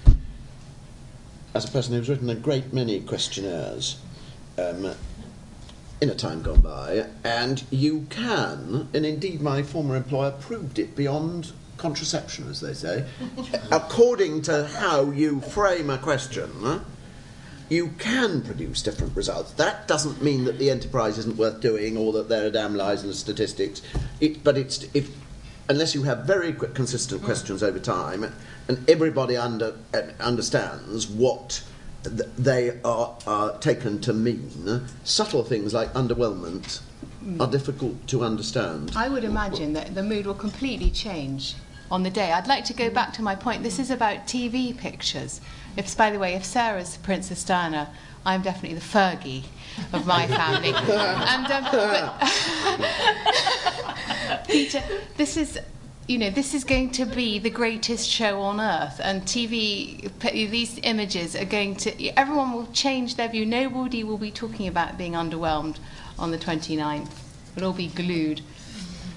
as 1.55 1.65
a 1.65 1.69
person 1.69 1.95
who's 1.95 2.09
written 2.09 2.31
a 2.31 2.35
great 2.35 2.73
many 2.73 3.01
questionnaires 3.01 3.97
um, 4.57 4.93
in 6.01 6.09
a 6.09 6.15
time 6.15 6.41
gone 6.43 6.61
by, 6.61 7.07
and 7.25 7.63
you 7.71 8.07
can, 8.09 8.89
and 8.95 9.05
indeed 9.05 9.41
my 9.43 9.63
former 9.63 9.97
employer 9.97 10.31
proved 10.31 10.79
it 10.79 10.95
beyond 10.97 11.53
contraception, 11.81 12.49
as 12.49 12.61
they 12.61 12.75
say, 12.75 13.07
according 13.73 14.43
to 14.43 14.67
how 14.67 15.11
you 15.11 15.41
frame 15.41 15.91
a 15.91 15.99
question 15.99 16.83
you 17.71 17.89
can 17.99 18.43
produce 18.43 18.83
different 18.83 19.17
results. 19.17 19.53
That 19.53 19.87
doesn't 19.87 20.21
mean 20.21 20.45
that 20.45 20.59
the 20.59 20.71
enterprise 20.71 21.19
isn't 21.19 21.37
worth 21.37 21.61
doing 21.61 21.97
or 21.97 22.13
that 22.15 22.29
there 22.29 22.45
are 22.47 22.51
damn 22.51 22.75
lies 22.75 23.03
in 23.03 23.09
the 23.09 23.15
statistics. 23.15 23.81
It, 24.21 24.43
but 24.43 24.59
it's 24.59 24.87
if 24.93 25.09
unless 25.69 25.95
you 25.95 26.03
have 26.03 26.25
very 26.25 26.53
consistent 26.53 27.23
questions 27.23 27.63
over 27.63 27.79
time, 27.79 28.25
and 28.69 28.91
everybody 28.91 29.37
under, 29.37 29.77
uh, 29.95 30.03
understands 30.19 31.07
what 31.07 31.63
th- 32.03 32.29
they 32.37 32.81
are, 32.85 33.17
are 33.25 33.57
taken 33.59 34.01
to 34.01 34.13
mean, 34.13 34.85
subtle 35.05 35.45
things 35.45 35.73
like 35.73 35.93
underwhelmment 35.93 36.81
are 37.39 37.47
difficult 37.47 38.07
to 38.09 38.25
understand. 38.25 38.93
I 38.97 39.09
would 39.09 39.25
imagine 39.25 39.73
that 39.75 39.95
the 39.95 40.03
mood 40.03 40.27
will 40.27 40.35
completely 40.35 40.91
change 40.91 41.55
on 41.91 42.03
the 42.03 42.11
day. 42.11 42.33
I'd 42.33 42.47
like 42.47 42.65
to 42.67 42.75
go 42.75 42.91
back 42.91 43.13
to 43.15 43.23
my 43.23 43.35
point. 43.35 43.63
This 43.63 43.79
is 43.79 43.91
about 43.91 44.27
TV 44.27 44.77
pictures. 44.77 45.41
If, 45.77 45.97
by 45.97 46.11
the 46.11 46.19
way, 46.19 46.35
if 46.35 46.45
Sarah's 46.45 46.97
Princess 46.99 47.45
Diana, 47.45 47.91
I'm 48.25 48.43
definitely 48.43 48.79
the 48.79 48.85
Fergie 48.85 49.45
of 49.93 50.07
my 50.07 50.27
family. 50.27 50.73
and 50.75 51.47
um, 51.51 51.65
but, 51.73 52.21
Peter, 54.49 54.83
this 55.17 55.37
is. 55.37 55.59
You 56.07 56.19
know, 56.19 56.31
this 56.31 56.55
is 56.55 56.65
going 56.65 56.91
to 56.93 57.05
be 57.07 57.39
the 57.39 57.51
greatest 57.51 58.09
show 58.09 58.41
on 58.41 58.61
earth, 58.61 59.01
and 59.01 59.23
TV, 59.23 60.11
these 60.51 60.81
images 60.83 61.37
are 61.37 61.45
going 61.45 61.77
to. 61.77 62.19
Everyone 62.19 62.53
will 62.53 62.67
change 62.73 63.15
their 63.15 63.29
view. 63.29 63.47
Nobody 63.47 64.03
will 64.03 64.19
be 64.19 64.33
talking 64.33 64.67
about 64.67 64.99
being 64.99 65.13
underwhelmed 65.13 65.77
on 66.19 66.33
the 66.33 66.39
29th. 66.39 67.11
We'll 67.55 67.67
all 67.67 67.73
be 67.73 67.87
glued. 67.87 68.41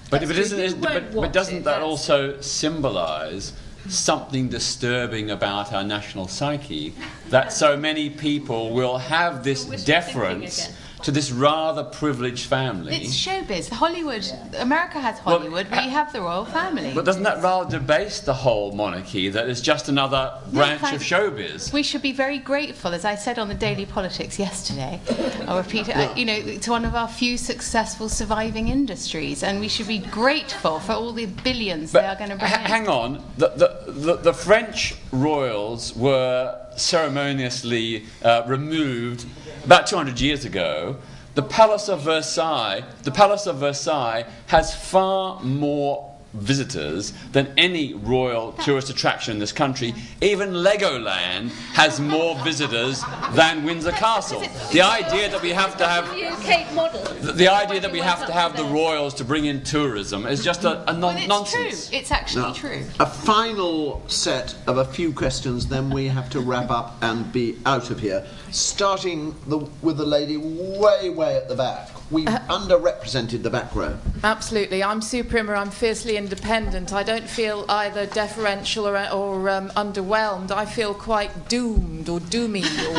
But 0.10 0.22
That's 0.22 0.38
isn't, 0.38 0.60
is, 0.60 0.74
but, 0.74 1.14
but 1.14 1.34
doesn't 1.34 1.58
it, 1.58 1.64
that 1.64 1.82
also 1.82 2.40
symbolise 2.42 3.54
something 3.88 4.48
disturbing 4.50 5.32
about 5.32 5.74
our 5.74 5.84
national 5.84 6.28
psyche? 6.28 6.94
That 7.30 7.52
so 7.52 7.76
many 7.76 8.10
people 8.10 8.74
will 8.74 8.98
have 8.98 9.44
this 9.44 9.66
deference. 9.84 10.70
To 11.04 11.12
this 11.12 11.32
rather 11.32 11.84
privileged 11.84 12.46
family. 12.48 12.96
It's 12.96 13.14
showbiz. 13.16 13.70
Hollywood, 13.70 14.26
America 14.58 15.00
has 15.00 15.20
Hollywood. 15.20 15.70
we 15.70 15.90
have 15.90 16.12
the 16.14 16.22
royal 16.22 16.46
family. 16.46 16.92
But 16.96 17.06
doesn't 17.06 17.24
that 17.24 17.44
rather 17.44 17.70
debase 17.80 18.22
the 18.22 18.34
whole 18.34 18.72
monarchy? 18.72 19.30
That 19.30 19.50
it's 19.50 19.62
just 19.62 19.90
another 19.90 20.34
branch 20.52 20.82
thank- 20.82 20.96
of 20.96 21.02
showbiz. 21.02 21.74
We 21.74 21.84
should 21.84 22.02
be 22.02 22.14
very 22.14 22.40
grateful, 22.40 22.94
as 22.94 23.04
I 23.06 23.16
said 23.16 23.38
on 23.38 23.50
the 23.50 23.54
Daily 23.56 23.86
Politics 23.86 24.40
yesterday. 24.40 25.00
I'll 25.48 25.58
repeat 25.58 25.90
it. 25.90 25.96
uh, 25.98 26.14
You 26.16 26.26
know, 26.26 26.34
it's 26.34 26.68
one 26.70 26.86
of 26.86 26.96
our 26.96 27.08
few 27.08 27.38
successful 27.38 28.08
surviving 28.08 28.70
industries, 28.70 29.44
and 29.44 29.60
we 29.60 29.68
should 29.68 29.88
be 29.88 30.00
grateful 30.00 30.80
for 30.80 30.94
all 30.94 31.12
the 31.12 31.26
billions 31.26 31.92
they 31.92 32.06
are 32.06 32.16
going 32.16 32.30
to 32.30 32.38
bring 32.38 32.52
H- 32.52 32.58
hang 32.60 32.88
on. 32.88 33.24
The, 33.38 33.50
the, 33.50 33.92
the, 33.92 34.16
the 34.18 34.34
French 34.34 34.96
royals 35.12 35.96
were 35.96 36.60
ceremoniously 36.78 38.06
uh, 38.24 38.44
removed 38.48 39.26
about 39.64 39.88
200 39.88 40.20
years 40.20 40.46
ago. 40.46 40.98
The 41.36 41.44
Palace 41.44 41.90
of 41.90 42.02
Versailles, 42.02 42.84
the 43.04 43.12
Palace 43.12 43.48
of 43.48 43.58
Versailles 43.58 44.26
has 44.48 44.76
far 44.76 45.42
more 45.42 46.13
visitors 46.34 47.14
than 47.32 47.54
any 47.58 47.94
royal 47.94 48.54
tourist 48.54 48.90
attraction 48.90 49.34
in 49.34 49.40
this 49.40 49.52
country. 49.52 49.94
Even 50.22 50.50
Legoland 50.52 51.50
has 51.74 52.00
more 52.00 52.36
visitors 52.44 53.04
than 53.34 53.64
Windsor 53.64 53.92
Castle. 53.92 54.42
The 54.72 54.82
idea 54.82 55.30
that 55.30 55.42
we 55.42 55.50
have 55.52 55.78
to 55.78 55.88
have 55.88 56.18
You, 56.18 56.32
Kate, 56.42 56.72
model. 56.74 57.02
the, 57.22 57.32
the 57.34 57.48
idea 57.48 57.80
that 57.82 57.92
we 57.92 58.00
have 58.00 58.26
to 58.26 58.32
have 58.34 58.58
the 58.58 58.66
royals 58.66 59.14
to 59.16 59.24
bring 59.26 59.46
in 59.46 59.64
tourism 59.64 60.26
is 60.26 60.44
just 60.44 60.64
a, 60.64 60.82
a 60.90 60.94
non- 60.94 61.02
Well, 61.02 61.18
it's 61.18 61.28
nonsense. 61.28 61.90
true. 61.90 61.98
It's 62.00 62.12
actually 62.12 62.42
Now, 62.44 62.54
true. 62.54 62.84
A 63.00 63.06
final 63.06 64.04
set 64.10 64.56
of 64.68 64.78
a 64.78 64.86
few 64.86 65.14
questions, 65.14 65.68
then 65.68 65.90
we 65.90 66.08
have 66.08 66.30
to 66.32 66.40
wrap 66.40 66.72
up 66.72 66.98
and 67.02 67.32
be 67.32 67.58
out 67.66 67.92
of 67.92 68.00
here. 68.00 68.26
Starting 68.52 69.36
the, 69.48 69.60
with 69.82 69.98
the 69.98 70.06
lady 70.06 70.38
way, 70.38 71.10
way 71.10 71.38
at 71.38 71.48
the 71.48 71.56
back. 71.56 71.90
We 72.12 72.26
underrepresented 72.26 73.44
the 73.44 73.50
back 73.50 73.74
row. 73.74 73.98
Absolutely. 74.24 74.84
I'm 74.84 75.02
Sue 75.02 75.24
Primmer. 75.24 75.56
I'm 75.56 75.72
fiercely 75.72 76.18
independent. 76.18 76.94
I 76.94 77.02
don't 77.02 77.28
feel 77.28 77.66
either 77.70 78.06
deferential 78.06 78.88
or, 78.88 78.98
or 79.12 79.50
um, 79.50 79.70
underwhelmed. 79.72 80.52
I 80.52 80.66
feel 80.66 80.94
quite 80.94 81.50
doomed 81.50 82.10
or 82.10 82.20
doomy. 82.20 82.64
Or 82.64 82.98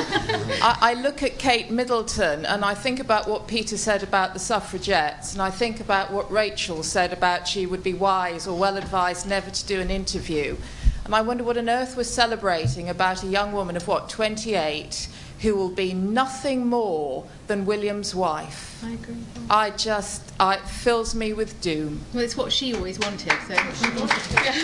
I, 0.62 0.78
I 0.80 0.94
look 0.94 1.22
at 1.22 1.38
Kate 1.38 1.70
Middleton 1.70 2.44
and 2.46 2.64
I 2.64 2.74
think 2.74 2.98
about 2.98 3.28
what 3.28 3.46
Peter 3.46 3.76
said 3.76 4.02
about 4.02 4.32
the 4.32 4.40
suffragettes, 4.40 5.32
and 5.32 5.42
I 5.42 5.50
think 5.50 5.80
about 5.80 6.10
what 6.10 6.30
Rachel 6.30 6.82
said 6.82 7.12
about 7.12 7.46
she 7.46 7.66
would 7.66 7.82
be 7.82 7.94
wise 7.94 8.46
or 8.46 8.58
well 8.58 8.76
advised 8.76 9.28
never 9.28 9.50
to 9.50 9.66
do 9.66 9.80
an 9.80 9.90
interview. 9.90 10.56
And 11.04 11.14
I 11.14 11.20
wonder 11.20 11.44
what 11.44 11.58
on 11.58 11.68
earth 11.68 11.96
we're 11.98 12.04
celebrating 12.04 12.88
about 12.88 13.22
a 13.22 13.26
young 13.26 13.52
woman 13.52 13.76
of 13.76 13.86
what, 13.86 14.08
28, 14.08 15.08
who 15.44 15.54
will 15.54 15.68
be 15.68 15.92
nothing 15.92 16.66
more 16.66 17.26
than 17.48 17.66
William's 17.66 18.14
wife. 18.14 18.82
I 18.82 18.92
agree. 18.92 19.16
I 19.50 19.70
just, 19.70 20.32
I, 20.40 20.54
it 20.54 20.66
fills 20.66 21.14
me 21.14 21.34
with 21.34 21.60
doom. 21.60 22.00
Well, 22.14 22.24
it's 22.24 22.34
what 22.36 22.50
she 22.50 22.74
always 22.74 22.98
wanted, 22.98 23.36
so 23.46 23.54
she 23.54 23.90
wanted. 23.90 24.22
Yeah. 24.42 24.54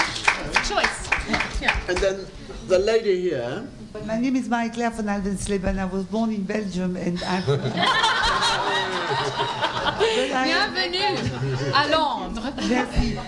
Choice. 0.65 1.11
Yeah. 1.61 1.79
And 1.87 1.99
then 1.99 2.27
the 2.67 2.79
lady 2.79 3.21
here. 3.21 3.69
My 4.07 4.19
name 4.19 4.37
is 4.37 4.49
Marie-Claire 4.49 4.91
van 4.91 5.09
Aldensleben. 5.09 5.79
I 5.79 5.85
was 5.85 6.05
born 6.05 6.33
in 6.33 6.45
Belgium 6.45 6.97
and 6.97 7.23
I'm... 7.25 7.45
Bienvenue 10.01 11.17
à 11.75 11.87
Londres. 11.91 12.55
Merci. 12.69 13.19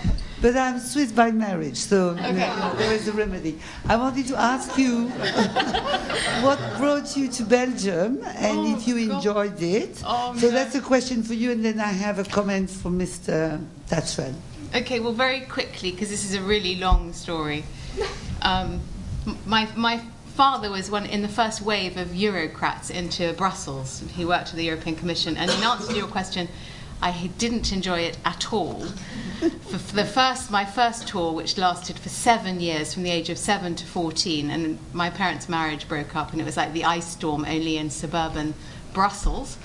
But 0.43 0.57
I'm 0.57 0.77
Swiss 0.77 1.13
by 1.13 1.31
marriage, 1.31 1.77
so 1.77 2.15
know, 2.15 2.73
there 2.77 2.91
is 2.91 3.07
a 3.07 3.13
remedy. 3.13 3.57
I 3.87 3.95
wanted 3.95 4.27
to 4.27 4.35
ask 4.35 4.77
you 4.77 5.07
what 6.43 6.59
brought 6.77 7.15
you 7.15 7.29
to 7.29 7.45
Belgium 7.45 8.21
and 8.25 8.75
if 8.75 8.85
you 8.85 8.97
enjoyed 8.97 9.61
it. 9.61 10.03
Oh, 10.05 10.35
so 10.35 10.47
no. 10.47 10.51
that's 10.51 10.75
a 10.75 10.81
question 10.81 11.23
for 11.23 11.33
you, 11.33 11.51
and 11.51 11.63
then 11.63 11.79
I 11.79 11.93
have 11.93 12.19
a 12.19 12.25
comment 12.25 12.69
for 12.69 12.91
Mr. 12.91 13.65
Tatchell. 13.87 14.33
Okay, 14.75 14.99
well, 14.99 15.13
very 15.13 15.39
quickly, 15.39 15.91
because 15.91 16.09
this 16.09 16.25
is 16.25 16.35
a 16.35 16.41
really 16.41 16.75
long 16.75 17.13
story. 17.13 17.63
Um, 18.41 18.81
my, 19.45 19.69
my 19.77 20.01
father 20.35 20.69
was 20.69 20.91
one 20.91 21.05
in 21.05 21.21
the 21.21 21.29
first 21.29 21.61
wave 21.61 21.95
of 21.95 22.09
Eurocrats 22.09 22.91
into 22.91 23.31
Brussels. 23.33 24.03
He 24.13 24.25
worked 24.25 24.49
for 24.49 24.57
the 24.57 24.65
European 24.65 24.97
Commission. 24.97 25.37
And 25.37 25.49
in 25.49 25.63
answer 25.63 25.87
to 25.87 25.95
your 25.95 26.07
question, 26.07 26.49
I 27.03 27.29
didn't 27.37 27.73
enjoy 27.73 27.99
it 27.99 28.17
at 28.23 28.53
all. 28.53 28.79
For, 28.79 29.93
the 29.93 30.05
first, 30.05 30.49
my 30.49 30.63
first 30.63 31.05
tour, 31.05 31.33
which 31.33 31.57
lasted 31.57 31.99
for 31.99 32.07
seven 32.07 32.61
years, 32.61 32.93
from 32.93 33.03
the 33.03 33.09
age 33.09 33.29
of 33.29 33.37
seven 33.37 33.75
to 33.75 33.85
14, 33.85 34.49
and 34.49 34.79
my 34.93 35.09
parents' 35.09 35.49
marriage 35.49 35.89
broke 35.89 36.15
up, 36.15 36.31
and 36.31 36.39
it 36.39 36.45
was 36.45 36.55
like 36.55 36.71
the 36.71 36.85
ice 36.85 37.05
storm, 37.05 37.43
only 37.43 37.75
in 37.75 37.89
suburban 37.89 38.53
Brussels. 38.93 39.57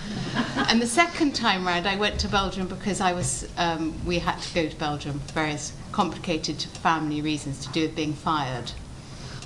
and 0.69 0.83
the 0.83 0.87
second 0.87 1.37
time 1.37 1.65
round, 1.65 1.87
I 1.87 1.95
went 1.95 2.19
to 2.21 2.29
Belgium 2.29 2.67
because 2.67 3.01
I 3.01 3.13
was, 3.13 3.49
um, 3.57 3.95
we 4.05 4.19
had 4.19 4.41
to 4.41 4.55
go 4.55 4.69
to 4.69 4.77
Belgium 4.77 5.21
for 5.21 5.35
various 5.35 5.75
complicated 5.93 6.61
family 6.61 7.21
reasons 7.21 7.65
to 7.67 7.73
do 7.73 7.83
with 7.83 7.95
being 7.95 8.15
fired. 8.15 8.73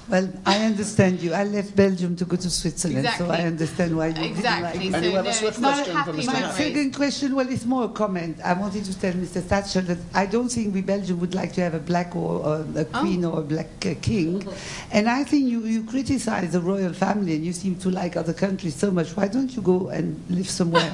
Well, 0.08 0.28
I 0.44 0.64
understand 0.64 1.20
you. 1.20 1.32
I 1.32 1.44
left 1.44 1.74
Belgium 1.76 2.16
to 2.16 2.24
go 2.24 2.36
to 2.36 2.50
Switzerland, 2.50 3.08
so 3.16 3.30
I 3.30 3.42
understand 3.42 3.96
why 3.96 4.08
you 4.08 4.24
Exactly, 4.24 4.32
didn't 4.32 4.62
like 4.62 4.74
so 4.74 4.80
it. 4.80 4.94
And 4.94 5.04
you 5.04 5.12
have 5.12 5.24
no, 5.24 5.30
Swift 5.32 5.58
a 5.58 5.60
question 5.60 5.84
for 5.84 5.98
happy 5.98 6.26
My 6.26 6.50
second 6.52 6.94
question, 6.94 7.34
well, 7.34 7.48
it's 7.48 7.64
more 7.64 7.84
a 7.84 7.88
comment. 7.88 8.38
I 8.44 8.52
wanted 8.54 8.84
to 8.84 8.98
tell 8.98 9.12
Mr. 9.12 9.42
Thatcher 9.42 9.80
that 9.82 9.98
I 10.14 10.26
don't 10.26 10.48
think 10.48 10.74
we 10.74 10.82
Belgium 10.82 11.20
would 11.20 11.34
like 11.34 11.52
to 11.54 11.60
have 11.62 11.74
a 11.74 11.78
black 11.78 12.16
or, 12.16 12.44
or 12.44 12.66
a 12.76 12.84
queen 12.84 13.24
or 13.24 13.38
a 13.40 13.42
black 13.42 13.70
uh, 13.86 13.94
king. 14.02 14.46
And 14.90 15.08
I 15.08 15.24
think 15.24 15.48
you, 15.48 15.60
you 15.60 15.84
criticize 15.84 16.52
the 16.52 16.60
royal 16.60 16.92
family 16.92 17.34
and 17.36 17.44
you 17.44 17.52
seem 17.52 17.76
to 17.76 17.90
like 17.90 18.16
other 18.16 18.32
countries 18.32 18.74
so 18.74 18.90
much. 18.90 19.16
Why 19.16 19.28
don't 19.28 19.54
you 19.54 19.62
go 19.62 19.88
and 19.88 20.20
live 20.28 20.48
somewhere 20.50 20.92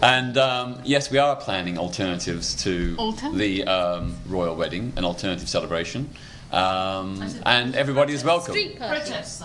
And 0.00 0.38
um, 0.38 0.80
yes, 0.84 1.10
we 1.10 1.18
are 1.18 1.34
planning 1.34 1.76
alternatives 1.76 2.54
to 2.62 2.94
Alter? 2.98 3.32
the 3.32 3.64
um, 3.64 4.14
royal 4.26 4.54
wedding, 4.54 4.92
an 4.96 5.04
alternative 5.04 5.48
celebration. 5.48 6.08
Um, 6.52 7.20
and 7.44 7.74
everybody 7.74 8.12
is 8.14 8.22
welcome. 8.22 8.54
protests. 8.76 9.42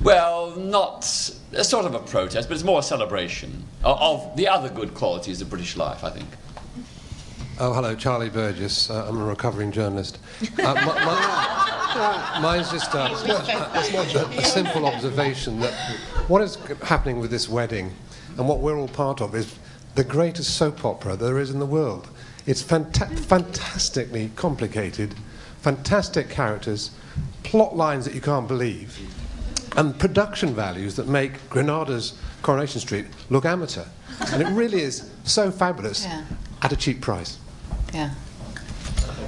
Well, 0.00 0.54
not 0.56 1.04
a 1.52 1.64
sort 1.64 1.86
of 1.86 1.94
a 1.94 1.98
protest, 1.98 2.48
but 2.48 2.54
it's 2.54 2.62
more 2.64 2.78
a 2.78 2.82
celebration 2.82 3.64
of, 3.82 3.98
of 4.00 4.36
the 4.36 4.46
other 4.48 4.68
good 4.68 4.94
qualities 4.94 5.40
of 5.40 5.50
British 5.50 5.76
life, 5.76 6.04
I 6.04 6.10
think. 6.10 6.28
Oh, 7.58 7.72
hello, 7.72 7.94
Charlie 7.94 8.28
Burgess. 8.28 8.90
Uh, 8.90 9.06
I'm 9.08 9.18
a 9.18 9.24
recovering 9.24 9.72
journalist. 9.72 10.18
Uh, 10.58 10.74
my, 10.74 10.84
my, 10.84 11.75
mine's 12.40 12.70
just 12.70 12.94
uh, 12.94 13.08
a, 13.10 14.38
a 14.38 14.44
simple 14.44 14.86
observation 14.86 15.60
that 15.60 15.72
what 16.28 16.42
is 16.42 16.56
happening 16.82 17.20
with 17.20 17.30
this 17.30 17.48
wedding 17.48 17.92
and 18.36 18.48
what 18.48 18.60
we're 18.60 18.76
all 18.78 18.88
part 18.88 19.20
of 19.20 19.34
is 19.34 19.58
the 19.94 20.04
greatest 20.04 20.56
soap 20.56 20.84
opera 20.84 21.16
there 21.16 21.38
is 21.38 21.50
in 21.50 21.58
the 21.58 21.66
world. 21.66 22.08
It's 22.46 22.62
fanta- 22.62 23.18
fantastically 23.18 24.30
complicated, 24.36 25.14
fantastic 25.62 26.28
characters, 26.28 26.90
plot 27.44 27.76
lines 27.76 28.04
that 28.04 28.14
you 28.14 28.20
can't 28.20 28.46
believe, 28.46 28.98
and 29.76 29.98
production 29.98 30.54
values 30.54 30.96
that 30.96 31.08
make 31.08 31.48
Granada's 31.48 32.18
Coronation 32.42 32.80
Street 32.80 33.06
look 33.30 33.44
amateur. 33.46 33.84
And 34.32 34.42
it 34.42 34.48
really 34.50 34.80
is 34.82 35.10
so 35.24 35.50
fabulous 35.50 36.04
Yeah. 36.04 36.24
at 36.62 36.72
a 36.72 36.76
cheap 36.76 37.00
price. 37.00 37.38
Yeah. 37.92 38.10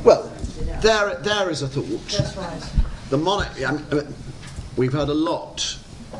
Well, 0.05 0.31
there, 0.81 1.15
there 1.17 1.51
is 1.51 1.63
a 1.63 1.69
thought. 1.69 2.09
That's 2.09 2.37
right. 2.37 2.71
The 3.11 3.19
monarchy. 3.19 3.65
I 3.65 3.73
mean, 3.73 4.15
we've 4.77 4.93
heard 4.93 5.09
a 5.09 5.15
lot 5.15 5.79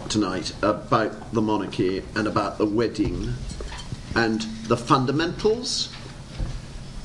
tonight 0.09 0.55
about 0.63 1.33
the 1.33 1.43
monarchy 1.43 2.03
and 2.15 2.27
about 2.27 2.59
the 2.59 2.67
wedding 2.67 3.35
and 4.15 4.43
the 4.67 4.77
fundamentals. 4.77 5.93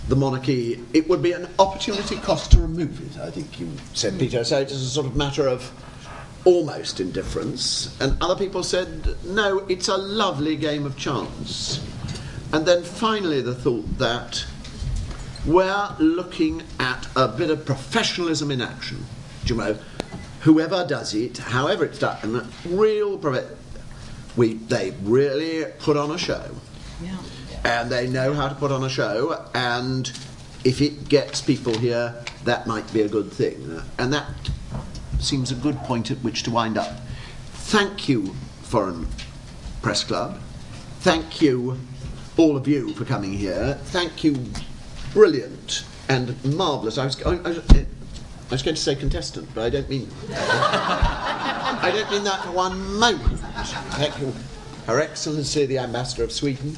The 0.08 0.16
monarchy. 0.16 0.84
It 0.94 1.08
would 1.10 1.22
be 1.22 1.32
an 1.32 1.48
opportunity 1.60 2.18
cost 2.18 2.52
to 2.52 2.60
remove 2.60 3.02
it. 3.06 3.20
I 3.20 3.32
think 3.32 3.60
you 3.60 3.72
said, 3.94 4.20
Peter. 4.20 4.44
So 4.44 4.60
it 4.60 4.72
is 4.72 4.82
a 4.82 4.90
sort 4.90 5.06
of 5.06 5.16
matter 5.16 5.48
of 5.48 5.72
almost 6.46 7.00
indifference. 7.00 8.00
And 8.02 8.22
other 8.22 8.36
people 8.36 8.64
said, 8.64 9.16
no, 9.26 9.60
it's 9.70 9.88
a 9.88 9.98
lovely 9.98 10.58
game 10.58 10.86
of 10.86 10.98
chance. 10.98 11.86
And 12.52 12.66
then 12.66 12.84
finally, 12.84 13.42
the 13.42 13.56
thought 13.56 13.98
that 13.98 14.46
we're 15.46 15.96
looking 16.00 16.64
at 16.80 17.08
a 17.16 17.28
bit 17.28 17.50
of 17.50 17.66
professionalism 17.66 18.52
in 18.52 18.62
action. 18.62 19.06
Do 19.46 19.54
you 19.54 19.60
know? 19.60 19.78
Whoever 20.42 20.86
does 20.86 21.14
it, 21.14 21.38
however 21.38 21.86
it's 21.86 22.00
done, 22.00 22.48
real 22.66 23.18
we 24.36 24.56
they 24.56 24.94
really 25.04 25.72
put 25.80 25.96
on 25.96 26.12
a 26.12 26.18
show. 26.18 26.52
Yeah. 27.02 27.18
And 27.64 27.90
they 27.90 28.08
know 28.08 28.34
how 28.34 28.50
to 28.50 28.56
put 28.56 28.72
on 28.72 28.84
a 28.84 28.90
show, 28.90 29.46
and 29.54 30.12
if 30.66 30.82
it 30.82 31.08
gets 31.08 31.42
people 31.42 31.78
here, 31.78 32.24
that 32.44 32.68
might 32.68 32.92
be 32.92 33.02
a 33.02 33.08
good 33.08 33.32
thing. 33.32 33.82
And 33.98 34.12
that 34.12 34.28
seems 35.20 35.52
a 35.52 35.56
good 35.56 35.78
point 35.80 36.12
at 36.12 36.18
which 36.18 36.44
to 36.44 36.52
wind 36.52 36.78
up. 36.78 37.00
Thank 37.54 38.10
you, 38.10 38.36
Foreign 38.64 39.08
Press 39.82 40.04
Club. 40.04 40.40
Thank 41.00 41.42
you, 41.42 41.80
all 42.36 42.58
of 42.58 42.68
you, 42.68 42.94
for 42.94 43.06
coming 43.06 43.34
here. 43.34 43.80
Thank 43.86 44.24
you, 44.24 44.46
brilliant 45.14 45.86
and 46.10 46.44
marvellous. 46.44 46.98
I 46.98 47.06
was, 47.06 47.22
I, 47.24 47.36
I, 47.36 47.52
I 47.52 47.86
was 48.50 48.62
going 48.62 48.76
to 48.76 48.82
say 48.82 48.96
contestant, 48.96 49.48
but 49.54 49.64
I 49.64 49.70
don't 49.70 49.90
mean. 49.90 50.10
I 50.32 51.92
don't 51.94 52.12
mean 52.12 52.24
that 52.24 52.44
for 52.44 52.52
one 52.52 52.94
moment. 52.96 53.40
Thank 53.40 54.20
you, 54.20 54.34
Her 54.88 55.00
Excellency 55.00 55.66
the 55.66 55.78
Ambassador 55.78 56.24
of 56.24 56.32
Sweden, 56.32 56.76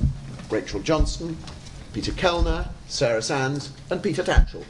Rachel 0.49 0.81
Johnson, 0.81 1.37
Peter 1.93 2.11
Kellner, 2.11 2.69
Sarah 2.87 3.21
Sands, 3.21 3.71
and 3.89 4.03
Peter 4.03 4.23
Tatchell. 4.23 4.63